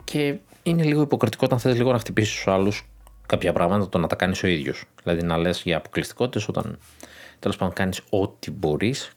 και 0.04 0.36
είναι 0.62 0.82
λίγο 0.82 1.02
υποκριτικό 1.02 1.44
όταν 1.46 1.58
θες 1.58 1.76
λίγο 1.76 1.92
να 1.92 1.98
χτυπήσεις 1.98 2.34
τους 2.34 2.46
άλλους 2.46 2.88
κάποια 3.26 3.52
πράγματα 3.52 3.88
το 3.88 3.98
να 3.98 4.06
τα 4.06 4.16
κάνεις 4.16 4.42
ο 4.42 4.46
ίδιος. 4.46 4.84
Δηλαδή 5.02 5.22
να 5.22 5.36
λες 5.36 5.62
για 5.64 5.76
αποκλειστικότητες 5.76 6.48
όταν 6.48 6.78
τέλος 7.38 7.56
πάντων 7.56 7.74
κάνεις 7.74 8.00
ό,τι 8.10 8.50
μπορείς 8.50 9.12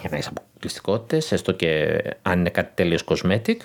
για 0.00 0.10
να 0.10 0.16
έχει 0.16 0.28
αποκλειστικότητες, 0.28 1.32
έστω 1.32 1.52
και 1.52 2.02
αν 2.22 2.38
είναι 2.38 2.50
κάτι 2.50 2.70
τελείως 2.74 2.98
cosmetic. 3.04 3.56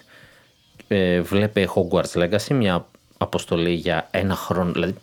Ε, 0.87 1.21
βλέπε 1.21 1.67
Hogwarts 1.75 2.11
Legacy, 2.23 2.53
μια 2.53 2.87
αποστολή 3.17 3.73
για 3.73 4.07
ένα 4.11 4.35
χρόνο. 4.35 4.71
Δηλαδή, 4.71 4.95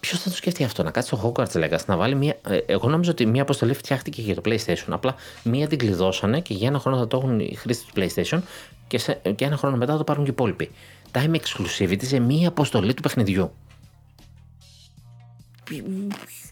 ποιος 0.00 0.20
θα 0.20 0.30
το 0.30 0.36
σκεφτεί 0.36 0.64
αυτό, 0.64 0.82
να 0.82 0.90
κάτσει 0.90 1.16
στο 1.16 1.32
Hogwarts 1.36 1.64
Legacy, 1.64 1.84
να 1.86 1.96
βάλει 1.96 2.14
μία. 2.14 2.36
Ε, 2.48 2.56
εγώ 2.66 2.88
νόμιζα 2.88 3.10
ότι 3.10 3.26
μία 3.26 3.42
αποστολή 3.42 3.74
φτιάχτηκε 3.74 4.22
για 4.22 4.34
το 4.34 4.42
PlayStation. 4.44 4.88
Απλά 4.88 5.14
μία 5.42 5.68
την 5.68 5.78
κλειδώσανε 5.78 6.40
και 6.40 6.54
για 6.54 6.68
ένα 6.68 6.78
χρόνο 6.78 6.98
θα 6.98 7.06
το 7.06 7.16
έχουν 7.16 7.40
οι 7.40 7.54
χρήστες 7.54 7.86
του 7.86 7.92
PlayStation 7.96 8.40
και, 8.86 8.98
σε, 8.98 9.20
και 9.34 9.44
ένα 9.44 9.56
χρόνο 9.56 9.76
μετά 9.76 9.92
θα 9.92 9.98
το 9.98 10.04
πάρουν 10.04 10.24
και 10.24 10.30
οι 10.30 10.34
υπόλοιποι. 10.36 10.70
time 11.12 11.34
exclusivity 11.34 12.04
σε 12.04 12.18
μία 12.18 12.48
αποστολή 12.48 12.94
του 12.94 13.02
παιχνιδιού. 13.02 13.52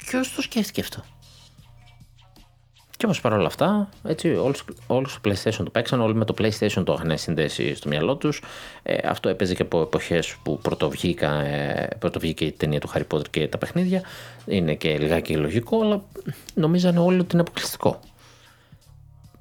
Ποιος 0.06 0.35
το 0.35 0.43
σκέφτηκε 0.43 0.81
αυτό; 0.81 1.05
Και 3.03 3.09
όμως 3.09 3.20
παρόλα 3.20 3.47
αυτά, 3.47 3.89
έτσι, 4.05 4.37
όλοι 4.87 5.09
στο 5.09 5.20
PlayStation 5.24 5.65
το 5.65 5.70
παίξαν, 5.70 6.01
όλοι 6.01 6.15
με 6.15 6.24
το 6.24 6.35
PlayStation 6.39 6.83
το 6.85 6.93
είχαν 6.93 7.19
συνδέσει 7.19 7.74
στο 7.74 7.89
μυαλό 7.89 8.16
τους. 8.16 8.43
Ε, 8.83 9.09
αυτό 9.09 9.29
έπαιζε 9.29 9.55
και 9.55 9.62
από 9.62 9.81
εποχές 9.81 10.37
που 10.43 10.59
πρωτοβγήκα, 10.59 11.33
ε, 11.33 11.97
πρωτοβγήκε 11.99 12.45
η 12.45 12.53
ταινία 12.53 12.81
του 12.81 12.91
Harry 12.95 13.03
Potter 13.09 13.29
και 13.31 13.49
τα 13.49 13.59
παιχνίδια. 13.59 14.03
Είναι 14.47 14.74
και 14.74 14.99
λιγάκι 14.99 15.37
λογικό, 15.37 15.81
αλλά 15.81 16.03
νομίζανε 16.55 16.99
όλοι 16.99 17.19
ότι 17.19 17.29
είναι 17.33 17.41
αποκλειστικό. 17.41 18.01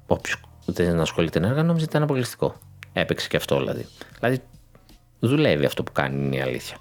Όποιος 0.06 0.40
δεν 0.64 1.00
ασχολείται 1.00 1.38
ενεργά, 1.38 1.62
νόμιζε 1.62 1.84
ότι 1.84 1.90
ήταν 1.90 2.02
αποκλειστικό. 2.02 2.54
Έπαιξε 2.92 3.28
και 3.28 3.36
αυτό 3.36 3.58
δηλαδή. 3.58 3.86
Δηλαδή, 4.18 4.42
δουλεύει 5.20 5.64
αυτό 5.64 5.82
που 5.82 5.92
κάνει, 5.92 6.24
είναι 6.24 6.36
η 6.36 6.40
αλήθεια. 6.40 6.76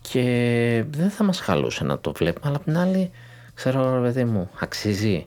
Και 0.00 0.84
δεν 0.90 1.10
θα 1.10 1.24
μας 1.24 1.40
χαλούσε 1.40 1.84
να 1.84 1.98
το 1.98 2.12
βλέπουμε, 2.12 2.48
αλλά 2.48 2.56
απ' 2.56 2.64
την 2.64 2.76
άλλη, 2.76 3.10
ξέρω, 3.54 3.94
ρε 3.94 4.00
παιδί 4.00 4.24
μου, 4.24 4.50
αξίζει 4.60 5.26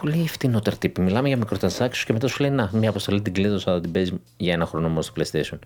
πολύ 0.00 0.28
φτηνότερο 0.28 0.76
τύπη. 0.76 1.00
Μιλάμε 1.00 1.28
για 1.28 1.36
μικροτρανσάξιο 1.36 2.04
και 2.06 2.12
μετά 2.12 2.28
σου 2.28 2.42
λέει 2.42 2.50
να, 2.50 2.70
μια 2.72 2.88
αποστολή 2.88 3.22
την 3.22 3.32
κλείδωσα, 3.32 3.80
την 3.80 3.92
παίζεις 3.92 4.14
για 4.36 4.52
ένα 4.52 4.66
χρόνο 4.66 4.88
μόνο 4.88 5.02
στο 5.02 5.12
PlayStation. 5.16 5.58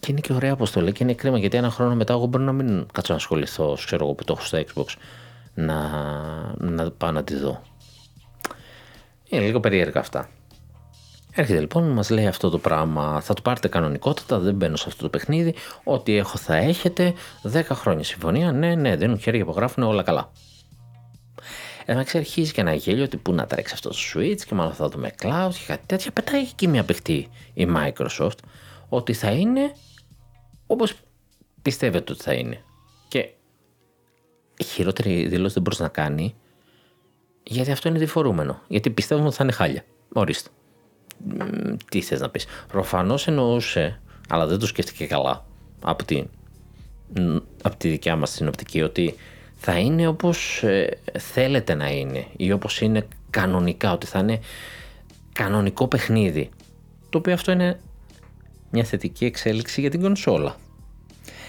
Και 0.00 0.06
είναι 0.10 0.20
και 0.20 0.32
ωραία 0.32 0.52
αποστολή 0.52 0.92
και 0.92 1.04
είναι 1.04 1.14
κρίμα 1.14 1.38
γιατί 1.38 1.56
ένα 1.56 1.70
χρόνο 1.70 1.94
μετά 1.94 2.12
εγώ 2.12 2.26
μπορώ 2.26 2.44
να 2.44 2.52
μην 2.52 2.86
κάτσω 2.92 3.12
να 3.12 3.18
ασχοληθώ, 3.18 3.76
ξέρω 3.84 4.04
εγώ 4.04 4.14
που 4.14 4.24
το 4.24 4.34
έχω 4.36 4.46
στο 4.46 4.58
Xbox, 4.58 4.86
να, 5.54 5.90
να 6.58 6.90
πάω 6.90 7.10
να 7.10 7.24
τη 7.24 7.36
δω. 7.36 7.62
Είναι 9.28 9.44
λίγο 9.44 9.60
περίεργα 9.60 10.00
αυτά. 10.00 10.28
Έρχεται 11.32 11.60
λοιπόν, 11.60 11.90
μας 11.90 12.10
λέει 12.10 12.26
αυτό 12.26 12.50
το 12.50 12.58
πράγμα. 12.58 13.20
Θα 13.20 13.34
το 13.34 13.42
πάρετε 13.42 13.68
κανονικότατα, 13.68 14.38
δεν 14.38 14.54
μπαίνω 14.54 14.76
σε 14.76 14.84
αυτό 14.88 15.02
το 15.02 15.08
παιχνίδι. 15.08 15.54
Ό,τι 15.84 16.16
έχω 16.16 16.38
θα 16.38 16.56
έχετε. 16.56 17.14
10 17.52 17.62
χρόνια 17.72 18.04
συμφωνία. 18.04 18.52
Ναι, 18.52 18.74
ναι, 18.74 18.96
δίνουν 18.96 19.18
χέρια 19.18 19.44
που 19.44 19.52
γράφουν 19.56 19.82
όλα 19.82 20.02
καλά. 20.02 20.30
Εντάξει, 21.90 22.18
αρχίζει 22.18 22.52
και 22.52 22.60
ένα 22.60 22.74
γέλιο 22.74 23.04
ότι 23.04 23.16
πού 23.16 23.32
να 23.32 23.46
τρέξει 23.46 23.74
αυτό 23.74 23.88
το 23.88 23.96
Switch 24.14 24.40
και 24.46 24.54
μάλλον 24.54 24.72
θα 24.72 24.88
δούμε 24.88 25.12
cloud 25.22 25.50
και 25.52 25.64
κάτι 25.66 25.82
τέτοια. 25.86 26.10
Πετάει 26.10 26.40
εκεί 26.40 26.66
μια 26.66 26.84
παιχτή 26.84 27.28
η 27.54 27.66
Microsoft 27.76 28.38
ότι 28.88 29.12
θα 29.12 29.30
είναι 29.30 29.72
όπως 30.66 30.94
πιστεύετε 31.62 32.12
ότι 32.12 32.22
θα 32.22 32.32
είναι. 32.32 32.62
Και 33.08 33.18
η 34.56 34.64
χειρότερη 34.64 35.26
δήλωση 35.26 35.54
δεν 35.54 35.62
μπορούσε 35.62 35.82
να 35.82 35.88
κάνει 35.88 36.34
γιατί 37.42 37.70
αυτό 37.70 37.88
είναι 37.88 37.98
διφορούμενο. 37.98 38.62
Γιατί 38.68 38.90
πιστεύουμε 38.90 39.26
ότι 39.26 39.36
θα 39.36 39.44
είναι 39.44 39.52
χάλια. 39.52 39.84
Ορίστε. 40.12 40.50
Τι 41.90 42.00
θες 42.00 42.20
να 42.20 42.30
πεις. 42.30 42.46
Προφανώς 42.68 43.26
εννοούσε, 43.26 44.00
αλλά 44.28 44.46
δεν 44.46 44.58
το 44.58 44.66
σκέφτηκε 44.66 45.06
καλά 45.06 45.46
από 45.80 46.04
τη, 46.04 46.24
από 47.62 47.76
τη 47.76 47.88
δικιά 47.88 48.16
μας 48.16 48.30
συνοπτική 48.30 48.82
ότι 48.82 49.14
θα 49.58 49.78
είναι 49.78 50.06
όπως 50.06 50.62
ε, 50.62 50.98
θέλετε 51.18 51.74
να 51.74 51.90
είναι 51.90 52.26
ή 52.36 52.52
όπως 52.52 52.80
είναι 52.80 53.06
κανονικά, 53.30 53.92
ότι 53.92 54.06
θα 54.06 54.18
είναι 54.18 54.40
κανονικό 55.32 55.88
παιχνίδι. 55.88 56.50
Το 57.10 57.18
οποίο 57.18 57.32
αυτό 57.32 57.52
είναι 57.52 57.80
μια 58.70 58.84
θετική 58.84 59.24
εξέλιξη 59.24 59.80
για 59.80 59.90
την 59.90 60.00
κονσόλα. 60.00 60.56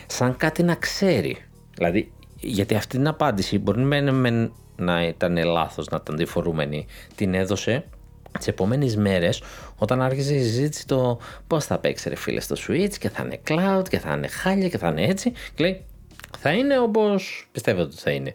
Σαν 0.07 0.37
κάτι 0.37 0.63
να 0.63 0.75
ξέρει. 0.75 1.37
Δηλαδή, 1.73 2.11
γιατί 2.39 2.75
αυτή 2.75 2.97
την 2.97 3.07
απάντηση 3.07 3.59
μπορεί 3.59 3.83
να 4.75 5.03
ήταν 5.03 5.37
λάθος, 5.45 5.87
να 5.87 5.99
ήταν 6.01 6.17
διφορούμενη. 6.17 6.85
Την 7.15 7.33
έδωσε 7.33 7.85
τις 8.37 8.47
επόμενες 8.47 8.95
μέρες, 8.95 9.43
όταν 9.75 10.01
άρχισε 10.01 10.35
η 10.35 10.43
συζήτηση 10.43 10.87
το 10.87 11.19
πώς 11.47 11.65
θα 11.65 11.77
παίξει 11.77 12.09
ρε 12.09 12.15
φίλε 12.15 12.39
στο 12.39 12.55
Switch 12.67 12.93
και 12.99 13.09
θα 13.09 13.23
είναι 13.23 13.39
cloud 13.47 13.89
και 13.89 13.99
θα 13.99 14.13
είναι 14.13 14.27
χάλια 14.27 14.69
και 14.69 14.77
θα 14.77 14.87
είναι 14.87 15.05
έτσι. 15.05 15.31
Και 15.31 15.63
λέει, 15.63 15.85
θα 16.37 16.51
είναι 16.51 16.79
όπως 16.79 17.47
πιστεύω 17.51 17.81
ότι 17.81 17.95
θα 17.95 18.11
είναι. 18.11 18.33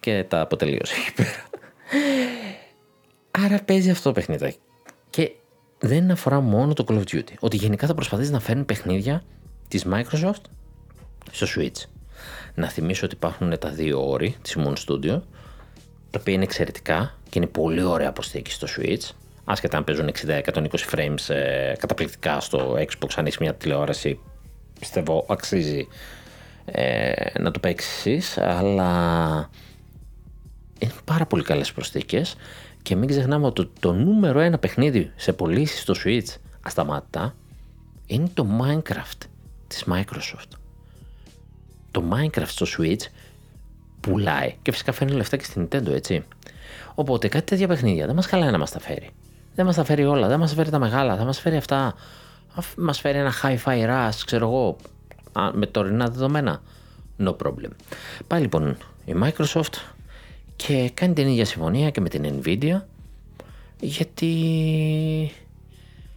Και 0.00 0.24
τα 0.28 0.40
αποτελείωσε 0.40 0.94
εκεί 0.94 1.12
πέρα. 1.12 1.48
Άρα 3.30 3.62
παίζει 3.64 3.90
αυτό 3.90 4.08
το 4.08 4.14
παιχνίδι. 4.14 4.56
Και 5.10 5.32
δεν 5.78 6.10
αφορά 6.10 6.40
μόνο 6.40 6.72
το 6.72 6.84
Call 6.88 6.94
of 6.94 7.14
Duty. 7.14 7.32
Ότι 7.40 7.56
γενικά 7.56 7.86
θα 7.86 7.94
προσπαθήσει 7.94 8.30
να 8.30 8.40
φέρνει 8.40 8.64
παιχνίδια 8.64 9.22
της 9.68 9.86
Microsoft 9.92 10.42
στο 11.30 11.46
Switch. 11.56 11.88
Να 12.54 12.68
θυμίσω 12.68 13.06
ότι 13.06 13.14
υπάρχουν 13.14 13.58
τα 13.58 13.68
δύο 13.68 14.08
όρη 14.10 14.36
της 14.42 14.56
Moon 14.58 14.74
Studio, 14.86 15.20
τα 16.10 16.18
οποία 16.20 16.34
είναι 16.34 16.42
εξαιρετικά 16.42 17.18
και 17.28 17.38
είναι 17.38 17.46
πολύ 17.46 17.82
ωραία 17.82 18.08
αποστήκη 18.08 18.50
στο 18.50 18.66
Switch. 18.76 19.10
Άσχετα 19.44 19.76
αν 19.76 19.84
παίζουν 19.84 20.10
60-120 20.26 20.68
frames 20.94 21.34
ε, 21.34 21.72
καταπληκτικά 21.78 22.40
στο 22.40 22.76
Xbox, 22.78 23.08
αν 23.16 23.26
έχεις 23.26 23.38
μια 23.38 23.54
τηλεόραση, 23.54 24.20
πιστεύω 24.78 25.26
αξίζει 25.28 25.88
ε, 26.64 27.12
να 27.40 27.50
το 27.50 27.60
παίξεις, 27.60 28.38
αλλά 28.38 29.50
είναι 30.78 30.92
πάρα 31.04 31.26
πολύ 31.26 31.42
καλές 31.42 31.72
προσθήκες 31.72 32.36
και 32.82 32.96
μην 32.96 33.08
ξεχνάμε 33.08 33.46
ότι 33.46 33.70
το 33.80 33.92
νούμερο 33.92 34.40
ένα 34.40 34.58
παιχνίδι 34.58 35.12
σε 35.16 35.32
πωλήσεις 35.32 35.80
στο 35.80 35.94
Switch 36.04 36.34
ασταμάτητα 36.60 37.34
είναι 38.06 38.30
το 38.34 38.46
Minecraft 38.60 39.26
της 39.66 39.84
Microsoft. 39.92 40.58
Το 41.90 42.02
Minecraft 42.10 42.46
στο 42.46 42.66
Switch 42.78 43.02
πουλάει 44.00 44.56
και 44.62 44.72
φυσικά 44.72 44.92
φέρνει 44.92 45.14
λεφτά 45.14 45.36
και 45.36 45.44
στην 45.44 45.68
Nintendo 45.68 45.88
έτσι. 45.92 46.24
Οπότε 46.94 47.28
κάτι 47.28 47.44
τέτοια 47.44 47.68
παιχνίδια 47.68 48.06
δεν 48.06 48.14
μας 48.14 48.26
χαλάει 48.26 48.50
να 48.50 48.58
μας 48.58 48.70
τα 48.70 48.80
φέρει. 48.80 49.10
Δεν 49.54 49.66
μας 49.66 49.76
τα 49.76 49.84
φέρει 49.84 50.04
όλα, 50.04 50.28
δεν 50.28 50.38
μας 50.38 50.54
φέρει 50.54 50.70
τα 50.70 50.78
μεγάλα, 50.78 51.16
θα 51.16 51.24
μας 51.24 51.40
φέρει 51.40 51.56
αυτά. 51.56 51.94
Μας 52.76 53.00
φέρει 53.00 53.18
ένα 53.18 53.32
Hi-Fi 53.42 53.86
Rush, 53.86 54.20
ξέρω 54.24 54.46
εγώ, 54.46 54.76
με 55.52 55.66
τωρινά 55.66 56.08
δεδομένα. 56.08 56.62
No 57.24 57.36
problem. 57.36 57.70
Πάει 58.26 58.40
λοιπόν 58.40 58.76
η 59.04 59.14
Microsoft 59.22 59.74
και 60.56 60.90
κάνει 60.94 61.12
την 61.14 61.26
ίδια 61.26 61.44
συμφωνία 61.44 61.90
και 61.90 62.00
με 62.00 62.08
την 62.08 62.42
Nvidia 62.42 62.80
γιατί 63.80 64.26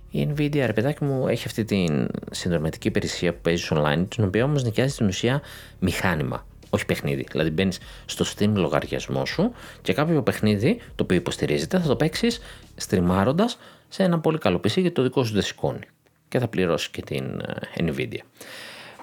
η 0.10 0.28
Nvidia 0.30 0.64
ρε 0.66 0.74
παιδάκι 0.74 1.04
μου 1.04 1.28
έχει 1.28 1.44
αυτή 1.48 1.66
την 1.66 2.08
συνδρομητική 2.32 2.88
υπηρεσία 2.88 3.34
που 3.34 3.40
παίζει 3.42 3.68
online 3.70 4.06
την 4.08 4.24
οποία 4.24 4.44
όμως 4.44 4.64
νοικιάζει 4.64 4.94
στην 4.94 5.08
ουσία 5.08 5.42
μηχάνημα 5.80 6.46
όχι 6.74 6.86
παιχνίδι. 6.86 7.26
Δηλαδή 7.32 7.50
μπαίνεις 7.50 7.80
στο 8.06 8.26
Steam 8.36 8.52
λογαριασμό 8.54 9.26
σου 9.26 9.52
και 9.82 9.94
κάποιο 9.94 10.24
παιχνίδι 10.24 10.80
το 10.96 11.04
οποίο 11.04 11.18
υποστηρίζεται 11.18 11.80
θα 11.80 11.88
το 11.88 11.96
παίξεις 11.96 12.40
στριμάροντα 12.76 13.50
σε 13.90 14.04
ένα 14.04 14.20
πολύ 14.20 14.38
καλό 14.38 14.58
PC 14.58 14.64
γιατί 14.64 14.92
το 14.92 15.02
δικό 15.02 15.24
σου 15.24 15.34
δεν 15.34 15.42
σηκώνει. 15.42 15.88
Και 16.28 16.40
θα 16.40 16.48
πληρώσει 16.48 16.90
και 16.92 17.02
την 17.02 17.40
ε, 17.76 17.92
Nvidia. 17.92 18.20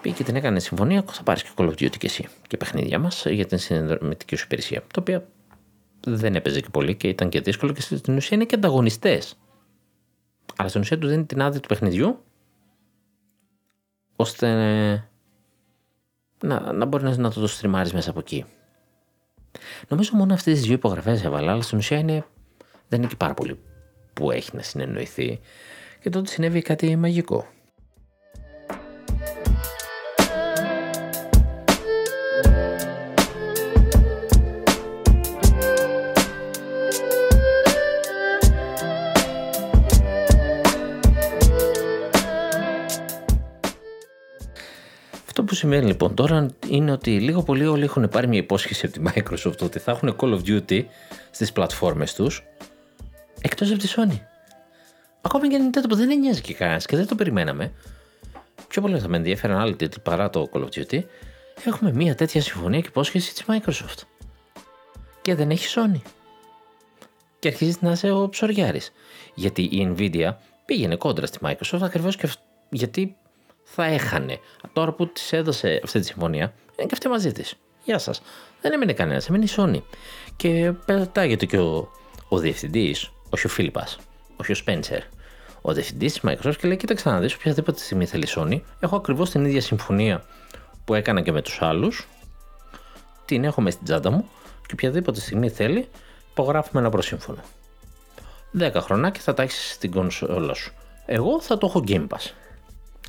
Πήγε 0.00 0.14
και 0.14 0.24
την 0.24 0.36
έκανε 0.36 0.60
συμφωνία, 0.60 1.04
θα 1.10 1.22
πάρεις 1.22 1.42
και 1.42 1.50
Call 1.56 1.64
of 1.64 1.70
Duty 1.70 1.96
και 1.96 2.06
εσύ 2.06 2.28
και 2.46 2.56
παιχνίδια 2.56 2.98
μας 2.98 3.26
για 3.26 3.46
την 3.46 3.58
συνδρομητική 3.58 4.36
σου 4.36 4.44
υπηρεσία. 4.44 4.80
Το 4.80 5.00
οποίο 5.00 5.26
δεν 6.06 6.34
έπαιζε 6.34 6.60
και 6.60 6.68
πολύ 6.70 6.94
και 6.94 7.08
ήταν 7.08 7.28
και 7.28 7.40
δύσκολο 7.40 7.72
και 7.72 7.80
στην 7.80 8.16
ουσία 8.16 8.36
είναι 8.36 8.44
και 8.46 8.54
ανταγωνιστές. 8.54 9.38
Αλλά 10.56 10.68
στην 10.68 10.80
ουσία 10.80 10.98
του 10.98 11.06
δίνει 11.06 11.24
την 11.24 11.42
άδεια 11.42 11.60
του 11.60 11.68
παιχνιδιού 11.68 12.22
ώστε 14.16 14.48
να, 16.40 16.72
να 16.72 16.84
μπορεί 16.84 17.18
να, 17.18 17.30
το, 17.30 17.40
το 17.40 17.46
στριμάρεις 17.46 17.92
μέσα 17.92 18.10
από 18.10 18.18
εκεί. 18.18 18.44
Νομίζω 19.88 20.10
μόνο 20.14 20.34
αυτές 20.34 20.54
τις 20.54 20.62
δύο 20.62 20.74
υπογραφές 20.74 21.24
έβαλα, 21.24 21.52
αλλά 21.52 21.62
στην 21.62 21.78
ουσία 21.78 21.98
είναι, 21.98 22.24
δεν 22.88 22.98
είναι 22.98 23.08
και 23.08 23.16
πάρα 23.16 23.34
πολύ 23.34 23.58
που 24.12 24.30
έχει 24.30 24.50
να 24.56 24.62
συνεννοηθεί. 24.62 25.40
Και 26.00 26.10
τότε 26.10 26.28
συνέβη 26.28 26.62
κάτι 26.62 26.96
μαγικό. 26.96 27.46
Που 45.50 45.56
σημαίνει 45.56 45.86
λοιπόν 45.86 46.14
τώρα 46.14 46.46
είναι 46.68 46.92
ότι 46.92 47.20
λίγο 47.20 47.42
πολύ 47.42 47.66
όλοι 47.66 47.84
έχουν 47.84 48.08
πάρει 48.08 48.26
μια 48.26 48.38
υπόσχεση 48.38 48.86
από 48.86 48.94
τη 48.94 49.02
Microsoft 49.06 49.58
ότι 49.58 49.78
θα 49.78 49.90
έχουν 49.90 50.16
Call 50.20 50.38
of 50.38 50.40
Duty 50.46 50.84
στις 51.30 51.52
πλατφόρμες 51.52 52.14
τους 52.14 52.42
εκτός 53.40 53.70
από 53.70 53.78
τη 53.78 53.88
Sony. 53.96 54.18
Ακόμα 55.20 55.48
και 55.48 55.58
Nintendo 55.60 55.84
που 55.88 55.94
δεν 55.94 56.18
νοιάζει 56.18 56.40
και 56.40 56.54
κανένας 56.54 56.86
και 56.86 56.96
δεν 56.96 57.06
το 57.06 57.14
περιμέναμε. 57.14 57.72
Πιο 58.68 58.82
πολύ 58.82 58.98
θα 58.98 59.08
με 59.08 59.16
ενδιαφέραν 59.16 59.58
άλλοι 59.58 59.76
τίτλοι 59.76 60.02
παρά 60.02 60.30
το 60.30 60.48
Call 60.52 60.60
of 60.60 60.68
Duty. 60.68 61.02
Έχουμε 61.64 61.92
μια 61.92 62.14
τέτοια 62.14 62.40
συμφωνία 62.42 62.80
και 62.80 62.88
υπόσχεση 62.88 63.34
της 63.34 63.44
Microsoft. 63.46 64.02
Και 65.22 65.34
δεν 65.34 65.50
έχει 65.50 65.66
Sony. 65.76 66.00
Και 67.38 67.48
αρχίζει 67.48 67.76
να 67.80 67.90
είσαι 67.90 68.10
ο 68.10 68.28
ψωριάρης. 68.28 68.92
Γιατί 69.34 69.62
η 69.62 69.94
Nvidia 69.96 70.30
πήγαινε 70.64 70.96
κόντρα 70.96 71.26
στη 71.26 71.38
Microsoft 71.42 71.82
ακριβώς 71.82 72.16
και 72.16 72.28
γιατί 72.70 73.16
θα 73.74 73.84
έχανε. 73.84 74.38
Τώρα 74.72 74.92
που 74.92 75.06
της 75.08 75.32
έδωσε 75.32 75.80
αυτή 75.84 76.00
τη 76.00 76.06
συμφωνία, 76.06 76.54
είναι 76.76 76.86
και 76.86 76.92
αυτή 76.92 77.08
μαζί 77.08 77.32
της. 77.32 77.54
Γεια 77.84 77.98
σας. 77.98 78.22
Δεν 78.60 78.72
έμεινε 78.72 78.92
κανένας, 78.92 79.28
έμεινε 79.28 79.44
η 79.44 79.48
Sony. 79.56 79.82
Και 80.36 80.72
πετάγεται 80.84 81.46
και 81.46 81.58
ο, 81.58 81.90
ο 82.28 82.38
διευθυντής, 82.38 83.10
όχι 83.30 83.46
ο 83.46 83.48
Φίλιππας, 83.48 83.98
όχι 84.36 84.52
ο 84.52 84.54
Σπέντσερ, 84.54 85.02
ο 85.60 85.72
διευθυντής 85.72 86.12
της 86.12 86.22
Microsoft 86.24 86.56
και 86.56 86.66
λέει: 86.66 86.76
Κοίταξε 86.76 87.08
να 87.08 87.20
δεις, 87.20 87.34
οποιαδήποτε 87.34 87.78
στιγμή 87.78 88.06
θέλει 88.06 88.26
Sony, 88.36 88.60
έχω 88.80 88.96
ακριβώς 88.96 89.30
την 89.30 89.44
ίδια 89.44 89.60
συμφωνία 89.60 90.24
που 90.84 90.94
έκανα 90.94 91.20
και 91.20 91.32
με 91.32 91.42
τους 91.42 91.62
άλλους. 91.62 92.08
Την 93.24 93.44
έχω 93.44 93.60
μέσα 93.60 93.74
στην 93.74 93.86
τσάντα 93.86 94.10
μου 94.10 94.28
και 94.66 94.72
οποιαδήποτε 94.72 95.20
στιγμή 95.20 95.50
θέλει, 95.50 95.88
υπογράφουμε 96.30 96.80
ένα 96.80 96.90
προσύμφωνο. 96.90 97.40
10 98.58 98.70
χρονάκια 98.74 99.22
θα 99.22 99.34
τα 99.34 99.42
έχεις 99.42 99.72
στην 99.72 99.90
κονσόλα 99.90 100.54
σου. 100.54 100.72
Εγώ 101.06 101.40
θα 101.40 101.58
το 101.58 101.66
έχω 101.66 101.84
Game 101.86 102.06
Pass. 102.08 102.39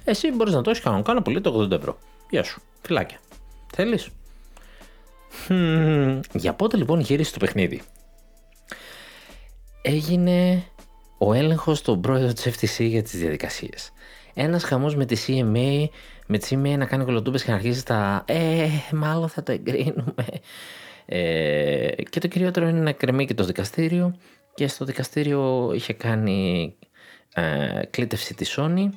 Εσύ 0.04 0.32
μπορείς 0.32 0.54
να 0.54 0.62
το 0.62 0.70
έχεις 0.70 0.84
κανονικά 0.84 1.08
κάνω 1.08 1.22
πολύ 1.22 1.42
το 1.42 1.60
80 1.62 1.72
ευρώ. 1.72 1.98
Γεια 2.30 2.44
σου. 2.44 2.62
Φυλάκια. 2.82 3.18
Θέλεις; 3.74 4.10
Για 6.34 6.54
πότε 6.54 6.78
λοιπόν 6.78 7.00
γύρισε 7.00 7.32
το 7.32 7.40
παιχνίδι; 7.40 7.82
Έγινε 9.82 10.64
ο 11.18 11.34
έλεγχος 11.34 11.78
στον 11.78 12.02
πρόεδρο 12.02 12.34
της 12.34 12.48
FTC 12.48 12.84
για 12.84 13.04
τις 13.04 13.20
διαδικασίες. 13.20 13.92
Ένας 14.34 14.64
χαμός 14.64 14.96
με 14.96 15.06
τη 15.06 15.16
CMA, 15.28 15.86
με 16.28 16.38
τη 16.38 16.48
CMA 16.50 16.78
να 16.78 16.86
κάνει 16.86 17.04
κολοτούμπες 17.04 17.44
και 17.44 17.50
να 17.50 17.56
αρχίσει 17.56 17.86
τα 17.86 18.24
«Ε, 18.28 18.68
μάλλον 18.92 19.30
θα 19.30 19.44
το 19.44 19.52
εγκρίνουμε». 19.52 20.26
Ε, 21.06 21.90
και 22.10 22.20
το 22.20 22.28
κυριότερο 22.28 22.68
είναι 22.68 22.80
να 22.80 22.92
κρεμεί 22.92 23.26
και 23.26 23.34
το 23.34 23.44
δικαστήριο 23.44 24.16
και 24.54 24.68
στο 24.68 24.86
δικαστήριο 24.86 25.72
είχε 25.76 25.94
κάνει 25.94 26.74
ε, 27.34 27.82
κλήτευση 27.90 28.34
της 28.34 28.58
Sony 28.60 28.90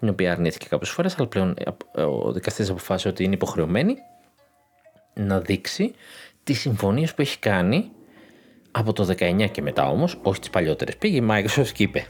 την 0.00 0.08
οποία 0.08 0.32
αρνήθηκε 0.32 0.66
κάποιες 0.68 0.90
φορές 0.90 1.18
αλλά 1.18 1.28
πλέον 1.28 1.54
ε, 1.94 2.02
ο 2.02 2.32
δικαστής 2.32 2.70
αποφάσισε 2.70 3.08
ότι 3.08 3.24
είναι 3.24 3.34
υποχρεωμένη 3.34 3.96
να 5.14 5.40
δείξει 5.40 5.94
τις 6.44 6.60
συμφωνίες 6.60 7.14
που 7.14 7.20
έχει 7.20 7.38
κάνει 7.38 7.90
από 8.70 8.92
το 8.92 9.14
19 9.18 9.50
και 9.50 9.62
μετά 9.62 9.88
όμως, 9.88 10.18
όχι 10.22 10.40
τις 10.40 10.50
παλιότερες. 10.50 10.96
Πήγε 10.96 11.16
η 11.16 11.26
Microsoft 11.30 11.68
και 11.72 11.82
είπε 11.82 12.06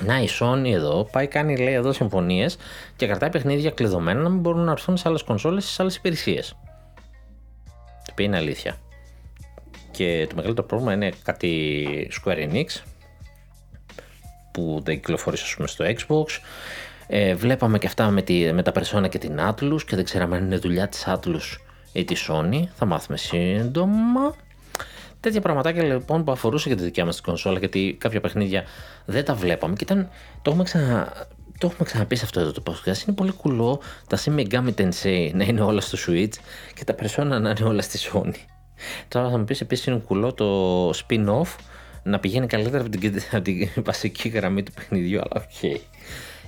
να 0.00 0.20
η 0.20 0.28
Sony 0.40 0.70
εδώ 0.72 1.08
πάει 1.12 1.26
κάνει 1.26 1.56
λέει 1.56 1.74
εδώ 1.74 1.92
συμφωνίες 1.92 2.56
και 2.96 3.06
κρατάει 3.06 3.30
παιχνίδια 3.30 3.70
κλειδωμένα 3.70 4.20
να 4.20 4.28
μην 4.28 4.40
μπορούν 4.40 4.64
να 4.64 4.70
έρθουν 4.70 4.96
σε 4.96 5.08
άλλες 5.08 5.22
κονσόλες 5.22 5.64
ή 5.64 5.68
σε 5.68 5.82
άλλες 5.82 5.96
υπηρεσίες. 5.96 6.56
Το 8.04 8.12
οποίο 8.12 8.24
είναι 8.24 8.36
αλήθεια. 8.36 8.76
Και 9.90 10.26
το 10.28 10.34
μεγαλύτερο 10.34 10.66
πρόβλημα 10.66 10.92
είναι 10.92 11.12
κάτι 11.22 12.10
Square 12.22 12.50
Enix 12.50 12.66
που 14.52 14.80
δεν 14.84 14.94
κυκλοφορεί 14.94 15.36
ας 15.42 15.54
πούμε 15.56 15.68
στο 15.68 15.84
Xbox. 15.84 16.26
Ε, 17.06 17.34
βλέπαμε 17.34 17.78
και 17.78 17.86
αυτά 17.86 18.10
με, 18.10 18.22
τη, 18.22 18.52
με 18.52 18.62
τα 18.62 18.72
Persona 18.74 19.08
και 19.08 19.18
την 19.18 19.40
Atlus 19.48 19.82
και 19.86 19.96
δεν 19.96 20.04
ξέραμε 20.04 20.36
αν 20.36 20.44
είναι 20.44 20.56
δουλειά 20.56 20.88
της 20.88 21.04
Atlus 21.06 21.58
ή 21.92 22.04
της 22.04 22.28
Sony. 22.30 22.62
Θα 22.74 22.86
μάθουμε 22.86 23.18
σύντομα. 23.18 24.34
Τέτοια 25.20 25.40
πραγματάκια 25.40 25.82
λοιπόν 25.82 26.24
που 26.24 26.32
αφορούσε 26.32 26.68
και 26.68 26.74
τη 26.74 26.82
δικιά 26.82 27.04
μας 27.04 27.14
την 27.14 27.24
κονσόλα, 27.24 27.58
γιατί 27.58 27.96
κάποια 28.00 28.20
παιχνίδια 28.20 28.64
δεν 29.04 29.24
τα 29.24 29.34
βλέπαμε 29.34 29.74
και 29.74 29.84
ήταν. 29.84 30.08
Το 30.42 30.50
έχουμε, 30.50 30.64
ξανα, 30.64 31.12
το 31.58 31.66
έχουμε 31.66 31.88
ξαναπεί 31.88 32.16
σε 32.16 32.24
αυτό 32.24 32.40
εδώ 32.40 32.52
το 32.52 32.62
podcast. 32.66 33.06
Είναι 33.06 33.16
πολύ 33.16 33.32
κουλό 33.32 33.80
τα 34.06 34.18
Shin 34.18 34.36
Megami 34.38 34.74
Tensei 34.74 35.30
να 35.34 35.44
είναι 35.44 35.60
όλα 35.60 35.80
στο 35.80 35.98
Switch 36.06 36.34
και 36.74 36.84
τα 36.84 36.94
Persona 36.94 37.26
να 37.26 37.36
είναι 37.36 37.64
όλα 37.64 37.82
στη 37.82 37.98
Sony. 38.12 38.34
Τώρα 39.08 39.30
θα 39.30 39.38
μου 39.38 39.44
πεις 39.44 39.60
επίσης 39.60 39.86
είναι 39.86 40.02
κουλό 40.06 40.32
το 40.32 40.90
spin-off 40.90 41.56
να 42.02 42.18
πηγαίνει 42.18 42.46
καλύτερα 42.46 42.84
από 42.84 42.98
την, 42.98 43.22
από 43.32 43.42
την 43.42 43.68
βασική 43.76 44.28
γραμμή 44.28 44.62
του 44.62 44.72
παιχνιδιού, 44.72 45.18
αλλά 45.18 45.30
ok. 45.34 45.42
Okay. 45.62 45.80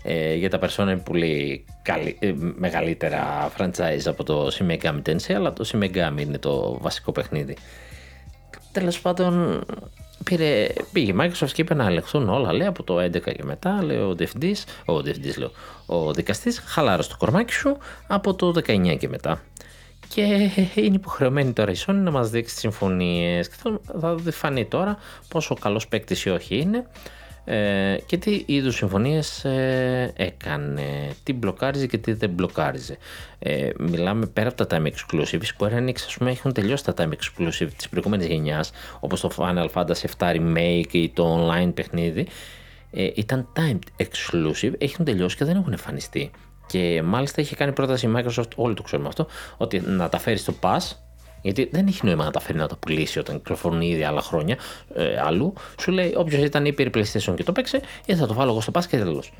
Ε, 0.03 0.35
για 0.35 0.51
τα 0.51 0.59
Persona 0.63 0.83
είναι 0.83 0.97
πολύ 0.97 1.65
καλύ, 1.83 2.17
ε, 2.21 2.33
μεγαλύτερα 2.37 3.53
franchise 3.59 4.03
από 4.05 4.25
το 4.25 4.51
Shin 4.53 4.71
Megami 4.71 5.03
Tensei, 5.07 5.33
αλλά 5.33 5.53
το 5.53 5.71
Shin 5.73 5.83
Megami 5.83 6.21
είναι 6.21 6.39
το 6.39 6.79
βασικό 6.81 7.13
παιχνίδι. 7.13 7.57
Τέλος 8.73 9.01
πάντων, 9.01 9.65
πήρε, 10.25 10.67
πήγε 10.93 11.13
η 11.13 11.17
Microsoft 11.21 11.51
και 11.53 11.63
είπε 11.63 11.75
να 11.75 11.87
ελεγχθούν 11.87 12.29
όλα. 12.29 12.53
Λέει 12.53 12.67
από 12.67 12.83
το 12.83 13.01
11 13.01 13.21
και 13.21 13.45
μετά, 13.45 13.83
λέει 13.83 13.99
ο 13.99 14.15
διευθυντής, 14.15 14.65
ο 14.85 15.03
διευθυντής, 15.03 15.37
λέω, 15.37 15.51
ο 15.87 16.13
δικαστής, 16.13 16.59
χαλάρωσε 16.59 17.09
το 17.09 17.17
κορμάκι 17.19 17.53
σου 17.53 17.77
από 18.07 18.35
το 18.35 18.53
19 18.67 18.97
και 18.99 19.09
μετά. 19.09 19.43
Και 20.15 20.51
είναι 20.75 20.95
υποχρεωμένη 20.95 21.53
τώρα 21.53 21.71
η 21.71 21.75
Sony 21.87 21.95
να 21.95 22.11
μας 22.11 22.31
δείξει 22.31 22.53
τις 22.53 22.61
συμφωνίες. 22.61 23.49
Και 23.49 23.55
θα, 23.59 23.81
θα 24.01 24.33
φανεί 24.33 24.65
τώρα 24.65 24.99
πόσο 25.29 25.55
καλός 25.55 25.89
παίκτης 25.89 26.25
ή 26.25 26.31
όχι 26.31 26.57
είναι. 26.59 26.87
Ε, 27.51 27.97
και 28.07 28.17
τι 28.17 28.43
είδους 28.47 28.75
συμφωνίες 28.75 29.45
ε, 29.45 30.13
έκανε, 30.17 30.83
τι 31.23 31.33
μπλοκάριζε 31.33 31.87
και 31.87 31.99
τι 31.99 32.13
δεν 32.13 32.31
μπλοκάριζε. 32.31 32.99
Ε, 33.39 33.71
μιλάμε 33.79 34.27
πέρα 34.27 34.49
από 34.49 34.67
τα 34.67 34.79
time 34.79 34.87
exclusive, 34.87 35.41
που 35.57 35.65
Enix 35.65 35.95
ας 36.07 36.17
πούμε 36.19 36.31
έχουν 36.31 36.53
τελειώσει 36.53 36.85
τα 36.85 36.95
time 36.97 37.09
exclusive 37.09 37.69
της 37.77 37.89
προηγούμενης 37.89 38.27
γενιάς, 38.27 38.71
όπως 39.01 39.21
το 39.21 39.31
Final 39.37 39.69
Fantasy 39.73 40.05
7 40.19 40.35
Remake 40.35 40.93
ή 40.93 41.09
το 41.09 41.51
online 41.51 41.71
παιχνίδι, 41.75 42.27
ε, 42.91 43.11
ήταν 43.15 43.49
time 43.57 43.79
exclusive, 43.97 44.73
έχουν 44.79 45.05
τελειώσει 45.05 45.37
και 45.37 45.45
δεν 45.45 45.57
έχουν 45.57 45.73
εμφανιστεί. 45.73 46.31
Και 46.67 47.03
μάλιστα 47.05 47.41
είχε 47.41 47.55
κάνει 47.55 47.73
πρόταση 47.73 48.07
η 48.07 48.13
Microsoft, 48.17 48.55
όλοι 48.57 48.75
το 48.75 48.83
ξέρουμε 48.83 49.09
αυτό, 49.09 49.27
ότι 49.57 49.81
να 49.81 50.09
τα 50.09 50.19
φέρει 50.19 50.39
στο 50.39 50.55
Pass 50.61 50.79
γιατί 51.43 51.69
δεν 51.73 51.87
έχει 51.87 52.05
νόημα 52.05 52.25
να 52.25 52.31
τα 52.31 52.41
φέρει 52.41 52.59
να 52.59 52.69
τα 52.69 52.77
πουλήσει 52.77 53.19
όταν 53.19 53.37
κυκλοφορούν 53.37 53.81
ήδη 53.81 54.03
άλλα 54.03 54.21
χρόνια 54.21 54.57
ε, 54.95 55.21
αλλού. 55.21 55.53
Σου 55.81 55.91
λέει 55.91 56.15
όποιος 56.17 56.43
ήταν 56.43 56.65
υπέρ 56.65 56.89
PlayStation 56.89 57.35
και 57.37 57.45
το 57.45 57.53
παίξε, 57.53 57.81
ή 58.07 58.15
θα 58.17 58.27
το 58.27 58.35
βάλω 58.35 58.51
εγώ 58.51 58.61
στο 58.61 58.73
pass 58.75 58.85
και 58.85 58.97
τέλος. 58.97 59.33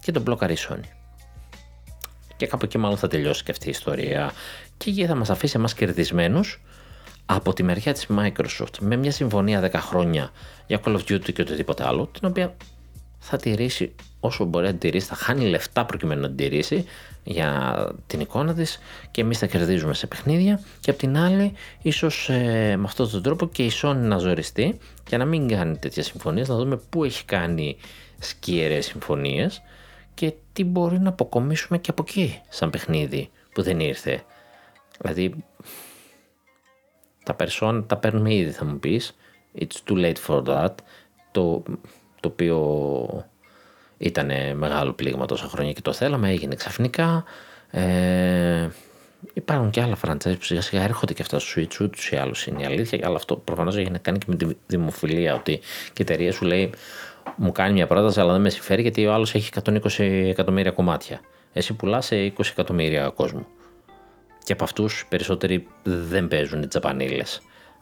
Και 0.00 0.12
τον 0.12 0.22
μπλοκαρεί 0.22 0.52
η 0.52 0.58
Sony. 0.68 0.88
Και 2.36 2.46
κάπου 2.46 2.64
εκεί 2.64 2.78
μάλλον 2.78 2.96
θα 2.96 3.08
τελειώσει 3.08 3.42
και 3.42 3.50
αυτή 3.50 3.66
η 3.66 3.70
ιστορία. 3.70 4.32
Και 4.76 4.90
εκεί 4.90 5.06
θα 5.06 5.14
μας 5.14 5.30
αφήσει 5.30 5.54
εμάς 5.56 5.74
κερδισμένους 5.74 6.62
από 7.26 7.52
τη 7.52 7.62
μεριά 7.62 7.92
της 7.92 8.06
Microsoft 8.18 8.78
με 8.80 8.96
μια 8.96 9.10
συμφωνία 9.10 9.70
10 9.70 9.74
χρόνια 9.74 10.30
για 10.66 10.80
Call 10.84 10.96
of 10.96 11.00
Duty 11.10 11.32
και 11.32 11.42
οτιδήποτε 11.42 11.86
άλλο, 11.86 12.06
την 12.06 12.28
οποία 12.28 12.54
θα 13.18 13.36
τηρήσει 13.36 13.94
όσο 14.24 14.44
μπορεί 14.44 14.64
να 14.64 14.70
την 14.70 14.78
τηρήσει, 14.78 15.06
θα 15.06 15.14
χάνει 15.14 15.48
λεφτά 15.48 15.84
προκειμένου 15.84 16.20
να 16.20 16.26
την 16.26 16.36
τηρήσει 16.36 16.84
για 17.24 17.74
την 18.06 18.20
εικόνα 18.20 18.54
της 18.54 18.78
και 19.10 19.20
εμείς 19.20 19.38
θα 19.38 19.46
κερδίζουμε 19.46 19.94
σε 19.94 20.06
παιχνίδια. 20.06 20.60
Και 20.80 20.90
απ' 20.90 20.96
την 20.96 21.16
άλλη 21.16 21.52
ίσως 21.82 22.28
ε, 22.28 22.76
με 22.76 22.84
αυτόν 22.84 23.10
τον 23.10 23.22
τρόπο 23.22 23.48
και 23.48 23.64
η 23.64 23.70
Sony 23.82 23.96
να 23.96 24.18
ζοριστεί 24.18 24.78
για 25.08 25.18
να 25.18 25.24
μην 25.24 25.48
κάνει 25.48 25.76
τέτοια 25.76 26.02
συμφωνίες, 26.02 26.48
να 26.48 26.56
δούμε 26.56 26.76
πού 26.76 27.04
έχει 27.04 27.24
κάνει 27.24 27.76
σκιερές 28.18 28.86
συμφωνίες 28.86 29.62
και 30.14 30.32
τι 30.52 30.64
μπορεί 30.64 30.98
να 30.98 31.08
αποκομίσουμε 31.08 31.78
και 31.78 31.90
από 31.90 32.04
εκεί 32.08 32.40
σαν 32.48 32.70
παιχνίδι 32.70 33.30
που 33.54 33.62
δεν 33.62 33.80
ήρθε. 33.80 34.22
Δηλαδή 35.00 35.44
τα 37.24 37.36
persona 37.38 37.84
τα 37.86 37.96
παίρνουμε 37.96 38.34
ήδη 38.34 38.50
θα 38.50 38.64
μου 38.64 38.78
πεις, 38.78 39.16
it's 39.58 39.90
too 39.90 39.96
late 39.96 40.26
for 40.26 40.42
that, 40.44 40.74
το, 41.32 41.62
το 42.20 42.28
οποίο 42.28 42.58
ήταν 43.98 44.30
μεγάλο 44.54 44.92
πλήγμα 44.92 45.26
τόσα 45.26 45.46
χρόνια 45.46 45.72
και 45.72 45.80
το 45.80 45.92
θέλαμε, 45.92 46.30
έγινε 46.30 46.54
ξαφνικά. 46.54 47.24
Ε, 47.70 48.68
υπάρχουν 49.34 49.70
και 49.70 49.80
άλλα 49.80 49.96
franchise 50.04 50.36
που 50.38 50.44
σιγά 50.44 50.60
σιγά 50.60 50.82
έρχονται 50.82 51.12
και 51.12 51.22
αυτά 51.22 51.38
στο 51.38 51.60
Switch, 51.60 51.80
ούτως 51.80 52.10
ή 52.10 52.16
άλλως 52.16 52.46
είναι 52.46 52.62
η 52.62 52.64
αλήθεια. 52.64 52.98
Αλλά 53.02 53.16
αυτό 53.16 53.36
προφανώς 53.36 53.76
έχει 53.76 53.90
να 53.90 53.98
κάνει 53.98 54.18
και 54.18 54.26
με 54.28 54.36
τη 54.36 54.46
δημοφιλία. 54.66 55.34
Ότι 55.34 55.58
και 55.92 56.02
η 56.02 56.02
εταιρεία 56.02 56.32
σου 56.32 56.44
λέει, 56.44 56.72
μου 57.36 57.52
κάνει 57.52 57.72
μια 57.72 57.86
πρόταση, 57.86 58.20
αλλά 58.20 58.32
δεν 58.32 58.40
με 58.40 58.50
συμφέρει 58.50 58.82
γιατί 58.82 59.06
ο 59.06 59.12
άλλος 59.12 59.34
έχει 59.34 59.50
120 59.64 59.78
εκατομμύρια 60.28 60.70
κομμάτια. 60.70 61.20
Εσύ 61.52 61.74
πουλάς 61.74 62.06
σε 62.06 62.32
20 62.36 62.44
εκατομμύρια 62.50 63.08
κόσμο. 63.08 63.46
Και 64.44 64.52
από 64.52 64.64
αυτούς 64.64 65.06
περισσότεροι 65.08 65.66
δεν 65.82 66.28
παίζουν 66.28 66.62
οι 66.62 66.66
τσαπανίλε. 66.66 67.22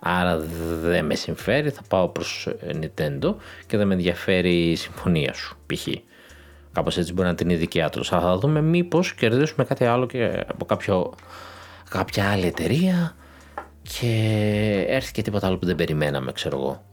Άρα 0.05 0.39
δεν 0.83 1.05
με 1.05 1.15
συμφέρει, 1.15 1.70
θα 1.70 1.83
πάω 1.89 2.09
προς 2.09 2.49
Nintendo 2.66 3.35
και 3.66 3.77
δεν 3.77 3.87
με 3.87 3.95
ενδιαφέρει 3.95 4.70
η 4.70 4.77
συμφωνία 4.77 5.33
σου, 5.33 5.57
π.χ. 5.66 5.87
Κάπως 6.73 6.99
έτσι 6.99 7.12
μπορεί 7.12 7.29
να 7.29 7.35
την 7.35 7.49
είναι 7.49 7.59
δικιά 7.59 7.89
του. 7.89 8.05
Αλλά 8.11 8.20
θα 8.20 8.39
δούμε 8.39 8.61
μήπως 8.61 9.15
κερδίσουμε 9.15 9.65
κάτι 9.65 9.85
άλλο 9.85 10.07
και 10.07 10.45
από 10.47 10.65
κάποιο, 10.65 11.12
κάποια 11.91 12.31
άλλη 12.31 12.47
εταιρεία 12.47 13.16
και 13.83 14.15
έρθει 14.89 15.12
και 15.12 15.23
τίποτα 15.23 15.47
άλλο 15.47 15.59
που 15.59 15.66
δεν 15.66 15.77
περιμέναμε, 15.77 16.33
ξέρω 16.33 16.59
εγώ. 16.59 16.85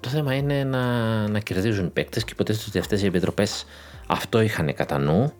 Το 0.00 0.08
θέμα 0.08 0.34
είναι 0.34 0.64
να, 0.64 0.84
να 1.28 1.38
κερδίζουν 1.38 1.86
οι 1.86 1.90
παίκτες 1.90 2.24
και 2.24 2.32
υποτίθεται 2.32 2.64
ότι 2.68 2.78
αυτές 2.78 3.02
οι 3.02 3.06
επιτροπές 3.06 3.64
αυτό 4.06 4.40
είχαν 4.40 4.74
κατά 4.74 4.98
νου. 4.98 5.32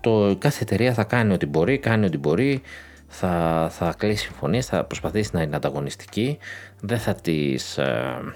Το, 0.00 0.36
κάθε 0.38 0.62
εταιρεία 0.62 0.94
θα 0.94 1.04
κάνει 1.04 1.32
ό,τι 1.32 1.46
μπορεί, 1.46 1.78
κάνει 1.78 2.06
ό,τι 2.06 2.18
μπορεί, 2.18 2.62
θα, 3.08 3.66
θα 3.70 3.94
κλείσει 3.98 4.24
συμφωνίε, 4.24 4.60
θα 4.60 4.84
προσπαθήσει 4.84 5.30
να 5.32 5.42
είναι 5.42 5.56
ανταγωνιστική, 5.56 6.38
δεν 6.80 6.98
θα 6.98 7.14
τις 7.14 7.78
ε, 7.78 8.34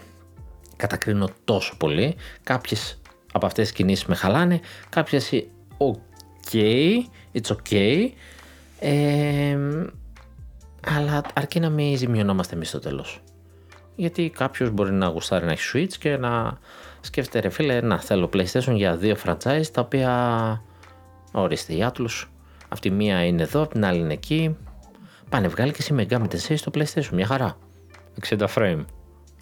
κατακρίνω 0.76 1.28
τόσο 1.44 1.76
πολύ. 1.76 2.16
Κάποιες 2.42 3.00
από 3.32 3.46
αυτές 3.46 3.68
τις 3.68 3.76
κινήσεις 3.76 4.06
με 4.06 4.14
χαλάνε, 4.14 4.60
κάποιες 4.88 5.30
ok, 5.78 6.56
it's 7.32 7.56
ok, 7.56 8.08
ε, 8.80 9.58
αλλά 10.86 11.22
αρκεί 11.34 11.60
να 11.60 11.70
μην 11.70 11.96
ζημιωνόμαστε 11.96 12.54
εμείς 12.54 12.68
στο 12.68 12.78
τέλος. 12.78 13.22
Γιατί 13.96 14.30
κάποιος 14.30 14.70
μπορεί 14.70 14.92
να 14.92 15.06
γουστάρει 15.06 15.44
να 15.44 15.52
έχει 15.52 15.62
Switch 15.74 15.94
και 15.98 16.16
να 16.16 16.58
σκέφτεται 17.00 17.40
ρε 17.40 17.48
φίλε 17.48 17.80
να 17.80 18.00
θέλω 18.00 18.30
PlayStation 18.32 18.74
για 18.74 18.96
δύο 18.96 19.16
franchise 19.24 19.66
τα 19.72 19.80
οποία 19.80 20.62
ορίστε 21.32 21.72
η 21.72 21.90
Atlus 21.92 22.24
αυτή 22.72 22.90
μία 22.90 23.24
είναι 23.24 23.42
εδώ, 23.42 23.66
την 23.66 23.84
άλλη 23.84 23.98
είναι 23.98 24.12
εκεί 24.12 24.56
πάνε 25.28 25.48
βγάλει 25.48 25.72
και 25.72 25.78
εσύ 25.80 25.94
Megami 25.98 26.34
Tensei 26.34 26.54
στο 26.56 26.70
PlayStation, 26.74 27.08
μια 27.12 27.26
χαρά 27.26 27.56
60 28.28 28.46
frame 28.54 28.84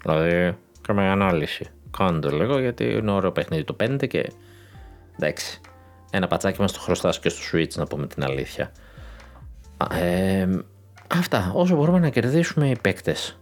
δηλαδή 0.01 0.57
κάνουμε 0.81 1.09
ανάλυση 1.09 1.69
κάνω 1.97 2.19
το 2.19 2.29
λέγω 2.29 2.59
γιατί 2.59 2.83
είναι 2.83 3.11
ωραίο 3.11 3.31
παιχνίδι 3.31 3.63
το 3.63 3.75
5 3.83 4.07
και 4.07 4.31
εντάξει. 5.19 5.61
Ένα 6.11 6.27
πατσάκι 6.27 6.61
μας 6.61 6.71
το 6.71 6.79
χρωστάς 6.79 7.19
και 7.19 7.29
στο 7.29 7.41
Switch 7.51 7.73
να 7.75 7.85
πούμε 7.85 8.07
την 8.07 8.23
αλήθεια. 8.23 8.71
Ε, 9.91 10.47
αυτά. 11.07 11.51
Όσο 11.55 11.75
μπορούμε 11.75 11.99
να 11.99 12.09
κερδίσουμε 12.09 12.69
οι 12.69 12.77
παίκτες. 12.81 13.39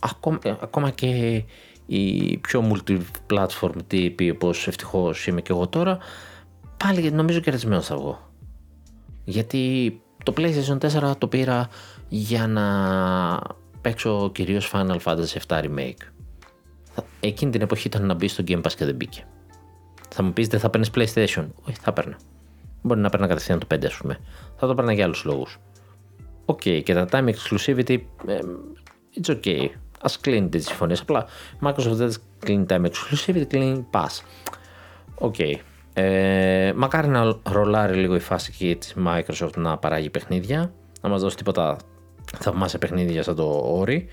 Ακόμα, 0.00 0.38
ε, 0.42 0.54
ακόμα 0.60 0.90
και 0.90 1.42
οι 1.86 2.36
πιο 2.38 2.72
multi-platform 2.72 3.74
τύποι 3.86 4.30
όπως 4.30 4.66
ευτυχώς 4.66 5.26
είμαι 5.26 5.40
και 5.40 5.52
εγώ 5.52 5.68
τώρα 5.68 5.98
πάλι 6.76 7.10
νομίζω 7.10 7.40
κερδισμένος 7.40 7.86
θα 7.86 7.96
βγω. 7.96 8.27
Γιατί 9.28 10.00
το 10.24 10.32
PlayStation 10.36 10.78
4 11.10 11.12
το 11.18 11.28
πήρα 11.28 11.68
για 12.08 12.46
να 12.46 12.66
παίξω 13.80 14.30
κυρίως 14.34 14.70
Final 14.74 14.98
Fantasy 15.04 15.36
7 15.46 15.62
Remake. 15.62 16.06
Εκείνη 17.20 17.50
την 17.50 17.60
εποχή 17.60 17.86
ήταν 17.86 18.06
να 18.06 18.14
μπει 18.14 18.28
στο 18.28 18.44
Game 18.46 18.60
Pass 18.60 18.72
και 18.76 18.84
δεν 18.84 18.94
μπήκε. 18.94 19.24
Θα 20.08 20.22
μου 20.22 20.32
πεις 20.32 20.48
δεν 20.48 20.60
θα 20.60 20.70
παίρνεις 20.70 20.90
PlayStation; 20.94 21.46
Όχι, 21.62 21.76
θα 21.80 21.92
παίρνα. 21.92 22.18
Μπορεί 22.82 23.00
να 23.00 23.08
παίρνα 23.08 23.26
κατευθείαν 23.26 23.58
το 23.58 23.66
5 23.74 23.84
ας 23.86 23.96
πούμε. 23.96 24.18
Θα 24.56 24.66
το 24.66 24.74
παίρνα 24.74 24.92
για 24.92 25.04
άλλους 25.04 25.24
λόγους. 25.24 25.58
Ok, 26.44 26.60
okay, 26.64 26.82
και 26.84 26.94
τα 26.94 27.06
timed 27.10 27.28
exclusivity, 27.28 27.98
it's 29.20 29.36
okay. 29.42 29.68
Ας 30.00 30.10
κλείνει 30.20 30.48
τις 30.48 30.66
συμφωνίες. 30.66 31.00
Απλά 31.00 31.26
Microsoft 31.62 31.92
δεν 31.92 32.12
κλείνει 32.38 32.66
timed 32.68 32.84
exclusivity, 32.84 33.46
κλείνει 33.46 33.86
pass. 33.92 34.22
Ok. 35.14 35.34
Okay. 35.38 35.54
Ε, 36.00 36.72
μακάρι 36.76 37.08
να 37.08 37.38
ρολάρει 37.42 37.94
λίγο 37.94 38.14
η 38.14 38.18
φάση 38.18 38.52
και 38.52 38.76
της 38.76 38.94
Microsoft 39.06 39.56
να 39.56 39.78
παράγει 39.78 40.10
παιχνίδια, 40.10 40.72
να 41.00 41.08
μας 41.08 41.20
δώσει 41.20 41.36
τίποτα 41.36 41.76
θαυμάσια 42.38 42.78
παιχνίδια 42.78 43.22
σαν 43.22 43.34
το 43.34 43.60
Ori, 43.64 44.06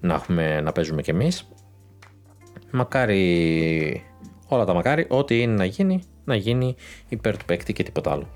να, 0.00 0.14
έχουμε, 0.14 0.60
να 0.60 0.72
παίζουμε 0.72 1.02
κι 1.02 1.10
εμείς. 1.10 1.48
Μακάρι, 2.70 4.04
όλα 4.48 4.64
τα 4.64 4.74
μακάρι, 4.74 5.06
ό,τι 5.08 5.40
είναι 5.40 5.54
να 5.54 5.64
γίνει, 5.64 6.02
να 6.24 6.36
γίνει 6.36 6.74
υπέρ 7.08 7.36
του 7.36 7.44
παίκτη 7.44 7.72
και 7.72 7.82
τίποτα 7.82 8.12
άλλο. 8.12 8.28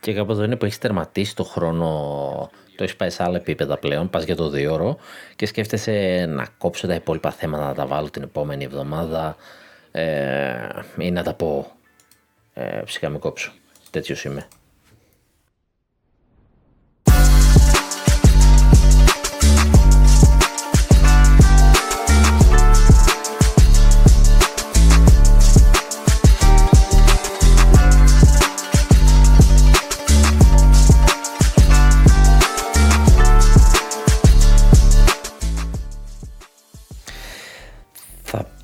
Και 0.00 0.14
κάπου 0.14 0.32
εδώ 0.32 0.44
είναι 0.44 0.56
που 0.56 0.64
έχεις 0.64 0.78
τερματίσει 0.78 1.36
το 1.36 1.44
χρόνο, 1.44 2.50
το 2.76 2.82
έχεις 2.82 2.96
πάει 2.96 3.10
σε 3.10 3.22
άλλα 3.22 3.36
επίπεδα 3.36 3.78
πλέον, 3.78 4.10
πας 4.10 4.24
για 4.24 4.36
το 4.36 4.48
δύο 4.48 4.72
ώρο 4.72 4.96
και 5.36 5.46
σκέφτεσαι 5.46 6.26
να 6.28 6.46
κόψω 6.58 6.86
τα 6.86 6.94
υπόλοιπα 6.94 7.30
θέματα, 7.30 7.64
να 7.64 7.74
τα 7.74 7.86
βάλω 7.86 8.10
την 8.10 8.22
επόμενη 8.22 8.64
εβδομάδα 8.64 9.36
ε, 9.90 10.68
ή 10.98 11.10
να 11.10 11.22
τα 11.22 11.34
πω 11.34 11.72
ε, 12.54 12.84
φυσικά 12.84 13.08
με 13.08 13.18
κόψω. 13.18 13.52
Τέτοιος 13.90 14.24
είμαι. 14.24 14.48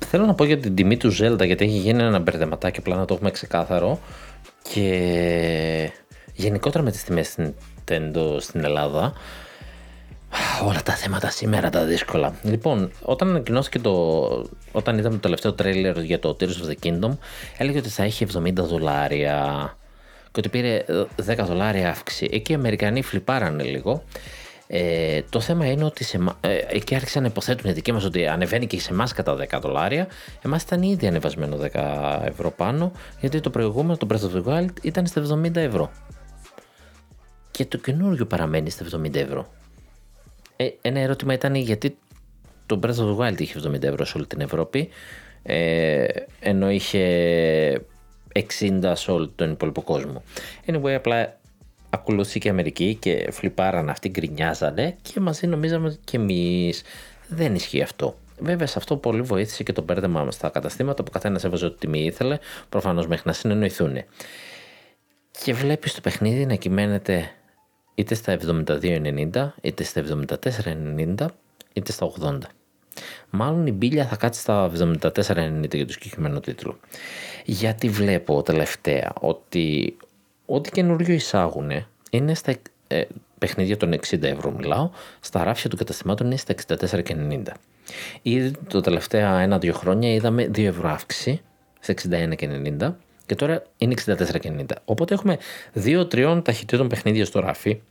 Θέλω 0.09 0.25
να 0.25 0.33
πω 0.33 0.43
για 0.43 0.57
την 0.57 0.75
τιμή 0.75 0.97
του 0.97 1.11
Zelda 1.19 1.45
γιατί 1.45 1.65
έχει 1.65 1.77
γίνει 1.77 2.03
ένα 2.03 2.19
μπερδεματάκι 2.19 2.79
απλά 2.79 2.95
να 2.95 3.05
το 3.05 3.13
έχουμε 3.13 3.31
ξεκάθαρο 3.31 3.99
και 4.73 5.91
γενικότερα 6.33 6.83
με 6.83 6.91
τις 6.91 7.03
τιμές 7.03 7.27
στην 7.27 7.53
Nintendo 7.53 8.37
στην 8.39 8.63
Ελλάδα 8.63 9.13
όλα 10.63 10.83
τα 10.83 10.93
θέματα 10.93 11.29
σήμερα 11.29 11.69
τα 11.69 11.83
δύσκολα. 11.83 12.35
Λοιπόν, 12.41 12.91
όταν 13.01 13.29
ανακοινώθηκε 13.29 13.79
το. 13.79 13.91
Όταν 14.71 14.97
είδαμε 14.97 15.15
το 15.15 15.21
τελευταίο 15.21 15.53
τρέιλερ 15.53 15.99
για 15.99 16.19
το 16.19 16.37
Tears 16.39 16.43
of 16.43 16.69
the 16.69 16.75
Kingdom, 16.83 17.17
έλεγε 17.57 17.77
ότι 17.77 17.89
θα 17.89 18.03
έχει 18.03 18.25
70 18.33 18.53
δολάρια 18.53 19.77
και 20.31 20.39
ότι 20.39 20.49
πήρε 20.49 20.85
10 21.27 21.35
δολάρια 21.45 21.89
αύξηση. 21.89 22.29
Εκεί 22.31 22.51
οι 22.51 22.55
Αμερικανοί 22.55 23.01
φλιπάρανε 23.01 23.63
λίγο 23.63 24.03
ε, 24.67 25.21
το 25.29 25.39
θέμα 25.39 25.65
είναι 25.65 25.83
ότι 25.83 26.03
σε, 26.03 26.19
ε, 26.41 26.57
εκεί 26.67 26.95
άρχισαν 26.95 27.21
να 27.21 27.27
υποθέτουν 27.27 27.69
οι 27.69 27.73
δικοί 27.73 27.91
μας 27.91 28.03
ότι 28.03 28.27
ανεβαίνει 28.27 28.67
και 28.67 28.79
σε 28.79 28.91
εμάς 28.91 29.13
κατά 29.13 29.35
10 29.35 29.59
δολάρια. 29.61 30.07
Εμάς 30.41 30.61
ήταν 30.61 30.81
ήδη 30.81 31.07
ανεβασμένο 31.07 31.57
10 31.57 32.21
ευρώ 32.25 32.51
πάνω, 32.51 32.91
γιατί 33.19 33.39
το 33.39 33.49
προηγούμενο, 33.49 33.97
το 33.97 34.07
Breath 34.09 34.31
of 34.31 34.43
the 34.43 34.53
Wild, 34.53 34.71
ήταν 34.81 35.05
στα 35.05 35.21
70 35.21 35.55
ευρώ. 35.55 35.91
Και 37.51 37.65
το 37.65 37.77
καινούριο 37.77 38.25
παραμένει 38.25 38.69
στα 38.69 38.85
70 38.97 39.15
ευρώ. 39.15 39.47
Ε, 40.55 40.67
ένα 40.81 40.99
ερώτημα 40.99 41.33
ήταν 41.33 41.55
γιατί 41.55 41.97
το 42.65 42.79
Breath 42.83 42.95
of 42.95 43.15
the 43.15 43.17
Wild 43.17 43.41
είχε 43.41 43.59
70 43.67 43.83
ευρώ 43.83 44.05
σε 44.05 44.17
όλη 44.17 44.27
την 44.27 44.41
Ευρώπη, 44.41 44.89
ε, 45.43 46.05
ενώ 46.39 46.71
είχε 46.71 47.81
60 48.33 48.91
σε 48.95 49.11
όλο 49.11 49.29
τον 49.35 49.51
υπόλοιπο 49.51 49.81
κόσμο. 49.81 50.23
Anyway, 50.65 50.91
απλά 50.91 51.37
ακολούθησε 51.89 52.39
και 52.39 52.47
η 52.47 52.51
Αμερική 52.51 52.95
και 52.95 53.27
φλιπάραν 53.31 53.89
αυτοί, 53.89 54.09
γκρινιάζανε 54.09 54.95
και 55.01 55.19
μαζί 55.19 55.47
νομίζαμε 55.47 55.97
και 56.03 56.17
εμείς. 56.17 56.83
Δεν 57.27 57.55
ισχύει 57.55 57.81
αυτό. 57.81 58.15
Βέβαια, 58.39 58.67
σε 58.67 58.77
αυτό 58.77 58.97
πολύ 58.97 59.21
βοήθησε 59.21 59.63
και 59.63 59.73
το 59.73 59.81
μπέρδεμα 59.81 60.31
στα 60.31 60.49
καταστήματα 60.49 61.03
που 61.03 61.11
καθένας 61.11 61.43
έβαζε 61.43 61.65
ό,τι 61.65 61.77
τιμή 61.77 61.99
ήθελε, 61.99 62.37
προφανώς 62.69 63.07
μέχρι 63.07 63.23
να 63.25 63.33
συνεννοηθούν. 63.33 63.97
Και 65.43 65.53
βλέπεις 65.53 65.93
το 65.93 66.01
παιχνίδι 66.01 66.45
να 66.45 66.55
κυμαίνεται 66.55 67.31
είτε 67.95 68.15
στα 68.15 68.37
72,90, 68.45 69.49
είτε 69.61 69.83
στα 69.83 70.03
74,90, 70.43 71.27
είτε 71.73 71.91
στα 71.91 72.11
80. 72.21 72.37
Μάλλον 73.29 73.67
η 73.67 73.71
μπίλια 73.71 74.05
θα 74.05 74.15
κάτσει 74.15 74.39
στα 74.39 74.71
74,90 74.77 75.73
για 75.73 75.85
το 75.85 75.91
συγκεκριμένο 75.91 76.39
τίτλο. 76.39 76.79
Γιατί 77.45 77.89
βλέπω 77.89 78.41
τελευταία 78.43 79.13
ότι 79.19 79.97
ό,τι 80.47 80.71
καινούριο 80.71 81.13
εισάγουν 81.13 81.71
είναι 82.09 82.33
στα 82.33 82.53
ε, 82.87 83.03
παιχνίδια 83.37 83.77
των 83.77 83.93
60 83.93 84.23
ευρώ 84.23 84.51
μιλάω, 84.51 84.89
στα 85.19 85.43
ράφια 85.43 85.69
των 85.69 85.79
καταστημάτων 85.79 86.25
είναι 86.25 86.37
στα 86.37 86.53
64,90. 86.67 87.43
Ήδη 88.21 88.51
το 88.67 88.81
τελευταία 88.81 89.39
ένα-δύο 89.39 89.73
χρόνια 89.73 90.13
είδαμε 90.13 90.43
2 90.43 90.57
ευρώ 90.57 90.89
αύξηση 90.89 91.41
σε 91.79 91.93
61,90 92.09 92.93
και 93.25 93.35
τώρα 93.35 93.63
είναι 93.77 93.93
64,90. 94.05 94.65
Οπότε 94.85 95.13
έχουμε 95.13 95.37
2-3 95.83 96.41
ταχυτήτων 96.43 96.87
παιχνίδια 96.87 97.25
στο 97.25 97.39
ράφι. 97.39 97.81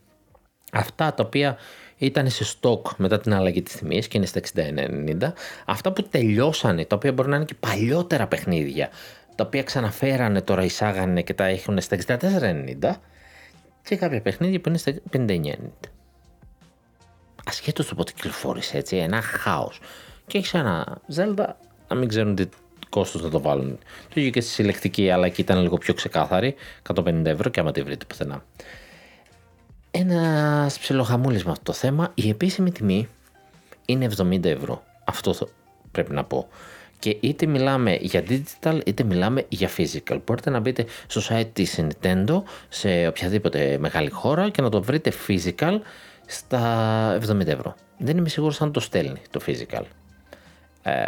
Αυτά 0.72 1.14
τα 1.14 1.24
οποία 1.24 1.56
ήταν 1.96 2.30
σε 2.30 2.44
στόκ 2.44 2.86
μετά 2.96 3.20
την 3.20 3.34
αλλαγή 3.34 3.62
της 3.62 3.76
τιμής 3.76 4.08
και 4.08 4.16
είναι 4.16 4.26
στα 4.26 4.40
61,90. 4.54 5.32
Αυτά 5.66 5.92
που 5.92 6.02
τελειώσανε, 6.02 6.84
τα 6.84 6.96
οποία 6.96 7.12
μπορεί 7.12 7.28
να 7.28 7.36
είναι 7.36 7.44
και 7.44 7.54
παλιότερα 7.60 8.26
παιχνίδια, 8.26 8.88
τα 9.36 9.44
οποία 9.44 9.62
ξαναφέρανε 9.62 10.40
τώρα, 10.40 10.62
εισάγανε 10.62 11.22
και 11.22 11.34
τα 11.34 11.44
έχουν 11.44 11.80
στα 11.80 11.96
64,90 12.06 12.92
και 13.82 13.96
κάποια 13.96 14.20
παιχνίδια 14.20 14.60
που 14.60 14.68
είναι 14.68 14.78
στα 14.78 14.94
59,90. 15.12 15.54
Ασχέτως 17.44 17.88
το 17.88 17.94
πότε 17.94 18.12
κυκλοφόρησε 18.12 18.76
έτσι, 18.76 18.96
ένα 18.96 19.22
χάος. 19.22 19.80
Και 20.26 20.38
έχει 20.38 20.56
ένα 20.56 20.98
Zelda 21.16 21.46
να 21.88 21.96
μην 21.96 22.08
ξέρουν 22.08 22.34
τι 22.34 22.48
κόστος 22.88 23.22
να 23.22 23.28
το 23.28 23.40
βάλουν. 23.40 23.78
Το 24.08 24.20
είχε 24.20 24.30
και 24.30 24.40
στη 24.40 24.50
συλλεκτική, 24.50 25.10
αλλά 25.10 25.26
εκεί 25.26 25.40
ήταν 25.40 25.60
λίγο 25.62 25.78
πιο 25.78 25.94
ξεκάθαρη, 25.94 26.54
150 26.94 27.24
ευρώ 27.24 27.50
και 27.50 27.60
άμα 27.60 27.72
τη 27.72 27.82
βρείτε 27.82 28.04
πουθενά. 28.04 28.44
Ένας 29.90 30.78
ψιλοχαμούλης 30.78 31.44
με 31.44 31.50
αυτό 31.50 31.64
το 31.64 31.72
θέμα. 31.72 32.10
Η 32.14 32.28
επίσημη 32.28 32.70
τιμή 32.70 33.08
είναι 33.86 34.08
70 34.16 34.44
ευρώ. 34.44 34.82
Αυτό 35.04 35.34
πρέπει 35.92 36.12
να 36.12 36.24
πω 36.24 36.48
και 37.06 37.16
είτε 37.20 37.46
μιλάμε 37.46 37.98
για 38.00 38.22
digital 38.28 38.80
είτε 38.86 39.02
μιλάμε 39.02 39.44
για 39.48 39.70
physical. 39.76 40.18
Μπορείτε 40.26 40.50
να 40.50 40.60
μπείτε 40.60 40.84
στο 41.06 41.20
site 41.28 41.48
της 41.52 41.80
Nintendo 41.80 42.42
σε 42.68 43.06
οποιαδήποτε 43.06 43.78
μεγάλη 43.78 44.10
χώρα 44.10 44.50
και 44.50 44.62
να 44.62 44.68
το 44.68 44.82
βρείτε 44.82 45.12
physical 45.26 45.78
στα 46.26 47.18
70 47.28 47.46
ευρώ. 47.46 47.74
Δεν 47.98 48.16
είμαι 48.16 48.28
σίγουρος 48.28 48.60
αν 48.60 48.72
το 48.72 48.80
στέλνει 48.80 49.22
το 49.30 49.40
physical. 49.46 49.82
Ε, 50.82 51.04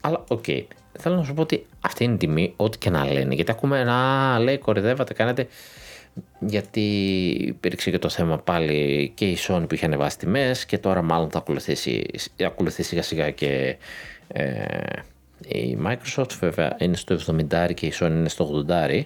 αλλά 0.00 0.24
ok. 0.28 0.44
Okay. 0.46 0.62
Θέλω 0.98 1.16
να 1.16 1.24
σου 1.24 1.34
πω 1.34 1.42
ότι 1.42 1.66
αυτή 1.80 2.04
είναι 2.04 2.14
η 2.14 2.16
τιμή, 2.16 2.52
ό,τι 2.56 2.78
και 2.78 2.90
να 2.90 3.12
λένε. 3.12 3.34
Γιατί 3.34 3.50
ακούμε 3.50 3.84
να 3.84 4.38
λέει 4.38 4.58
κοροϊδεύατε, 4.58 5.14
κάνετε. 5.14 5.46
γιατί 6.38 6.80
υπήρξε 7.28 7.90
και 7.90 7.98
το 7.98 8.08
θέμα 8.08 8.38
πάλι 8.38 9.12
και 9.14 9.24
η 9.24 9.38
Sony 9.48 9.64
που 9.68 9.74
είχε 9.74 9.84
ανεβάσει 9.84 10.18
τιμές 10.18 10.66
και 10.66 10.78
τώρα 10.78 11.02
μάλλον 11.02 11.30
θα 11.30 11.38
ακολουθήσει, 11.38 12.06
ακολουθήσει 12.40 12.88
σιγά 12.88 13.02
σιγά 13.02 13.30
και 13.30 13.76
ε, 14.28 14.64
η 15.48 15.78
Microsoft 15.86 16.32
βέβαια 16.40 16.76
είναι 16.78 16.96
στο 16.96 17.16
70 17.26 17.74
και 17.74 17.86
η 17.86 17.92
Sony 18.00 18.10
είναι 18.10 18.28
στο 18.28 18.64
80 18.68 19.02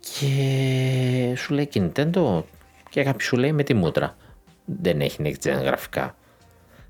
και 0.00 1.34
σου 1.36 1.54
λέει 1.54 1.66
και 1.66 1.82
Nintendo 1.82 2.42
και 2.90 3.02
κάποιος 3.02 3.24
σου 3.24 3.36
λέει 3.36 3.52
με 3.52 3.62
τη 3.62 3.74
μούτρα. 3.74 4.16
Δεν 4.64 5.00
έχει 5.00 5.16
next 5.24 5.48
gen 5.48 5.62
γραφικά. 5.62 6.16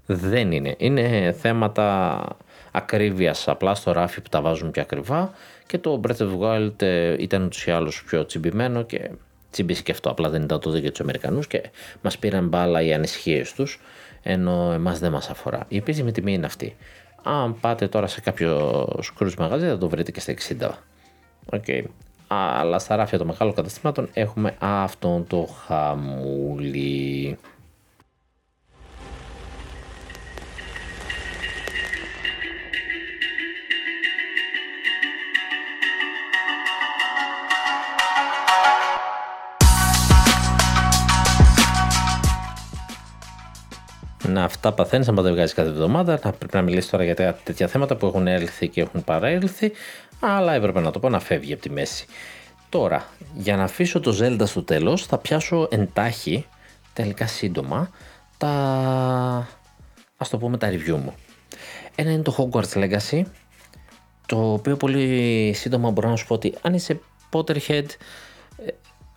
Δεν 0.07 0.53
είναι, 0.53 0.75
είναι 0.79 1.35
θέματα 1.39 2.27
ακρίβειας. 2.73 3.49
Απλά 3.49 3.75
στο 3.75 3.93
ράφι 3.93 4.21
που 4.21 4.29
τα 4.29 4.41
βάζουν 4.41 4.71
πιο 4.71 4.83
ακριβά. 4.83 5.33
Και 5.67 5.79
το 5.79 6.01
Breath 6.05 6.17
of 6.17 6.29
the 6.29 6.39
Wild 6.39 6.83
ε, 6.83 7.15
ήταν 7.19 7.43
ούτως 7.45 7.67
ή 7.67 7.71
άλλως 7.71 8.05
πιο 8.07 8.27
τσιμπημένο 8.27 8.83
και 8.83 9.11
τσιμπήσει 9.51 9.83
και 9.83 9.93
αυτό. 9.93 10.11
Απλά 10.11 10.29
δεν 10.29 10.43
ήταν 10.43 10.61
το 10.61 10.71
δίκαιο 10.71 10.91
τους 10.91 11.01
Αμερικανούς 11.01 11.47
και 11.47 11.63
μας 12.03 12.19
πήραν 12.19 12.49
μπάλα 12.49 12.83
οι 12.83 12.93
ανησυχίες 12.93 13.53
τους 13.53 13.81
ενώ 14.23 14.73
εμάς 14.73 14.99
δεν 14.99 15.13
μας 15.13 15.31
αφορά. 15.31 15.65
Η 15.69 15.77
επίσημη 15.77 16.13
τιμή 16.13 16.33
είναι 16.33 16.47
αυτή. 16.47 16.77
Αν 17.23 17.61
πάτε 17.61 17.89
τώρα 17.89 18.07
σε 18.07 18.21
κάποιο 18.21 18.87
σκρούζ 19.01 19.35
μαγαζί 19.35 19.67
θα 19.67 19.79
το 19.79 19.89
βρείτε 19.89 20.11
και 20.11 20.21
στα 20.21 20.35
60. 20.61 20.71
Okay. 21.51 21.83
Αλλά 22.27 22.79
στα 22.79 22.97
ράφια 22.97 23.19
των 23.19 23.27
μεγάλων 23.27 23.55
καταστημάτων 23.55 24.09
έχουμε 24.13 24.57
αυτόν 24.59 25.27
το 25.27 25.49
χαμούλι. 25.67 27.39
Να 44.29 44.45
αυτά 44.45 44.73
παθαίνεις, 44.73 45.07
να 45.07 45.23
τα 45.23 45.33
βγάζεις 45.33 45.55
κάθε 45.55 45.69
εβδομάδα. 45.69 46.19
Να 46.25 46.33
πρέπει 46.33 46.55
να 46.57 46.63
μιλήσεις 46.63 46.91
τώρα 46.91 47.05
για 47.05 47.35
τέτοια 47.45 47.67
θέματα 47.67 47.97
που 47.97 48.07
έχουν 48.07 48.27
έλθει 48.27 48.69
και 48.69 48.81
έχουν 48.81 49.05
παρέλθει. 49.05 49.73
Αλλά 50.21 50.55
έπρεπε 50.55 50.81
να 50.81 50.91
το 50.91 50.99
πω 50.99 51.09
να 51.09 51.21
φεύγει 51.21 51.53
από 51.53 51.63
τη 51.63 51.71
μέση. 51.71 52.07
Τώρα, 52.69 53.07
για 53.35 53.57
να 53.57 53.63
αφήσω 53.63 54.01
το 54.01 54.17
Zelda 54.21 54.47
στο 54.47 54.63
τέλος, 54.63 55.07
θα 55.07 55.19
πιάσω 55.19 55.69
εν 55.71 55.88
τάχει, 55.88 56.47
τελικά 56.93 57.27
σύντομα, 57.27 57.91
τα... 58.39 58.49
ας 60.17 60.29
το 60.29 60.39
πούμε 60.39 60.59
τα 60.59 60.69
review 60.71 60.97
μου. 60.97 61.15
Ένα 61.95 62.11
είναι 62.11 62.23
το 62.23 62.35
Hogwarts 62.39 62.73
Legacy, 62.75 63.23
το 64.27 64.53
οποίο 64.53 64.77
πολύ 64.77 65.53
σύντομα 65.55 65.91
μπορώ 65.91 66.09
να 66.09 66.17
σου 66.17 66.27
πω 66.27 66.35
ότι 66.35 66.55
αν 66.63 66.75
είσαι 66.75 67.01
Potterhead, 67.31 67.87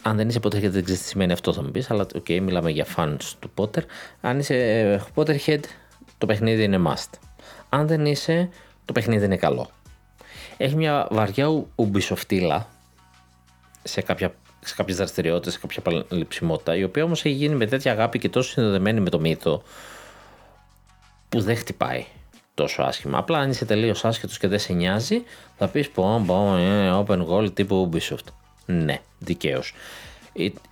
αν 0.07 0.17
δεν 0.17 0.29
είσαι 0.29 0.39
Potterhead 0.43 0.69
δεν 0.69 0.83
ξέρεις 0.83 1.01
τι 1.01 1.07
σημαίνει 1.07 1.31
αυτό 1.31 1.53
θα 1.53 1.63
μου 1.63 1.71
πεις, 1.71 1.91
αλλά 1.91 2.01
ok, 2.15 2.25
okay, 2.27 2.39
μιλάμε 2.41 2.71
για 2.71 2.85
fans 2.95 3.17
του 3.39 3.51
Potter. 3.55 3.81
Αν 4.21 4.39
είσαι 4.39 4.55
ε, 4.55 5.01
Potterhead, 5.15 5.59
το 6.17 6.25
παιχνίδι 6.25 6.63
είναι 6.63 6.81
must. 6.87 7.09
Αν 7.69 7.87
δεν 7.87 8.05
είσαι, 8.05 8.49
το 8.85 8.93
παιχνίδι 8.93 9.25
είναι 9.25 9.37
καλό. 9.37 9.69
Έχει 10.57 10.75
μια 10.75 11.07
βαριά 11.11 11.65
ουμπισοφτήλα 11.75 12.67
σε, 13.83 14.01
κάποια, 14.01 14.33
σε 14.59 14.75
κάποιες 14.75 14.97
δραστηριότητες, 14.97 15.53
σε 15.53 15.59
κάποια 15.59 15.81
παλαιψιμότητα, 15.81 16.75
η 16.75 16.83
οποία 16.83 17.03
όμως 17.03 17.25
έχει 17.25 17.35
γίνει 17.35 17.55
με 17.55 17.65
τέτοια 17.65 17.91
αγάπη 17.91 18.19
και 18.19 18.29
τόσο 18.29 18.49
συνδεδεμένη 18.49 18.99
με 18.99 19.09
το 19.09 19.19
μύθο, 19.19 19.63
που 21.29 21.41
δεν 21.41 21.55
χτυπάει 21.55 22.05
τόσο 22.53 22.81
άσχημα. 22.81 23.17
Απλά 23.17 23.37
αν 23.37 23.49
είσαι 23.49 23.65
τελείως 23.65 24.05
άσχετος 24.05 24.37
και 24.37 24.47
δεν 24.47 24.59
σε 24.59 24.73
νοιάζει, 24.73 25.23
θα 25.57 25.67
πεις 25.67 25.89
πω, 25.89 26.23
πω, 26.25 26.55
ε, 26.55 27.03
open 27.05 27.25
goal 27.27 27.53
τύπου 27.53 27.89
Ubisoft. 27.91 28.44
Ναι, 28.65 28.99
δικαίως. 29.19 29.73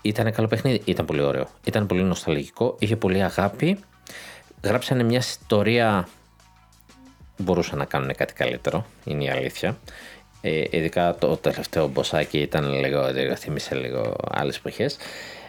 Ήταν 0.01 0.31
καλό 0.31 0.47
παιχνίδι, 0.47 0.81
ήταν 0.85 1.05
πολύ 1.05 1.21
ωραίο. 1.21 1.47
Ήταν 1.63 1.85
πολύ 1.85 2.03
νοσταλγικό, 2.03 2.75
είχε 2.79 2.95
πολύ 2.95 3.23
αγάπη. 3.23 3.79
Γράψανε 4.63 5.03
μια 5.03 5.17
ιστορία. 5.17 6.07
Μπορούσαν 7.37 7.77
να 7.77 7.85
κάνουν 7.85 8.15
κάτι 8.15 8.33
καλύτερο, 8.33 8.85
είναι 9.03 9.23
η 9.23 9.29
αλήθεια. 9.29 9.77
Ε, 10.41 10.63
ειδικά 10.69 11.15
το 11.15 11.37
τελευταίο 11.37 11.87
μποσάκι 11.87 12.37
ήταν 12.37 12.79
λίγο, 12.79 13.13
θύμισε 13.35 13.75
λίγο 13.75 14.15
άλλες 14.29 14.57
εποχές. 14.57 14.97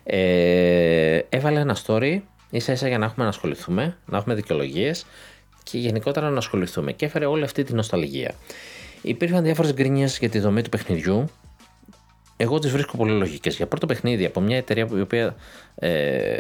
Ε, 0.05 1.21
έβαλε 1.29 1.61
ένα 1.61 1.77
story 1.87 2.21
ίσα 2.51 2.73
ίσα 2.73 2.89
για 2.89 2.99
να 2.99 3.05
έχουμε 3.05 3.25
να 3.25 3.31
ασχοληθούμε, 3.31 3.97
να 4.07 4.17
έχουμε 4.17 4.35
δικαιολογίες 4.35 5.07
και 5.63 5.79
γενικότερα 5.79 6.31
να 6.31 6.39
ασχοληθούμε 6.39 6.93
και 6.93 7.05
έφερε 7.05 7.27
όλη 7.27 7.45
αυτή 7.45 7.65
τη 7.65 7.75
νοσταλγία. 7.75 8.35
Υπήρχαν 9.03 9.45
διάφορες 9.45 9.73
γκρίνιες 9.73 10.19
για 10.19 10.29
τη 10.29 10.39
δομή 10.39 10.63
του 10.63 10.69
παιχνιδιού 10.69 11.31
εγώ 12.37 12.59
τις 12.59 12.71
βρίσκω 12.71 12.97
πολύ 12.97 13.13
λογικές. 13.13 13.57
Για 13.57 13.67
πρώτο 13.67 13.87
παιχνίδι 13.87 14.25
από 14.25 14.41
μια 14.41 14.57
εταιρεία 14.57 14.89
η 14.95 15.01
οποία 15.01 15.37
ε, 15.75 16.39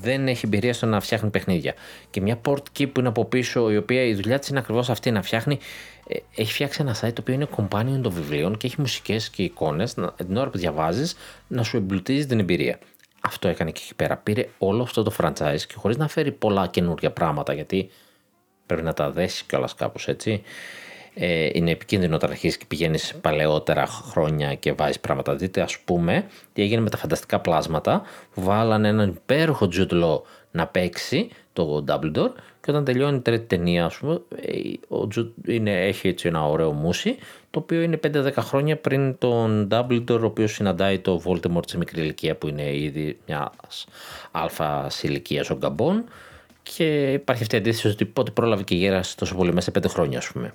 δεν 0.00 0.28
έχει 0.28 0.40
εμπειρία 0.44 0.72
στο 0.72 0.86
να 0.86 1.00
φτιάχνει 1.00 1.30
παιχνίδια 1.30 1.74
και 2.10 2.20
μια 2.20 2.40
port 2.44 2.62
key 2.78 2.92
που 2.92 3.00
είναι 3.00 3.08
από 3.08 3.24
πίσω, 3.24 3.70
η 3.70 3.76
οποία 3.76 4.02
η 4.02 4.14
δουλειά 4.14 4.38
της 4.38 4.48
είναι 4.48 4.58
ακριβώς 4.58 4.90
αυτή 4.90 5.10
να 5.10 5.22
φτιάχνει. 5.22 5.58
Ε, 6.08 6.16
έχει 6.34 6.52
φτιάξει 6.52 6.82
ένα 6.82 6.94
site 6.94 7.12
το 7.12 7.20
οποίο 7.20 7.34
είναι 7.34 7.46
companion 7.56 8.00
των 8.02 8.12
βιβλίων 8.12 8.56
και 8.56 8.66
έχει 8.66 8.76
μουσικές 8.78 9.30
και 9.30 9.42
εικόνες 9.42 9.94
την 10.16 10.36
ώρα 10.36 10.50
που 10.50 10.58
διαβάζεις 10.58 11.16
να 11.48 11.62
σου 11.62 11.76
εμπλουτίζει 11.76 12.26
την 12.26 12.38
εμπειρία. 12.38 12.78
Αυτό 13.20 13.48
έκανε 13.48 13.70
και 13.70 13.80
εκεί 13.84 13.94
πέρα. 13.94 14.16
Πήρε 14.16 14.48
όλο 14.58 14.82
αυτό 14.82 15.02
το 15.02 15.12
franchise 15.18 15.60
και 15.66 15.74
χωρίς 15.74 15.96
να 15.96 16.08
φέρει 16.08 16.32
πολλά 16.32 16.66
καινούργια 16.66 17.10
πράγματα 17.10 17.52
γιατί 17.52 17.90
πρέπει 18.66 18.82
να 18.82 18.92
τα 18.92 19.10
δέσεις 19.10 19.42
κιόλας 19.42 19.74
κάπως 19.74 20.08
έτσι 20.08 20.42
ε, 21.20 21.48
είναι 21.52 21.70
επικίνδυνο 21.70 22.14
όταν 22.14 22.30
αρχίσει 22.30 22.58
και 22.58 22.64
πηγαίνεις 22.68 23.14
παλαιότερα 23.20 23.86
χρόνια 23.86 24.54
και 24.54 24.72
βάζεις 24.72 25.00
πράγματα. 25.00 25.34
Δείτε, 25.34 25.60
ας 25.60 25.78
πούμε, 25.78 26.24
τι 26.52 26.62
έγινε 26.62 26.80
με 26.80 26.90
τα 26.90 26.96
φανταστικά 26.96 27.40
πλάσματα 27.40 28.02
που 28.34 28.42
βάλανε 28.42 28.88
έναν 28.88 29.08
υπέροχο 29.08 29.68
Jude 29.72 30.20
να 30.50 30.66
παίξει 30.66 31.28
το 31.52 31.84
Dumbledore 31.88 32.32
και 32.60 32.70
όταν 32.70 32.84
τελειώνει 32.84 33.16
η 33.16 33.20
τρίτη 33.20 33.46
ταινία, 33.46 33.84
ας 33.84 33.96
πούμε, 33.96 34.20
ε, 34.40 34.94
ο 34.94 35.08
Jude 35.14 35.30
είναι, 35.46 35.86
έχει 35.86 36.08
έτσι 36.08 36.28
ένα 36.28 36.48
ωραίο 36.48 36.72
μουσι 36.72 37.16
το 37.50 37.58
οποίο 37.58 37.80
είναι 37.80 38.00
5-10 38.06 38.32
χρόνια 38.38 38.76
πριν 38.76 39.18
τον 39.18 39.68
Dumbledore 39.70 40.20
ο 40.20 40.24
οποίος 40.24 40.52
συναντάει 40.52 40.98
το 40.98 41.22
Voldemort 41.24 41.68
σε 41.68 41.78
μικρή 41.78 42.00
ηλικία 42.00 42.36
που 42.36 42.48
είναι 42.48 42.76
ήδη 42.76 43.18
μια 43.26 43.52
αλφα 44.30 44.90
ηλικία 45.02 45.44
ο 45.50 45.54
Γκαμπών 45.54 46.04
και 46.62 47.12
υπάρχει 47.12 47.42
αυτή 47.42 47.54
η 47.54 47.58
αντίθεση 47.58 47.88
ότι 47.88 48.04
πότε 48.04 48.30
πρόλαβε 48.30 48.62
και 48.62 48.74
γέρασε 48.74 49.16
τόσο 49.16 49.34
πολύ 49.34 49.52
μέσα 49.52 49.70
σε 49.74 49.80
5 49.80 49.88
χρόνια 49.88 50.18
ας 50.18 50.28
πούμε 50.32 50.54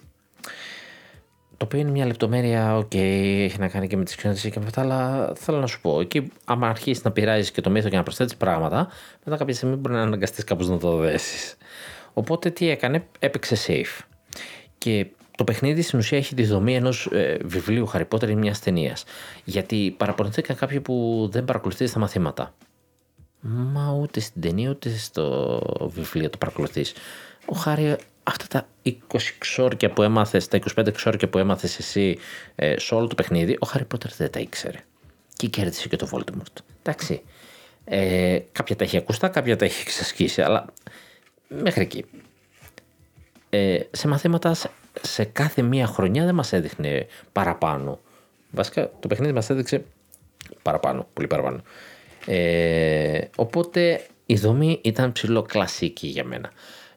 το 1.58 1.66
οποίο 1.66 1.80
είναι 1.80 1.92
μια 1.92 2.06
λεπτομέρεια, 2.06 2.78
ok, 2.78 2.92
okay, 2.94 3.42
έχει 3.44 3.60
να 3.60 3.68
κάνει 3.68 3.88
και 3.88 3.98
με 3.98 4.04
τις 4.04 4.16
κοινότητες 4.16 4.50
και 4.50 4.60
με 4.60 4.66
αυτά, 4.66 4.82
αλλά 4.82 5.32
θέλω 5.36 5.60
να 5.60 5.68
σου 5.68 5.82
πω, 5.82 6.00
εκεί 6.00 6.32
άμα 6.46 6.68
αρχίσεις 6.68 7.04
να 7.04 7.12
πειράζεις 7.12 7.52
και 7.52 7.62
το 7.62 7.70
μύθο 7.70 7.90
και 7.90 7.96
να 7.96 8.04
προσθέτεις 8.04 8.36
πράγματα, 8.36 8.88
μετά 9.24 9.38
κάποια 9.38 9.54
στιγμή 9.54 9.76
μπορεί 9.76 9.96
να 9.96 10.02
αναγκαστείς 10.02 10.44
κάπως 10.44 10.70
να 10.70 10.78
το 10.78 10.98
δέσεις. 10.98 11.58
Οπότε 12.14 12.50
τι 12.50 12.70
έκανε, 12.70 13.06
έπαιξε 13.20 13.56
safe. 13.68 14.06
Και 14.78 15.08
το 15.38 15.44
παιχνίδι 15.44 15.82
στην 15.82 16.00
ουσία 16.00 16.18
έχει 16.18 16.36
τη 16.36 16.46
δομή 16.46 16.76
ενός 16.76 17.06
ε, 17.06 17.38
βιβλίου 17.44 17.90
Harry 17.94 18.08
Potter 18.10 18.30
ή 18.30 18.36
μιας 18.36 18.60
ταινίας. 18.60 19.04
Γιατί 19.44 19.96
παραπονηθήκαν 19.98 20.56
κάποιοι 20.56 20.80
που 20.80 21.28
δεν 21.32 21.46
παρακολουθείς 21.46 21.92
τα 21.92 22.00
μαθήματα. 22.00 22.54
Μα 23.40 23.98
ούτε 24.02 24.20
στην 24.20 24.42
ταινία 24.42 24.70
ούτε 24.70 24.90
στο 24.90 25.62
βιβλίο 25.94 26.30
το 26.30 26.38
παρακολουθείς. 26.38 26.94
Ο 27.46 27.56
Χάρη 27.56 27.96
αυτά 28.24 28.48
τα 28.48 28.68
20 28.86 28.92
ξόρκια 29.38 29.90
που 29.90 30.04
έμαθες, 30.04 30.48
τα 30.48 30.60
25 30.76 30.94
ξόρκια 30.94 31.30
που 31.30 31.38
έμαθες 31.38 31.78
εσύ 31.78 32.18
ε, 32.56 32.80
σε 32.80 32.96
όλο 32.96 33.08
το 33.08 33.16
παιχνίδι, 33.16 33.58
ο 33.60 33.66
Χάρι 33.66 33.86
Πότερ 33.86 34.12
δεν 34.18 34.32
τα 34.32 34.40
ήξερε. 34.40 34.78
Και 35.36 35.48
κέρδισε 35.48 35.88
και 35.88 35.96
το 35.96 36.10
Voldemort. 36.12 36.62
Εντάξει. 36.80 37.22
Ε, 37.86 38.40
κάποια 38.52 38.76
τα 38.76 38.84
έχει 38.84 38.98
ακουστά, 38.98 39.28
κάποια 39.28 39.58
τα 39.58 39.66
έχει 39.66 39.82
εξασκήσει, 39.82 40.42
αλλά 40.42 40.66
μέχρι 41.48 41.82
εκεί. 41.82 42.06
Ε, 43.50 43.80
σε 43.92 44.08
μαθήματα 44.08 44.56
σε 45.02 45.24
κάθε 45.24 45.62
μία 45.62 45.88
χρονιά 45.88 46.26
δεν 46.26 46.36
μας 46.36 46.54
έδειχνε 46.54 47.08
παραπάνω. 47.32 48.00
Βασικά 48.52 48.92
το 49.00 49.08
παιχνίδι 49.08 49.34
μας 49.34 49.50
έδειξε 49.50 49.84
παραπάνω, 50.62 51.08
πολύ 51.14 51.28
παραπάνω. 51.28 51.62
Ε, 52.26 53.22
οπότε 53.36 54.06
η 54.26 54.36
δομή 54.36 54.80
ήταν 54.84 55.12
ψηλό 55.12 55.42
κλασική 55.42 56.08
για 56.08 56.24
μένα. 56.24 56.52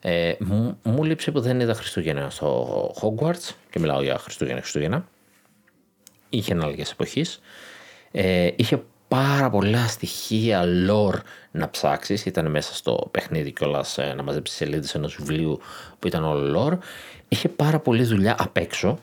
Ε, 0.08 0.36
μου, 0.38 0.78
μου 0.82 1.04
λείψε 1.04 1.30
που 1.30 1.40
δεν 1.40 1.60
είδα 1.60 1.74
Χριστούγεννα 1.74 2.30
στο 2.30 2.94
Hogwarts 3.00 3.54
και 3.70 3.78
μιλάω 3.78 4.02
για 4.02 4.18
Χριστούγεννα 4.18 4.60
Χριστούγεννα. 4.60 5.08
Είχε 6.28 6.52
ανάλογες 6.52 6.90
εποχή. 6.90 7.24
Ε, 8.10 8.50
είχε 8.56 8.82
πάρα 9.08 9.50
πολλά 9.50 9.86
στοιχεία 9.86 10.64
lore 10.88 11.20
να 11.50 11.70
ψάξεις. 11.70 12.26
Ήταν 12.26 12.50
μέσα 12.50 12.74
στο 12.74 13.08
παιχνίδι 13.10 13.52
κιόλας 13.52 13.98
ε, 13.98 14.14
να 14.16 14.22
μαζέψεις 14.22 14.56
σελίδες 14.56 14.94
ενός 14.94 15.16
βιβλίου 15.16 15.60
που 15.98 16.06
ήταν 16.06 16.24
όλο 16.24 16.60
lore. 16.60 16.78
Είχε 17.28 17.48
πάρα 17.48 17.78
πολλή 17.78 18.04
δουλειά 18.04 18.36
απ' 18.38 18.56
έξω. 18.56 18.98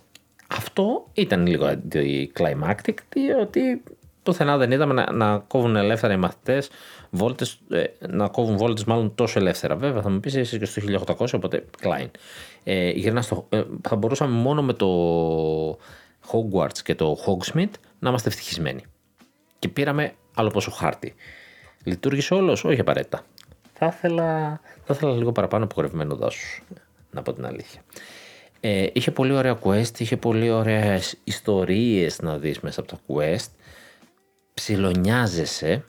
Αυτό 0.48 1.08
ήταν 1.14 1.48
λίγο 1.48 1.72
anticlimactic, 1.72 2.96
διότι 3.10 3.84
πουθενά 4.24 4.58
δεν 4.58 4.72
είδαμε 4.72 4.94
να, 4.94 5.12
να 5.12 5.38
κόβουν 5.38 5.76
ελεύθερα 5.76 6.14
οι 6.14 6.18
μαθητές 6.18 6.70
βόλτες, 7.10 7.60
ε, 7.70 7.84
να 8.10 8.28
κόβουν 8.28 8.58
βόλτες 8.58 8.84
μάλλον 8.84 9.16
τόσο 9.16 9.40
ελεύθερα. 9.40 9.76
Βέβαια, 9.76 10.02
θα 10.02 10.10
μου 10.10 10.20
πεις 10.20 10.34
είσαι 10.34 10.58
και 10.58 10.66
στο 10.66 10.82
1800, 10.82 11.28
οπότε 11.34 11.66
Klein. 11.82 12.10
Ε, 12.64 13.22
στο, 13.22 13.46
ε, 13.50 13.64
θα 13.82 13.96
μπορούσαμε 13.96 14.36
μόνο 14.36 14.64
με 14.64 14.74
το 14.74 14.88
Hogwarts 16.32 16.78
και 16.84 16.96
το 16.96 17.18
Hogsmeade 17.26 17.74
να 18.00 18.10
είμαστε 18.10 18.30
ευτυχισμένοι. 18.30 18.84
και 19.60 19.68
πήραμε 19.70 20.14
άλλο 20.36 20.50
πόσο 20.50 20.72
χάρτη. 20.72 21.16
Λειτουργήσε 21.84 22.34
όλος, 22.34 22.64
όχι 22.64 22.80
απαραίτητα. 22.80 23.26
Θα 23.74 23.86
ήθελα, 23.86 24.60
θα 24.84 24.94
ήθελα 24.94 25.16
λίγο 25.16 25.32
παραπάνω 25.32 25.64
απογορευμένο 25.64 26.16
δάσος, 26.16 26.62
να 27.12 27.22
πω 27.22 27.34
την 27.34 27.46
αλήθεια. 27.46 27.82
Ε, 28.60 28.88
είχε 28.94 29.12
πολύ 29.12 29.34
ωραία 29.34 29.60
quest, 29.64 30.00
είχε 30.00 30.18
πολύ 30.18 30.50
ωραίες 30.50 31.18
ιστορίες 31.24 32.22
να 32.22 32.38
δεις 32.38 32.60
μέσα 32.60 32.80
από 32.80 32.90
τα 32.90 33.00
quest. 33.08 33.50
Ψιλονοιάζεσαι. 34.54 35.84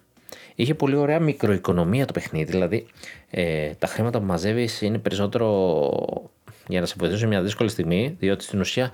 Είχε 0.54 0.74
πολύ 0.74 0.96
ωραία 0.96 1.20
μικροοικονομία 1.20 2.06
το 2.06 2.12
παιχνίδι, 2.12 2.50
δηλαδή 2.50 2.86
ε, 3.30 3.70
τα 3.78 3.86
χρήματα 3.86 4.18
που 4.18 4.24
μαζεύεις 4.24 4.80
είναι 4.80 4.98
περισσότερο 4.98 6.28
για 6.68 6.80
να 6.80 6.86
σε 6.86 6.94
βοηθήσει 6.98 7.26
μια 7.26 7.42
δύσκολη 7.42 7.68
στιγμή, 7.68 8.16
διότι 8.18 8.44
στην 8.44 8.60
ουσία 8.60 8.92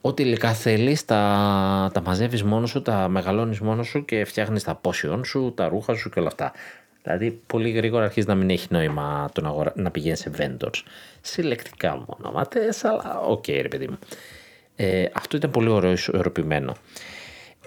ό,τι 0.00 0.22
υλικά 0.22 0.52
θέλεις, 0.52 1.04
τα, 1.04 1.90
τα 1.94 2.00
μαζεύεις 2.00 2.42
μόνος 2.42 2.70
σου, 2.70 2.82
τα 2.82 3.08
μεγαλώνεις 3.08 3.60
μόνος 3.60 3.86
σου 3.86 4.04
και 4.04 4.24
φτιάχνεις 4.24 4.62
τα 4.62 4.74
potion 4.74 5.24
σου, 5.24 5.52
τα 5.56 5.68
ρούχα 5.68 5.94
σου 5.94 6.10
και 6.10 6.18
όλα 6.18 6.28
αυτά. 6.28 6.52
Δηλαδή, 7.02 7.40
πολύ 7.46 7.70
γρήγορα 7.70 8.04
αρχίζει 8.04 8.26
να 8.26 8.34
μην 8.34 8.50
έχει 8.50 8.66
νόημα 8.70 9.28
το 9.32 9.40
να, 9.40 9.48
αγορα... 9.48 9.72
να 9.76 9.90
πηγαίνεις 9.90 10.18
σε 10.18 10.30
vendors. 10.38 10.82
Συλλεκτικά 11.20 11.96
μόνο, 11.96 12.34
μα 12.34 12.46
αλλά 12.82 13.20
ok, 13.20 13.44
okay, 13.46 13.58
ρε 13.62 13.68
παιδί 13.68 13.88
μου. 13.88 13.98
Ε, 14.76 15.04
αυτό 15.12 15.36
ήταν 15.36 15.50
πολύ 15.50 15.68
ωραίο, 15.68 15.92
ισορροπημένο. 15.92 16.74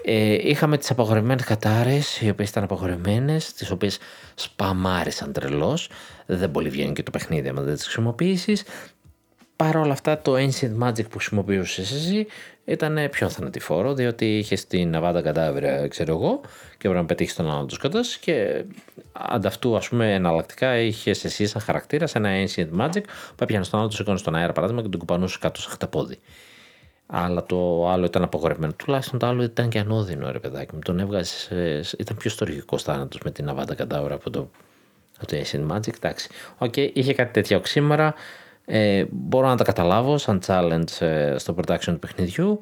Ε, 0.04 0.48
είχαμε 0.48 0.76
τις 0.78 0.90
απαγορευμένες 0.90 1.44
κατάρες, 1.44 2.20
οι 2.20 2.28
οποίες 2.28 2.48
ήταν 2.48 2.62
απαγορευμένες, 2.62 3.52
τις 3.52 3.70
οποίες 3.70 3.98
σπαμάρισαν 4.34 5.32
τρελός. 5.32 5.90
Δεν 6.26 6.50
πολύ 6.50 6.68
βγαίνει 6.68 6.92
και 6.92 7.02
το 7.02 7.10
παιχνίδι 7.10 7.48
άμα 7.48 7.62
δεν 7.62 7.74
τις 7.74 7.82
χρησιμοποιήσεις. 7.82 8.62
Παρ' 9.56 9.76
όλα 9.76 9.92
αυτά 9.92 10.18
το 10.18 10.34
Ancient 10.34 10.78
Magic 10.82 11.08
που 11.10 11.18
χρησιμοποιούσες 11.18 11.92
εσύ 11.92 12.26
ήταν 12.64 13.08
πιο 13.10 13.28
θανατηφόρο 13.28 13.94
διότι 13.94 14.38
είχες 14.38 14.66
την 14.66 14.94
Avada 14.96 15.22
Kedavra 15.24 15.86
ξέρω 15.88 16.14
εγώ 16.14 16.40
και 16.70 16.78
πρέπει 16.78 16.94
να 16.94 17.04
πετύχεις 17.04 17.34
τον 17.34 17.50
άλλο 17.50 17.66
τους 17.66 17.78
κατά 17.78 18.00
και 18.20 18.64
ανταυτού 19.12 19.76
ας 19.76 19.88
πούμε 19.88 20.14
εναλλακτικά 20.14 20.78
είχες 20.78 21.24
εσύ 21.24 21.46
σαν 21.46 21.60
χαρακτήρα 21.60 22.06
σε 22.06 22.18
ένα 22.18 22.30
Ancient 22.30 22.80
Magic 22.80 23.02
που 23.36 23.42
έπιανες 23.42 23.68
τον 23.68 23.80
άλλο 23.80 23.88
του 23.88 23.94
σηκώνεις 23.94 24.20
στον 24.20 24.34
αέρα 24.34 24.52
παράδειγμα 24.52 24.82
και 24.82 24.88
τον 24.88 24.98
κουπανούσε 24.98 25.38
κάτω 25.40 25.60
σε 25.60 25.68
χταπόδι. 25.70 26.18
Αλλά 27.12 27.44
το 27.44 27.88
άλλο 27.88 28.04
ήταν 28.04 28.22
απογορευμένο. 28.22 28.72
Τουλάχιστον 28.72 29.18
το 29.18 29.26
άλλο 29.26 29.42
ήταν 29.42 29.68
και 29.68 29.78
ανώδυνο, 29.78 30.30
ρε 30.30 30.38
παιδάκι 30.38 30.74
μου. 30.74 30.80
Τον 30.80 30.98
έβγαζε. 30.98 31.80
Ήταν 31.98 32.16
πιο 32.16 32.30
στοργικό 32.30 32.78
θάνατος 32.78 33.20
με 33.24 33.30
την 33.30 33.50
Avada 33.50 33.82
Kedavra 33.82 34.10
από 34.10 34.30
το, 34.30 34.50
από 35.18 35.26
το 35.26 35.36
Ancient 35.36 35.76
Magic. 35.76 35.94
Εντάξει. 35.96 36.28
Okay, 36.58 36.90
είχε 36.92 37.14
κάτι 37.14 37.32
τέτοια 37.32 37.56
οξύμορα. 37.56 38.14
Ε, 38.64 39.04
μπορώ 39.10 39.46
να 39.46 39.56
τα 39.56 39.64
καταλάβω 39.64 40.18
σαν 40.18 40.40
challenge 40.46 41.00
ε, 41.00 41.38
στο 41.38 41.54
production 41.58 41.84
του 41.84 41.98
παιχνιδιού. 41.98 42.60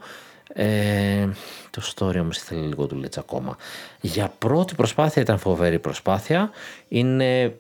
Ε, 0.53 1.29
το 1.71 1.83
story 1.95 2.19
όμως 2.21 2.37
ήθελε 2.37 2.67
λίγο 2.67 2.87
του 2.87 2.97
λίτσα 2.97 3.21
ακόμα. 3.21 3.57
Για 4.01 4.33
πρώτη 4.39 4.75
προσπάθεια 4.75 5.23
ήταν 5.23 5.39
φοβερή 5.39 5.79
προσπάθεια. 5.79 6.51
Είναι 6.89 7.57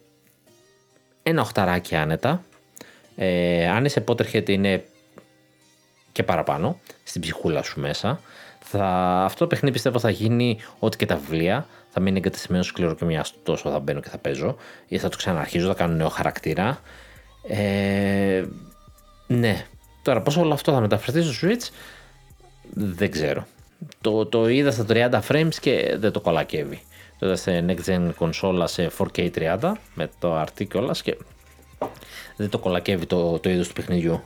ένα 1.23 1.40
οχταράκι 1.40 1.97
άνετα. 1.97 2.43
Ε, 3.16 3.69
αν 3.69 3.85
είσαι 3.85 4.05
Potterhead 4.06 4.48
είναι 4.48 4.85
και 6.19 6.24
παραπάνω 6.24 6.81
στην 7.03 7.20
ψυχούλα 7.20 7.62
σου 7.62 7.81
μέσα. 7.81 8.20
Θα, 8.59 8.85
αυτό 9.24 9.39
το 9.39 9.47
παιχνίδι 9.47 9.73
πιστεύω 9.74 9.99
θα 9.99 10.11
γίνει 10.11 10.59
ό,τι 10.78 10.97
και 10.97 11.07
τα 11.07 11.16
βιβλία. 11.16 11.66
Θα 11.90 12.01
μείνει 12.01 12.19
εγκατεστημένος 12.19 12.66
σκληρό 12.66 12.95
και 12.95 13.05
μια 13.05 13.24
τόσο 13.43 13.70
θα 13.70 13.78
μπαίνω 13.78 14.01
και 14.01 14.09
θα 14.09 14.19
παίζω. 14.19 14.57
Ή 14.89 14.99
θα 14.99 15.09
το 15.09 15.16
ξαναρχίζω, 15.16 15.69
θα 15.69 15.74
κάνω 15.74 15.95
νέο 15.95 16.09
χαρακτήρα. 16.09 16.81
Ε, 17.49 18.45
ναι. 19.27 19.66
Τώρα 20.03 20.20
πώς 20.20 20.36
όλο 20.36 20.53
αυτό 20.53 20.73
θα 20.73 20.81
μεταφερθεί 20.81 21.23
στο 21.23 21.49
Switch 21.49 21.69
δεν 22.74 23.11
ξέρω. 23.11 23.47
Το, 24.01 24.27
το 24.27 24.49
είδα 24.49 24.70
στα 24.70 24.85
30 24.89 25.20
frames 25.28 25.55
και 25.61 25.97
δεν 25.99 26.12
το 26.12 26.20
κολακεύει. 26.20 26.82
Το 27.19 27.27
είδα 27.27 27.36
σε 27.36 27.65
next 27.69 27.90
gen 27.90 28.11
κονσόλα 28.16 28.66
σε 28.66 28.90
4K 28.99 29.31
30 29.61 29.73
με 29.95 30.11
το 30.19 30.40
RT 30.40 30.66
κιόλας 30.69 31.03
και 31.03 31.16
δεν 32.36 32.49
το 32.49 32.59
κολακεύει 32.59 33.07
το, 33.07 33.39
το 33.39 33.51
είδος 33.51 33.69
του 33.69 33.74
παιχνιδιού. 33.74 34.23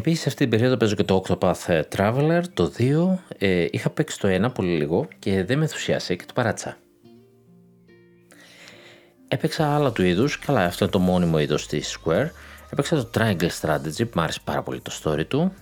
Επίσης, 0.00 0.26
αυτή 0.26 0.38
την 0.38 0.48
περίοδο 0.48 0.76
παίζω 0.76 0.94
και 0.94 1.04
το 1.04 1.24
Octopath 1.26 1.66
ε, 1.66 1.82
Traveler, 1.96 2.42
το 2.54 2.72
2. 2.78 3.18
Ε, 3.38 3.66
είχα 3.70 3.90
παίξει 3.90 4.18
το 4.18 4.46
1 4.46 4.54
πολύ 4.54 4.76
λίγο 4.76 5.08
και 5.18 5.44
δεν 5.44 5.58
με 5.58 5.64
ενθουσιάσε 5.64 6.14
και 6.14 6.24
το 6.26 6.32
παράτσα. 6.32 6.76
Έπαιξα 9.28 9.74
άλλα 9.74 9.92
του 9.92 10.02
είδους, 10.02 10.38
καλά, 10.38 10.64
αυτό 10.64 10.84
είναι 10.84 10.92
το 10.92 10.98
μόνιμο 10.98 11.38
είδος 11.38 11.66
της 11.66 11.98
Square. 11.98 12.28
Έπαιξα 12.72 12.96
το 12.96 13.10
Triangle 13.14 13.48
Strategy 13.60 13.96
που 13.96 14.10
μου 14.14 14.22
άρεσε 14.22 14.40
πάρα 14.44 14.62
πολύ 14.62 14.80
το 14.80 14.92
story 15.02 15.26
του. 15.28 15.52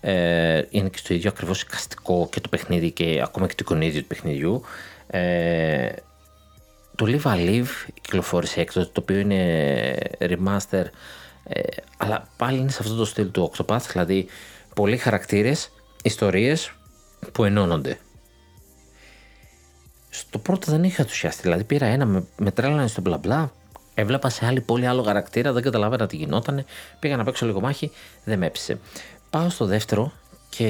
Ε, 0.00 0.62
είναι 0.70 0.88
και 0.88 0.98
στο 0.98 1.14
ίδιο 1.14 1.30
ακριβώς 1.30 1.62
εικαστικό 1.62 2.28
και 2.30 2.40
το 2.40 2.48
παιχνίδι 2.48 2.90
και 2.90 3.20
ακόμα 3.24 3.46
και 3.46 3.54
το 3.54 3.62
εικονίδιο 3.66 4.00
του 4.00 4.06
παιχνιδιού. 4.06 4.62
Ε, 5.06 5.88
το 6.94 7.06
Live 7.08 7.32
a 7.32 7.48
Live 7.48 7.90
κυκλοφόρησε 8.00 8.60
έκτοτε, 8.60 8.90
το 8.92 9.00
οποίο 9.00 9.18
είναι 9.18 9.96
remaster 10.18 10.84
ε, 11.48 11.62
αλλά 11.96 12.28
πάλι 12.36 12.58
είναι 12.58 12.70
σε 12.70 12.78
αυτό 12.80 12.94
το 12.94 13.04
στυλ 13.04 13.30
του 13.30 13.52
Octopath, 13.52 13.82
δηλαδή 13.92 14.26
πολλοί 14.74 14.96
χαρακτήρες, 14.96 15.70
ιστορίες 16.02 16.72
που 17.32 17.44
ενώνονται. 17.44 17.98
Στο 20.10 20.38
πρώτο 20.38 20.70
δεν 20.70 20.84
είχα 20.84 21.02
ενθουσιαστεί, 21.02 21.42
δηλαδή 21.42 21.64
πήρα 21.64 21.86
ένα, 21.86 22.06
με, 22.06 22.24
με 22.36 22.50
τρέλανε 22.50 22.86
στο 22.86 23.00
μπλα 23.00 23.18
μπλα, 23.18 23.52
έβλεπα 23.94 24.28
σε 24.28 24.46
άλλη 24.46 24.60
πόλη 24.60 24.86
άλλο 24.86 25.02
χαρακτήρα, 25.02 25.52
δεν 25.52 25.62
καταλάβαινα 25.62 26.06
τι 26.06 26.16
γινότανε, 26.16 26.64
πήγα 26.98 27.16
να 27.16 27.24
παίξω 27.24 27.46
λίγο 27.46 27.60
μάχη, 27.60 27.90
δεν 28.24 28.38
με 28.38 28.46
έψησε. 28.46 28.78
Πάω 29.30 29.48
στο 29.48 29.64
δεύτερο 29.64 30.12
και 30.48 30.66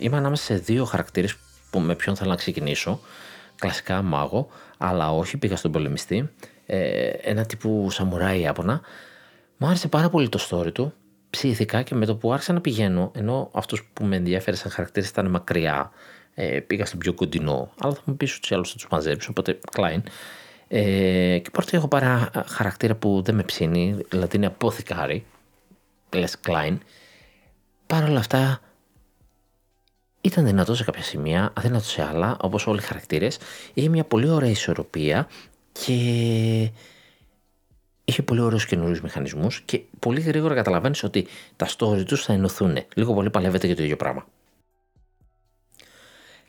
είμαι 0.00 0.16
ανάμεσα 0.16 0.44
σε 0.44 0.54
δύο 0.54 0.84
χαρακτήρες 0.84 1.36
που 1.70 1.80
με 1.80 1.94
ποιον 1.94 2.16
θέλω 2.16 2.30
να 2.30 2.36
ξεκινήσω, 2.36 3.00
κλασικά 3.56 4.02
μάγο, 4.02 4.48
αλλά 4.78 5.12
όχι, 5.12 5.36
πήγα 5.36 5.56
στον 5.56 5.72
πολεμιστή, 5.72 6.30
ε, 6.66 7.08
ένα 7.22 7.46
τύπου 7.46 7.90
σαμουράι 7.90 8.40
Ιάπωνα, 8.40 8.80
μου 9.60 9.66
άρεσε 9.66 9.88
πάρα 9.88 10.08
πολύ 10.08 10.28
το 10.28 10.46
story 10.50 10.72
του. 10.72 10.92
Ψήθηκα 11.30 11.82
και 11.82 11.94
με 11.94 12.06
το 12.06 12.16
που 12.16 12.32
άρχισα 12.32 12.52
να 12.52 12.60
πηγαίνω, 12.60 13.10
ενώ 13.14 13.50
αυτός 13.52 13.90
που 13.92 14.04
με 14.04 14.16
ενδιαφέρει 14.16 14.56
σαν 14.56 14.70
χαρακτήρας 14.70 15.08
ήταν 15.08 15.26
μακριά, 15.26 15.90
ε, 16.34 16.60
πήγα 16.60 16.86
στον 16.86 16.98
πιο 16.98 17.12
κοντινό. 17.12 17.70
Αλλά 17.78 17.94
θα 17.94 18.02
μου 18.04 18.16
πεις 18.16 18.36
ότι 18.36 18.54
άλλου 18.54 18.66
θα 18.66 18.74
τους 18.74 18.86
μαζέψω, 18.90 19.28
οπότε 19.30 19.58
Klein. 19.72 20.00
Ε, 20.68 21.38
και 21.38 21.50
πρώτα 21.50 21.76
έχω 21.76 21.88
πάρει 21.88 22.06
χαρακτήρα 22.46 22.94
που 22.94 23.22
δεν 23.22 23.34
με 23.34 23.42
ψήνει, 23.42 23.96
δηλαδή 24.08 24.36
είναι 24.36 24.46
αποθηκάρι. 24.46 25.24
Λες 26.14 26.36
Klein. 26.46 26.78
Παρ' 27.86 28.04
όλα 28.04 28.18
αυτά 28.18 28.60
ήταν 30.20 30.44
δυνατό 30.44 30.74
σε 30.74 30.84
κάποια 30.84 31.02
σημεία, 31.02 31.52
αδύνατο 31.56 31.84
σε 31.84 32.02
άλλα, 32.02 32.36
όπως 32.40 32.66
όλοι 32.66 32.78
οι 32.78 32.82
χαρακτήρες. 32.82 33.38
Είχε 33.74 33.88
μια 33.88 34.04
πολύ 34.04 34.28
ωραία 34.28 34.50
ισορροπία 34.50 35.28
και 35.72 36.70
είχε 38.10 38.22
πολύ 38.22 38.40
ωραίους 38.40 38.66
καινούριους 38.66 39.00
μηχανισμούς 39.00 39.60
και 39.60 39.80
πολύ 39.98 40.20
γρήγορα 40.20 40.54
καταλαβαίνεις 40.54 41.02
ότι 41.02 41.26
τα 41.56 41.68
story 41.76 42.04
τους 42.06 42.24
θα 42.24 42.32
ενωθούν. 42.32 42.78
Λίγο 42.94 43.14
πολύ 43.14 43.30
παλεύεται 43.30 43.66
για 43.66 43.76
το 43.76 43.82
ίδιο 43.82 43.96
πράγμα. 43.96 44.26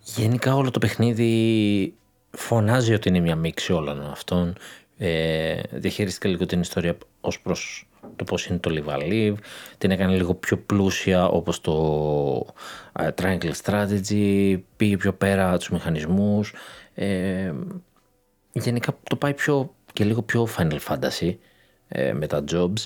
Γενικά 0.04 0.56
όλο 0.56 0.72
το 0.72 0.80
παιχνίδι 0.80 1.94
φωνάζει 2.32 2.94
ότι 2.94 3.10
είναι 3.10 3.20
μια 3.20 3.36
μίξη 3.36 3.74
όλων 3.74 4.02
αυτών. 4.02 4.56
Ε, 4.98 5.62
διαχειρίστηκε 5.72 6.28
λίγο 6.28 6.46
την 6.46 6.62
ιστορία 6.62 6.98
ως 7.22 7.40
προς 7.40 7.90
το 8.16 8.24
πώς 8.24 8.46
είναι 8.46 8.58
το 8.58 8.72
Live 8.74 8.98
Live, 8.98 9.36
την 9.78 9.92
έκανε 9.92 10.16
λίγο 10.16 10.34
πιο 10.34 10.58
πλούσια 10.58 11.28
όπως 11.28 11.62
το 11.62 12.46
uh, 13.00 13.10
Triangle 13.16 13.52
Strategy, 13.64 14.60
πήγε 14.78 14.98
πιο 14.98 15.14
πέρα 15.14 15.58
τους 15.58 15.70
μηχανισμούς, 15.70 16.54
ε, 16.94 17.54
γενικά 18.52 18.98
το 19.10 19.16
πάει 19.16 19.34
πιο 19.34 19.74
και 19.94 20.04
λίγο 20.04 20.22
πιο 20.22 20.48
Final 20.58 20.80
Fantasy 20.88 21.36
ε, 21.92 22.14
με 22.14 22.28
τα 22.28 22.44
jobs. 22.52 22.86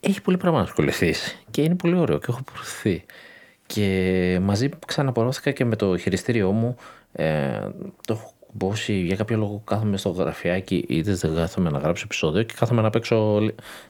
Έχει 0.00 0.22
πολύ 0.22 0.36
πράγμα 0.36 0.58
να 0.58 0.64
ασχοληθείς 0.64 1.44
και 1.50 1.62
είναι 1.62 1.74
πολύ 1.74 1.96
ωραίο 1.96 2.18
και 2.18 2.26
έχω 2.28 2.42
προωθηθεί. 2.42 3.04
Και 3.66 4.38
μαζί 4.42 4.68
ξαναπορώθηκα 4.86 5.50
και 5.50 5.64
με 5.64 5.76
το 5.76 5.96
χειριστήριό 5.96 6.52
μου. 6.52 6.76
Ε, 7.12 7.58
το 8.06 8.12
έχω 8.12 8.32
κουμπώσει 8.46 8.92
για 8.92 9.16
κάποιο 9.16 9.36
λόγο 9.36 9.62
κάθομαι 9.64 9.96
στο 9.96 10.08
γραφιάκι 10.08 10.84
ή 10.88 11.02
δεν 11.02 11.34
κάθομαι 11.34 11.70
να 11.70 11.78
γράψω 11.78 12.02
επεισόδιο 12.04 12.42
και 12.42 12.54
κάθομαι 12.58 12.82
να 12.82 12.90
παίξω 12.90 13.40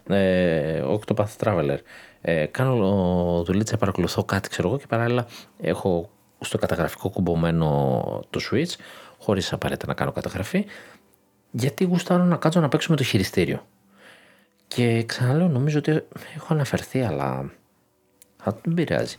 ε, 0.09 0.83
Octopath 0.87 1.37
Traveler. 1.45 1.79
Ε, 2.21 2.47
κάνω 2.47 3.43
δουλίτσα, 3.47 3.77
παρακολουθώ 3.77 4.25
κάτι 4.25 4.49
ξέρω 4.49 4.69
εγώ 4.69 4.79
και 4.79 4.87
παράλληλα 4.89 5.27
έχω 5.61 6.11
στο 6.41 6.59
καταγραφικό 6.59 7.11
κουμπωμένο 7.11 7.67
το 8.31 8.41
Switch, 8.51 8.75
χωρίς 9.19 9.53
απαραίτητα 9.53 9.87
να 9.87 9.95
κάνω 9.95 10.12
καταγραφή, 10.12 10.65
γιατί 11.51 11.85
γουστάρω 11.85 12.25
να 12.25 12.37
κάτσω 12.37 12.61
να 12.61 12.69
παίξω 12.69 12.91
με 12.91 12.97
το 12.97 13.03
χειριστήριο. 13.03 13.67
Και 14.75 15.03
ξαναλέω, 15.07 15.49
νομίζω 15.49 15.79
ότι 15.79 15.91
έχω 16.37 16.47
αναφερθεί, 16.49 17.01
αλλά 17.01 17.51
θα 18.37 18.61
δεν 18.65 18.75
πειράζει. 18.75 19.17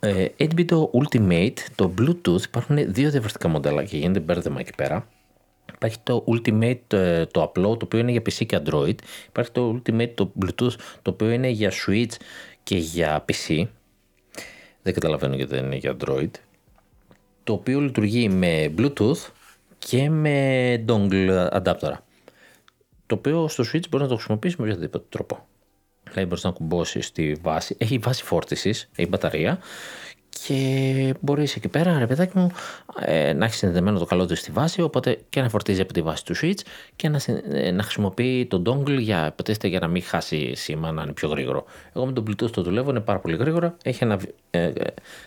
Ε, 0.00 0.26
8-bit 0.38 0.70
Ultimate, 0.70 1.58
το 1.74 1.94
Bluetooth, 1.98 2.42
υπάρχουν 2.42 2.76
δύο 2.76 3.10
διαφορετικά 3.10 3.48
μοντέλα 3.48 3.84
και 3.84 3.96
γίνεται 3.96 4.20
μπέρδεμα 4.20 4.60
εκεί 4.60 4.72
πέρα. 4.76 5.08
Υπάρχει 5.74 5.98
το 6.02 6.24
Ultimate 6.26 6.92
ε, 6.92 7.26
το 7.26 7.42
απλό, 7.42 7.76
το 7.76 7.84
οποίο 7.84 7.98
είναι 7.98 8.10
για 8.10 8.20
PC 8.20 8.46
και 8.46 8.60
Android. 8.64 8.94
Υπάρχει 9.28 9.50
το 9.50 9.74
Ultimate 9.74 10.10
το 10.14 10.32
Bluetooth, 10.42 10.74
το 11.02 11.10
οποίο 11.10 11.30
είναι 11.30 11.48
για 11.48 11.72
Switch 11.86 12.14
και 12.62 12.76
για 12.76 13.24
PC. 13.28 13.66
Δεν 14.82 14.94
καταλαβαίνω 14.94 15.34
γιατί 15.34 15.54
δεν 15.54 15.64
είναι 15.64 15.76
για 15.76 15.96
Android. 16.00 16.30
Το 17.44 17.52
οποίο 17.52 17.80
λειτουργεί 17.80 18.28
με 18.28 18.74
Bluetooth 18.78 19.28
και 19.78 20.10
με 20.10 20.84
dongle 20.88 21.48
adapter. 21.48 21.92
Το 23.10 23.16
οποίο 23.16 23.48
στο 23.48 23.64
Switch 23.72 23.88
μπορεί 23.90 24.02
να 24.02 24.08
το 24.08 24.14
χρησιμοποιήσει 24.14 24.56
με 24.58 24.64
οποιοδήποτε 24.64 25.04
τρόπο. 25.08 25.46
Δηλαδή 26.04 26.26
μπορείς 26.28 26.44
να 26.44 26.50
κουμπώσεις 26.50 27.06
στη 27.06 27.36
βάση. 27.42 27.76
Έχει 27.78 27.98
βάση 27.98 28.24
φόρτισης, 28.24 28.88
έχει 28.96 29.08
μπαταρία 29.08 29.58
και 30.46 31.14
μπορεί 31.20 31.42
εκεί 31.42 31.68
πέρα, 31.68 31.98
ρε 31.98 32.06
παιδάκι 32.06 32.38
μου, 32.38 32.50
ε, 33.00 33.32
να 33.32 33.44
έχεις 33.44 33.56
συνδεδεμένο 33.56 33.98
το 33.98 34.04
καλό 34.04 34.26
του 34.26 34.36
στη 34.36 34.50
βάση, 34.50 34.82
οπότε 34.82 35.18
και 35.28 35.40
να 35.40 35.48
φορτίζει 35.48 35.80
από 35.80 35.92
τη 35.92 36.02
βάση 36.02 36.24
του 36.24 36.34
switch 36.42 36.60
και 36.96 37.08
να, 37.08 37.20
ε, 37.52 37.70
να 37.70 37.82
χρησιμοποιεί 37.82 38.46
τον 38.46 38.62
dongle 38.66 38.98
για, 38.98 39.26
υποτίθεται, 39.26 39.68
για 39.68 39.80
να 39.80 39.88
μην 39.88 40.02
χάσει 40.02 40.54
σήμα, 40.54 40.92
να 40.92 41.02
είναι 41.02 41.12
πιο 41.12 41.28
γρήγορο. 41.28 41.64
Εγώ 41.92 42.06
με 42.06 42.12
τον 42.12 42.24
Bluetooth 42.26 42.50
το 42.50 42.62
δουλεύω, 42.62 42.90
είναι 42.90 43.00
πάρα 43.00 43.18
πολύ 43.18 43.36
γρήγορο. 43.36 43.74
Έχει 43.82 44.04
ένα 44.04 44.20
ε, 44.50 44.70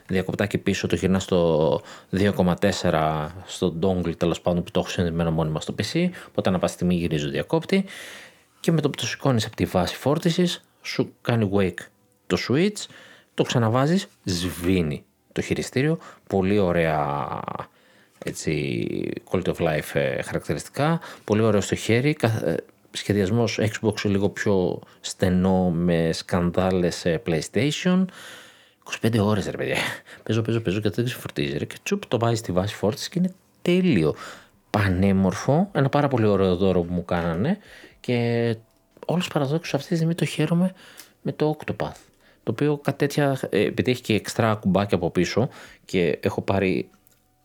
διακοπτάκι 0.07 0.57
πίσω, 0.57 0.87
το 0.87 0.95
γυρνά 0.95 1.19
στο 1.19 1.81
2,4 2.11 3.27
στο 3.45 3.75
dongle 3.81 4.17
τέλος 4.17 4.41
πάντων 4.41 4.63
που 4.63 4.71
το 4.71 4.79
έχω 4.79 4.89
συνδεδεμένο 4.89 5.31
μόνιμα 5.31 5.59
στο 5.59 5.75
PC. 5.77 6.09
Οπότε 6.27 6.49
να 6.49 6.59
πα 6.59 6.67
στιγμή 6.67 6.95
γυρίζω 6.95 7.29
διακόπτη 7.29 7.85
και 8.59 8.71
με 8.71 8.81
το 8.81 8.89
που 8.89 8.97
το 8.97 9.05
σηκώνεις 9.05 9.45
από 9.45 9.55
τη 9.55 9.65
βάση 9.65 9.95
φόρτισης, 9.95 10.63
σου 10.81 11.13
κάνει 11.21 11.49
wake 11.53 11.85
το 12.27 12.37
switch 12.47 12.85
το 13.33 13.43
ξαναβάζεις, 13.43 14.07
σβήνει 14.23 15.03
το 15.31 15.41
χειριστήριο, 15.41 15.97
πολύ 16.27 16.59
ωραία 16.59 17.39
έτσι, 18.25 18.87
quality 19.31 19.53
of 19.53 19.55
life 19.55 19.93
ε, 19.93 20.21
χαρακτηριστικά, 20.21 20.99
πολύ 21.23 21.41
ωραίο 21.41 21.61
στο 21.61 21.75
χέρι, 21.75 22.17
ε, 22.21 22.55
σχεδιασμός 22.91 23.59
Xbox 23.61 24.01
λίγο 24.03 24.29
πιο 24.29 24.79
στενό 25.01 25.69
με 25.69 26.09
σκανδάλες 26.13 27.05
PlayStation, 27.25 28.05
25 29.01 29.19
ώρες 29.19 29.45
ρε 29.45 29.57
παιδιά, 29.57 29.77
παίζω, 30.23 30.41
παίζω, 30.41 30.59
παίζω 30.59 30.79
και 30.79 30.89
δεν 30.89 31.05
ξεφορτίζει 31.05 31.57
ρε. 31.57 31.65
Και 31.65 31.75
τσουπ 31.83 32.05
το 32.05 32.19
βάζει 32.19 32.35
στη 32.35 32.51
βάση 32.51 32.75
φόρτισης 32.75 33.09
και 33.09 33.19
είναι 33.19 33.33
τέλειο, 33.61 34.15
πανέμορφο, 34.69 35.69
ένα 35.71 35.89
πάρα 35.89 36.07
πολύ 36.07 36.25
ωραίο 36.25 36.55
δώρο 36.55 36.81
που 36.81 36.93
μου 36.93 37.05
κάνανε. 37.05 37.57
Και 37.99 38.15
όλους 39.05 39.23
τους 39.23 39.33
παραδόξους 39.33 39.73
αυτή 39.73 39.87
τη 39.87 39.95
στιγμή 39.95 40.15
το 40.15 40.25
χαίρομαι 40.25 40.73
με 41.21 41.31
το 41.31 41.57
Octopath 41.57 42.12
το 42.43 42.51
οποίο 42.51 42.77
κάτι 42.77 42.97
τέτοια, 42.97 43.39
ε, 43.49 43.61
επειδή 43.61 43.91
έχει 43.91 44.01
και 44.01 44.13
εξτρά 44.13 44.55
κουμπάκια 44.55 44.97
από 44.97 45.09
πίσω 45.09 45.49
και 45.85 46.19
έχω 46.21 46.41
πάρει 46.41 46.89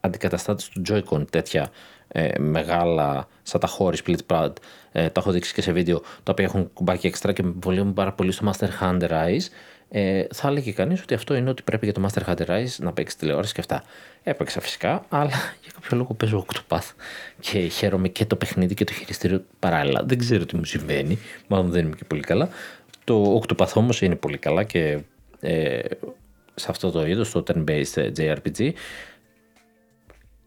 αντικαταστάτες 0.01 0.69
του 0.69 0.83
Joy-Con 0.89 1.25
τέτοια 1.31 1.71
ε, 2.09 2.39
μεγάλα 2.39 3.29
σαν 3.43 3.61
τα 3.61 3.67
χώρις 3.67 4.03
split 4.07 4.19
pad 4.27 4.53
ε, 4.93 5.09
τα 5.09 5.21
έχω 5.21 5.31
δείξει 5.31 5.55
και 5.55 5.63
σε 5.63 5.73
βίντεο 5.73 6.01
τα 6.23 6.33
οποία 6.33 6.45
έχουν 6.45 6.73
κουμπάκια 6.73 7.09
εξτρά 7.09 7.33
και 7.33 7.43
βολεύουν 7.61 7.95
πάρα 7.95 8.13
πολύ 8.13 8.33
στο 8.33 8.51
Master 8.51 8.69
Hand 8.81 9.09
Rise 9.09 9.49
ε, 9.91 10.27
θα 10.33 10.49
έλεγε 10.49 10.73
κανείς 10.73 11.03
ότι 11.03 11.15
αυτό 11.15 11.35
είναι 11.35 11.51
ότι 11.51 11.63
πρέπει 11.63 11.85
για 11.85 11.95
το 11.95 12.09
Master 12.09 12.23
Hand 12.29 12.47
Rise 12.47 12.77
να 12.79 12.93
παίξει 12.93 13.19
τηλεόραση 13.19 13.55
και 13.55 13.61
αυτά. 13.61 13.83
Έπαιξα 14.23 14.61
φυσικά, 14.61 15.05
αλλά 15.09 15.31
για 15.63 15.73
κάποιο 15.75 15.97
λόγο 15.97 16.15
παίζω 16.15 16.47
Octopath 16.47 16.91
και 17.41 17.59
χαίρομαι 17.59 18.09
και 18.09 18.25
το 18.25 18.37
παιχνίδι 18.37 18.75
και 18.75 18.85
το 18.85 18.93
χειριστήριο 18.93 19.45
παράλληλα. 19.59 20.03
Δεν 20.05 20.19
ξέρω 20.19 20.47
τι 20.47 20.57
μου 20.57 20.65
συμβαίνει, 20.65 21.19
μάλλον 21.47 21.71
δεν 21.71 21.87
είμαι 21.87 21.97
και 21.97 22.05
πολύ 22.05 22.21
καλά. 22.21 22.49
Το 23.09 23.43
Octopath 23.43 23.73
όμως 23.75 24.03
είναι 24.03 24.15
πολύ 24.17 24.39
καλά 24.39 24.63
και 24.63 25.03
ε, 25.41 25.79
σε 26.55 26.67
αυτό 26.71 26.91
το 26.91 27.07
είδος, 27.07 27.31
το 27.31 27.43
turn-based 27.47 28.13
JRPG, 28.17 28.73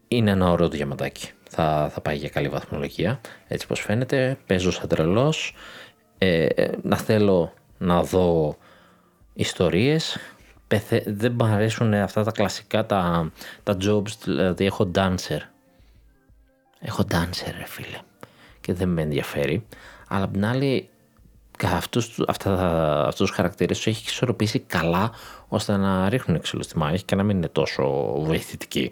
είναι 0.08 0.32
ένα 0.32 0.52
ωραίο 0.52 0.70
διαματάκι. 0.70 1.30
Θα, 1.50 1.90
θα 1.94 2.02
πάει 2.02 2.16
για 2.18 2.30
καλή 2.30 2.50
βαθμολογία, 2.50 3.22
έτσι 3.48 3.68
πως 3.68 3.80
φαίνεται. 3.80 4.38
Παίζω 4.48 4.72
σαν 4.72 4.88
τρελός. 4.88 5.56
Ε, 6.18 6.48
να 6.82 6.98
θέλω 6.98 7.54
να 7.78 8.04
δω 8.04 8.58
ιστορίες. 9.34 10.18
Δεν 11.06 11.36
μου 11.40 11.46
αρέσουν 11.46 11.94
αυτά 11.94 12.24
τα 12.24 12.32
κλασικά, 12.32 12.86
τα, 12.86 13.32
τα 13.64 13.78
jobs, 13.82 14.12
δηλαδή 14.24 14.66
έχω 14.66 14.92
dancer. 14.96 15.40
Έχω 16.80 17.04
dancer, 17.12 17.52
ρε 17.58 17.66
φίλε. 17.66 17.98
Και 18.62 18.74
δεν 18.74 18.90
με 18.90 19.02
ενδιαφέρει. 19.02 19.66
Αλλά 20.08 20.24
απ' 20.24 20.32
την 20.32 20.46
άλλη, 20.46 20.90
αυτούς, 21.68 22.20
αυτά, 22.28 22.54
αυτούς 23.08 23.28
τους 23.28 23.36
χαρακτήρες 23.36 23.78
τους 23.78 23.88
έχει 23.88 24.04
ισορροπήσει 24.08 24.60
καλά 24.60 25.12
ώστε 25.48 25.78
να 25.78 26.10
ρίχνουν 26.10 26.38
εξελού 26.38 26.64
στη 26.64 26.78
μάχη 26.78 27.04
και 27.04 27.16
να 27.16 27.24
μην 27.24 27.38
είναι 27.38 27.48
τόσο 27.48 28.14
βοηθητικοί. 28.18 28.92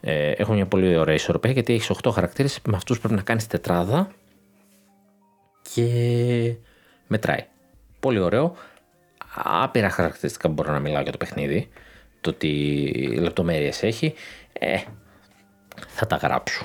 Ε, 0.00 0.30
έχουν 0.30 0.54
μια 0.54 0.66
πολύ 0.66 0.96
ωραία 0.96 1.14
ισορροπία 1.14 1.50
γιατί 1.50 1.72
έχεις 1.72 1.90
8 2.02 2.10
χαρακτήρες, 2.12 2.60
με 2.64 2.76
αυτούς 2.76 2.98
πρέπει 2.98 3.14
να 3.14 3.22
κάνεις 3.22 3.46
τετράδα 3.46 4.10
και 5.74 6.54
μετράει. 7.06 7.44
Πολύ 8.00 8.18
ωραίο. 8.18 8.54
Άπειρα 9.34 9.90
χαρακτηριστικά 9.90 10.48
μπορώ 10.48 10.72
να 10.72 10.78
μιλάω 10.78 11.02
για 11.02 11.12
το 11.12 11.18
παιχνίδι. 11.18 11.68
Το 12.20 12.32
τι 12.32 12.50
λεπτομέρειες 13.18 13.82
έχει. 13.82 14.14
Ε, 14.52 14.78
θα 15.88 16.06
τα 16.06 16.16
γράψω. 16.16 16.64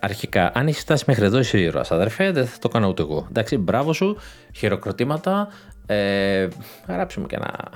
Αρχικά, 0.00 0.50
αν 0.54 0.66
έχεις 0.66 0.80
φτάσει 0.80 1.04
μέχρι 1.06 1.24
εδώ, 1.24 1.38
είσαι 1.38 1.58
ήρωας, 1.58 1.90
αδερφέ, 1.90 2.30
δεν 2.30 2.46
θα 2.46 2.58
το 2.58 2.68
κάνω 2.68 2.88
ούτε 2.88 3.02
εγώ. 3.02 3.26
Εντάξει, 3.28 3.56
μπράβο 3.56 3.92
σου, 3.92 4.16
χειροκροτήματα. 4.54 5.48
Ε, 5.86 6.48
γράψε 6.88 7.20
μου 7.20 7.26
και 7.26 7.36
ένα 7.36 7.70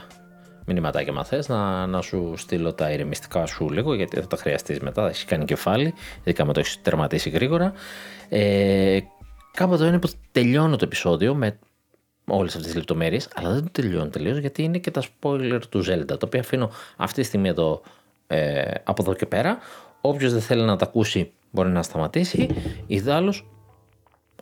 μηνυματάκι, 0.67 1.11
αν 1.11 1.25
θες, 1.25 1.49
να, 1.49 1.87
να 1.87 2.01
σου 2.01 2.35
στείλω 2.37 2.73
τα 2.73 2.91
ηρεμιστικά 2.91 3.47
σου 3.47 3.71
λίγο, 3.71 3.95
γιατί 3.95 4.21
θα 4.21 4.27
τα 4.27 4.37
χρειαστείς 4.37 4.81
μετά. 4.81 5.03
Θα 5.03 5.09
έχει 5.09 5.27
κάνει 5.27 5.45
κεφάλι, 5.45 5.95
ειδικά 6.21 6.45
με 6.45 6.53
το 6.53 6.61
έχεις 6.61 6.83
τερματίσει 6.83 7.31
γρήγορα. 7.31 7.73
Ε, 8.29 8.99
κάποτε 9.53 9.87
είναι 9.87 9.99
που 9.99 10.11
τελειώνω 10.33 10.77
το 10.77 10.85
επεισόδιο 10.85 11.35
με 11.35 11.59
όλες 12.27 12.51
αυτές 12.51 12.67
τις 12.67 12.77
λεπτομέρειες, 12.77 13.29
αλλά 13.35 13.51
δεν 13.51 13.63
το 13.63 13.69
τελειώνω 13.73 14.09
τελείως 14.09 14.39
γιατί 14.39 14.63
είναι 14.63 14.79
και 14.79 14.91
τα 14.91 15.03
spoiler 15.03 15.61
του 15.69 15.85
Zelda, 15.85 16.07
το 16.07 16.27
οποίο 16.27 16.41
αφήνω 16.41 16.71
αυτή 16.97 17.21
τη 17.21 17.27
στιγμή 17.27 17.49
εδώ 17.49 17.83
ε, 18.27 18.73
από 18.85 19.03
εδώ 19.03 19.15
και 19.15 19.27
πέρα. 19.27 19.59
Όποιος 20.01 20.33
δεν 20.33 20.41
θέλει 20.41 20.63
να 20.63 20.77
τα 20.77 20.85
ακούσει 20.85 21.33
μπορεί 21.51 21.69
να 21.69 21.83
σταματήσει. 21.83 22.49
Ιδάλω. 22.87 23.35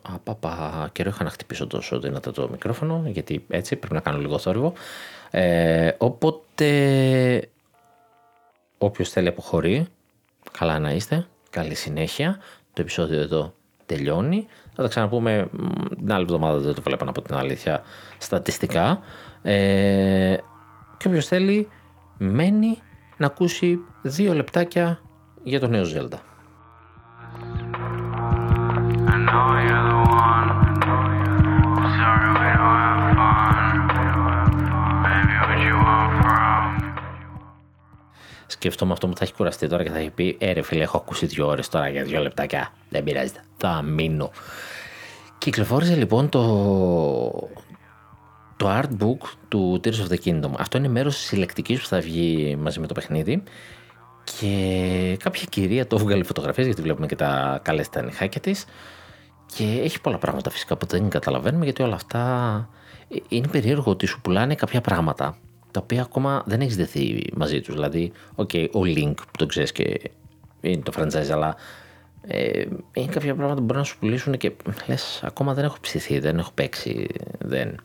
Απαπα, 0.01 0.89
καιρό 0.91 1.09
είχα 1.09 1.23
να 1.23 1.29
χτυπήσω 1.29 1.67
τόσο 1.67 1.99
δυνατά 1.99 2.31
το 2.31 2.49
μικρόφωνο, 2.49 3.03
γιατί 3.05 3.45
έτσι 3.49 3.75
πρέπει 3.75 3.93
να 3.93 3.99
κάνω 3.99 4.17
λίγο 4.17 4.37
θόρυβο. 4.37 4.73
Ε, 5.31 5.91
οπότε, 5.97 7.49
όποιος 8.77 9.09
θέλει 9.09 9.27
αποχωρεί, 9.27 9.87
καλά 10.51 10.79
να 10.79 10.91
είστε, 10.91 11.27
καλή 11.49 11.75
συνέχεια. 11.75 12.37
Το 12.73 12.81
επεισόδιο 12.81 13.19
εδώ 13.19 13.53
τελειώνει. 13.85 14.47
Θα 14.75 14.81
τα 14.83 14.89
ξαναπούμε 14.89 15.49
την 15.97 16.13
άλλη 16.13 16.23
εβδομάδα, 16.23 16.57
δεν 16.57 16.73
το 16.73 16.81
βλέπω 16.81 17.05
από 17.07 17.21
την 17.21 17.35
αλήθεια, 17.35 17.83
στατιστικά. 18.17 18.99
Ε, 19.41 20.35
και 20.97 21.07
όποιος 21.07 21.27
θέλει, 21.27 21.67
μένει 22.17 22.81
να 23.17 23.25
ακούσει 23.25 23.79
δύο 24.01 24.33
λεπτάκια 24.33 25.01
για 25.49 25.59
το 25.59 25.67
νέο 25.67 25.83
Zelda. 25.83 26.17
Σκέφτομαι 38.47 38.91
αυτό 38.91 39.07
που 39.07 39.15
θα 39.15 39.23
έχει 39.23 39.33
κουραστεί 39.33 39.67
τώρα 39.67 39.83
και 39.83 39.89
θα 39.89 39.97
έχει 39.97 40.09
πει 40.09 40.37
Ε, 40.39 40.51
ρε 40.51 40.61
φίλε, 40.61 40.83
έχω 40.83 40.97
ακούσει 40.97 41.25
δύο 41.25 41.47
ώρες 41.47 41.69
τώρα 41.69 41.89
για 41.89 42.03
δύο 42.03 42.21
λεπτάκια. 42.21 42.73
Δεν 42.89 43.03
πειράζει. 43.03 43.33
Θα 43.57 43.81
μείνω. 43.81 44.31
Κυκλοφόρησε 45.37 45.95
λοιπόν 45.95 46.29
το, 46.29 46.41
το 48.57 48.79
artbook 48.79 49.27
του 49.47 49.81
Tears 49.83 49.87
of 49.87 50.11
the 50.11 50.17
Kingdom. 50.25 50.51
Αυτό 50.57 50.77
είναι 50.77 50.87
μέρος 50.87 51.15
της 51.15 51.25
συλλεκτικής 51.25 51.81
που 51.81 51.87
θα 51.87 51.99
βγει 51.99 52.55
μαζί 52.55 52.79
με 52.79 52.87
το 52.87 52.93
παιχνίδι 52.93 53.43
και 54.23 55.17
κάποια 55.23 55.45
κυρία 55.49 55.87
το 55.87 55.95
έβγαλε 55.99 56.23
φωτογραφίες 56.23 56.65
γιατί 56.65 56.81
βλέπουμε 56.81 57.07
και 57.07 57.15
τα 57.15 57.59
καλές 57.63 57.89
τα 57.89 58.01
νυχάκια 58.01 58.41
της 58.41 58.65
και 59.55 59.63
έχει 59.83 60.01
πολλά 60.01 60.17
πράγματα 60.17 60.49
φυσικά 60.49 60.77
που 60.77 60.85
δεν 60.85 61.09
καταλαβαίνουμε 61.09 61.63
γιατί 61.63 61.83
όλα 61.83 61.95
αυτά 61.95 62.69
ε, 63.07 63.15
είναι 63.29 63.47
περίεργο 63.47 63.91
ότι 63.91 64.05
σου 64.05 64.21
πουλάνε 64.21 64.55
κάποια 64.55 64.81
πράγματα 64.81 65.37
τα 65.71 65.79
οποία 65.83 66.01
ακόμα 66.01 66.43
δεν 66.45 66.61
έχεις 66.61 66.75
δεθεί 66.75 67.23
μαζί 67.35 67.61
τους. 67.61 67.73
Δηλαδή, 67.73 68.11
okay, 68.35 68.67
ο 68.71 68.79
Link 68.79 69.13
που 69.15 69.37
το 69.37 69.45
ξέρεις 69.45 69.71
και 69.71 70.11
είναι 70.61 70.81
το 70.81 70.91
franchise, 70.97 71.29
αλλά 71.31 71.55
ε, 72.21 72.63
είναι 72.93 73.11
κάποια 73.11 73.35
πράγματα 73.35 73.59
που 73.59 73.65
μπορούν 73.65 73.81
να 73.81 73.87
σου 73.87 73.97
πουλήσουν 73.99 74.37
και 74.37 74.51
λες, 74.87 75.21
ακόμα 75.23 75.53
δεν 75.53 75.63
έχω 75.63 75.77
ψηθεί, 75.81 76.19
δεν 76.19 76.37
έχω 76.37 76.51
παίξει. 76.53 77.07
Δεν. 77.39 77.79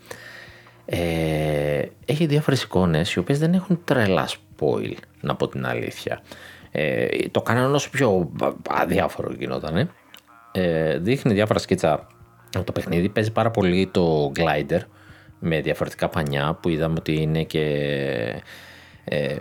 Ε, 0.87 1.83
έχει 2.05 2.27
διάφορες 2.27 2.63
εικόνες 2.63 3.13
οι 3.13 3.19
οποίες 3.19 3.39
δεν 3.39 3.55
έχουν 3.55 3.81
τρελάς 3.85 4.37
spoil, 4.57 4.95
να 5.21 5.35
πω 5.37 5.49
την 5.49 5.67
αλήθεια. 5.67 6.21
Ε, 6.71 7.07
το 7.31 7.43
κάνανε 7.43 7.75
όσο 7.75 7.91
πιο 7.91 8.33
αδιάφορο 8.71 9.33
γινόταν. 9.33 9.91
Ε, 10.53 10.99
δείχνει 10.99 11.33
διάφορα 11.33 11.59
σκίτσα 11.59 12.07
το 12.65 12.73
παιχνίδι. 12.73 13.09
Παίζει 13.09 13.33
πάρα 13.33 13.51
πολύ 13.51 13.87
το 13.87 14.33
glider 14.37 14.81
με 15.39 15.61
διαφορετικά 15.61 16.09
πανιά 16.09 16.59
που 16.63 16.69
είδαμε 16.69 16.95
ότι 16.99 17.15
είναι 17.15 17.43
και 17.43 17.63
ε, 19.05 19.37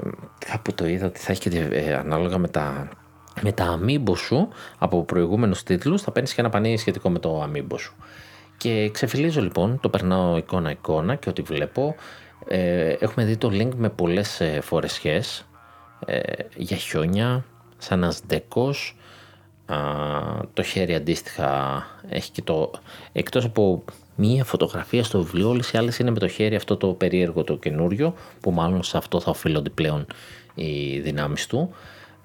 κάπου 0.50 0.74
το 0.74 0.88
είδα 0.88 1.06
ότι 1.06 1.20
θα 1.20 1.32
έχει 1.32 1.50
και 1.50 1.68
ε, 1.72 1.94
ανάλογα 1.94 2.38
με 2.38 2.48
τα, 2.48 2.90
με 3.42 3.52
τα 3.52 3.80
amiibo 3.80 4.18
σου 4.18 4.50
από 4.78 5.04
προηγούμενους 5.04 5.64
τίτλους 5.64 6.02
θα 6.02 6.12
παίρνεις 6.12 6.34
και 6.34 6.42
ένα 6.42 6.50
πανί 6.50 6.78
σχετικό 6.78 7.10
με 7.10 7.20
το 7.20 7.44
amiibo 7.44 7.80
σου. 7.80 7.96
Και 8.58 8.90
ξεφυλίζω 8.94 9.42
λοιπόν, 9.42 9.80
το 9.80 9.90
περνάω 9.90 10.38
εικόνα-εικόνα 10.38 11.16
και 11.16 11.30
ό,τι 11.30 11.42
βλέπω. 11.42 11.96
Ε, 12.48 12.96
έχουμε 13.00 13.26
δει 13.26 13.38
το 13.38 13.50
link 13.52 13.72
με 13.76 13.90
πολλές 13.90 14.42
ε, 14.42 14.62
φορεσιές 14.62 15.46
ε, 16.06 16.20
για 16.56 16.78
χιόνια, 16.78 17.46
σαν 17.78 18.04
ένας 18.04 18.22
δεκός. 18.28 18.98
το 20.54 20.64
χέρι 20.64 20.96
αντίστοιχα 20.96 21.84
έχει 22.10 22.32
και 22.32 22.42
το... 22.42 22.72
Εκτός 23.12 23.46
από 23.46 23.84
μία 24.16 24.44
φωτογραφία 24.44 25.04
στο 25.04 25.24
βιβλίο, 25.24 25.50
όλες 25.50 25.72
οι 25.72 25.78
άλλες 25.78 26.00
είναι 26.00 26.12
με 26.12 26.20
το 26.20 26.28
χέρι 26.28 26.56
αυτό 26.56 26.78
το 26.78 26.88
περίεργο 26.88 27.44
το 27.44 27.58
καινούριο, 27.58 28.14
που 28.40 28.52
μάλλον 28.52 28.84
σε 28.84 28.98
αυτό 28.98 29.20
θα 29.20 29.30
οφείλονται 29.30 29.70
πλέον 29.70 30.06
οι 30.54 31.00
δυνάμεις 31.00 31.48
του. 31.48 31.74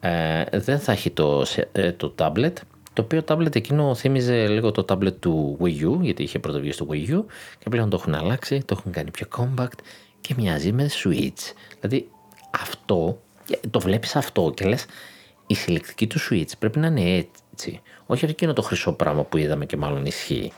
Ε, 0.01 0.45
δεν 0.53 0.79
θα 0.79 0.93
έχει 0.93 1.11
το, 1.11 1.45
ε, 1.73 1.93
το 1.93 2.15
tablet, 2.19 2.53
το 2.93 3.03
οποίο 3.03 3.25
tablet 3.29 3.57
εκείνο 3.57 3.95
θύμιζε 3.95 4.49
λίγο 4.49 4.73
το 4.73 4.85
tablet 4.89 5.13
του 5.21 5.59
Wii 5.61 5.85
U, 5.87 6.01
γιατί 6.01 6.23
είχε 6.23 6.39
πρωτοβγεί 6.39 6.73
στο 6.73 6.87
Wii 6.91 7.11
U 7.11 7.25
και 7.59 7.69
πλέον 7.71 7.91
το 7.91 7.97
έχουν 8.01 8.15
αλλάξει, 8.15 8.63
το 8.65 8.77
έχουν 8.79 8.93
κάνει 8.93 9.11
πιο 9.11 9.27
compact 9.37 9.79
και 10.29 10.35
μοιάζει 10.37 10.73
με 10.73 10.91
Switch. 11.03 11.53
Δηλαδή 11.81 12.11
αυτό, 12.51 13.21
το 13.71 13.81
βλέπεις 13.81 14.17
αυτό 14.17 14.53
και 14.55 14.65
λες 14.65 14.87
η 15.47 15.55
συλλεκτική 15.55 16.07
του 16.07 16.19
Switch 16.21 16.51
πρέπει 16.59 16.79
να 16.79 16.87
είναι 16.87 17.27
έτσι. 17.53 17.81
Όχι 18.07 18.25
εκείνο 18.25 18.53
το 18.53 18.63
χρυσό 18.63 18.93
πράγμα 18.93 19.25
που 19.25 19.37
είδαμε 19.37 19.67
και 19.67 19.77
μάλλον 19.77 20.07
ισχύει. 20.07 20.53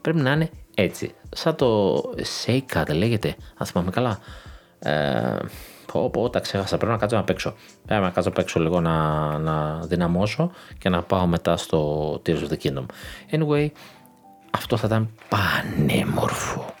Πρέπει 0.00 0.20
να 0.20 0.32
είναι 0.32 0.50
έτσι. 0.74 1.14
Σαν 1.30 1.56
το 1.56 1.96
Seika 2.44 2.82
δεν 2.86 2.96
λέγεται, 2.96 3.36
αν 3.56 3.66
θυμάμαι 3.66 3.90
καλά. 3.90 4.18
Ε, 4.78 5.36
πω, 5.92 6.10
πω, 6.10 6.30
τα 6.30 6.40
ξέχασα. 6.40 6.76
Πρέπει 6.76 6.92
να 6.92 6.98
κάτσω 6.98 7.16
να 7.16 7.24
παίξω. 7.24 7.54
Πρέπει 7.86 8.02
να 8.02 8.10
κάτσω 8.10 8.28
να 8.28 8.34
παίξω 8.34 8.60
λίγο 8.60 8.80
να, 8.80 9.38
να 9.38 9.80
δυναμώσω 9.80 10.50
και 10.78 10.88
να 10.88 11.02
πάω 11.02 11.26
μετά 11.26 11.56
στο 11.56 12.10
Tears 12.26 12.38
of 12.38 12.48
the 12.48 12.56
Kingdom. 12.62 12.86
Anyway, 13.30 13.68
αυτό 14.50 14.76
θα 14.76 14.86
ήταν 14.86 15.10
πανέμορφο. 15.28 16.73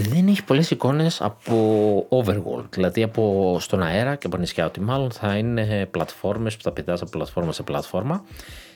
Δεν 0.00 0.28
έχει 0.28 0.44
πολλές 0.44 0.70
εικόνες 0.70 1.20
από 1.20 2.06
overworld, 2.10 2.64
δηλαδή 2.70 3.02
από 3.02 3.56
στον 3.60 3.82
αέρα 3.82 4.14
και 4.14 4.26
από 4.26 4.36
νησιά. 4.36 4.66
Ότι 4.66 4.80
μάλλον 4.80 5.10
θα 5.10 5.36
είναι 5.36 5.88
πλατφόρμες 5.90 6.56
που 6.56 6.62
θα 6.62 6.72
πετάς 6.72 7.00
από 7.02 7.10
πλατφόρμα 7.10 7.52
σε 7.52 7.62
πλατφόρμα. 7.62 8.24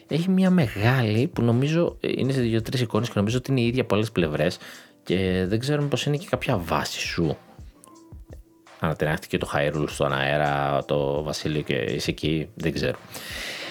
Έχει 0.09 0.31
μια 0.31 0.51
μεγάλη 0.51 1.27
που 1.27 1.43
νομίζω 1.43 1.97
είναι 2.01 2.33
σε 2.33 2.41
δύο-τρεις 2.41 2.81
εικόνες 2.81 3.09
και 3.09 3.15
νομίζω 3.17 3.37
ότι 3.37 3.51
είναι 3.51 3.61
η 3.61 3.67
ίδια 3.67 3.83
από 3.83 3.95
άλλες 3.95 4.13
πλευρές 4.13 4.59
και 5.03 5.45
δεν 5.49 5.59
ξέρω 5.59 5.83
πώ 5.83 5.99
είναι 6.07 6.17
και 6.17 6.27
κάποια 6.31 6.57
βάση 6.57 7.01
σου 7.01 7.37
ανατενάχθηκε 8.85 9.39
το 9.39 9.51
Hyrule 9.55 9.89
στον 9.89 10.13
αέρα, 10.13 10.85
το 10.85 11.23
Βασίλειο 11.23 11.63
και 11.63 11.75
είσαι 11.75 12.11
εκεί, 12.11 12.49
δεν 12.55 12.73
ξέρω. 12.73 12.99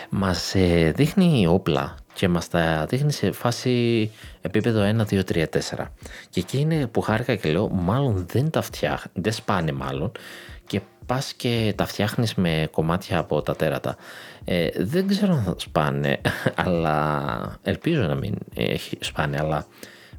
Μας 0.09 0.55
ε, 0.55 0.91
δείχνει 0.95 1.47
όπλα 1.47 1.95
και 2.13 2.27
μας 2.27 2.47
τα 2.47 2.85
δείχνει 2.89 3.11
σε 3.11 3.31
φάση 3.31 4.11
επίπεδο 4.41 5.05
1, 5.09 5.13
2, 5.13 5.21
3, 5.33 5.43
4. 5.43 5.85
Και 6.29 6.39
εκεί 6.39 6.59
είναι 6.59 6.87
που 6.87 7.01
χάρηκα 7.01 7.35
και 7.35 7.51
λέω, 7.51 7.69
μάλλον 7.69 8.25
δεν 8.31 8.49
τα 8.49 8.61
φτιάχνει, 8.61 9.11
δεν 9.13 9.33
σπάνε 9.33 9.71
μάλλον 9.71 10.11
και 10.67 10.81
πας 11.05 11.33
και 11.33 11.73
τα 11.75 11.85
φτιάχνεις 11.85 12.35
με 12.35 12.67
κομμάτια 12.71 13.17
από 13.17 13.41
τα 13.41 13.55
τέρατα. 13.55 13.95
Ε, 14.45 14.69
δεν 14.77 15.07
ξέρω 15.07 15.33
αν 15.33 15.43
θα 15.43 15.55
σπάνε, 15.57 16.21
αλλά 16.65 17.59
ελπίζω 17.63 18.01
να 18.01 18.15
μην 18.15 18.35
έχει 18.55 18.97
σπάνε, 18.99 19.37
αλλά 19.39 19.65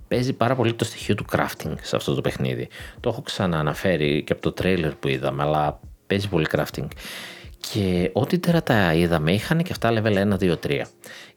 παίζει 0.08 0.32
πάρα 0.32 0.54
πολύ 0.54 0.74
το 0.74 0.84
στοιχείο 0.84 1.14
του 1.14 1.24
crafting 1.32 1.74
σε 1.82 1.96
αυτό 1.96 2.14
το 2.14 2.20
παιχνίδι. 2.20 2.68
Το 3.00 3.08
έχω 3.08 3.22
ξανααναφέρει 3.22 4.22
και 4.22 4.32
από 4.32 4.42
το 4.42 4.52
τρέιλερ 4.52 4.94
που 4.94 5.08
είδαμε, 5.08 5.42
αλλά 5.42 5.80
παίζει 6.06 6.28
πολύ 6.28 6.46
crafting. 6.50 6.86
Και 7.70 8.10
ό,τι 8.12 8.38
τερατά 8.38 8.94
είδαμε 8.94 9.32
είχαν 9.32 9.62
και 9.62 9.72
αυτά 9.72 9.92
level 9.92 10.36
1, 10.38 10.38
2, 10.38 10.54
3. 10.66 10.82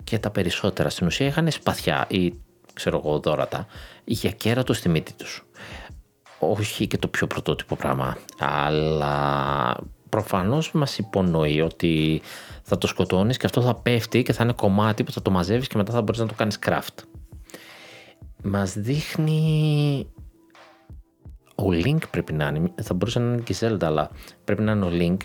Και 0.06 0.20
τα 0.20 0.30
περισσότερα 0.30 0.90
στην 0.90 1.08
ουσία 1.08 1.26
είχαν 1.26 1.52
σπαθιά 1.52 2.06
ή 2.10 2.34
ξέρω 2.74 3.02
εγώ 3.06 3.20
δόρατα 3.20 3.66
για 4.04 4.32
κέρατο 4.32 4.74
στη 4.74 4.90
μύτη 4.90 5.14
τους. 5.14 5.46
Όχι 6.40 6.88
και 6.88 6.98
το 6.98 7.08
πιο 7.08 7.28
πρωτότυπο 7.28 7.76
πράγμα, 7.76 8.18
αλλά 8.40 9.78
προφανώς 10.10 10.72
μας 10.72 10.98
υπονοεί 10.98 11.62
ότι 11.62 12.22
θα 12.62 12.78
το 12.78 12.88
σκοτώνεις 12.88 13.38
και 13.38 13.46
αυτό 13.46 13.62
θα 13.62 13.76
πέφτει 13.76 14.24
και 14.24 14.34
θα 14.34 14.44
είναι 14.44 14.54
κομμάτι 14.54 15.04
που 15.04 15.12
θα 15.12 15.22
το 15.22 15.32
μαζεύεις 15.32 15.68
και 15.68 15.78
μετά 15.78 15.92
θα 15.92 16.02
μπορείς 16.02 16.22
να 16.22 16.28
το 16.28 16.34
κάνεις 16.34 16.60
craft. 16.66 17.04
Μας 18.44 18.74
δείχνει 18.74 20.08
ο 21.56 21.68
Link 21.70 22.10
πρέπει 22.10 22.34
να 22.34 22.48
είναι, 22.48 22.74
θα 22.82 22.94
μπορούσε 22.94 23.20
να 23.20 23.34
είναι 23.34 23.42
και 23.42 23.54
η 23.54 23.56
Zelda, 23.60 23.84
αλλά 23.84 24.10
πρέπει 24.44 24.62
να 24.62 24.72
είναι 24.72 24.86
ο 24.86 24.90
Link, 24.92 25.18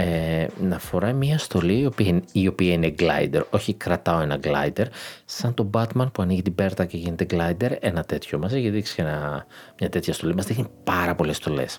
ε, 0.00 0.46
να 0.60 0.78
φοράει 0.78 1.12
μια 1.12 1.38
στολή 1.38 1.78
η 1.80 1.86
οποία, 1.86 2.20
η 2.32 2.46
οποία 2.46 2.72
είναι 2.72 2.94
glider, 2.98 3.42
όχι 3.50 3.74
κρατάω 3.74 4.20
ένα 4.20 4.38
glider, 4.42 4.84
σαν 5.24 5.54
τον 5.54 5.70
Batman 5.74 6.06
που 6.12 6.22
ανοίγει 6.22 6.42
την 6.42 6.54
πέρτα 6.54 6.84
και 6.84 6.96
γίνεται 6.96 7.26
glider, 7.30 7.70
ένα 7.80 8.04
τέτοιο. 8.04 8.38
Μας 8.38 8.52
έχεις 8.52 8.70
δείξει 8.70 8.94
ένα, 8.98 9.46
μια 9.80 9.88
τέτοια 9.88 10.12
στολή, 10.12 10.34
μας 10.34 10.46
δείχνει 10.46 10.66
πάρα 10.84 11.14
πολλές 11.14 11.36
στολές. 11.36 11.78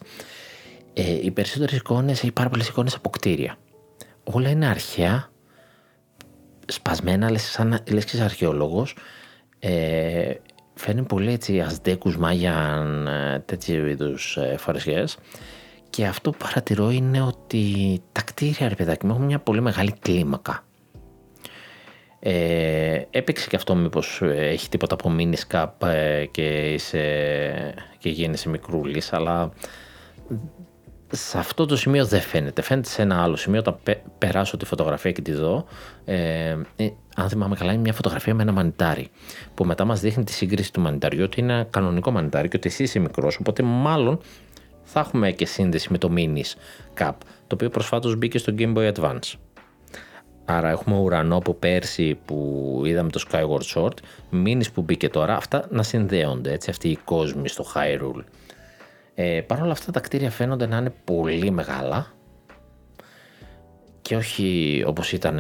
Ε, 0.94 1.12
οι 1.12 1.32
περισσότερες 1.32 1.78
εικόνες, 1.78 2.22
έχει 2.22 2.32
πάρα 2.32 2.50
πολλές 2.50 2.68
εικόνες 2.68 2.96
από 2.96 3.10
κτίρια. 3.10 3.58
Όλα 4.24 4.50
είναι 4.50 4.68
αρχαία, 4.68 5.30
σπασμένα, 6.66 7.32
λες, 7.32 7.44
σαν, 7.44 7.84
λες 7.92 8.06
και 8.06 8.16
είσαι 8.16 8.26
αρχαιολόγος, 8.26 8.96
ε, 9.60 10.34
φέρνει 10.74 11.04
πολύ 11.04 11.32
έτσι 11.32 11.60
αζδέκους 11.60 12.18
μάγιαν 12.18 13.08
ε, 13.08 13.44
τέτοιου 13.46 13.86
είδους 13.86 14.38
ε, 14.38 14.56
φορεσιές 14.58 15.18
και 15.90 16.06
αυτό 16.06 16.32
που 16.32 16.38
παρατηρώ 16.38 16.90
είναι 16.90 17.22
ότι 17.22 17.64
τα 18.12 18.22
κτίρια 18.22 18.68
ρε 18.68 18.76
παιδάκι 18.76 19.06
μου 19.06 19.12
έχουν 19.12 19.26
μια 19.26 19.40
πολύ 19.40 19.62
μεγάλη 19.62 19.94
κλίμακα. 20.00 20.64
Ε, 22.20 23.02
έπαιξε 23.10 23.48
και 23.48 23.56
αυτό 23.56 23.76
μήπως 23.76 24.22
ε, 24.22 24.48
έχει 24.48 24.70
τίποτα 24.70 24.94
από 24.94 25.16
mini 25.18 25.34
και, 26.32 26.74
είσαι, 26.74 27.74
και 27.98 28.10
γίνεσαι 28.10 28.50
μικρούλης 28.50 29.14
αλλά 29.14 29.52
σε 31.12 31.38
αυτό 31.38 31.66
το 31.66 31.76
σημείο 31.76 32.06
δεν 32.06 32.22
φαίνεται. 32.22 32.62
Φαίνεται 32.62 32.90
σε 32.90 33.02
ένα 33.02 33.24
άλλο 33.24 33.36
σημείο 33.36 33.60
όταν 33.60 33.78
περάσω 34.18 34.58
τη 34.58 34.66
φωτογραφία 34.66 35.12
και 35.12 35.22
τη 35.22 35.32
δω. 35.32 35.66
Ε, 36.06 36.58
ε, 36.76 36.90
αν 37.16 37.30
θυμάμαι 37.30 37.56
καλά, 37.56 37.72
είναι 37.72 37.82
μια 37.82 37.94
φωτογραφία 37.94 38.34
με 38.34 38.42
ένα 38.42 38.52
μανιτάρι. 38.52 39.10
Που 39.54 39.66
μετά 39.66 39.86
μας 39.86 40.00
δείχνει 40.00 40.24
τη 40.24 40.32
σύγκριση 40.32 40.74
του 40.74 40.82
μανιταριού 40.82 41.24
ότι 41.24 41.40
είναι 41.40 41.54
ένα 41.54 41.64
κανονικό 41.64 42.12
μανιτάρι 42.12 42.48
και 42.48 42.58
ότι 42.58 42.68
εσύ 42.68 42.84
είσαι 42.84 43.00
μικρός. 43.00 43.38
Οπότε 43.40 43.64
μάλλον 43.64 44.20
θα 44.92 45.00
έχουμε 45.00 45.32
και 45.32 45.46
σύνδεση 45.46 45.88
με 45.92 45.98
το 45.98 46.12
Minis 46.16 46.54
Cup, 47.00 47.14
το 47.48 47.54
οποίο 47.54 47.70
προσφάτως 47.70 48.16
μπήκε 48.16 48.38
στο 48.38 48.54
Game 48.58 48.78
Boy 48.78 48.94
Advance. 48.94 49.34
Άρα 50.46 50.70
έχουμε 50.70 50.98
ουρανό 50.98 51.36
από 51.36 51.54
πέρσι 51.54 52.20
που 52.26 52.82
είδαμε 52.86 53.10
το 53.10 53.24
Skyward 53.30 53.76
Sword, 53.76 53.94
Minis 54.46 54.74
που 54.74 54.82
μπήκε 54.82 55.10
τώρα, 55.10 55.36
αυτά 55.36 55.68
να 55.70 55.84
συνδέονται 55.84 56.52
έτσι, 56.52 56.70
αυτοί 56.70 56.90
οι 56.90 56.96
κόσμοι 56.96 57.48
στο 57.48 57.66
Hyrule. 57.76 58.24
Ε, 59.14 59.42
Παρ' 59.42 59.62
όλα 59.62 59.72
αυτά 59.72 59.92
τα 59.92 60.00
κτίρια 60.00 60.32
φαίνονται 60.32 60.68
να 60.68 60.78
είναι 60.78 60.94
πολύ 61.04 61.52
μεγάλα 61.52 62.14
και 64.10 64.16
όχι 64.16 64.84
όπως 64.88 65.12
ήταν 65.12 65.40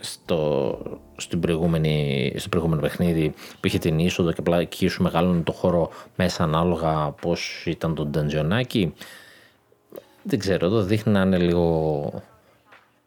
στο, 0.00 0.78
στην 1.16 1.40
προηγούμενη, 1.40 2.32
στο 2.36 2.48
προηγούμενο 2.48 2.80
παιχνίδι 2.80 3.34
που 3.60 3.66
είχε 3.66 3.78
την 3.78 3.98
είσοδο 3.98 4.32
και 4.32 4.40
απλά 4.40 4.58
εκεί 4.58 4.88
σου 4.88 5.02
μεγαλώνει 5.02 5.42
το 5.42 5.52
χώρο 5.52 5.90
μέσα 6.16 6.42
ανάλογα 6.42 7.10
πώς 7.20 7.62
ήταν 7.66 7.94
το 7.94 8.06
νταντζιονάκι. 8.06 8.94
Δεν 10.22 10.38
ξέρω, 10.38 10.66
εδώ 10.66 10.82
δείχνει 10.82 11.12
να 11.12 11.20
είναι 11.20 11.38
λίγο 11.38 12.22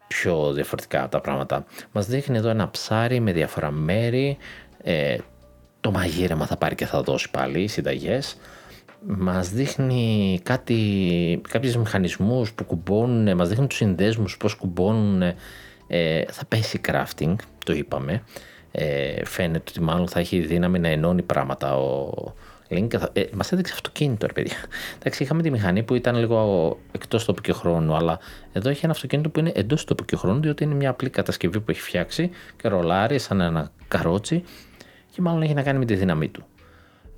πιο 0.08 0.54
διαφορετικά 0.54 1.10
τα 1.10 1.22
πράγματα. 1.22 1.66
Μας 1.92 2.08
δείχνει 2.08 2.38
εδώ 2.38 2.50
ένα 2.50 2.70
ψάρι 2.70 3.20
με 3.20 3.32
διάφορα 3.32 3.72
μέρη, 3.72 4.38
ε, 4.84 5.18
το 5.82 5.92
μαγείρεμα 5.92 6.46
θα 6.46 6.58
πάρει 6.58 6.76
και 6.76 6.86
θα 6.86 7.02
δώσει 7.02 7.32
πάλι 7.32 7.68
συνταγές 7.68 8.38
μας 9.06 9.50
δείχνει 9.50 10.40
κάτι, 10.44 11.42
κάποιους 11.50 11.76
μηχανισμούς 11.76 12.54
που 12.54 12.64
κουμπώνουν, 12.64 13.36
μας 13.36 13.50
δείχνει 13.50 13.68
τους 13.68 13.78
συνδέσμους 13.78 14.38
πώς 14.38 14.56
κουμπώνουν, 14.56 15.22
ε, 15.88 16.24
θα 16.30 16.46
πέσει 16.46 16.82
crafting, 16.88 17.36
το 17.66 17.74
είπαμε. 17.74 18.24
Ε, 18.72 19.26
φαίνεται 19.26 19.64
ότι 19.70 19.82
μάλλον 19.82 20.08
θα 20.08 20.20
έχει 20.20 20.40
δύναμη 20.40 20.80
να 20.80 20.88
ενώνει 20.88 21.22
πράγματα 21.22 21.78
ο, 21.78 22.14
link. 22.70 22.94
Ε, 23.14 23.24
Μας 23.34 23.52
έδειξε 23.52 23.74
αυτοκίνητο, 23.74 24.26
ρε 24.26 24.34
παιδιά. 24.34 24.56
Εντάξει, 25.00 25.24
είχαμε 25.24 25.42
τη 25.42 25.52
μηχανή 25.52 25.84
που 25.84 25.96
ήταν 25.96 26.16
λίγο 26.16 26.78
εκτός 26.92 27.26
τοπικού 27.26 27.54
χρόνου, 27.54 27.96
αλλά 27.96 28.20
εδώ 28.54 28.70
έχει 28.70 28.82
ένα 28.84 28.94
αυτοκίνητο 28.94 29.30
που 29.30 29.40
είναι 29.40 29.52
εντός 29.56 29.84
τοπικού 29.84 30.18
χρόνου, 30.18 30.40
διότι 30.40 30.64
είναι 30.64 30.76
μια 30.76 30.90
απλή 30.90 31.10
κατασκευή 31.10 31.60
που 31.60 31.72
έχει 31.72 31.82
φτιάξει 31.82 32.30
και 32.62 32.68
ρολάρει 32.68 33.20
σαν 33.20 33.42
ένα 33.42 33.72
καρότσι 33.88 34.44
και 35.12 35.22
μάλλον 35.22 35.42
έχει 35.42 35.54
να 35.54 35.64
κάνει 35.64 35.80
με 35.80 35.86
τη 35.86 35.96
δύναμή 35.96 36.30
του. 36.30 36.46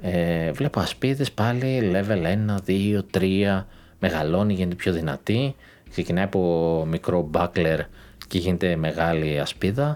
Ε, 0.07 0.51
βλέπω 0.51 0.79
ασπίδες 0.79 1.31
πάλι 1.31 1.91
level 1.93 2.23
1, 2.23 2.57
2, 2.67 2.99
3, 3.11 3.63
μεγαλώνει, 3.99 4.53
γίνεται 4.53 4.75
πιο 4.75 4.93
δυνατή. 4.93 5.55
Ξεκινάει 5.89 6.23
από 6.23 6.85
μικρό 6.87 7.29
buckler 7.33 7.79
και 8.27 8.37
γίνεται 8.37 8.75
μεγάλη 8.75 9.39
ασπίδα. 9.39 9.87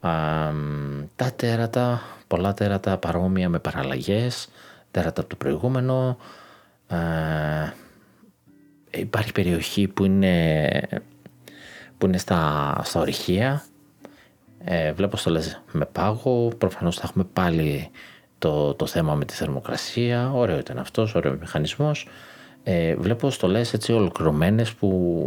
Α, 0.00 0.10
τα 1.16 1.32
τέρατα, 1.36 2.02
πολλά 2.26 2.54
τέρατα 2.54 2.98
παρόμοια 2.98 3.48
με 3.48 3.58
παραλλαγές, 3.58 4.48
τέρατα 4.90 5.20
από 5.20 5.30
το 5.30 5.36
προηγούμενο. 5.36 6.16
υπάρχει 8.90 9.32
περιοχή 9.32 9.88
που 9.88 10.04
είναι, 10.04 10.68
που 11.98 12.06
είναι 12.06 12.18
στα, 12.18 12.72
στα 12.84 13.00
ορυχεία. 13.00 13.64
Ε, 14.64 14.92
βλέπω 14.92 15.16
στολές 15.16 15.62
με 15.72 15.84
πάγο, 15.84 16.52
προφανώς 16.58 16.96
θα 16.96 17.02
έχουμε 17.04 17.24
πάλι 17.32 17.90
το, 18.38 18.74
το 18.74 18.86
θέμα 18.86 19.14
με 19.14 19.24
τη 19.24 19.34
θερμοκρασία, 19.34 20.32
ωραίο 20.32 20.58
ήταν 20.58 20.78
αυτός, 20.78 21.14
ωραίο 21.14 21.36
μηχανισμός. 21.40 22.08
Ε, 22.62 22.96
βλέπω 22.96 23.30
στολές 23.30 23.72
έτσι 23.72 23.92
ολοκληρωμένες 23.92 24.72
που 24.72 25.26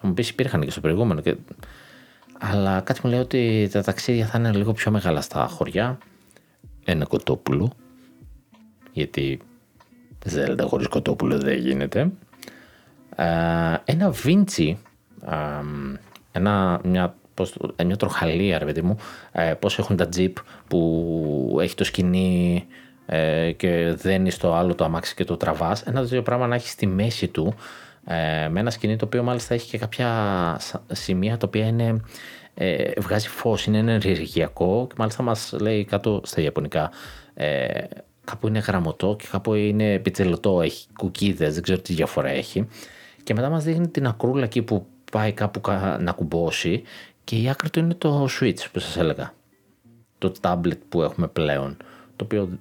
θα 0.00 0.06
μου 0.06 0.14
πεις 0.14 0.28
υπήρχαν 0.28 0.60
και 0.60 0.70
στο 0.70 0.80
προηγούμενο 0.80 1.20
και... 1.20 1.36
αλλά 2.38 2.80
κάτι 2.80 3.00
μου 3.04 3.10
λέει 3.10 3.20
ότι 3.20 3.68
τα 3.72 3.82
ταξίδια 3.82 4.26
θα 4.26 4.38
είναι 4.38 4.52
λίγο 4.52 4.72
πιο 4.72 4.90
μεγάλα 4.90 5.20
στα 5.20 5.46
χωριά. 5.46 5.98
Ένα 6.84 7.04
κοτόπουλο. 7.04 7.72
Γιατί 8.92 9.40
Ζέλντα 10.24 10.64
χωρίς 10.64 10.88
κοτόπουλο 10.88 11.38
δεν 11.38 11.58
γίνεται. 11.58 12.10
Ε, 13.16 13.74
ένα 13.84 14.10
βίντσι 14.10 14.78
ένα, 16.32 16.80
μια 16.84 17.16
πώς, 17.36 17.54
ε, 17.76 17.84
μια 17.84 17.96
τροχαλία, 17.96 18.58
ρε 18.58 18.64
παιδί 18.64 18.82
μου, 18.82 18.96
ε, 19.32 19.54
πώς 19.58 19.78
έχουν 19.78 19.96
τα 19.96 20.08
τζιπ 20.08 20.36
που 20.68 21.58
έχει 21.60 21.74
το 21.74 21.84
σκηνή 21.84 22.66
ε, 23.06 23.52
και 23.52 23.94
δένει 23.96 24.30
στο 24.30 24.54
άλλο 24.54 24.74
το 24.74 24.84
αμάξι 24.84 25.14
και 25.14 25.24
το 25.24 25.36
τραβάς. 25.36 25.82
Ένα 25.82 26.00
τέτοιο 26.00 26.22
πράγμα 26.22 26.46
να 26.46 26.54
έχεις 26.54 26.70
στη 26.70 26.86
μέση 26.86 27.28
του 27.28 27.54
ε, 28.04 28.48
με 28.48 28.60
ένα 28.60 28.70
σκηνή 28.70 28.96
το 28.96 29.04
οποίο 29.04 29.22
μάλιστα 29.22 29.54
έχει 29.54 29.68
και 29.70 29.78
κάποια 29.78 30.10
σημεία 30.92 31.36
τα 31.36 31.46
οποία 31.46 31.66
είναι, 31.66 32.00
ε, 32.54 32.90
βγάζει 33.00 33.28
φως, 33.28 33.66
είναι 33.66 33.78
ενεργειακό 33.78 34.86
και 34.88 34.94
μάλιστα 34.98 35.22
μας 35.22 35.54
λέει 35.60 35.84
κάτω 35.84 36.20
στα 36.24 36.40
ιαπωνικά 36.40 36.90
ε, 37.34 37.84
κάπου 38.24 38.46
είναι 38.46 38.58
γραμμωτό 38.58 39.16
και 39.18 39.26
κάπου 39.30 39.54
είναι 39.54 39.98
πιτσελωτό, 39.98 40.60
έχει 40.60 40.86
κουκίδες, 40.98 41.54
δεν 41.54 41.62
ξέρω 41.62 41.78
τι 41.78 41.94
διαφορά 41.94 42.28
έχει. 42.28 42.68
Και 43.22 43.34
μετά 43.34 43.48
μας 43.48 43.64
δείχνει 43.64 43.88
την 43.88 44.06
ακρούλα 44.06 44.44
εκεί 44.44 44.62
που 44.62 44.86
πάει 45.12 45.32
κάπου 45.32 45.60
να 45.98 46.12
κουμπώσει 46.12 46.82
και 47.26 47.36
η 47.36 47.48
άκρη 47.48 47.70
του 47.70 47.78
είναι 47.78 47.94
το 47.94 48.28
Switch 48.40 48.70
που 48.72 48.78
σας 48.78 48.96
έλεγα. 48.96 49.34
Το 50.18 50.32
tablet 50.40 50.78
που 50.88 51.02
έχουμε 51.02 51.28
πλέον. 51.28 51.76
Το 52.16 52.24
οποίο 52.24 52.58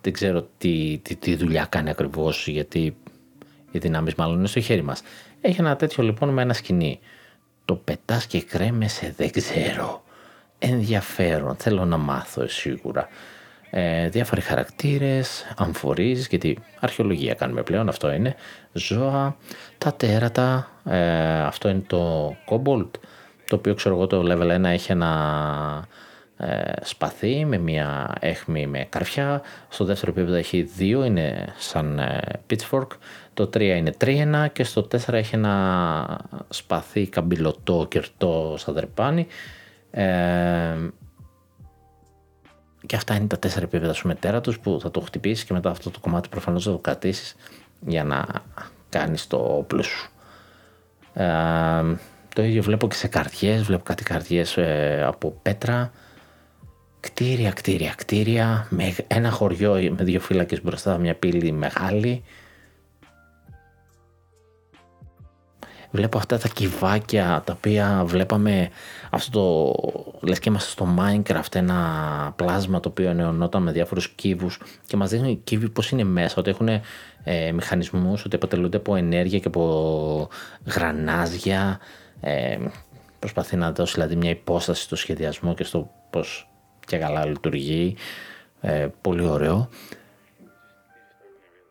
δεν 0.00 0.12
ξέρω 0.12 0.48
τι, 0.58 1.00
τι, 1.02 1.16
τι 1.16 1.36
δουλειά 1.36 1.64
κάνει 1.64 1.90
ακριβώς 1.90 2.48
γιατί 2.48 2.96
οι 3.70 3.78
δυνάμεις 3.78 4.14
μάλλον 4.14 4.38
είναι 4.38 4.46
στο 4.46 4.60
χέρι 4.60 4.82
μας. 4.82 5.02
Έχει 5.40 5.60
ένα 5.60 5.76
τέτοιο 5.76 6.02
λοιπόν 6.02 6.28
με 6.28 6.42
ένα 6.42 6.52
σκηνή. 6.52 7.00
Το 7.64 7.74
πετάς 7.74 8.26
και 8.26 8.42
κρέμεσαι 8.42 9.14
δεν 9.16 9.30
ξέρω. 9.30 10.04
Ενδιαφέρον. 10.58 11.56
Θέλω 11.56 11.84
να 11.84 11.96
μάθω 11.96 12.48
σίγουρα. 12.48 13.08
Ε, 13.70 14.08
διάφοροι 14.08 14.40
χαρακτήρες, 14.40 15.54
αμφορείς, 15.56 16.26
γιατί 16.26 16.58
αρχαιολογία 16.80 17.34
κάνουμε 17.34 17.62
πλέον, 17.62 17.88
αυτό 17.88 18.12
είναι. 18.12 18.34
Ζώα, 18.72 19.36
τα 19.78 19.94
τέρατα, 19.94 20.70
ε, 20.84 21.40
αυτό 21.42 21.68
είναι 21.68 21.84
το 21.86 22.34
Cobalt 22.48 22.90
το 23.52 23.58
οποίο 23.58 23.74
ξέρω 23.74 23.94
εγώ 23.94 24.06
το 24.06 24.22
level 24.26 24.60
1 24.60 24.64
έχει 24.64 24.92
ένα 24.92 25.88
ε, 26.36 26.72
σπαθί 26.82 27.44
με 27.44 27.58
μια 27.58 28.14
έχμη 28.20 28.66
με 28.66 28.86
καρφιά, 28.88 29.42
στο 29.68 29.84
δεύτερο 29.84 30.12
επίπεδο 30.12 30.36
έχει 30.36 30.62
δύο, 30.62 31.04
είναι 31.04 31.52
σαν 31.58 31.98
ε, 31.98 32.20
pitchfork, 32.50 32.86
το 33.34 33.42
3 33.42 33.60
είναι 33.60 33.92
τρίενα 33.92 34.48
και 34.48 34.64
στο 34.64 34.88
4 35.06 35.12
έχει 35.12 35.34
ένα 35.34 36.20
σπαθί 36.48 37.08
καμπυλωτό, 37.08 37.86
κερτό 37.90 38.54
σαν 38.58 38.74
δρεπάνι. 38.74 39.26
Ε, 39.90 40.76
και 42.86 42.96
αυτά 42.96 43.14
είναι 43.14 43.26
τα 43.26 43.38
τέσσερα 43.38 43.64
επίπεδα 43.64 43.92
σου 43.92 44.06
μετέρα 44.06 44.40
τους 44.40 44.58
που 44.58 44.78
θα 44.82 44.90
το 44.90 45.00
χτυπήσεις 45.00 45.44
και 45.44 45.52
μετά 45.52 45.70
αυτό 45.70 45.90
το 45.90 45.98
κομμάτι 46.00 46.28
προφανώς 46.28 46.64
θα 46.64 46.70
το 46.70 46.78
κρατήσεις 46.78 47.34
για 47.86 48.04
να 48.04 48.26
κάνεις 48.88 49.26
το 49.26 49.36
όπλο 49.36 49.82
σου. 49.82 50.10
Ε, 51.14 51.82
το 52.34 52.42
ίδιο 52.42 52.62
βλέπω 52.62 52.88
και 52.88 52.94
σε 52.94 53.08
καρδιές, 53.08 53.62
βλέπω 53.62 53.82
κάτι 53.82 54.02
καρδιές 54.02 54.56
ε, 54.56 55.02
από 55.06 55.38
πέτρα. 55.42 55.92
Κτίρια, 57.00 57.50
κτίρια, 57.50 57.94
κτίρια, 57.96 58.66
με 58.70 58.94
ένα 59.06 59.30
χωριό 59.30 59.72
με 59.72 60.04
δύο 60.04 60.20
φύλακες 60.20 60.62
μπροστά, 60.62 60.98
μια 60.98 61.14
πύλη 61.14 61.52
μεγάλη. 61.52 62.22
Βλέπω 65.90 66.18
αυτά 66.18 66.38
τα 66.38 66.48
κυβάκια 66.48 67.42
τα 67.46 67.52
οποία 67.56 68.02
βλέπαμε 68.06 68.68
αυτό 69.10 69.30
το, 69.30 70.26
λες 70.26 70.38
και 70.38 70.48
είμαστε 70.48 70.70
στο 70.70 70.94
Minecraft 70.98 71.54
ένα 71.54 72.32
πλάσμα 72.36 72.80
το 72.80 72.88
οποίο 72.88 73.10
ενεωνόταν 73.10 73.62
με 73.62 73.72
διάφορους 73.72 74.08
κύβους 74.08 74.60
και 74.86 74.96
μας 74.96 75.10
δείχνουν 75.10 75.30
οι 75.30 75.40
κύβοι 75.44 75.68
πώς 75.68 75.90
είναι 75.90 76.04
μέσα, 76.04 76.34
ότι 76.38 76.50
έχουν 76.50 76.68
ε, 77.24 77.52
μηχανισμούς, 77.52 78.24
ότι 78.24 78.36
αποτελούνται 78.36 78.76
από 78.76 78.96
ενέργεια 78.96 79.38
και 79.38 79.48
από 79.48 80.28
γρανάζια, 80.64 81.78
ε, 82.24 82.58
προσπαθεί 83.18 83.56
να 83.56 83.72
δώσει 83.72 83.94
δηλαδή, 83.94 84.16
μια 84.16 84.30
υπόσταση 84.30 84.82
στο 84.82 84.96
σχεδιασμό 84.96 85.54
και 85.54 85.64
στο 85.64 85.90
πώς 86.10 86.48
και 86.86 86.98
καλά 86.98 87.26
λειτουργεί. 87.26 87.96
Ε, 88.60 88.88
πολύ 89.00 89.24
ωραίο. 89.24 89.68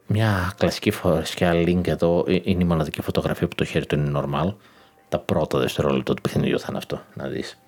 Μια 0.07 0.53
κλασική 0.57 0.91
φορεσιά 0.91 1.51
link 1.53 1.87
εδώ 1.87 2.25
ε, 2.27 2.39
είναι 2.43 2.63
η 2.63 2.65
μοναδική 2.65 3.01
φωτογραφία 3.01 3.47
που 3.47 3.55
το 3.55 3.63
χέρι 3.63 3.85
του 3.85 3.95
είναι 3.95 4.19
normal. 4.19 4.55
Τα 5.09 5.19
πρώτα 5.19 5.59
δευτερόλεπτα 5.59 6.13
του 6.13 6.21
παιχνιδιού 6.21 6.59
θα 6.59 6.65
είναι 6.69 6.77
αυτό, 6.77 7.01
να 7.13 7.27
δεις. 7.27 7.59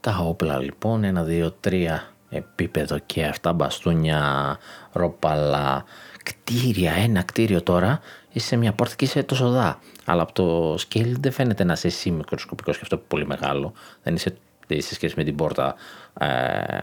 Τα 0.00 0.18
όπλα 0.18 0.58
λοιπόν, 0.58 1.04
ένα, 1.04 1.22
δύο, 1.22 1.50
τρία 1.50 2.12
επίπεδο 2.28 2.98
και 2.98 3.24
αυτά 3.24 3.52
μπαστούνια, 3.52 4.58
ρόπαλα, 4.92 5.84
κτίρια, 6.22 6.92
ένα 6.92 7.22
κτίριο 7.22 7.62
τώρα, 7.62 8.00
είσαι 8.32 8.46
σε 8.46 8.56
μια 8.56 8.72
πόρτα 8.72 8.94
και 8.94 9.04
είσαι 9.04 9.22
τόσο 9.22 9.50
δά. 9.50 9.78
Αλλά 10.04 10.22
από 10.22 10.32
το 10.32 10.74
scale 10.74 11.12
δεν 11.20 11.32
φαίνεται 11.32 11.64
να 11.64 11.72
είσαι 11.72 11.86
εσύ 11.86 12.10
μικροσκοπικός 12.10 12.76
και 12.76 12.80
αυτό 12.82 12.96
πολύ 12.96 13.26
μεγάλο. 13.26 13.72
Δεν 14.02 14.14
είσαι 14.14 14.36
σε 14.68 14.94
σχέση 14.94 15.14
με 15.16 15.24
την 15.24 15.36
πόρτα 15.36 15.74
ε, 16.18 16.78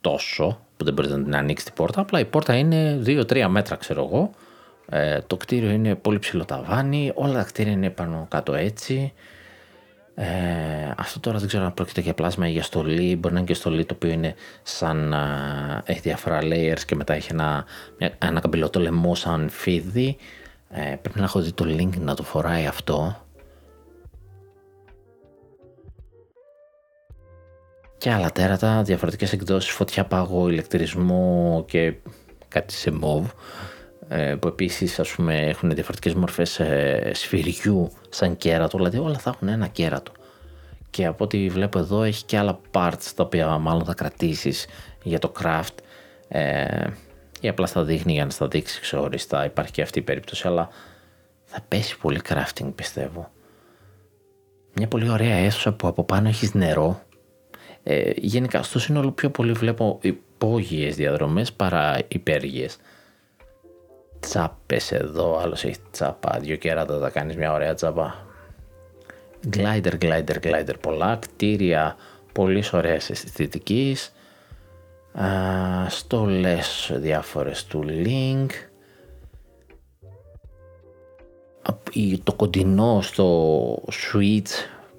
τόσο 0.00 0.60
που 0.76 0.84
δεν 0.84 0.94
μπορείτε 0.94 1.16
να 1.16 1.22
την 1.22 1.36
ανοίξει 1.36 1.64
την 1.64 1.74
πόρτα. 1.74 2.00
Απλά 2.00 2.20
η 2.20 2.24
πόρτα 2.24 2.54
είναι 2.54 3.02
2-3 3.06 3.46
μέτρα 3.48 3.76
ξέρω 3.76 4.04
εγώ. 4.04 4.30
Ε, 4.90 5.20
το 5.26 5.36
κτίριο 5.36 5.70
είναι 5.70 5.94
πολύ 5.94 6.18
ψηλό 6.18 6.44
ταβάνι, 6.44 7.12
όλα 7.14 7.32
τα 7.32 7.42
κτίρια 7.42 7.72
είναι 7.72 7.90
πάνω 7.90 8.26
κάτω 8.30 8.54
έτσι. 8.54 9.12
Ε, 10.14 10.94
αυτό 10.96 11.20
τώρα 11.20 11.38
δεν 11.38 11.48
ξέρω 11.48 11.64
αν 11.64 11.74
πρόκειται 11.74 12.00
για 12.00 12.14
πλάσμα 12.14 12.48
ή 12.48 12.50
για 12.50 12.62
στολή. 12.62 13.16
Μπορεί 13.16 13.34
να 13.34 13.40
είναι 13.40 13.48
και 13.48 13.54
στολή 13.54 13.84
το 13.84 13.94
οποίο 13.94 14.10
είναι 14.10 14.34
σαν. 14.62 15.12
Ε, 15.12 15.82
έχει 15.84 16.00
διάφορα 16.00 16.38
layers 16.42 16.80
και 16.86 16.94
μετά 16.94 17.14
έχει 17.14 17.28
ένα, 17.32 17.64
ένα 18.18 18.40
καμπυλωτό 18.40 18.80
λαιμό 18.80 19.14
σαν 19.14 19.48
φίδι. 19.50 20.16
Ε, 20.70 20.96
πρέπει 21.02 21.18
να 21.18 21.24
έχω 21.24 21.40
δει 21.40 21.52
το 21.52 21.64
link 21.68 21.98
να 21.98 22.14
το 22.14 22.22
φοράει 22.22 22.66
αυτό. 22.66 23.16
Και 27.98 28.12
άλλα 28.12 28.30
τέρατα, 28.30 28.82
διαφορετικές 28.82 29.32
εκδόσεις, 29.32 29.70
φωτιά, 29.70 30.04
πάγο, 30.04 30.48
ηλεκτρισμό 30.48 31.64
και 31.66 31.94
κάτι 32.48 32.72
σε 32.72 32.90
μοβ 32.90 33.30
ε, 34.08 34.34
που 34.34 34.48
επίσης 34.48 34.98
ας 34.98 35.10
πούμε 35.10 35.38
έχουν 35.38 35.70
διαφορετικές 35.70 36.14
μορφές 36.14 36.60
ε, 36.60 37.10
σφυριού 37.14 37.90
σαν 38.08 38.36
κέρατο, 38.36 38.76
δηλαδή 38.76 38.98
όλα 38.98 39.18
θα 39.18 39.30
έχουν 39.30 39.48
ένα 39.48 39.66
κέρατο. 39.66 40.12
Και 40.90 41.06
από 41.06 41.24
ό,τι 41.24 41.48
βλέπω 41.48 41.78
εδώ 41.78 42.02
έχει 42.02 42.24
και 42.24 42.38
άλλα 42.38 42.60
parts 42.70 43.12
τα 43.14 43.24
οποία 43.24 43.58
μάλλον 43.58 43.84
θα 43.84 43.94
κρατήσεις 43.94 44.66
για 45.02 45.18
το 45.18 45.32
craft. 45.40 45.74
Ε, 46.28 46.86
ή 47.40 47.48
απλά 47.48 47.66
στα 47.66 47.84
δείχνει 47.84 48.12
για 48.12 48.24
να 48.24 48.30
στα 48.30 48.48
δείξει 48.48 48.80
ξεχωριστά. 48.80 49.44
Υπάρχει 49.44 49.72
και 49.72 49.82
αυτή 49.82 49.98
η 49.98 50.02
περίπτωση, 50.02 50.46
αλλά 50.46 50.68
θα 51.44 51.60
πέσει 51.68 51.98
πολύ 51.98 52.20
crafting 52.28 52.72
πιστεύω. 52.74 53.30
Μια 54.74 54.88
πολύ 54.88 55.08
ωραία 55.08 55.34
αίθουσα 55.36 55.72
που 55.72 55.86
από 55.86 56.04
πάνω 56.04 56.28
έχεις 56.28 56.54
νερό. 56.54 57.02
Ε, 57.82 58.10
γενικά 58.16 58.62
στο 58.62 58.78
σύνολο 58.78 59.10
πιο 59.10 59.30
πολύ 59.30 59.52
βλέπω 59.52 59.98
υπόγειες 60.02 60.96
διαδρομές 60.96 61.52
παρά 61.52 61.98
υπέργειες. 62.08 62.76
Τσάπες 64.20 64.92
εδώ, 64.92 65.38
άλλος 65.38 65.64
έχει 65.64 65.76
τσάπα, 65.90 66.38
δύο 66.40 66.56
κέρατα 66.56 66.98
θα 66.98 67.10
κάνεις 67.10 67.36
μια 67.36 67.52
ωραία 67.52 67.74
τσάπα. 67.74 68.26
Glider, 69.56 69.92
glider, 70.00 70.36
glider 70.42 70.74
πολλά, 70.80 71.16
κτίρια 71.16 71.96
πολύ 72.32 72.64
ωραίες 72.72 73.10
αισθητικής. 73.10 74.12
Στολές 75.88 76.92
διάφορες 76.94 77.64
του 77.64 77.84
Link, 77.88 78.48
το 82.22 82.32
κοντινό 82.32 83.00
στο 83.02 83.74
switch 83.74 84.50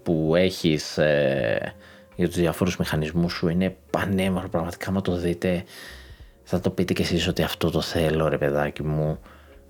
που 0.03 0.33
έχεις 0.35 0.97
ε, 0.97 1.73
για 2.15 2.27
τους 2.27 2.37
διαφόρους 2.37 2.77
μηχανισμούς 2.77 3.33
σου 3.33 3.47
είναι 3.47 3.77
πανέμορφο 3.89 4.47
πραγματικά. 4.47 4.91
Μα 4.91 5.01
το 5.01 5.15
δείτε 5.15 5.63
θα 6.43 6.59
το 6.59 6.69
πείτε 6.69 6.93
κι 6.93 7.01
εσείς 7.01 7.27
ότι 7.27 7.43
αυτό 7.43 7.69
το 7.69 7.81
θέλω 7.81 8.27
ρε 8.27 8.37
παιδάκι 8.37 8.83
μου. 8.83 9.19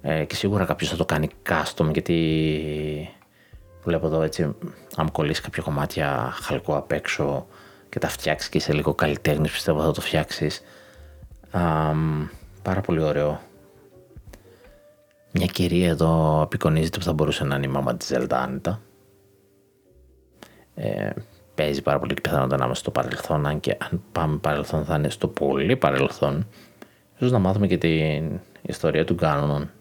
Ε, 0.01 0.23
και 0.23 0.35
σίγουρα 0.35 0.65
κάποιος 0.65 0.89
θα 0.89 0.95
το 0.95 1.05
κάνει 1.05 1.29
custom 1.49 1.89
γιατί 1.91 3.09
βλέπω 3.83 4.05
εδώ 4.05 4.21
έτσι 4.21 4.55
αν 4.95 5.11
κολλήσει 5.11 5.41
κάποια 5.41 5.63
κομμάτια 5.63 6.29
χαλκό 6.41 6.77
απ' 6.77 6.91
έξω 6.91 7.47
και 7.89 7.99
τα 7.99 8.07
φτιάξεις 8.07 8.49
και 8.49 8.57
είσαι 8.57 8.73
λίγο 8.73 8.93
καλλιτέχνης 8.93 9.51
πιστεύω 9.51 9.81
θα 9.81 9.91
το 9.91 10.01
φτιάξεις. 10.01 10.61
Πάρα 12.61 12.81
πολύ 12.85 13.01
ωραίο. 13.01 13.39
Μια 15.31 15.45
κυρία 15.45 15.87
εδώ 15.87 16.41
απεικονίζεται 16.41 16.97
που 16.97 17.03
θα 17.03 17.13
μπορούσε 17.13 17.43
να 17.43 17.55
είναι 17.55 17.65
η 17.65 17.69
μάμα 17.69 17.95
της 17.95 18.07
Ζέλτα 18.07 18.41
άνετα 18.41 18.81
ε, 20.75 21.09
παίζει 21.55 21.81
πάρα 21.81 21.99
πολύ 21.99 22.13
πιθανότητα 22.13 22.57
να 22.57 22.65
είμαστε 22.65 22.89
στο 22.89 22.91
παρελθόν 22.91 23.45
αν 23.45 23.59
και 23.59 23.77
αν 23.79 24.01
πάμε 24.11 24.37
παρελθόν 24.37 24.85
θα 24.85 24.95
είναι 24.95 25.09
στο 25.09 25.27
πολύ 25.27 25.75
παρελθόν. 25.75 26.47
Ίσως 27.15 27.31
να 27.31 27.39
μάθουμε 27.39 27.67
και 27.67 27.77
την 27.77 28.39
ιστορία 28.61 29.05
του 29.05 29.13
Γκάνονον 29.13 29.71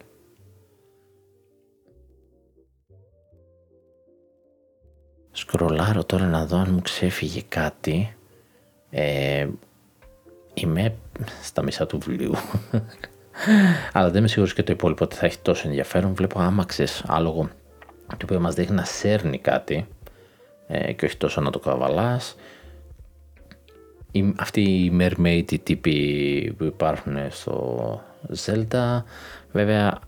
Σκρολάρω 5.38 6.04
τώρα 6.04 6.26
να 6.26 6.46
δω 6.46 6.56
αν 6.56 6.70
μου 6.72 6.80
ξέφυγε 6.80 7.42
κάτι. 7.48 8.16
Ε, 8.90 9.48
είμαι 10.54 10.94
στα 11.42 11.62
μισά 11.62 11.86
του 11.86 11.98
βιβλίου. 11.98 12.34
Αλλά 13.92 14.10
δεν 14.10 14.18
είμαι 14.18 14.28
σίγουρος 14.28 14.54
και 14.54 14.62
το 14.62 14.72
υπόλοιπο 14.72 15.04
ότι 15.04 15.16
θα 15.16 15.26
έχει 15.26 15.38
τόσο 15.38 15.68
ενδιαφέρον. 15.68 16.14
Βλέπω 16.14 16.40
άμαξες 16.40 17.04
άλογο 17.06 17.48
το 18.06 18.16
οποίο 18.22 18.40
μας 18.40 18.54
δείχνει 18.54 18.74
να 18.74 18.84
σέρνει 18.84 19.38
κάτι 19.38 19.86
ε, 20.66 20.92
και 20.92 21.04
όχι 21.04 21.16
τόσο 21.16 21.40
να 21.40 21.50
το 21.50 21.58
καβαλάς. 21.58 22.36
αυτοί 24.36 24.60
οι 24.60 24.96
mermaid 25.00 25.58
τύποι 25.62 26.54
που 26.58 26.64
υπάρχουν 26.64 27.16
στο 27.30 28.02
Zelda 28.44 29.02
βέβαια 29.52 29.98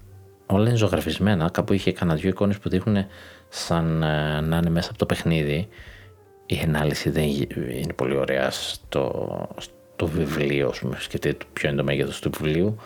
όλα 0.46 0.68
είναι 0.68 0.76
ζωγραφισμένα. 0.76 1.50
Κάπου 1.50 1.72
είχε 1.72 1.92
κανένα 1.92 2.18
δυο 2.18 2.28
εικόνες 2.28 2.58
που 2.58 2.68
δείχνουν 2.68 3.06
σαν 3.50 4.02
ε, 4.02 4.40
να 4.40 4.56
είναι 4.56 4.70
μέσα 4.70 4.88
από 4.88 4.98
το 4.98 5.06
παιχνίδι. 5.06 5.68
Η 6.46 6.60
ανάλυση 6.64 7.10
δεν 7.10 7.24
είναι 7.24 7.92
πολύ 7.96 8.16
ωραία 8.16 8.50
στο, 8.50 9.48
στο 9.56 10.06
βιβλίο, 10.06 10.72
σκεφτείτε 10.98 11.44
ποιο 11.52 11.68
είναι 11.68 11.78
το 11.78 11.84
μέγεθος 11.84 12.20
του 12.20 12.30
βιβλίου. 12.38 12.76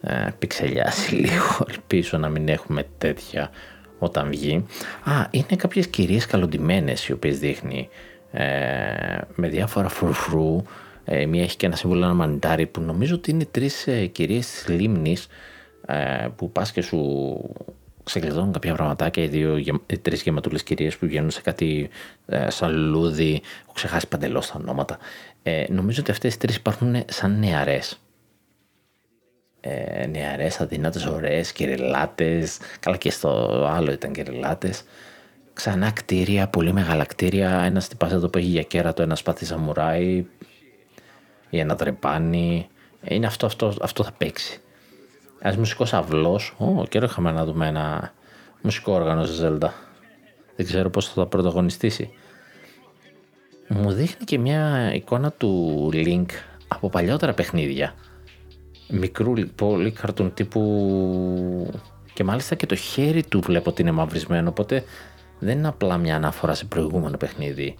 Ε, 0.00 0.28
πιξελιάσει 0.38 1.14
λίγο, 1.24 1.66
ελπίζω 1.68 2.18
να 2.18 2.28
μην 2.28 2.48
έχουμε 2.48 2.86
τέτοια 2.98 3.50
όταν 3.98 4.28
βγει. 4.28 4.66
Α, 5.04 5.26
είναι 5.30 5.56
κάποιες 5.56 5.86
κυρίες 5.86 6.26
καλοντημένες 6.26 7.08
οι 7.08 7.12
οποίες 7.12 7.38
δείχνει 7.38 7.88
ε, 8.32 9.18
με 9.34 9.48
διάφορα 9.48 9.88
φρουφρού. 9.88 10.62
Ε, 11.04 11.26
μία 11.26 11.42
έχει 11.42 11.56
και 11.56 11.66
ένα 11.66 11.76
σύμβολο 11.76 12.04
ένα 12.04 12.14
μανιτάρι 12.14 12.66
που 12.66 12.80
νομίζω 12.80 13.14
ότι 13.14 13.30
είναι 13.30 13.44
τρεις 13.50 13.86
ε, 13.86 14.06
κυρίες 14.06 14.50
της 14.50 14.68
λίμνης 14.68 15.26
ε, 15.86 16.28
που 16.36 16.52
πας 16.52 16.72
και 16.72 16.82
σου 16.82 17.38
ξεκλειδώνουν 18.04 18.52
κάποια 18.52 18.74
πραγματάκια, 18.74 19.22
οι, 19.22 19.26
δύο, 19.26 19.56
οι 19.86 19.98
τρεις 19.98 20.22
γεματούλες 20.22 20.62
κυρίες 20.62 20.96
που 20.96 21.06
βγαίνουν 21.06 21.30
σε 21.30 21.40
κάτι 21.40 21.88
ε, 22.26 22.50
σαλούδι, 22.50 23.42
έχω 23.62 23.72
ξεχάσει 23.72 24.08
παντελώς 24.08 24.46
τα 24.46 24.58
ονόματα. 24.60 24.98
Ε, 25.42 25.64
νομίζω 25.68 26.00
ότι 26.00 26.10
αυτές 26.10 26.34
οι 26.34 26.38
τρεις 26.38 26.56
υπάρχουν 26.56 27.04
σαν 27.08 27.38
νεαρές. 27.38 27.98
Ε, 29.60 30.06
νεαρές, 30.06 30.60
αδυνάτες, 30.60 31.06
ωραίες, 31.06 31.52
κυριλάτες, 31.52 32.58
καλά 32.80 32.96
και 32.96 33.10
στο 33.10 33.30
άλλο 33.68 33.92
ήταν 33.92 34.12
κυριλάτες. 34.12 34.82
Ξανά 35.52 35.90
κτίρια, 35.90 36.48
πολύ 36.48 36.72
μεγάλα 36.72 37.04
κτίρια, 37.04 37.62
ένας 37.62 37.88
τυπάς 37.88 38.12
εδώ 38.12 38.28
που 38.28 38.38
έχει 38.38 38.46
για 38.46 38.62
κέρατο, 38.62 39.02
ένας 39.02 39.18
σπαθί 39.18 39.44
σαμουράι 39.44 40.26
ή 41.50 41.58
ένα 41.58 41.76
τρεπάνι. 41.76 42.68
Είναι 43.08 43.26
αυτό, 43.26 43.46
αυτό, 43.46 43.74
αυτό 43.80 44.04
θα 44.04 44.12
παίξει. 44.12 44.60
Ένας 45.46 45.56
μουσικός 45.56 45.92
αυλός. 45.92 46.54
Ω, 46.58 46.84
καιρό 46.84 47.04
είχαμε 47.04 47.32
να 47.32 47.44
δούμε 47.44 47.66
ένα 47.66 48.12
μουσικό 48.62 48.92
όργανο 48.92 49.24
σε 49.24 49.46
Zelda. 49.46 49.68
Δεν 50.56 50.66
ξέρω 50.66 50.90
πώς 50.90 51.08
θα 51.08 51.26
πρωταγωνιστήσει. 51.26 52.10
Μου 53.68 53.92
δείχνει 53.92 54.24
και 54.24 54.38
μια 54.38 54.92
εικόνα 54.94 55.30
του 55.30 55.90
Link 55.92 56.26
από 56.68 56.88
παλιότερα 56.88 57.32
παιχνίδια. 57.32 57.94
Μικρού, 58.88 59.32
πολύ 59.54 59.90
καρτούν 59.90 60.34
τύπου... 60.34 61.80
Και 62.14 62.24
μάλιστα 62.24 62.54
και 62.54 62.66
το 62.66 62.74
χέρι 62.74 63.24
του 63.24 63.40
βλέπω 63.40 63.70
ότι 63.70 63.82
είναι 63.82 63.90
μαυρισμένο, 63.90 64.48
οπότε 64.48 64.84
δεν 65.38 65.58
είναι 65.58 65.68
απλά 65.68 65.96
μια 65.96 66.16
αναφορά 66.16 66.54
σε 66.54 66.64
προηγούμενο 66.64 67.16
παιχνίδι. 67.16 67.74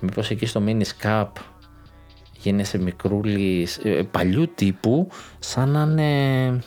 Μήπως 0.00 0.30
εκεί 0.30 0.46
στο 0.46 0.62
Mini 0.66 0.82
Scap 0.82 1.28
γίνεσαι 2.38 2.78
μικρούλι 2.78 3.68
ε, 3.82 4.02
παλιού 4.10 4.48
τύπου 4.54 5.08
σαν 5.38 5.68
να 5.68 5.82
είναι 5.82 6.62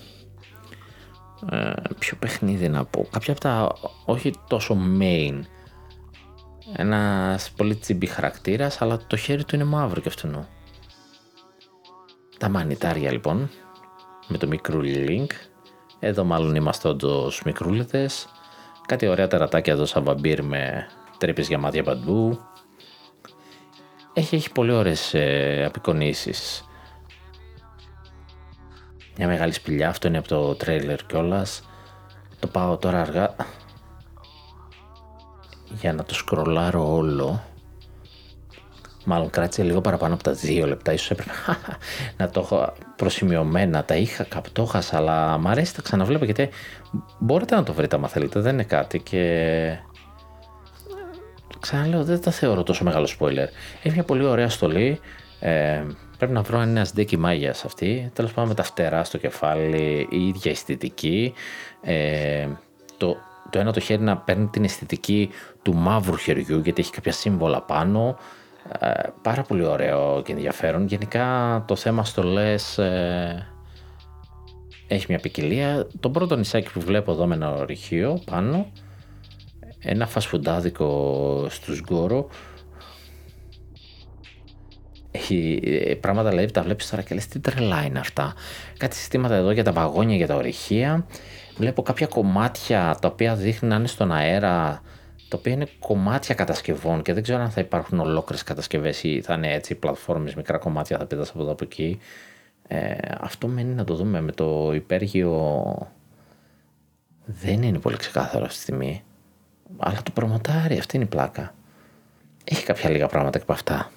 ε, 1.51 1.73
ποιο 1.99 2.17
παιχνίδι 2.19 2.69
να 2.69 2.85
πω. 2.85 3.07
Κάποια 3.11 3.33
από 3.33 3.41
τα 3.41 3.73
όχι 4.05 4.33
τόσο 4.47 4.77
main. 4.99 5.39
Ένας 6.75 7.51
πολύ 7.51 7.75
τσιμπή 7.75 8.05
χαρακτήρας, 8.05 8.81
αλλά 8.81 8.99
το 9.07 9.17
χέρι 9.17 9.43
του 9.43 9.55
είναι 9.55 9.63
μαύρο 9.63 10.01
και 10.01 10.07
αυτού. 10.07 10.45
Τα 12.37 12.49
μανιτάρια 12.49 13.11
λοιπόν, 13.11 13.49
με 14.27 14.37
το 14.37 14.47
μικρού 14.47 14.79
link. 14.83 15.27
Εδώ 15.99 16.23
μάλλον 16.23 16.55
είμαστε 16.55 16.87
όντως 16.87 17.41
μικρούλιδες. 17.45 18.27
Κάτι 18.87 19.07
ωραία 19.07 19.27
τερατάκια 19.27 19.73
εδώ 19.73 19.85
σαν 19.85 20.03
βαμπύρ 20.03 20.43
με 20.43 20.87
τρύπες 21.17 21.47
για 21.47 21.57
μάτια 21.57 21.83
παντού. 21.83 22.39
Έχει, 24.13 24.35
έχει 24.35 24.51
πολύ 24.51 24.71
ωραίες 24.71 25.13
ε, 25.13 25.63
απεικονίσεις. 25.67 26.65
Μια 29.17 29.27
μεγάλη 29.27 29.53
σπηλιά, 29.53 29.89
αυτό 29.89 30.07
είναι 30.07 30.17
από 30.17 30.27
το 30.27 30.55
τρέιλερ 30.55 31.05
κιόλας. 31.05 31.63
Το 32.39 32.47
πάω 32.47 32.77
τώρα 32.77 33.01
αργά 33.01 33.35
για 35.69 35.93
να 35.93 36.03
το 36.03 36.13
σκρολάρω 36.13 36.95
όλο. 36.95 37.43
Μάλλον 39.05 39.29
κράτησε 39.29 39.63
λίγο 39.63 39.81
παραπάνω 39.81 40.13
από 40.13 40.23
τα 40.23 40.31
δύο 40.31 40.67
λεπτά. 40.67 40.93
Ίσως 40.93 41.11
έπρεπε 41.11 41.31
να 42.17 42.29
το 42.29 42.39
έχω 42.39 42.73
προσημειωμένα. 42.95 43.83
Τα 43.83 43.95
είχα 43.95 44.23
κάπου, 44.23 44.49
το 44.51 44.61
έχασα, 44.61 44.97
αλλά 44.97 45.37
μ' 45.37 45.47
αρέσει, 45.47 45.75
τα 45.75 45.81
ξαναβλέπω 45.81 46.25
γιατί 46.25 46.49
μπορείτε 47.19 47.55
να 47.55 47.63
το 47.63 47.73
βρείτε 47.73 47.95
άμα 47.95 48.07
θέλετε. 48.07 48.39
Δεν 48.39 48.53
είναι 48.53 48.63
κάτι 48.63 48.99
και... 48.99 49.77
Ξαναλέω, 51.59 52.03
δεν 52.03 52.21
τα 52.21 52.31
θεωρώ 52.31 52.63
τόσο 52.63 52.83
μεγάλο 52.83 53.07
spoiler. 53.19 53.47
Έχει 53.83 53.93
μια 53.93 54.03
πολύ 54.03 54.25
ωραία 54.25 54.49
στολή. 54.49 54.99
Ε, 55.39 55.83
Πρέπει 56.17 56.33
να 56.33 56.41
βρω 56.41 56.59
ένα 56.59 56.85
σντέκι 56.85 57.17
μάγια 57.17 57.49
αυτή. 57.49 58.11
Τέλος 58.13 58.33
πάντων 58.33 58.49
με 58.49 58.55
τα 58.55 58.63
φτερά 58.63 59.03
στο 59.03 59.17
κεφάλι, 59.17 60.07
η 60.11 60.27
ίδια 60.27 60.51
αισθητική. 60.51 61.33
Ε, 61.81 62.47
το, 62.97 63.17
το 63.49 63.59
ένα 63.59 63.73
το 63.73 63.79
χέρι 63.79 64.01
να 64.01 64.17
παίρνει 64.17 64.47
την 64.47 64.63
αισθητική 64.63 65.29
του 65.61 65.75
μαύρου 65.75 66.17
χεριού 66.17 66.59
γιατί 66.59 66.81
έχει 66.81 66.91
κάποια 66.91 67.11
σύμβολα 67.11 67.61
πάνω. 67.61 68.17
Ε, 68.79 68.89
πάρα 69.21 69.41
πολύ 69.41 69.65
ωραίο 69.65 70.21
και 70.21 70.31
ενδιαφέρον. 70.31 70.85
Γενικά 70.85 71.63
το 71.67 71.75
θέμα 71.75 72.05
στολές 72.05 72.77
ε, 72.77 73.47
έχει 74.87 75.05
μια 75.09 75.19
ποικιλία. 75.19 75.87
Το 75.99 76.09
πρώτο 76.09 76.35
νησάκι 76.35 76.71
που 76.71 76.79
βλέπω 76.79 77.11
εδώ 77.11 77.25
με 77.25 77.35
ένα 77.35 77.53
ορυχείο 77.53 78.21
πάνω, 78.25 78.71
ένα 79.79 80.07
φασφουντάδικο 80.07 81.45
στους 81.49 81.79
Γκόρο, 81.79 82.27
έχει 85.15 85.59
ε, 85.63 85.93
πράγματα 85.95 86.29
δηλαδή 86.29 86.51
τα 86.51 86.61
βλέπεις 86.61 86.89
τώρα 86.89 87.01
και 87.01 87.15
λες 87.15 87.27
τι 87.27 87.39
τρελά 87.39 87.85
είναι 87.85 87.99
αυτά. 87.99 88.33
Κάτι 88.77 88.95
συστήματα 88.95 89.35
εδώ 89.35 89.51
για 89.51 89.63
τα 89.63 89.71
βαγόνια, 89.71 90.15
για 90.15 90.27
τα 90.27 90.35
ορυχεία. 90.35 91.05
Βλέπω 91.57 91.81
κάποια 91.81 92.07
κομμάτια 92.07 92.97
τα 93.01 93.07
οποία 93.07 93.35
δείχνουν 93.35 93.71
να 93.71 93.77
είναι 93.77 93.87
στον 93.87 94.11
αέρα, 94.11 94.81
τα 95.27 95.37
οποία 95.37 95.51
είναι 95.51 95.67
κομμάτια 95.79 96.35
κατασκευών 96.35 97.01
και 97.01 97.13
δεν 97.13 97.23
ξέρω 97.23 97.41
αν 97.41 97.49
θα 97.49 97.61
υπάρχουν 97.61 97.99
ολόκληρες 97.99 98.43
κατασκευές 98.43 99.03
ή 99.03 99.21
θα 99.21 99.33
είναι 99.33 99.53
έτσι 99.53 99.75
πλατφόρμες, 99.75 100.35
μικρά 100.35 100.57
κομμάτια 100.57 100.97
θα 100.97 101.05
πέτας 101.05 101.29
από 101.29 101.41
εδώ 101.41 101.51
από 101.51 101.63
εκεί. 101.63 101.99
Ε, 102.67 102.95
αυτό 103.19 103.47
μένει 103.47 103.73
να 103.73 103.83
το 103.83 103.95
δούμε 103.95 104.21
με 104.21 104.31
το 104.31 104.71
υπέργειο. 104.73 105.63
Δεν 107.25 107.63
είναι 107.63 107.79
πολύ 107.79 107.97
ξεκάθαρο 107.97 108.43
αυτή 108.43 108.55
τη 108.55 108.61
στιγμή. 108.61 109.03
Αλλά 109.77 110.01
το 110.03 110.11
προμοτάρει, 110.11 110.77
αυτή 110.77 110.95
είναι 110.95 111.05
η 111.05 111.07
πλάκα. 111.07 111.53
Έχει 112.43 112.65
κάποια 112.65 112.89
λίγα 112.89 113.07
πράγματα 113.07 113.37
και 113.37 113.43
από 113.43 113.53
αυτά 113.53 113.91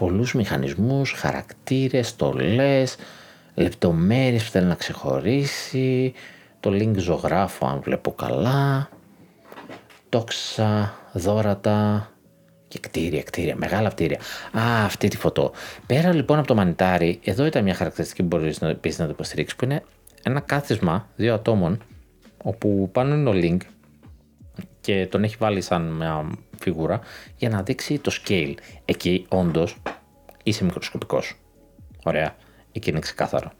πολλούς 0.00 0.34
μηχανισμούς, 0.34 1.12
χαρακτήρες, 1.12 2.08
στολές, 2.08 2.96
λεπτομέρειες 3.54 4.44
που 4.44 4.50
θέλει 4.50 4.66
να 4.66 4.74
ξεχωρίσει, 4.74 6.12
το 6.60 6.70
link 6.70 6.96
ζωγράφο 6.96 7.66
αν 7.66 7.80
βλέπω 7.80 8.12
καλά, 8.12 8.88
τόξα, 10.08 10.94
δόρατα 11.12 12.10
Και 12.68 12.78
κτίρια, 12.78 13.22
κτίρια, 13.22 13.56
μεγάλα 13.56 13.88
κτίρια. 13.88 14.18
Α, 14.58 14.84
αυτή 14.84 15.08
τη 15.08 15.16
φωτό. 15.16 15.52
Πέρα 15.86 16.14
λοιπόν 16.14 16.38
από 16.38 16.46
το 16.46 16.54
μανιτάρι, 16.54 17.20
εδώ 17.24 17.44
ήταν 17.46 17.62
μια 17.62 17.74
χαρακτηριστική 17.74 18.22
που 18.22 18.28
μπορείς 18.36 18.60
να, 18.60 18.68
επίσης 18.68 18.98
να 18.98 19.04
το 19.04 19.10
υποστηρίξεις, 19.10 19.56
που 19.58 19.64
είναι 19.64 19.82
ένα 20.22 20.40
κάθισμα 20.40 21.08
δύο 21.16 21.34
ατόμων, 21.34 21.82
όπου 22.42 22.88
πάνω 22.92 23.14
είναι 23.14 23.28
ο 23.28 23.32
link 23.34 23.58
και 24.80 25.06
τον 25.10 25.24
έχει 25.24 25.36
βάλει 25.38 25.60
σαν 25.60 25.82
μια 25.82 26.30
φιγούρα 26.60 27.00
για 27.36 27.48
να 27.48 27.62
δείξει 27.62 27.98
το 27.98 28.12
scale. 28.22 28.54
Εκεί 28.84 29.26
όντως 29.28 29.76
είσαι 30.42 30.64
μικροσκοπικός. 30.64 31.38
Ωραία. 32.04 32.36
Εκεί 32.72 32.90
είναι 32.90 32.98
ξεκάθαρο. 32.98 33.52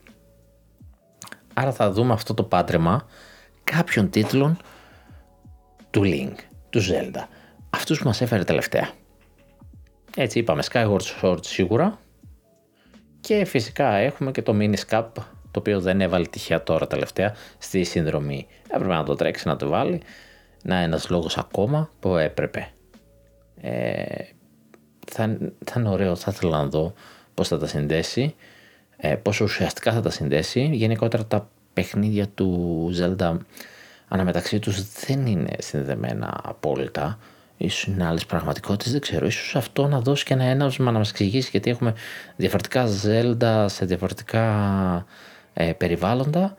Άρα 1.55 1.73
θα 1.73 1.91
δούμε 1.91 2.13
αυτό 2.13 2.35
το 2.35 2.43
πάντρεμα 2.43 3.07
κάποιων 3.65 4.11
τίτλων 4.11 4.59
του 5.91 6.03
Link, 6.05 6.35
του 6.71 6.81
Zelda. 6.81 7.25
Αυτούς 7.71 7.99
που 7.99 8.07
μας 8.07 8.21
έφερε 8.21 8.45
τελευταία. 8.45 8.91
Έτσι 10.17 10.39
είπαμε 10.39 10.63
Skyward 10.71 11.21
Sword 11.21 11.45
σίγουρα 11.47 11.99
και 13.21 13.45
φυσικά 13.45 13.93
έχουμε 13.95 14.31
και 14.31 14.43
το 14.43 14.57
Mini 14.61 14.77
Scap 14.89 15.07
το 15.51 15.59
οποίο 15.59 15.81
δεν 15.81 16.01
έβαλε 16.01 16.27
τυχαία 16.27 16.63
τώρα 16.63 16.87
τελευταία 16.87 17.35
στη 17.59 17.85
συνδρομή. 17.85 18.47
Έπρεπε 18.69 18.95
να 18.95 19.05
το 19.05 19.15
τρέξει 19.15 19.49
να 19.49 19.57
το 19.57 19.69
βάλει. 19.69 20.03
Να 20.63 20.77
ένας 20.77 21.11
λόγος 21.11 21.39
ακόμα 21.39 21.91
που 22.01 22.17
έπρεπε. 22.17 22.73
Ε, 23.61 24.05
θα, 25.07 25.39
θα 25.65 25.81
είναι 25.81 25.89
ωραίο, 25.89 26.17
θα 26.17 26.31
ήθελα 26.35 26.57
να 26.57 26.67
δω 26.67 26.95
πώς 27.35 27.49
θα 27.49 27.59
τα 27.59 27.67
συνδέσει, 27.67 28.35
ε, 28.97 29.15
πόσο 29.15 29.45
ουσιαστικά 29.45 29.93
θα 29.93 30.01
τα 30.01 30.11
συνδέσει. 30.11 30.71
Γενικότερα 30.73 31.27
τα 31.27 31.49
παιχνίδια 31.73 32.29
του 32.29 32.91
Zelda 32.99 33.37
αναμεταξύ 34.09 34.59
τους 34.59 34.93
δεν 35.07 35.27
είναι 35.27 35.51
συνδεμένα 35.59 36.41
απόλυτα. 36.43 37.19
Ίσως 37.57 37.85
είναι 37.85 38.07
άλλες 38.07 38.27
πραγματικότητες, 38.27 38.93
δεν 38.93 39.01
ξέρω. 39.01 39.27
Ίσως 39.27 39.57
αυτό 39.57 39.87
να 39.87 40.01
δώσει 40.01 40.25
και 40.25 40.35
ένα 40.35 40.45
έναυσμα 40.45 40.91
να 40.91 40.99
μας 40.99 41.11
εξηγήσει 41.11 41.49
γιατί 41.51 41.71
έχουμε 41.71 41.95
διαφορετικά 42.37 42.87
Zelda 43.05 43.65
σε 43.69 43.85
διαφορετικά 43.85 45.07
ε, 45.53 45.73
περιβάλλοντα 45.73 46.57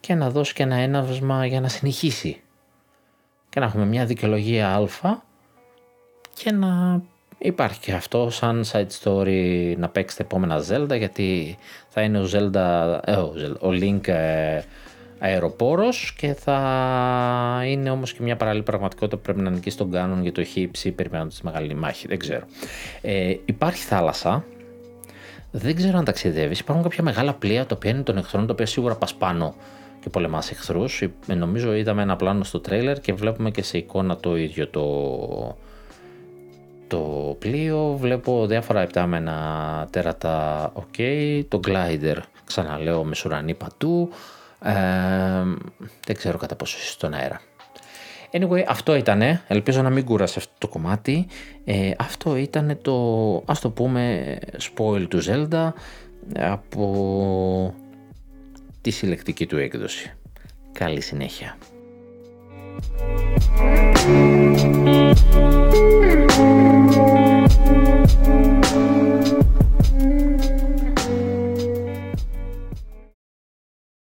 και 0.00 0.14
να 0.14 0.30
δώσει 0.30 0.52
και 0.52 0.62
ένα 0.62 0.76
έναυσμα 0.76 1.46
για 1.46 1.60
να 1.60 1.68
συνεχίσει. 1.68 2.40
Και 3.48 3.60
να 3.60 3.66
έχουμε 3.66 3.84
μια 3.84 4.06
δικαιολογία 4.06 4.74
α 4.74 4.86
και 6.34 6.50
να 6.50 7.02
υπάρχει 7.38 7.80
και 7.80 7.92
αυτό 7.92 8.30
σαν 8.30 8.64
side 8.72 8.86
story 9.02 9.74
να 9.78 9.88
παίξει 9.88 10.16
τα 10.16 10.22
επόμενα 10.24 10.64
Zelda 10.68 10.98
γιατί 10.98 11.56
θα 11.88 12.02
είναι 12.02 12.18
ο 12.18 12.28
Zelda, 12.32 12.98
ε, 13.04 13.12
ο, 13.60 13.68
Link 13.68 14.08
ε, 14.08 14.62
αεροπόρος 15.18 16.14
και 16.18 16.34
θα 16.34 17.62
είναι 17.66 17.90
όμως 17.90 18.12
και 18.12 18.22
μια 18.22 18.36
παράλληλη 18.36 18.64
πραγματικότητα 18.64 19.16
που 19.16 19.22
πρέπει 19.22 19.40
να 19.40 19.50
νικήσει 19.50 19.76
τον 19.76 19.90
Ganon 19.90 20.22
για 20.22 20.32
το 20.32 20.44
χύψη 20.44 20.90
περιμένοντας 20.90 21.36
τη 21.36 21.44
μεγάλη 21.44 21.74
μάχη, 21.74 22.06
δεν 22.06 22.18
ξέρω. 22.18 22.44
Ε, 23.00 23.34
υπάρχει 23.44 23.82
θάλασσα, 23.82 24.44
δεν 25.50 25.76
ξέρω 25.76 25.98
αν 25.98 26.04
ταξιδεύεις. 26.04 26.58
Υπάρχουν 26.58 26.84
κάποια 26.84 27.02
μεγάλα 27.02 27.34
πλοία 27.34 27.66
τα 27.66 27.74
οποία 27.76 27.90
είναι 27.90 28.02
των 28.02 28.16
εχθρών, 28.18 28.46
τα 28.46 28.52
οποία 28.52 28.66
σίγουρα 28.66 28.94
πας 28.94 29.14
πάνω 29.14 29.54
και 30.00 30.10
πολεμάς 30.10 30.50
εχθρούς. 30.50 31.02
Ε, 31.26 31.34
νομίζω 31.34 31.74
είδαμε 31.74 32.02
ένα 32.02 32.16
πλάνο 32.16 32.44
στο 32.44 32.60
τρέιλερ 32.60 33.00
και 33.00 33.12
βλέπουμε 33.12 33.50
και 33.50 33.62
σε 33.62 33.78
εικόνα 33.78 34.16
το 34.16 34.36
ίδιο 34.36 34.68
το, 34.68 34.82
το 36.92 37.36
πλοίο. 37.38 37.96
Βλέπω 38.00 38.46
διάφορα 38.46 38.80
ιπτάμενα 38.80 39.36
τέρατα. 39.90 40.70
Οκ. 40.74 40.94
Το 41.48 41.60
glider, 41.66 42.16
ξαναλέω, 42.44 43.04
μεσουρανεί 43.04 43.54
παντού. 43.54 44.10
Ε, 44.62 44.72
δεν 46.06 46.16
ξέρω 46.16 46.38
κατά 46.38 46.56
πόσο 46.56 46.76
είσαι 46.80 46.90
στον 46.90 47.14
αέρα. 47.14 47.40
Anyway, 48.32 48.64
αυτό 48.68 48.94
ήταν. 48.94 49.22
Ελπίζω 49.46 49.82
να 49.82 49.90
μην 49.90 50.04
κούρασα 50.04 50.29
σε 50.29 50.36
αυτό 50.36 50.52
το 50.58 50.68
κομμάτι. 50.68 51.26
Ε, 51.64 51.90
αυτό 51.98 52.36
ήταν 52.36 52.78
το, 52.82 52.96
ας 53.46 53.60
το 53.60 53.70
πούμε, 53.70 54.38
spoil 54.58 55.06
του 55.08 55.22
Zelda 55.24 55.72
από 56.38 57.74
τη 58.80 58.90
συλλεκτική 58.90 59.46
του 59.46 59.56
έκδοση. 59.56 60.12
Καλή 60.72 61.00
συνέχεια. 61.00 61.56
Thank 66.34 67.26
you. 67.26 67.31